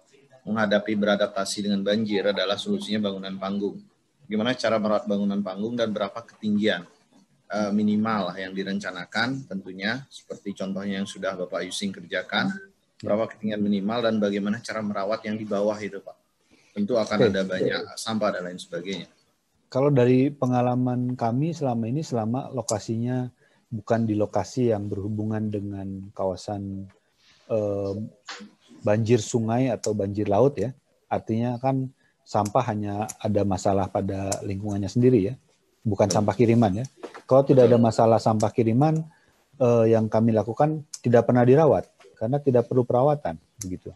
menghadapi 0.48 0.95
beradaptasi 0.95 1.68
dengan 1.68 1.84
banjir 1.84 2.32
adalah 2.32 2.56
solusinya 2.56 3.11
bangunan 3.11 3.36
panggung. 3.36 3.84
Bagaimana 4.24 4.56
cara 4.56 4.80
merawat 4.80 5.03
bangunan 5.06 5.44
panggung 5.44 5.76
dan 5.76 5.91
berapa 5.91 6.24
ketinggian? 6.24 6.88
uh, 7.52 7.72
minimal 7.72 8.36
yang 8.36 8.52
direncanakan 8.52 9.48
tentunya 9.48 10.03
seperti 10.11 10.53
contohnya 10.56 11.03
yang 11.03 11.07
sudah 11.10 11.36
Bapak 11.36 11.68
Yusing 11.68 11.95
kerjakan 11.95 12.52
berapa 12.98 13.30
ketinggian 13.30 13.61
minimal 13.61 14.10
dan 14.10 14.15
bagaimana 14.18 14.57
cara 14.60 14.82
merawat 14.82 15.24
yang 15.26 15.38
di 15.38 15.45
bawah 15.45 15.78
itu 15.80 16.02
Pak 16.02 16.18
tentu 16.74 16.94
akan 16.98 17.34
ada 17.34 17.41
banyak 17.45 17.82
sampah 17.98 18.30
dan 18.38 18.52
lain 18.52 18.60
sebagainya 18.60 19.07
kalau 19.68 19.91
dari 19.91 20.32
pengalaman 20.32 21.14
kami 21.14 21.52
selama 21.52 21.86
ini 21.90 22.02
selama 22.02 22.49
lokasinya 22.53 23.28
bukan 23.68 24.07
di 24.07 24.15
lokasi 24.15 24.72
yang 24.72 24.88
berhubungan 24.88 25.52
dengan 25.52 26.07
kawasan 26.15 26.88
eh, 27.52 27.94
banjir 28.86 29.22
sungai 29.22 29.70
atau 29.74 29.95
banjir 29.95 30.30
laut 30.30 30.58
ya 30.58 30.74
artinya 31.08 31.56
kan 31.58 31.90
sampah 32.28 32.64
hanya 32.74 33.08
ada 33.24 33.48
masalah 33.48 33.88
pada 33.88 34.30
lingkungannya 34.44 34.91
sendiri 34.91 35.32
ya 35.32 35.36
bukan 35.88 36.12
sampah 36.12 36.36
kiriman 36.36 36.84
ya. 36.84 36.86
Kalau 37.24 37.48
tidak 37.48 37.72
ada 37.72 37.80
masalah 37.80 38.20
sampah 38.20 38.52
kiriman 38.52 38.99
eh, 39.64 39.95
yang 39.95 40.12
kami 40.12 40.36
lakukan 40.36 40.84
tidak 40.99 41.32
pernah 41.32 41.48
dirawat 41.48 41.88
karena 42.20 42.44
tidak 42.44 42.68
perlu 42.68 42.84
perawatan 42.84 43.40
begitu. 43.64 43.95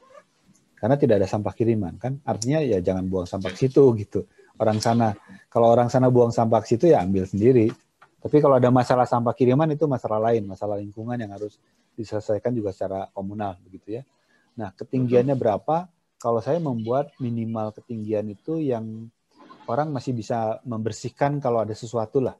Karena 0.79 0.95
tidak 0.97 1.21
ada 1.21 1.27
sampah 1.27 1.53
kiriman 1.53 1.99
kan 1.99 2.17
artinya 2.23 2.63
ya 2.63 2.79
jangan 2.79 3.05
buang 3.05 3.27
sampah 3.27 3.51
ke 3.51 3.67
situ 3.67 3.83
gitu. 4.01 4.23
Orang 4.55 4.79
sana 4.79 5.11
kalau 5.51 5.67
orang 5.67 5.91
sana 5.91 6.07
buang 6.07 6.31
sampah 6.31 6.63
ke 6.63 6.67
situ 6.71 6.87
ya 6.87 7.03
ambil 7.03 7.27
sendiri. 7.27 7.67
Tapi 8.21 8.37
kalau 8.37 8.61
ada 8.61 8.69
masalah 8.69 9.09
sampah 9.09 9.33
kiriman 9.33 9.65
itu 9.73 9.89
masalah 9.89 10.21
lain, 10.21 10.45
masalah 10.45 10.77
lingkungan 10.77 11.17
yang 11.17 11.33
harus 11.33 11.57
diselesaikan 11.97 12.53
juga 12.53 12.69
secara 12.69 13.09
komunal 13.11 13.57
begitu 13.65 13.97
ya. 13.97 14.01
Nah, 14.55 14.71
ketinggiannya 14.75 15.35
berapa? 15.37 15.87
Kalau 16.21 16.39
saya 16.43 16.61
membuat 16.61 17.15
minimal 17.17 17.73
ketinggian 17.73 18.29
itu 18.29 18.61
yang 18.61 19.09
orang 19.65 19.89
masih 19.89 20.13
bisa 20.13 20.61
membersihkan 20.67 21.41
kalau 21.41 21.63
ada 21.65 21.73
sesuatu 21.73 22.21
lah. 22.21 22.37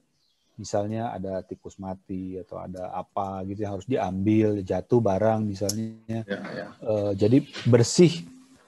Misalnya 0.60 1.10
ada 1.10 1.42
tikus 1.42 1.82
mati 1.82 2.38
atau 2.38 2.62
ada 2.62 2.94
apa 2.94 3.42
gitu 3.50 3.66
yang 3.66 3.74
harus 3.80 3.88
diambil, 3.90 4.62
jatuh 4.62 5.02
barang 5.02 5.42
misalnya. 5.42 6.22
Ya, 6.28 6.40
ya. 6.54 6.66
Uh, 6.84 7.12
jadi 7.18 7.42
bersih 7.66 8.22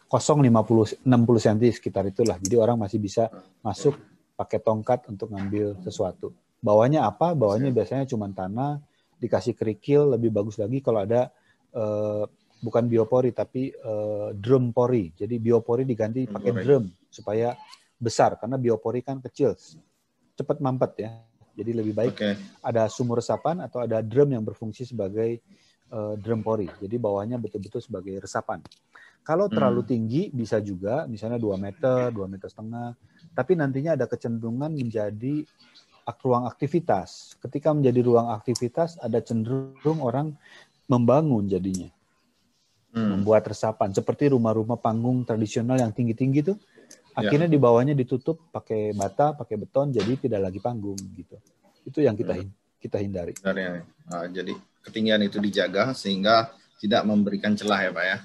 kosong 0.09 0.41
50 0.41 1.05
60 1.05 1.45
cm 1.45 1.57
sekitar 1.77 2.09
itulah. 2.09 2.41
Jadi 2.41 2.55
orang 2.57 2.81
masih 2.81 2.97
bisa 2.97 3.29
masuk 3.61 3.93
pakai 4.33 4.57
tongkat 4.61 5.05
untuk 5.09 5.29
ngambil 5.29 5.77
sesuatu. 5.85 6.33
Bawahnya 6.63 7.05
apa? 7.05 7.37
Bawahnya 7.37 7.69
ya. 7.69 7.75
biasanya 7.75 8.05
cuma 8.09 8.31
tanah, 8.31 8.81
dikasih 9.21 9.53
kerikil, 9.53 10.15
lebih 10.15 10.33
bagus 10.33 10.57
lagi 10.57 10.79
kalau 10.79 11.03
ada 11.05 11.29
uh, 11.75 12.25
bukan 12.63 12.87
biopori 12.87 13.35
tapi 13.35 13.75
uh, 13.83 14.31
drum 14.31 14.71
pori. 14.71 15.11
Jadi 15.11 15.35
biopori 15.37 15.83
diganti 15.83 16.23
pakai 16.23 16.51
drum 16.63 16.87
supaya 17.11 17.51
besar 17.99 18.39
karena 18.39 18.55
biopori 18.55 19.03
kan 19.03 19.19
kecil, 19.19 19.53
cepat 20.39 20.63
mampet 20.63 20.91
ya. 21.03 21.11
Jadi 21.53 21.71
lebih 21.75 21.93
baik 21.93 22.15
okay. 22.17 22.33
ada 22.65 22.89
sumur 22.89 23.21
resapan 23.21 23.61
atau 23.61 23.85
ada 23.85 24.01
drum 24.01 24.31
yang 24.33 24.41
berfungsi 24.41 24.89
sebagai 24.89 25.43
uh, 25.93 26.17
drum 26.17 26.41
pori. 26.41 26.65
Jadi 26.81 26.95
bawahnya 26.97 27.37
betul-betul 27.37 27.83
sebagai 27.83 28.17
resapan. 28.17 28.63
Kalau 29.23 29.47
terlalu 29.47 29.87
hmm. 29.87 29.89
tinggi 29.89 30.21
bisa 30.35 30.59
juga 30.59 31.07
misalnya 31.07 31.39
2 31.39 31.55
meter, 31.55 32.11
2 32.11 32.27
meter 32.27 32.47
setengah. 32.51 32.91
Tapi 33.31 33.55
nantinya 33.55 33.95
ada 33.95 34.03
kecenderungan 34.09 34.75
menjadi 34.75 35.47
ruang 36.19 36.43
aktivitas. 36.43 37.39
Ketika 37.39 37.71
menjadi 37.71 38.03
ruang 38.03 38.35
aktivitas 38.35 38.99
ada 38.99 39.23
cenderung 39.23 40.03
orang 40.03 40.35
membangun 40.91 41.47
jadinya. 41.47 41.87
Hmm. 42.93 43.19
Membuat 43.19 43.49
resapan 43.49 43.89
seperti 43.89 44.29
rumah-rumah 44.29 44.77
panggung 44.77 45.25
tradisional 45.25 45.81
yang 45.81 45.89
tinggi-tinggi 45.89 46.45
tuh 46.45 46.57
Akhirnya 47.13 47.45
ya. 47.45 47.53
di 47.53 47.59
bawahnya 47.61 47.93
ditutup 47.93 48.49
pakai 48.49 48.91
bata, 48.97 49.37
pakai 49.37 49.55
beton, 49.61 49.93
jadi 49.93 50.17
tidak 50.17 50.49
lagi 50.49 50.57
panggung 50.57 50.97
gitu. 51.13 51.37
Itu 51.85 52.01
yang 52.01 52.17
kita 52.17 52.33
hmm. 52.33 52.81
kita 52.81 52.97
hindari. 52.97 53.37
Ya. 53.37 53.85
Nah, 54.09 54.25
jadi 54.33 54.53
ketinggian 54.81 55.21
itu 55.21 55.37
dijaga 55.37 55.93
sehingga 55.93 56.49
tidak 56.81 57.05
memberikan 57.05 57.53
celah 57.53 57.79
ya 57.85 57.91
pak 57.93 58.05
ya. 58.05 58.17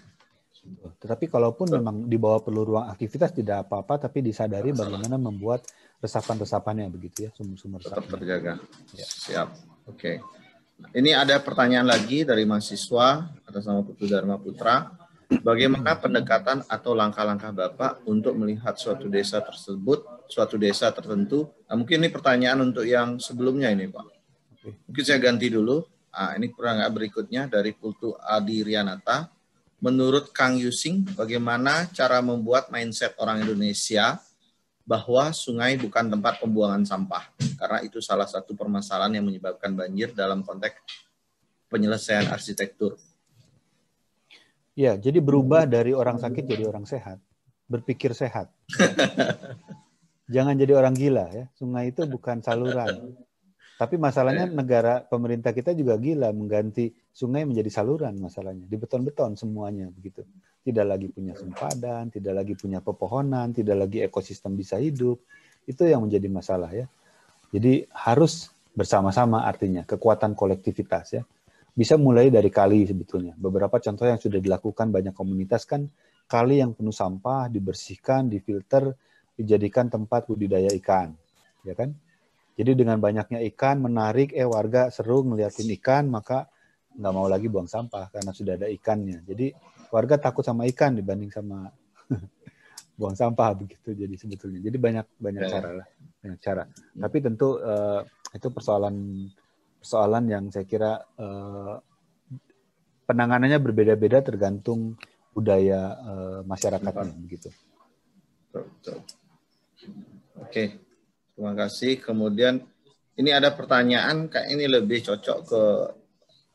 Tetapi 0.98 1.30
kalaupun 1.32 1.68
Betul. 1.68 1.76
memang 1.80 1.96
di 2.08 2.16
bawah 2.20 2.40
perlu 2.44 2.64
ruang 2.64 2.88
aktivitas 2.88 3.32
tidak 3.32 3.68
apa-apa, 3.68 4.08
tapi 4.08 4.24
disadari 4.24 4.72
Masalah. 4.72 4.96
bagaimana 5.00 5.16
membuat 5.16 5.64
resapan-resapannya 6.00 6.88
begitu 6.92 7.28
ya, 7.28 7.30
sumur-sumur 7.36 7.84
Tetap 7.84 8.04
terjaga. 8.08 8.60
Ya. 8.96 9.06
Siap. 9.06 9.48
Oke. 9.88 10.16
Okay. 10.20 10.37
Ini 10.78 11.10
ada 11.10 11.42
pertanyaan 11.42 11.90
lagi 11.90 12.22
dari 12.22 12.46
mahasiswa 12.46 13.26
atas 13.42 13.66
nama 13.66 13.82
Putu 13.82 14.06
Dharma 14.06 14.38
Putra. 14.38 14.94
bagaimana 15.28 15.98
pendekatan 15.98 16.64
atau 16.70 16.96
langkah-langkah 16.96 17.52
Bapak 17.52 17.92
untuk 18.08 18.32
melihat 18.38 18.78
suatu 18.80 19.10
desa 19.12 19.42
tersebut, 19.44 20.06
suatu 20.30 20.56
desa 20.56 20.88
tertentu? 20.94 21.50
Nah, 21.68 21.76
mungkin 21.76 22.00
ini 22.00 22.08
pertanyaan 22.08 22.64
untuk 22.64 22.86
yang 22.86 23.20
sebelumnya 23.20 23.68
ini, 23.68 23.90
Pak. 23.92 24.06
Mungkin 24.88 25.02
saya 25.04 25.20
ganti 25.20 25.52
dulu. 25.52 25.84
Nah, 26.14 26.32
ini 26.38 26.48
kurang 26.48 26.80
berikutnya 26.94 27.50
dari 27.50 27.76
Putu 27.76 28.16
Adi 28.16 28.64
Rianata. 28.64 29.28
Menurut 29.84 30.30
Kang 30.32 30.56
Yusing, 30.56 31.12
bagaimana 31.12 31.90
cara 31.90 32.24
membuat 32.24 32.72
mindset 32.72 33.18
orang 33.20 33.44
Indonesia 33.44 34.16
bahwa 34.88 35.28
sungai 35.36 35.76
bukan 35.76 36.08
tempat 36.08 36.40
pembuangan 36.40 36.80
sampah? 36.88 37.28
Karena 37.60 37.84
itu 37.84 38.00
salah 38.00 38.24
satu 38.24 38.56
permasalahan 38.56 39.20
yang 39.20 39.28
menyebabkan 39.28 39.76
banjir 39.76 40.16
dalam 40.16 40.40
konteks 40.40 40.80
penyelesaian 41.68 42.24
arsitektur. 42.32 42.96
Ya, 44.72 44.96
jadi 44.96 45.20
berubah 45.20 45.68
dari 45.68 45.92
orang 45.92 46.16
sakit 46.16 46.48
jadi 46.48 46.64
orang 46.64 46.88
sehat, 46.88 47.20
berpikir 47.68 48.16
sehat. 48.16 48.48
Jangan 50.34 50.56
jadi 50.56 50.72
orang 50.72 50.96
gila 50.96 51.26
ya. 51.34 51.44
Sungai 51.56 51.92
itu 51.92 52.08
bukan 52.08 52.40
saluran. 52.40 53.12
Tapi 53.78 53.94
masalahnya 53.94 54.50
negara 54.50 55.06
pemerintah 55.06 55.54
kita 55.54 55.70
juga 55.70 55.94
gila 55.96 56.34
mengganti 56.34 56.90
sungai 57.14 57.44
menjadi 57.44 57.70
saluran 57.70 58.16
masalahnya. 58.18 58.66
Di 58.68 58.76
beton-beton 58.76 59.38
semuanya 59.38 59.88
begitu. 59.90 60.22
Tidak 60.68 60.84
lagi 60.84 61.08
punya 61.08 61.32
sempadan, 61.32 62.12
tidak 62.12 62.44
lagi 62.44 62.52
punya 62.52 62.84
pepohonan, 62.84 63.56
tidak 63.56 63.88
lagi 63.88 64.04
ekosistem 64.04 64.52
bisa 64.52 64.76
hidup. 64.76 65.16
Itu 65.64 65.88
yang 65.88 66.04
menjadi 66.04 66.28
masalah 66.28 66.68
ya. 66.68 66.84
Jadi 67.48 67.88
harus 67.96 68.52
bersama-sama 68.76 69.48
artinya 69.48 69.88
kekuatan 69.88 70.36
kolektivitas 70.36 71.16
ya 71.16 71.24
bisa 71.78 71.94
mulai 71.94 72.26
dari 72.26 72.50
kali 72.50 72.90
sebetulnya. 72.90 73.38
Beberapa 73.38 73.78
contoh 73.78 74.02
yang 74.02 74.18
sudah 74.18 74.42
dilakukan 74.42 74.90
banyak 74.90 75.14
komunitas 75.14 75.62
kan 75.62 75.86
kali 76.26 76.58
yang 76.58 76.74
penuh 76.74 76.90
sampah 76.90 77.46
dibersihkan, 77.46 78.26
difilter, 78.26 78.98
dijadikan 79.38 79.86
tempat 79.86 80.26
budidaya 80.26 80.74
ikan, 80.82 81.14
ya 81.62 81.78
kan? 81.78 81.94
Jadi 82.58 82.74
dengan 82.74 82.98
banyaknya 82.98 83.38
ikan 83.54 83.78
menarik, 83.78 84.34
eh 84.34 84.42
warga 84.42 84.90
seru 84.90 85.22
ngeliatin 85.22 85.70
ikan, 85.78 86.10
maka 86.10 86.50
nggak 86.98 87.12
mau 87.14 87.30
lagi 87.30 87.46
buang 87.46 87.70
sampah 87.70 88.10
karena 88.10 88.34
sudah 88.34 88.58
ada 88.58 88.66
ikannya. 88.66 89.22
Jadi 89.22 89.54
warga 89.88 90.16
takut 90.20 90.44
sama 90.44 90.68
ikan 90.70 90.96
dibanding 90.96 91.32
sama 91.32 91.72
buang 92.98 93.14
sampah 93.14 93.50
begitu. 93.54 93.94
Jadi 93.94 94.14
sebetulnya, 94.18 94.60
jadi 94.60 94.76
banyak 94.76 95.06
banyak 95.18 95.42
ya. 95.46 95.50
cara 95.50 95.70
lah, 95.82 95.86
banyak 96.24 96.40
cara. 96.42 96.62
Tapi 96.74 97.16
tentu 97.22 97.58
uh, 97.62 98.02
itu 98.34 98.48
persoalan 98.50 98.96
persoalan 99.78 100.24
yang 100.26 100.44
saya 100.50 100.66
kira 100.66 100.98
uh, 100.98 101.78
penanganannya 103.08 103.56
berbeda-beda 103.62 104.20
tergantung 104.20 104.98
budaya 105.32 105.94
uh, 105.96 106.40
masyarakatnya 106.44 107.14
betul. 107.14 107.22
begitu. 107.24 107.48
Betul. 108.52 108.98
Oke, 110.42 110.64
terima 111.32 111.54
kasih. 111.54 112.02
Kemudian 112.02 112.66
ini 113.14 113.30
ada 113.30 113.54
pertanyaan 113.54 114.26
kayak 114.26 114.48
ini 114.50 114.66
lebih 114.66 115.06
cocok 115.06 115.38
ke 115.46 115.62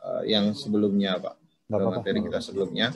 uh, 0.03 0.21
yang 0.27 0.51
sebelumnya, 0.51 1.15
Pak. 1.19 1.35
Ke 1.71 1.85
materi 1.87 2.19
kita 2.21 2.39
sebelumnya. 2.43 2.91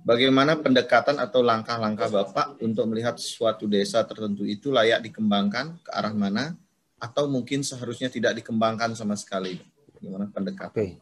Bagaimana 0.00 0.56
pendekatan 0.56 1.20
atau 1.20 1.44
langkah-langkah 1.44 2.08
Bapak 2.08 2.46
untuk 2.64 2.88
melihat 2.88 3.20
suatu 3.20 3.68
desa 3.68 4.00
tertentu 4.08 4.48
itu 4.48 4.72
layak 4.72 5.04
dikembangkan 5.04 5.76
ke 5.84 5.90
arah 5.92 6.16
mana 6.16 6.56
atau 6.96 7.28
mungkin 7.28 7.60
seharusnya 7.60 8.08
tidak 8.08 8.40
dikembangkan 8.40 8.96
sama 8.96 9.12
sekali? 9.16 9.60
Gimana 10.00 10.32
pendekatan? 10.32 10.72
Oke, 10.72 10.96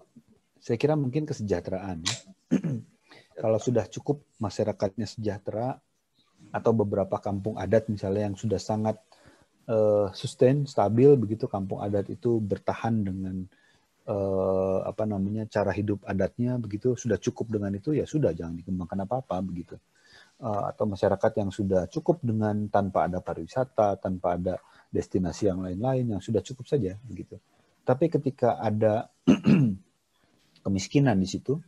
saya 0.59 0.75
kira 0.75 0.99
mungkin 0.99 1.23
kesejahteraan. 1.31 2.03
Ya. 2.03 2.17
Kalau 3.43 3.59
sudah 3.63 3.87
cukup 3.87 4.27
masyarakatnya 4.43 5.07
sejahtera 5.07 5.79
atau 6.51 6.73
beberapa 6.75 7.23
kampung 7.23 7.55
adat 7.55 7.87
misalnya 7.87 8.31
yang 8.31 8.37
sudah 8.39 8.59
sangat 8.59 8.99
uh, 9.71 10.11
sustain, 10.11 10.67
stabil 10.67 11.15
begitu 11.15 11.47
kampung 11.47 11.79
adat 11.79 12.11
itu 12.11 12.43
bertahan 12.43 13.07
dengan 13.07 13.47
uh, 14.09 14.81
apa 14.89 15.05
namanya 15.05 15.45
cara 15.47 15.71
hidup 15.71 16.03
adatnya 16.09 16.57
begitu 16.57 16.97
sudah 16.97 17.21
cukup 17.21 17.53
dengan 17.53 17.77
itu 17.77 17.93
ya 17.93 18.09
sudah 18.09 18.33
jangan 18.33 18.57
dikembangkan 18.59 19.05
apa-apa 19.05 19.37
begitu. 19.45 19.77
Uh, 20.39 20.71
atau 20.71 20.87
masyarakat 20.87 21.33
yang 21.43 21.51
sudah 21.51 21.91
cukup 21.91 22.23
dengan 22.23 22.71
tanpa 22.71 23.11
ada 23.11 23.19
pariwisata, 23.19 23.99
tanpa 23.99 24.39
ada 24.39 24.55
destinasi 24.89 25.51
yang 25.51 25.61
lain-lain 25.67 26.17
yang 26.17 26.23
sudah 26.23 26.41
cukup 26.41 26.65
saja 26.71 26.95
begitu. 27.05 27.37
Tapi 27.83 28.07
ketika 28.07 28.57
ada 28.61 29.11
kemiskinan 30.65 31.19
di 31.19 31.27
situ, 31.27 31.59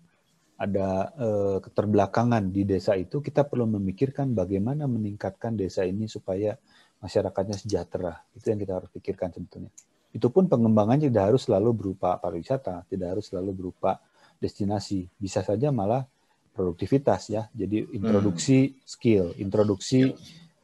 ada 0.60 1.08
eh, 1.16 1.58
keterbelakangan 1.64 2.52
di 2.52 2.68
desa 2.68 2.92
itu, 2.92 3.24
kita 3.24 3.48
perlu 3.48 3.64
memikirkan 3.80 4.36
bagaimana 4.36 4.84
meningkatkan 4.84 5.56
desa 5.56 5.88
ini 5.88 6.04
supaya 6.04 6.52
masyarakatnya 7.00 7.56
sejahtera. 7.56 8.20
Itu 8.36 8.52
yang 8.52 8.60
kita 8.60 8.72
harus 8.76 8.92
pikirkan 8.92 9.32
sebetulnya. 9.32 9.72
Itu 10.10 10.28
pun 10.34 10.50
pengembangan 10.50 11.06
tidak 11.06 11.34
harus 11.34 11.46
selalu 11.46 11.70
berupa 11.76 12.18
pariwisata, 12.18 12.86
tidak 12.90 13.18
harus 13.18 13.30
selalu 13.30 13.50
berupa 13.54 14.02
destinasi. 14.42 15.06
Bisa 15.14 15.46
saja 15.46 15.70
malah 15.70 16.02
produktivitas 16.50 17.30
ya. 17.30 17.46
Jadi 17.54 17.94
introduksi 17.94 18.70
hmm. 18.70 18.74
skill, 18.82 19.24
introduksi 19.38 20.10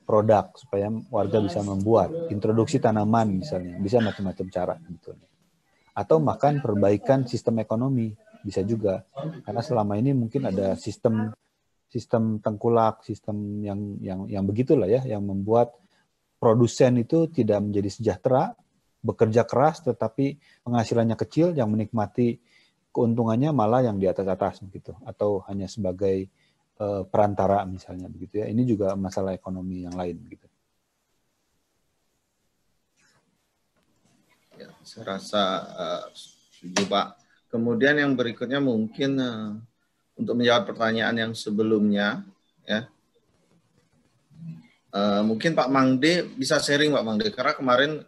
produk 0.07 0.55
supaya 0.55 0.87
warga 1.11 1.43
bisa 1.43 1.63
membuat, 1.67 2.31
introduksi 2.31 2.79
tanaman 2.79 3.43
misalnya, 3.43 3.75
bisa 3.83 3.99
macam-macam 3.99 4.47
cara 4.51 4.75
sebetulnya 4.79 5.27
atau 5.97 6.21
makan 6.21 6.61
perbaikan 6.61 7.25
sistem 7.25 7.65
ekonomi 7.65 8.13
bisa 8.45 8.61
juga 8.61 9.01
karena 9.49 9.65
selama 9.65 9.97
ini 9.97 10.13
mungkin 10.13 10.45
ada 10.45 10.77
sistem 10.77 11.33
sistem 11.89 12.37
tengkulak 12.45 13.01
sistem 13.01 13.65
yang 13.65 13.81
yang 14.05 14.21
yang 14.29 14.45
begitulah 14.45 14.85
ya 14.85 15.01
yang 15.09 15.25
membuat 15.25 15.73
produsen 16.37 17.01
itu 17.01 17.33
tidak 17.33 17.65
menjadi 17.65 17.89
sejahtera 17.89 18.53
bekerja 19.07 19.47
keras 19.47 19.87
tetapi 19.87 20.37
penghasilannya 20.67 21.15
kecil 21.15 21.55
yang 21.55 21.71
menikmati 21.71 22.43
keuntungannya 22.91 23.55
malah 23.55 23.87
yang 23.87 24.03
di 24.03 24.11
atas 24.11 24.27
atas 24.27 24.59
begitu 24.67 24.91
atau 25.07 25.47
hanya 25.47 25.71
sebagai 25.71 26.27
uh, 26.83 27.07
perantara 27.07 27.63
misalnya 27.63 28.11
begitu 28.11 28.43
ya 28.43 28.51
ini 28.51 28.67
juga 28.67 28.99
masalah 28.99 29.31
ekonomi 29.37 29.87
yang 29.87 29.95
lain 29.95 30.19
begitu 30.19 30.47
Ya, 34.57 34.73
saya 34.89 35.05
rasa 35.21 35.43
uh, 35.77 36.05
Pak. 36.89 37.07
Kemudian 37.53 38.01
yang 38.01 38.17
berikutnya 38.17 38.57
mungkin 38.57 39.21
uh, 39.21 39.53
untuk 40.17 40.33
menjawab 40.33 40.73
pertanyaan 40.73 41.17
yang 41.29 41.33
sebelumnya, 41.37 42.25
ya. 42.65 42.89
Uh, 44.97 45.21
mungkin 45.29 45.53
Pak 45.53 45.69
Mangde 45.69 46.25
bisa 46.41 46.57
sharing 46.57 46.89
Pak 46.89 47.05
Mangde 47.05 47.29
karena 47.29 47.53
kemarin 47.53 48.01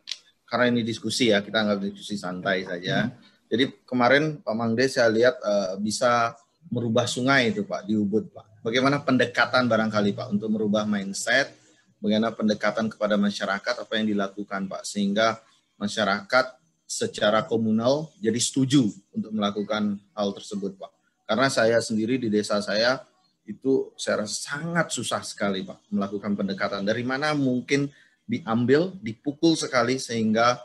karena 0.49 0.73
ini 0.73 0.81
diskusi 0.81 1.29
ya 1.29 1.45
kita 1.45 1.63
anggap 1.63 1.79
diskusi 1.85 2.17
santai 2.17 2.65
saja. 2.65 3.07
Hmm. 3.07 3.15
Jadi 3.49 3.65
kemarin 3.85 4.41
Pak 4.41 4.55
Mangde 4.57 4.85
saya 4.89 5.09
lihat 5.13 5.37
uh, 5.41 5.77
bisa 5.81 6.37
merubah 6.73 7.05
sungai 7.09 7.53
itu 7.53 7.65
Pak 7.65 7.85
di 7.85 7.97
Ubud 7.97 8.33
Pak. 8.33 8.65
Bagaimana 8.65 9.01
pendekatan 9.01 9.69
barangkali 9.69 10.13
Pak 10.17 10.29
untuk 10.33 10.49
merubah 10.53 10.85
mindset, 10.85 11.53
bagaimana 12.01 12.33
pendekatan 12.33 12.93
kepada 12.93 13.17
masyarakat 13.17 13.75
apa 13.85 13.93
yang 13.97 14.13
dilakukan 14.13 14.69
Pak 14.69 14.83
sehingga 14.85 15.41
masyarakat 15.81 16.59
secara 16.89 17.45
komunal 17.45 18.09
jadi 18.17 18.41
setuju 18.41 18.89
untuk 19.13 19.33
melakukan 19.33 20.01
hal 20.17 20.29
tersebut, 20.33 20.81
Pak. 20.81 20.91
Karena 21.29 21.53
saya 21.53 21.77
sendiri 21.85 22.17
di 22.17 22.33
desa 22.33 22.57
saya 22.65 23.05
itu 23.45 23.93
saya 23.97 24.25
rasa 24.25 24.57
sangat 24.57 24.89
susah 24.93 25.21
sekali, 25.21 25.65
Pak, 25.65 25.93
melakukan 25.93 26.33
pendekatan. 26.33 26.85
Dari 26.89 27.05
mana 27.05 27.37
mungkin 27.37 27.93
diambil, 28.29 28.93
dipukul 29.01 29.57
sekali 29.57 29.97
sehingga 29.97 30.61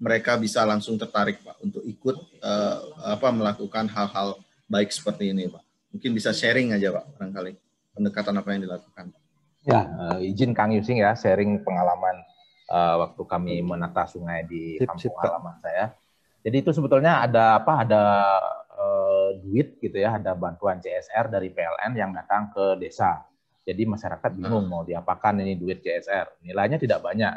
mereka 0.00 0.34
bisa 0.40 0.64
langsung 0.64 0.96
tertarik, 0.96 1.38
Pak, 1.44 1.62
untuk 1.62 1.84
ikut 1.84 2.16
uh, 2.42 2.76
apa 3.14 3.28
melakukan 3.30 3.86
hal-hal 3.86 4.40
baik 4.66 4.90
seperti 4.90 5.30
ini, 5.30 5.46
Pak. 5.46 5.62
Mungkin 5.92 6.10
bisa 6.16 6.32
sharing 6.32 6.74
aja, 6.74 6.90
Pak, 6.90 7.04
barangkali 7.14 7.52
pendekatan 7.92 8.34
apa 8.40 8.48
yang 8.56 8.60
dilakukan. 8.64 9.04
Ya, 9.62 9.86
uh, 9.86 10.18
izin 10.18 10.56
Kang 10.56 10.74
Yusing 10.74 10.98
ya, 10.98 11.14
sharing 11.14 11.62
pengalaman 11.62 12.18
uh, 12.66 13.06
waktu 13.06 13.22
kami 13.28 13.54
menata 13.62 14.08
sungai 14.10 14.42
di 14.48 14.80
sip, 14.80 14.90
kampung 14.90 15.12
sip, 15.12 15.14
halaman 15.22 15.54
saya. 15.62 15.94
Jadi 16.42 16.56
itu 16.66 16.70
sebetulnya 16.74 17.22
ada 17.22 17.62
apa? 17.62 17.86
Ada 17.86 18.02
uh, 18.74 19.28
duit 19.38 19.78
gitu 19.78 19.94
ya, 20.02 20.18
ada 20.18 20.34
bantuan 20.34 20.82
CSR 20.82 21.30
dari 21.30 21.54
PLN 21.54 21.92
yang 21.94 22.10
datang 22.10 22.50
ke 22.50 22.80
desa. 22.82 23.22
Jadi 23.62 23.82
masyarakat 23.86 24.30
bingung 24.34 24.66
mau 24.66 24.82
diapakan 24.82 25.38
ini 25.38 25.54
duit 25.54 25.78
CSR. 25.82 26.42
Nilainya 26.42 26.82
tidak 26.82 26.98
banyak, 26.98 27.30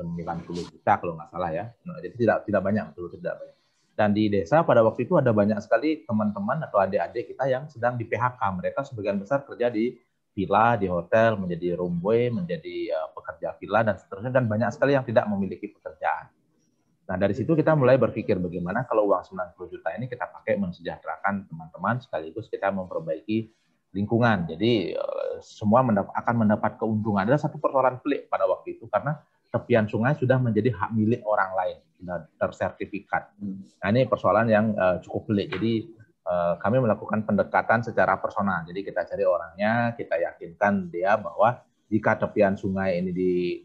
90 0.00 0.72
juta 0.72 0.92
kalau 0.96 1.14
nggak 1.14 1.30
salah 1.30 1.50
ya. 1.52 1.64
Nah, 1.84 2.00
jadi 2.00 2.14
tidak 2.16 2.36
tidak 2.48 2.62
banyak, 2.64 2.84
betul 2.90 3.12
tidak 3.14 3.34
banyak. 3.38 3.56
Dan 3.94 4.08
di 4.16 4.32
desa 4.32 4.64
pada 4.64 4.80
waktu 4.80 5.04
itu 5.04 5.20
ada 5.20 5.28
banyak 5.28 5.60
sekali 5.60 6.08
teman-teman 6.08 6.64
atau 6.64 6.80
adik-adik 6.80 7.36
kita 7.36 7.44
yang 7.52 7.68
sedang 7.68 8.00
di 8.00 8.08
PHK. 8.08 8.40
Mereka 8.40 8.80
sebagian 8.88 9.20
besar 9.20 9.44
kerja 9.44 9.68
di 9.68 9.92
villa 10.32 10.78
di 10.80 10.88
hotel, 10.88 11.36
menjadi 11.36 11.76
room 11.76 12.00
boy, 12.00 12.32
menjadi 12.32 12.96
uh, 12.96 13.08
pekerja 13.12 13.52
villa 13.60 13.84
dan 13.84 14.00
seterusnya 14.00 14.32
dan 14.32 14.48
banyak 14.48 14.72
sekali 14.72 14.96
yang 14.96 15.04
tidak 15.04 15.28
memiliki 15.28 15.68
pekerjaan. 15.68 16.32
Nah, 17.10 17.18
dari 17.18 17.34
situ 17.34 17.58
kita 17.58 17.74
mulai 17.74 17.98
berpikir 17.98 18.38
bagaimana 18.38 18.86
kalau 18.86 19.10
uang 19.10 19.26
90 19.26 19.74
juta 19.74 19.90
ini 19.98 20.06
kita 20.06 20.30
pakai 20.30 20.54
mensejahterakan 20.62 21.50
teman-teman 21.50 21.98
sekaligus 21.98 22.46
kita 22.46 22.70
memperbaiki 22.70 23.50
lingkungan. 23.90 24.46
Jadi 24.46 24.94
semua 25.42 25.82
mendap 25.82 26.12
akan 26.14 26.46
mendapat 26.46 26.78
keuntungan. 26.78 27.26
Ada 27.26 27.48
satu 27.48 27.58
persoalan 27.58 27.98
pelik 28.04 28.30
pada 28.30 28.46
waktu 28.46 28.78
itu 28.78 28.86
karena 28.86 29.18
tepian 29.50 29.90
sungai 29.90 30.14
sudah 30.14 30.38
menjadi 30.38 30.70
hak 30.70 30.90
milik 30.94 31.22
orang 31.26 31.50
lain, 31.58 31.76
sudah 31.98 32.18
tersertifikat. 32.38 33.34
Nah 33.82 33.88
ini 33.90 34.06
persoalan 34.06 34.46
yang 34.46 34.66
uh, 34.78 35.02
cukup 35.02 35.34
pelik. 35.34 35.50
Jadi 35.58 35.90
uh, 36.30 36.54
kami 36.62 36.78
melakukan 36.78 37.26
pendekatan 37.26 37.82
secara 37.82 38.14
personal. 38.22 38.62
Jadi 38.62 38.80
kita 38.86 39.02
cari 39.02 39.24
orangnya, 39.26 39.98
kita 39.98 40.22
yakinkan 40.22 40.94
dia 40.94 41.18
bahwa 41.18 41.58
jika 41.90 42.14
tepian 42.14 42.54
sungai 42.54 43.02
ini 43.02 43.10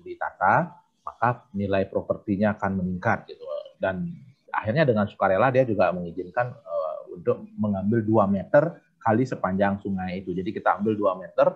ditata, 0.01 0.73
maka 1.05 1.45
nilai 1.53 1.85
propertinya 1.85 2.57
akan 2.57 2.81
meningkat 2.81 3.29
gitu. 3.29 3.45
Dan 3.77 4.09
akhirnya 4.49 4.89
dengan 4.89 5.05
sukarela 5.05 5.53
dia 5.53 5.61
juga 5.69 5.93
mengizinkan 5.93 6.49
uh, 6.49 7.13
untuk 7.13 7.45
mengambil 7.61 8.01
2 8.01 8.25
meter 8.33 8.84
kali 9.05 9.23
sepanjang 9.29 9.77
sungai 9.77 10.25
itu. 10.25 10.33
Jadi 10.33 10.49
kita 10.49 10.81
ambil 10.81 10.97
2 10.97 11.21
meter, 11.21 11.53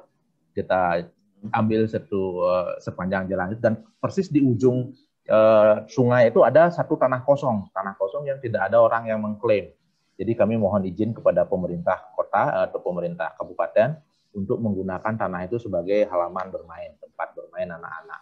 kita 0.54 1.10
ambil 1.50 1.90
satu 1.90 2.46
uh, 2.46 2.78
sepanjang 2.78 3.26
jalan 3.26 3.58
itu 3.58 3.62
dan 3.64 3.82
persis 3.98 4.30
di 4.30 4.44
ujung 4.44 4.94
uh, 5.32 5.88
sungai 5.90 6.30
itu 6.30 6.46
ada 6.46 6.70
satu 6.70 6.94
tanah 6.94 7.26
kosong, 7.26 7.74
tanah 7.74 7.98
kosong 7.98 8.30
yang 8.30 8.38
tidak 8.38 8.70
ada 8.70 8.78
orang 8.78 9.10
yang 9.10 9.18
mengklaim. 9.24 9.74
Jadi 10.20 10.36
kami 10.36 10.60
mohon 10.60 10.84
izin 10.84 11.16
kepada 11.16 11.48
pemerintah 11.48 12.12
kota 12.14 12.68
atau 12.68 12.84
pemerintah 12.84 13.34
kabupaten 13.40 13.98
untuk 14.36 14.60
menggunakan 14.60 15.16
tanah 15.16 15.48
itu 15.48 15.58
sebagai 15.58 16.06
halaman 16.12 16.52
bermain, 16.52 16.92
tempat 17.00 17.34
bermain 17.34 17.72
anak-anak. 17.72 18.22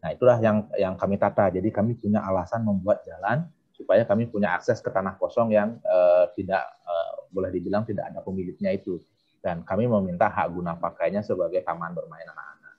Nah, 0.00 0.08
itulah 0.12 0.36
yang 0.40 0.68
yang 0.76 0.94
kami 1.00 1.16
tata. 1.16 1.48
Jadi 1.48 1.68
kami 1.72 1.96
punya 1.96 2.20
alasan 2.24 2.64
membuat 2.64 3.04
jalan 3.08 3.48
supaya 3.80 4.04
kami 4.04 4.28
punya 4.28 4.52
akses 4.52 4.84
ke 4.84 4.92
tanah 4.92 5.16
kosong 5.16 5.56
yang 5.56 5.80
uh, 5.88 6.28
tidak 6.36 6.68
uh, 6.84 7.24
boleh 7.32 7.48
dibilang 7.48 7.88
tidak 7.88 8.12
ada 8.12 8.20
pemiliknya 8.20 8.76
itu 8.76 9.00
dan 9.40 9.64
kami 9.64 9.88
meminta 9.88 10.28
hak 10.28 10.52
guna 10.52 10.76
pakainya 10.76 11.24
sebagai 11.24 11.64
taman 11.64 11.96
bermain 11.96 12.28
anak-anak. 12.28 12.74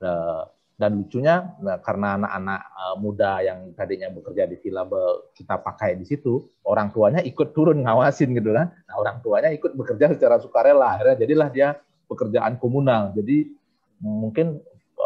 Eh, 0.00 0.42
dan 0.78 0.94
lucunya 0.94 1.58
nah, 1.58 1.78
karena 1.82 2.16
anak-anak 2.16 2.60
eh, 2.64 2.96
muda 2.96 3.30
yang 3.44 3.58
tadinya 3.76 4.08
bekerja 4.08 4.48
di 4.48 4.56
villa 4.62 4.88
kita 5.36 5.60
pakai 5.60 6.00
di 6.00 6.08
situ, 6.08 6.48
orang 6.64 6.88
tuanya 6.94 7.20
ikut 7.20 7.52
turun 7.52 7.84
ngawasin 7.84 8.32
gitu 8.32 8.56
kan. 8.56 8.72
Nah, 8.72 8.94
orang 8.96 9.20
tuanya 9.20 9.52
ikut 9.52 9.76
bekerja 9.76 10.16
secara 10.16 10.40
sukarela. 10.40 10.96
Akhirnya 10.96 11.16
jadilah 11.20 11.48
dia 11.52 11.68
pekerjaan 12.08 12.56
komunal. 12.56 13.12
Jadi 13.12 13.52
mungkin 14.00 14.64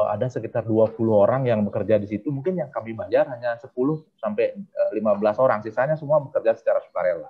ada 0.09 0.27
sekitar 0.29 0.65
20 0.65 0.97
orang 1.13 1.45
yang 1.45 1.61
bekerja 1.63 2.01
di 2.01 2.09
situ. 2.09 2.33
Mungkin 2.33 2.57
yang 2.57 2.73
kami 2.73 2.97
bayar 2.97 3.29
hanya 3.29 3.61
10 3.61 3.69
sampai 4.17 4.57
15 4.93 4.99
orang. 5.39 5.61
Sisanya 5.61 5.95
semua 5.95 6.21
bekerja 6.21 6.57
secara 6.57 6.81
sukarela 6.81 7.29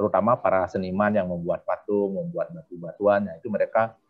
terutama 0.00 0.32
para 0.32 0.64
seniman 0.64 1.12
yang 1.12 1.28
membuat 1.28 1.60
patung, 1.68 2.16
membuat 2.16 2.48
batu-batuan, 2.56 3.20
nah 3.20 3.36
itu 3.36 3.52
mereka 3.52 4.00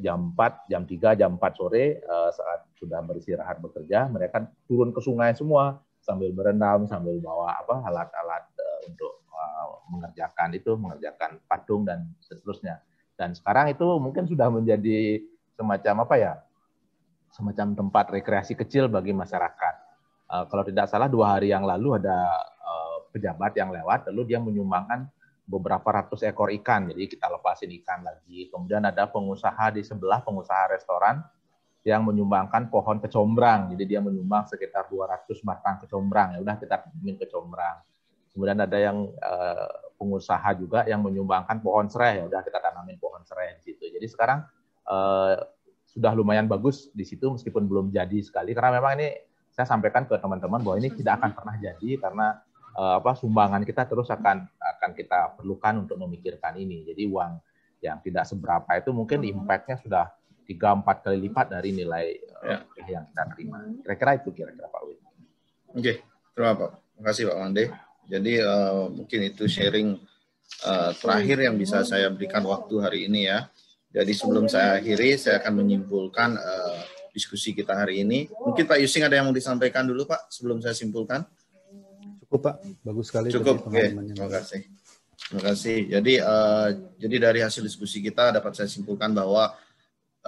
jam 0.00 0.32
4, 0.32 0.72
jam 0.72 0.88
3, 0.88 1.20
jam 1.20 1.30
4 1.36 1.52
sore 1.52 2.00
uh, 2.00 2.32
saat 2.32 2.64
sudah 2.80 3.04
beristirahat 3.04 3.60
bekerja, 3.60 4.08
mereka 4.08 4.48
turun 4.64 4.88
ke 4.88 5.04
sungai 5.04 5.36
semua 5.36 5.84
sambil 6.00 6.32
berendam, 6.32 6.88
sambil 6.88 7.20
bawa 7.20 7.60
apa 7.60 7.76
alat-alat 7.84 8.48
untuk 8.88 9.20
mengerjakan 9.92 10.56
itu, 10.56 10.72
mengerjakan 10.80 11.38
patung 11.44 11.84
dan 11.84 12.08
seterusnya. 12.24 12.80
Dan 13.14 13.36
sekarang 13.36 13.68
itu 13.68 13.84
mungkin 14.00 14.24
sudah 14.24 14.48
menjadi 14.48 15.20
semacam 15.54 16.08
apa 16.08 16.14
ya? 16.16 16.32
Semacam 17.32 17.76
tempat 17.76 18.10
rekreasi 18.12 18.56
kecil 18.56 18.88
bagi 18.88 19.12
masyarakat. 19.12 19.74
Uh, 20.28 20.44
kalau 20.48 20.64
tidak 20.64 20.88
salah 20.92 21.08
dua 21.08 21.36
hari 21.36 21.52
yang 21.52 21.64
lalu 21.64 21.96
ada 21.96 22.16
uh, 22.60 23.08
pejabat 23.12 23.56
yang 23.56 23.72
lewat, 23.72 24.08
lalu 24.12 24.34
dia 24.34 24.38
menyumbangkan 24.40 25.08
beberapa 25.48 25.88
ratus 25.88 26.28
ekor 26.28 26.52
ikan. 26.60 26.92
Jadi 26.92 27.16
kita 27.16 27.32
lepasin 27.32 27.72
ikan 27.80 28.04
lagi. 28.04 28.52
Kemudian 28.52 28.84
ada 28.84 29.08
pengusaha 29.08 29.72
di 29.72 29.80
sebelah, 29.80 30.20
pengusaha 30.20 30.68
restoran 30.68 31.24
yang 31.88 32.04
menyumbangkan 32.04 32.68
pohon 32.68 33.00
kecombrang. 33.00 33.72
Jadi 33.72 33.96
dia 33.96 34.00
menyumbang 34.04 34.44
sekitar 34.44 34.92
200 34.92 35.24
batang 35.40 35.80
kecombrang. 35.80 36.36
Ya 36.36 36.38
udah 36.44 36.56
kita 36.60 36.76
tanamin 36.84 37.16
kecombrang. 37.16 37.76
Kemudian 38.36 38.60
ada 38.60 38.76
yang 38.76 39.08
uh, 39.24 39.72
pengusaha 39.96 40.52
juga 40.60 40.84
yang 40.84 41.00
menyumbangkan 41.00 41.64
pohon 41.64 41.88
serai. 41.88 42.20
Ya 42.20 42.24
udah 42.28 42.44
kita 42.44 42.60
tanamin 42.60 43.00
pohon 43.00 43.24
serai 43.24 43.56
di 43.56 43.72
situ. 43.72 43.88
Jadi 43.88 44.04
sekarang 44.04 44.44
uh, 44.84 45.40
sudah 45.88 46.12
lumayan 46.12 46.44
bagus 46.44 46.92
di 46.92 47.02
situ 47.02 47.32
meskipun 47.32 47.64
belum 47.64 47.86
jadi 47.90 48.18
sekali 48.20 48.52
karena 48.52 48.78
memang 48.78 49.00
ini 49.00 49.08
saya 49.58 49.66
sampaikan 49.74 50.06
ke 50.06 50.14
teman-teman 50.20 50.62
bahwa 50.62 50.76
ini 50.78 50.94
tidak 50.94 51.18
akan 51.18 51.30
pernah 51.34 51.56
jadi 51.58 51.98
karena 51.98 52.38
uh, 52.78 53.02
apa 53.02 53.18
sumbangan 53.18 53.66
kita 53.66 53.90
terus 53.90 54.06
akan 54.06 54.46
akan 54.46 54.90
kita 54.94 55.34
perlukan 55.34 55.82
untuk 55.82 55.98
memikirkan 55.98 56.54
ini. 56.54 56.86
Jadi 56.86 57.02
uang 57.10 57.32
yang 57.82 57.98
tidak 57.98 58.30
seberapa 58.30 58.70
itu 58.78 58.90
mungkin 58.94 59.18
hmm. 59.26 59.34
impact-nya 59.34 59.76
sudah 59.82 60.06
tiga 60.46 60.72
empat 60.72 61.04
kali 61.04 61.28
lipat 61.28 61.46
dari 61.50 61.74
nilai 61.74 62.06
uh, 62.38 62.62
yang 62.86 63.02
kita 63.10 63.24
terima. 63.34 63.66
Kira-kira 63.82 64.10
itu 64.22 64.30
kira-kira 64.30 64.70
Pak 64.70 64.82
Win. 64.86 64.98
Oke, 65.74 65.92
terima 66.32 66.52
Pak. 66.54 66.70
Terima 66.94 67.04
kasih 67.10 67.22
Pak 67.26 67.36
Mande. 67.42 67.64
Jadi 68.08 68.32
uh, 68.40 68.86
mungkin 68.88 69.20
itu 69.26 69.44
sharing 69.50 69.88
uh, 70.64 70.90
terakhir 70.96 71.44
yang 71.44 71.58
bisa 71.58 71.82
saya 71.82 72.08
berikan 72.14 72.46
waktu 72.46 72.74
hari 72.78 72.98
ini 73.10 73.26
ya. 73.26 73.50
Jadi 73.88 74.12
sebelum 74.12 74.44
saya 74.52 74.76
akhiri, 74.76 75.16
saya 75.16 75.40
akan 75.40 75.64
menyimpulkan 75.64 76.36
uh, 76.36 76.80
diskusi 77.16 77.56
kita 77.56 77.72
hari 77.72 78.04
ini. 78.04 78.28
Mungkin 78.28 78.68
Pak 78.68 78.78
Yusing 78.84 79.02
ada 79.08 79.16
yang 79.16 79.32
mau 79.32 79.36
disampaikan 79.36 79.88
dulu 79.88 80.04
Pak 80.04 80.28
sebelum 80.28 80.60
saya 80.60 80.76
simpulkan. 80.76 81.24
Cukup 82.20 82.40
Pak, 82.44 82.54
bagus 82.84 83.08
sekali. 83.08 83.32
Cukup, 83.32 83.64
oke. 83.64 83.72
Okay. 83.72 83.96
Terima 83.96 84.28
kasih. 84.28 84.60
Terima 85.16 85.42
kasih. 85.48 85.78
Jadi 85.88 86.14
uh, 86.20 86.68
jadi 87.00 87.16
dari 87.16 87.40
hasil 87.40 87.64
diskusi 87.64 88.04
kita 88.04 88.28
dapat 88.36 88.52
saya 88.52 88.68
simpulkan 88.68 89.16
bahwa 89.16 89.56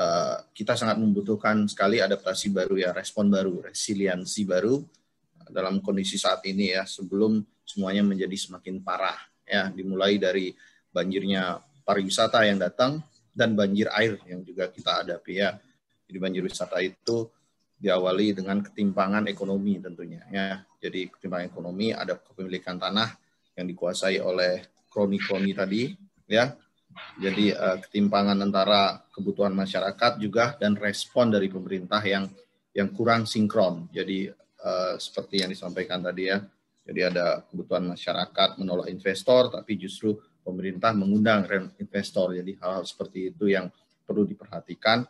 uh, 0.01 0.37
kita 0.57 0.73
sangat 0.73 0.97
membutuhkan 0.97 1.69
sekali 1.69 2.01
adaptasi 2.01 2.49
baru 2.49 2.81
ya, 2.81 2.97
respon 2.97 3.29
baru, 3.29 3.61
resiliensi 3.69 4.49
baru 4.49 4.81
dalam 5.53 5.85
kondisi 5.85 6.17
saat 6.17 6.41
ini 6.49 6.73
ya, 6.73 6.89
sebelum 6.89 7.45
semuanya 7.69 8.01
menjadi 8.01 8.35
semakin 8.41 8.81
parah 8.81 9.21
ya, 9.45 9.69
dimulai 9.69 10.17
dari 10.17 10.57
banjirnya 10.91 11.61
pariwisata 11.85 12.49
yang 12.49 12.57
datang 12.57 13.03
dan 13.31 13.55
banjir 13.55 13.87
air 13.95 14.19
yang 14.27 14.43
juga 14.43 14.69
kita 14.69 15.03
hadapi 15.03 15.33
ya. 15.41 15.57
Jadi 16.11 16.19
banjir 16.19 16.43
wisata 16.43 16.83
itu 16.83 17.31
diawali 17.81 18.37
dengan 18.37 18.61
ketimpangan 18.61 19.25
ekonomi 19.31 19.81
tentunya 19.81 20.21
ya. 20.29 20.61
Jadi 20.83 21.09
ketimpangan 21.09 21.49
ekonomi 21.49 21.97
ada 21.97 22.19
kepemilikan 22.21 22.77
tanah 22.77 23.17
yang 23.57 23.67
dikuasai 23.71 24.21
oleh 24.21 24.61
kroni-kroni 24.93 25.53
tadi 25.57 25.95
ya. 26.29 26.53
Jadi 27.17 27.55
uh, 27.55 27.79
ketimpangan 27.81 28.37
antara 28.43 29.01
kebutuhan 29.15 29.55
masyarakat 29.55 30.19
juga 30.21 30.59
dan 30.59 30.77
respon 30.77 31.31
dari 31.33 31.49
pemerintah 31.49 32.03
yang 32.03 32.29
yang 32.75 32.91
kurang 32.93 33.25
sinkron. 33.25 33.89
Jadi 33.95 34.29
uh, 34.61 34.95
seperti 35.01 35.47
yang 35.47 35.51
disampaikan 35.51 36.03
tadi 36.05 36.29
ya. 36.29 36.43
Jadi 36.85 37.01
ada 37.07 37.47
kebutuhan 37.47 37.87
masyarakat 37.95 38.59
menolak 38.59 38.91
investor 38.91 39.49
tapi 39.49 39.79
justru 39.79 40.19
pemerintah 40.41 40.93
mengundang 40.97 41.47
investor. 41.79 42.37
Jadi 42.37 42.57
hal-hal 42.61 42.85
seperti 42.85 43.33
itu 43.33 43.51
yang 43.51 43.69
perlu 44.05 44.27
diperhatikan 44.27 45.07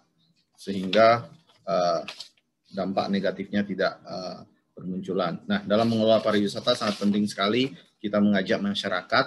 sehingga 0.55 1.25
uh, 1.65 2.03
dampak 2.71 3.09
negatifnya 3.09 3.65
tidak 3.65 3.99
uh, 4.05 4.45
bermunculan. 4.77 5.41
Nah, 5.45 5.65
dalam 5.65 5.89
mengelola 5.89 6.21
pariwisata 6.21 6.77
sangat 6.77 7.01
penting 7.01 7.25
sekali 7.29 7.73
kita 8.01 8.21
mengajak 8.21 8.61
masyarakat 8.61 9.27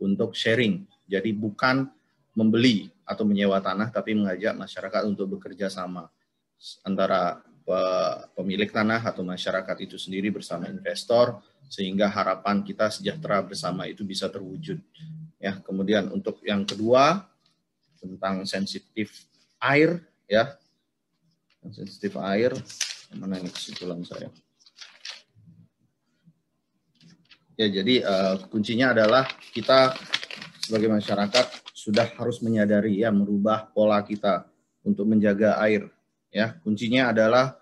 untuk 0.00 0.32
sharing. 0.32 0.84
Jadi 1.04 1.36
bukan 1.36 1.88
membeli 2.32 2.88
atau 3.04 3.28
menyewa 3.28 3.60
tanah, 3.60 3.92
tapi 3.92 4.16
mengajak 4.16 4.56
masyarakat 4.56 5.02
untuk 5.04 5.38
bekerja 5.38 5.68
sama 5.68 6.08
antara 6.82 7.44
pemilik 8.36 8.68
tanah 8.68 9.00
atau 9.00 9.24
masyarakat 9.24 9.76
itu 9.88 9.96
sendiri 9.96 10.28
bersama 10.28 10.68
investor, 10.68 11.40
sehingga 11.68 12.12
harapan 12.12 12.60
kita 12.60 12.92
sejahtera 12.92 13.40
bersama 13.40 13.88
itu 13.88 14.04
bisa 14.04 14.28
terwujud. 14.28 14.80
Ya, 15.44 15.60
kemudian 15.60 16.08
untuk 16.08 16.40
yang 16.40 16.64
kedua 16.64 17.28
tentang 18.00 18.48
sensitif 18.48 19.28
air, 19.60 20.00
ya. 20.24 20.56
Sensitif 21.68 22.16
air 22.16 22.56
mana 23.18 23.38
ini 23.38 23.50
kesimpulan 23.52 24.00
saya? 24.02 24.32
Ya 27.54 27.70
jadi 27.70 28.02
uh, 28.02 28.34
kuncinya 28.50 28.90
adalah 28.90 29.30
kita 29.54 29.94
sebagai 30.58 30.90
masyarakat 30.90 31.70
sudah 31.70 32.10
harus 32.18 32.42
menyadari 32.42 32.98
ya 32.98 33.14
merubah 33.14 33.70
pola 33.70 34.02
kita 34.02 34.50
untuk 34.82 35.06
menjaga 35.06 35.62
air 35.62 35.86
ya. 36.34 36.58
Kuncinya 36.66 37.14
adalah 37.14 37.54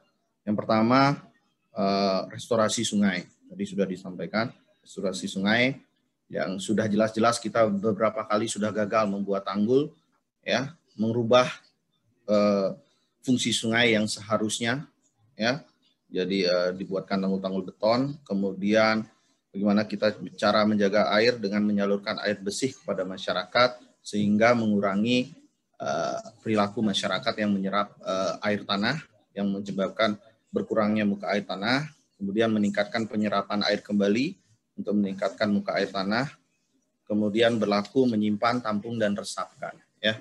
yang 0.49 0.57
pertama 0.57 1.21
uh, 1.77 2.25
restorasi 2.33 2.89
sungai. 2.89 3.29
Tadi 3.53 3.65
sudah 3.69 3.85
disampaikan 3.85 4.49
restorasi 4.81 5.29
sungai 5.29 5.77
yang 6.33 6.57
sudah 6.57 6.89
jelas-jelas 6.89 7.37
kita 7.37 7.69
beberapa 7.69 8.25
kali 8.25 8.49
sudah 8.49 8.73
gagal 8.73 9.05
membuat 9.05 9.45
tanggul 9.45 9.93
ya 10.41 10.73
merubah 10.97 11.45
uh, 12.25 12.73
fungsi 13.21 13.53
sungai 13.53 13.93
yang 13.93 14.09
seharusnya 14.09 14.89
ya. 15.37 15.61
Jadi 16.13 16.45
uh, 16.45 16.77
dibuatkan 16.77 17.21
tanggul-tanggul 17.25 17.73
beton, 17.73 18.21
kemudian 18.25 19.05
bagaimana 19.49 19.89
kita 19.89 20.13
cara 20.37 20.65
menjaga 20.69 21.09
air 21.17 21.41
dengan 21.41 21.65
menyalurkan 21.65 22.21
air 22.21 22.37
bersih 22.37 22.77
kepada 22.77 23.05
masyarakat 23.05 23.81
sehingga 24.05 24.53
mengurangi 24.53 25.33
uh, 25.81 26.21
perilaku 26.45 26.85
masyarakat 26.85 27.33
yang 27.41 27.57
menyerap 27.57 27.97
uh, 28.05 28.37
air 28.45 28.61
tanah 28.65 29.01
yang 29.33 29.49
menyebabkan 29.49 30.21
berkurangnya 30.53 31.09
muka 31.09 31.33
air 31.33 31.49
tanah, 31.49 31.89
kemudian 32.21 32.53
meningkatkan 32.53 33.09
penyerapan 33.09 33.65
air 33.65 33.81
kembali 33.81 34.37
untuk 34.77 34.97
meningkatkan 34.97 35.49
muka 35.53 35.77
air 35.77 35.93
tanah, 35.93 36.31
kemudian 37.05 37.61
berlaku 37.61 38.09
menyimpan, 38.09 38.65
tampung 38.65 38.97
dan 38.97 39.13
resapkan 39.13 39.77
ya. 40.01 40.17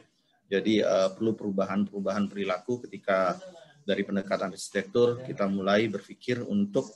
Jadi 0.52 0.84
uh, 0.84 1.16
perlu 1.16 1.32
perubahan-perubahan 1.32 2.28
perilaku 2.28 2.84
ketika 2.84 3.40
dari 3.88 4.04
pendekatan 4.04 4.52
arsitektur 4.52 5.24
kita 5.24 5.48
mulai 5.48 5.88
berpikir 5.88 6.44
untuk 6.44 6.92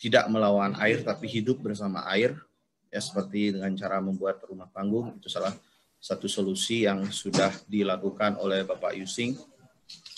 tidak 0.00 0.24
melawan 0.32 0.72
air 0.80 1.04
tapi 1.04 1.28
hidup 1.28 1.60
bersama 1.60 2.08
air 2.08 2.32
ya 2.88 2.98
seperti 2.98 3.52
dengan 3.52 3.76
cara 3.76 4.00
membuat 4.00 4.40
rumah 4.48 4.66
panggung. 4.72 5.20
Itu 5.20 5.28
salah 5.28 5.52
satu 6.00 6.24
solusi 6.24 6.88
yang 6.88 7.04
sudah 7.12 7.52
dilakukan 7.68 8.40
oleh 8.40 8.64
Bapak 8.64 8.96
Yusing 8.96 9.36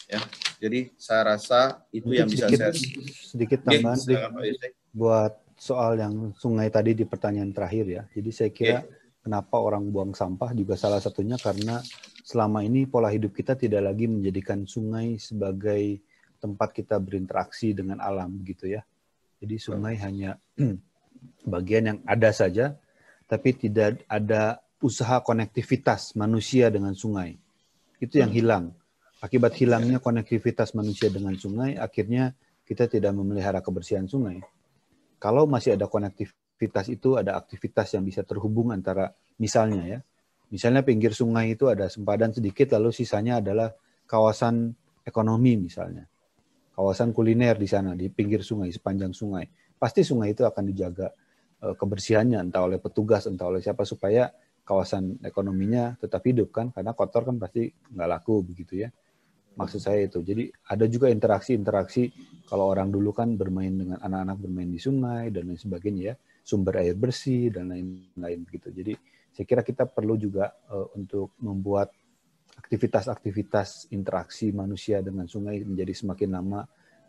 ya. 0.07 0.23
Jadi 0.63 0.95
saya 0.95 1.35
rasa 1.35 1.83
itu 1.91 2.07
Mungkin 2.07 2.21
yang 2.23 2.29
bisa 2.31 2.47
sedikit, 2.47 2.63
saya 2.63 2.73
sedikit 3.27 3.59
tambahan 3.67 3.99
okay, 3.99 4.71
buat 4.95 5.33
soal 5.63 5.95
yang 5.95 6.35
sungai 6.35 6.67
tadi 6.75 6.99
di 6.99 7.07
pertanyaan 7.07 7.55
terakhir 7.55 7.87
ya 7.87 8.03
jadi 8.11 8.31
saya 8.35 8.51
kira 8.51 8.79
okay. 8.83 9.23
kenapa 9.23 9.63
orang 9.63 9.87
buang 9.95 10.11
sampah 10.11 10.51
juga 10.59 10.75
salah 10.75 10.99
satunya 10.99 11.39
karena 11.39 11.79
selama 12.27 12.67
ini 12.67 12.91
pola 12.91 13.15
hidup 13.15 13.31
kita 13.31 13.55
tidak 13.55 13.87
lagi 13.87 14.11
menjadikan 14.11 14.67
sungai 14.67 15.23
sebagai 15.23 16.03
tempat 16.43 16.75
kita 16.75 16.99
berinteraksi 16.99 17.71
dengan 17.71 18.03
alam 18.03 18.43
gitu 18.43 18.67
ya 18.67 18.83
jadi 19.43 19.59
sungai 19.59 19.95
hanya 19.99 20.39
bagian 21.43 21.85
yang 21.91 21.99
ada 22.07 22.31
saja, 22.31 22.79
tapi 23.27 23.55
tidak 23.59 24.03
ada 24.07 24.63
usaha 24.79 25.19
konektivitas 25.23 26.15
manusia 26.15 26.71
dengan 26.71 26.95
sungai. 26.95 27.39
Itu 27.99 28.23
yang 28.23 28.31
hilang. 28.31 28.75
Akibat 29.23 29.55
hilangnya 29.55 30.03
konektivitas 30.03 30.75
manusia 30.75 31.07
dengan 31.11 31.35
sungai, 31.39 31.79
akhirnya 31.79 32.35
kita 32.67 32.91
tidak 32.91 33.15
memelihara 33.15 33.63
kebersihan 33.63 34.07
sungai. 34.11 34.43
Kalau 35.23 35.47
masih 35.47 35.79
ada 35.79 35.87
konektivitas 35.87 36.91
itu, 36.91 37.15
ada 37.15 37.39
aktivitas 37.39 37.95
yang 37.95 38.03
bisa 38.03 38.27
terhubung 38.27 38.75
antara 38.75 39.15
misalnya 39.39 39.83
ya, 39.87 39.99
misalnya 40.51 40.83
pinggir 40.83 41.15
sungai 41.15 41.55
itu 41.55 41.71
ada 41.71 41.87
sempadan 41.87 42.35
sedikit, 42.35 42.75
lalu 42.75 42.91
sisanya 42.91 43.39
adalah 43.39 43.71
kawasan 44.11 44.75
ekonomi 45.07 45.63
misalnya. 45.63 46.11
Kawasan 46.75 47.15
kuliner 47.15 47.55
di 47.55 47.71
sana 47.71 47.95
di 47.95 48.11
pinggir 48.11 48.43
sungai 48.43 48.75
sepanjang 48.75 49.15
sungai. 49.15 49.47
Pasti 49.79 50.03
sungai 50.03 50.35
itu 50.35 50.43
akan 50.43 50.65
dijaga 50.67 51.07
uh, 51.63 51.75
kebersihannya 51.79 52.43
entah 52.51 52.67
oleh 52.67 52.83
petugas 52.83 53.31
entah 53.31 53.47
oleh 53.47 53.63
siapa 53.63 53.87
supaya 53.87 54.27
kawasan 54.67 55.23
ekonominya 55.23 55.99
tetap 55.99 56.23
hidup 56.27 56.55
kan 56.55 56.71
karena 56.71 56.95
kotor 56.95 57.27
kan 57.27 57.37
pasti 57.39 57.67
nggak 57.71 58.09
laku 58.09 58.47
begitu 58.47 58.87
ya 58.87 58.89
maksud 59.57 59.81
saya 59.85 60.09
itu 60.09 60.25
jadi 60.25 60.49
ada 60.69 60.85
juga 60.89 61.13
interaksi-interaksi 61.13 62.13
kalau 62.49 62.73
orang 62.73 62.89
dulu 62.89 63.13
kan 63.13 63.37
bermain 63.37 63.73
dengan 63.73 63.99
anak-anak 64.01 64.37
bermain 64.41 64.71
di 64.71 64.81
sungai 64.81 65.29
dan 65.29 65.53
lain 65.53 65.61
sebagainya 65.61 66.03
ya 66.13 66.15
sumber 66.43 66.81
air 66.81 66.97
bersih 66.97 67.53
dan 67.53 67.71
lain-lain 67.71 68.41
begitu 68.49 68.73
jadi 68.73 68.93
saya 69.33 69.45
kira 69.49 69.63
kita 69.65 69.89
perlu 69.89 70.21
juga 70.21 70.53
uh, 70.69 70.93
untuk 70.97 71.33
membuat 71.41 71.93
aktivitas-aktivitas 72.61 73.89
interaksi 73.97 74.53
manusia 74.53 75.01
dengan 75.01 75.25
sungai 75.25 75.65
menjadi 75.65 75.93
semakin 75.97 76.31
lama 76.37 76.61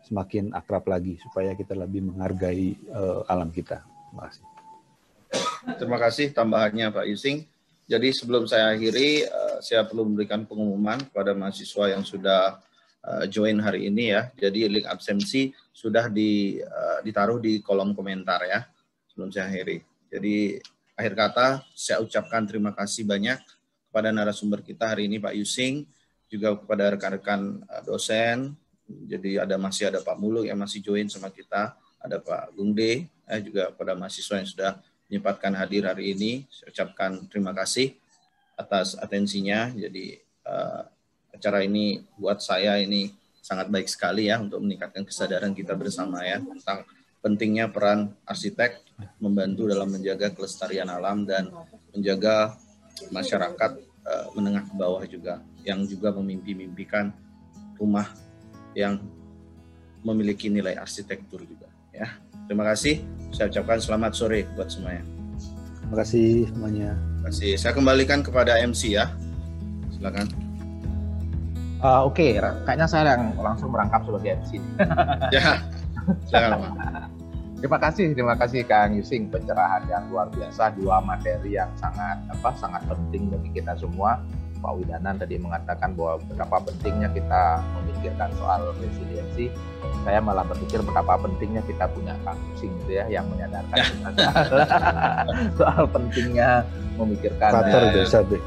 semakin 0.04 0.52
akrab 0.52 0.84
lagi 0.84 1.16
supaya 1.20 1.56
kita 1.56 1.72
lebih 1.72 2.12
menghargai 2.12 2.76
uh, 2.92 3.24
alam 3.24 3.48
kita. 3.48 3.80
Terima 4.12 4.28
kasih. 4.28 4.44
Terima 5.80 5.98
kasih 5.98 6.26
tambahannya 6.36 6.86
Pak 6.92 7.04
Yusing. 7.08 7.48
Jadi 7.84 8.08
sebelum 8.16 8.48
saya 8.48 8.72
akhiri, 8.72 9.28
uh, 9.28 9.58
saya 9.60 9.84
perlu 9.84 10.08
memberikan 10.08 10.48
pengumuman 10.48 11.04
kepada 11.04 11.36
mahasiswa 11.36 11.92
yang 11.92 12.00
sudah 12.00 12.58
uh, 13.04 13.24
join 13.28 13.60
hari 13.60 13.92
ini 13.92 14.16
ya. 14.16 14.32
Jadi 14.36 14.66
link 14.68 14.88
absensi 14.88 15.52
sudah 15.68 16.08
uh, 16.08 16.98
ditaruh 17.04 17.36
di 17.36 17.60
kolom 17.60 17.92
komentar 17.92 18.40
ya 18.48 18.64
sebelum 19.12 19.28
saya 19.28 19.52
akhiri. 19.52 19.84
Jadi 20.08 20.58
akhir 20.96 21.12
kata 21.12 21.46
saya 21.76 22.00
ucapkan 22.00 22.48
terima 22.48 22.72
kasih 22.72 23.04
banyak 23.04 23.42
kepada 23.90 24.10
narasumber 24.10 24.64
kita 24.64 24.90
hari 24.90 25.06
ini 25.06 25.22
Pak 25.22 25.36
Yusing, 25.38 25.86
juga 26.26 26.58
kepada 26.58 26.98
rekan-rekan 26.98 27.62
dosen. 27.86 28.58
Jadi 28.84 29.38
ada 29.38 29.56
masih 29.56 29.88
ada 29.88 30.02
Pak 30.02 30.18
Muluk 30.18 30.44
yang 30.44 30.58
masih 30.60 30.82
join 30.84 31.08
sama 31.08 31.30
kita, 31.30 31.72
ada 32.02 32.20
Pak 32.20 32.52
Gungde, 32.52 33.08
eh, 33.08 33.40
juga 33.40 33.72
kepada 33.72 33.96
mahasiswa 33.96 34.36
yang 34.42 34.48
sudah 34.48 34.72
menyempatkan 35.14 35.54
hadir 35.54 35.86
hari 35.86 36.10
ini. 36.10 36.42
Saya 36.50 36.74
ucapkan 36.74 37.22
terima 37.30 37.54
kasih 37.54 37.94
atas 38.58 38.98
atensinya. 38.98 39.70
Jadi 39.70 40.18
uh, 40.42 40.82
acara 41.30 41.62
ini 41.62 42.02
buat 42.18 42.42
saya 42.42 42.82
ini 42.82 43.14
sangat 43.38 43.70
baik 43.70 43.86
sekali 43.86 44.26
ya 44.26 44.42
untuk 44.42 44.58
meningkatkan 44.58 45.06
kesadaran 45.06 45.54
kita 45.54 45.78
bersama 45.78 46.26
ya 46.26 46.42
tentang 46.42 46.82
pentingnya 47.22 47.70
peran 47.70 48.10
arsitek 48.26 48.82
membantu 49.22 49.70
dalam 49.70 49.86
menjaga 49.86 50.34
kelestarian 50.34 50.90
alam 50.90 51.22
dan 51.22 51.46
menjaga 51.94 52.58
masyarakat 53.14 53.70
uh, 54.02 54.26
menengah 54.34 54.66
ke 54.66 54.74
bawah 54.74 55.04
juga 55.06 55.38
yang 55.62 55.86
juga 55.86 56.10
memimpi-mimpikan 56.10 57.14
rumah 57.78 58.10
yang 58.74 58.98
memiliki 60.02 60.50
nilai 60.50 60.74
arsitektur 60.74 61.46
juga 61.46 61.70
ya. 61.94 62.23
Terima 62.44 62.64
kasih. 62.68 63.00
Saya 63.34 63.50
ucapkan 63.50 63.78
selamat 63.80 64.12
sore 64.14 64.46
buat 64.54 64.68
semuanya. 64.70 65.02
Terima 65.80 65.96
kasih 66.00 66.28
semuanya. 66.52 66.90
Terima 66.94 67.22
kasih. 67.28 67.50
Saya 67.56 67.72
kembalikan 67.72 68.20
kepada 68.20 68.60
MC 68.62 68.94
ya. 68.94 69.10
Silakan. 69.96 70.28
Uh, 71.84 72.08
Oke, 72.08 72.32
okay. 72.32 72.40
kayaknya 72.64 72.88
saya 72.88 73.12
yang 73.12 73.36
langsung 73.36 73.68
merangkap 73.68 74.00
sebagai 74.08 74.40
MC. 74.40 74.56
ya, 75.36 75.60
silakan 76.24 76.72
Terima 77.64 77.80
kasih, 77.80 78.12
terima 78.12 78.36
kasih 78.36 78.60
Kang 78.68 78.92
Yusing 78.92 79.32
pencerahan 79.32 79.88
yang 79.88 80.04
luar 80.12 80.28
biasa 80.28 80.76
dua 80.76 81.00
materi 81.00 81.56
yang 81.56 81.72
sangat 81.80 82.20
apa 82.28 82.52
sangat 82.60 82.84
penting 82.84 83.32
bagi 83.32 83.56
kita 83.56 83.72
semua. 83.80 84.20
Pak 84.64 84.72
Widanan 84.80 85.20
tadi 85.20 85.36
mengatakan 85.36 85.92
bahwa 85.92 86.16
betapa 86.24 86.56
pentingnya 86.64 87.12
kita 87.12 87.60
memikirkan 87.76 88.32
soal 88.40 88.72
resiliensi. 88.80 89.52
Saya 90.08 90.24
malah 90.24 90.48
berpikir 90.48 90.80
betapa 90.80 91.20
pentingnya 91.20 91.60
kita 91.68 91.84
punya 91.92 92.16
Kang 92.24 92.40
Yusing 92.56 92.72
gitu 92.80 92.96
ya 92.96 93.04
yang 93.12 93.28
menyadarkan 93.28 93.76
ya. 93.76 93.84
kita 93.84 94.08
soal 95.60 95.84
pentingnya 95.94 96.64
memikirkan. 96.96 97.50
Kater 97.52 97.82
ya, 97.92 98.20
deh. 98.24 98.42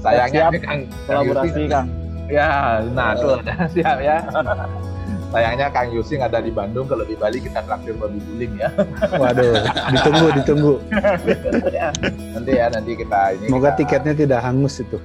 Sayangnya 0.00 0.48
siap, 0.48 0.52
Kang 0.64 0.80
kolaborasi 1.04 1.62
Kang. 1.68 1.88
Ya, 2.32 2.80
nah 2.96 3.12
tuh 3.12 3.36
siap 3.76 4.00
ya. 4.00 4.24
Sayangnya 5.28 5.68
Kang 5.68 5.92
Yusing 5.92 6.24
ada 6.24 6.40
di 6.40 6.48
Bandung, 6.48 6.88
kalau 6.88 7.04
di 7.04 7.12
Bali 7.12 7.36
kita 7.44 7.60
traktir 7.60 7.92
babi 8.00 8.16
guling 8.24 8.56
ya. 8.56 8.72
Waduh, 9.20 9.60
ditunggu, 9.92 10.26
ditunggu. 10.40 10.74
nanti 12.32 12.52
ya, 12.56 12.66
nanti 12.72 12.96
kita 12.96 13.36
ini. 13.36 13.52
Semoga 13.52 13.76
kita... 13.76 14.00
tiketnya 14.00 14.14
tidak 14.16 14.40
hangus 14.40 14.80
itu. 14.80 14.96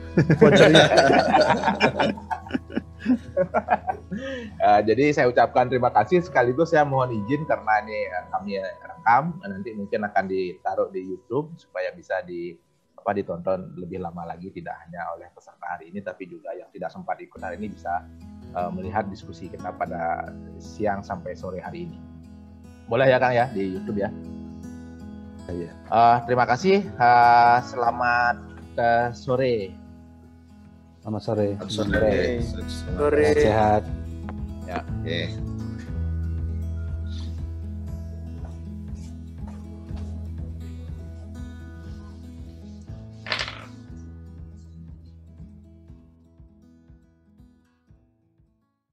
uh, 4.64 4.80
jadi 4.88 5.12
saya 5.12 5.28
ucapkan 5.28 5.68
terima 5.68 5.92
kasih 5.92 6.24
sekaligus 6.24 6.72
saya 6.72 6.88
mohon 6.88 7.12
izin 7.12 7.44
karena 7.44 7.84
ini 7.84 8.08
uh, 8.08 8.26
kami 8.32 8.64
rekam 8.64 9.36
nanti 9.44 9.76
mungkin 9.76 10.08
akan 10.08 10.26
ditaruh 10.32 10.88
di 10.88 11.04
YouTube 11.04 11.52
supaya 11.60 11.92
bisa 11.92 12.24
di 12.24 12.56
apa 13.04 13.12
ditonton 13.12 13.76
lebih 13.76 14.00
lama 14.00 14.24
lagi 14.24 14.48
tidak 14.56 14.80
hanya 14.88 15.04
oleh 15.12 15.28
peserta 15.36 15.76
hari 15.76 15.92
ini 15.92 16.00
tapi 16.00 16.24
juga 16.24 16.56
yang 16.56 16.72
tidak 16.72 16.88
sempat 16.88 17.20
ikut 17.20 17.36
hari 17.44 17.60
ini 17.60 17.76
bisa 17.76 18.00
uh, 18.56 18.72
melihat 18.74 19.06
diskusi 19.10 19.50
kita 19.50 19.74
pada 19.76 20.34
siang 20.58 21.02
sampai 21.04 21.36
sore 21.38 21.60
hari 21.60 21.90
ini. 21.90 21.98
Boleh 22.88 23.10
ya 23.10 23.18
Kang 23.20 23.34
ya 23.34 23.50
di 23.52 23.78
YouTube 23.78 24.00
ya. 24.00 24.10
Uh, 25.92 26.18
terima 26.24 26.48
kasih. 26.48 26.88
Uh, 26.96 27.60
selamat 27.68 28.36
ke 28.74 28.90
sore. 29.12 29.76
Selamat 31.04 31.22
sore. 31.22 31.48
Selamat 31.60 31.74
sore. 31.76 32.16
Selamat 32.40 32.72
sore. 32.96 33.28
Sehat. 33.36 33.84
Ya. 34.64 34.80
Yeah. 35.04 35.43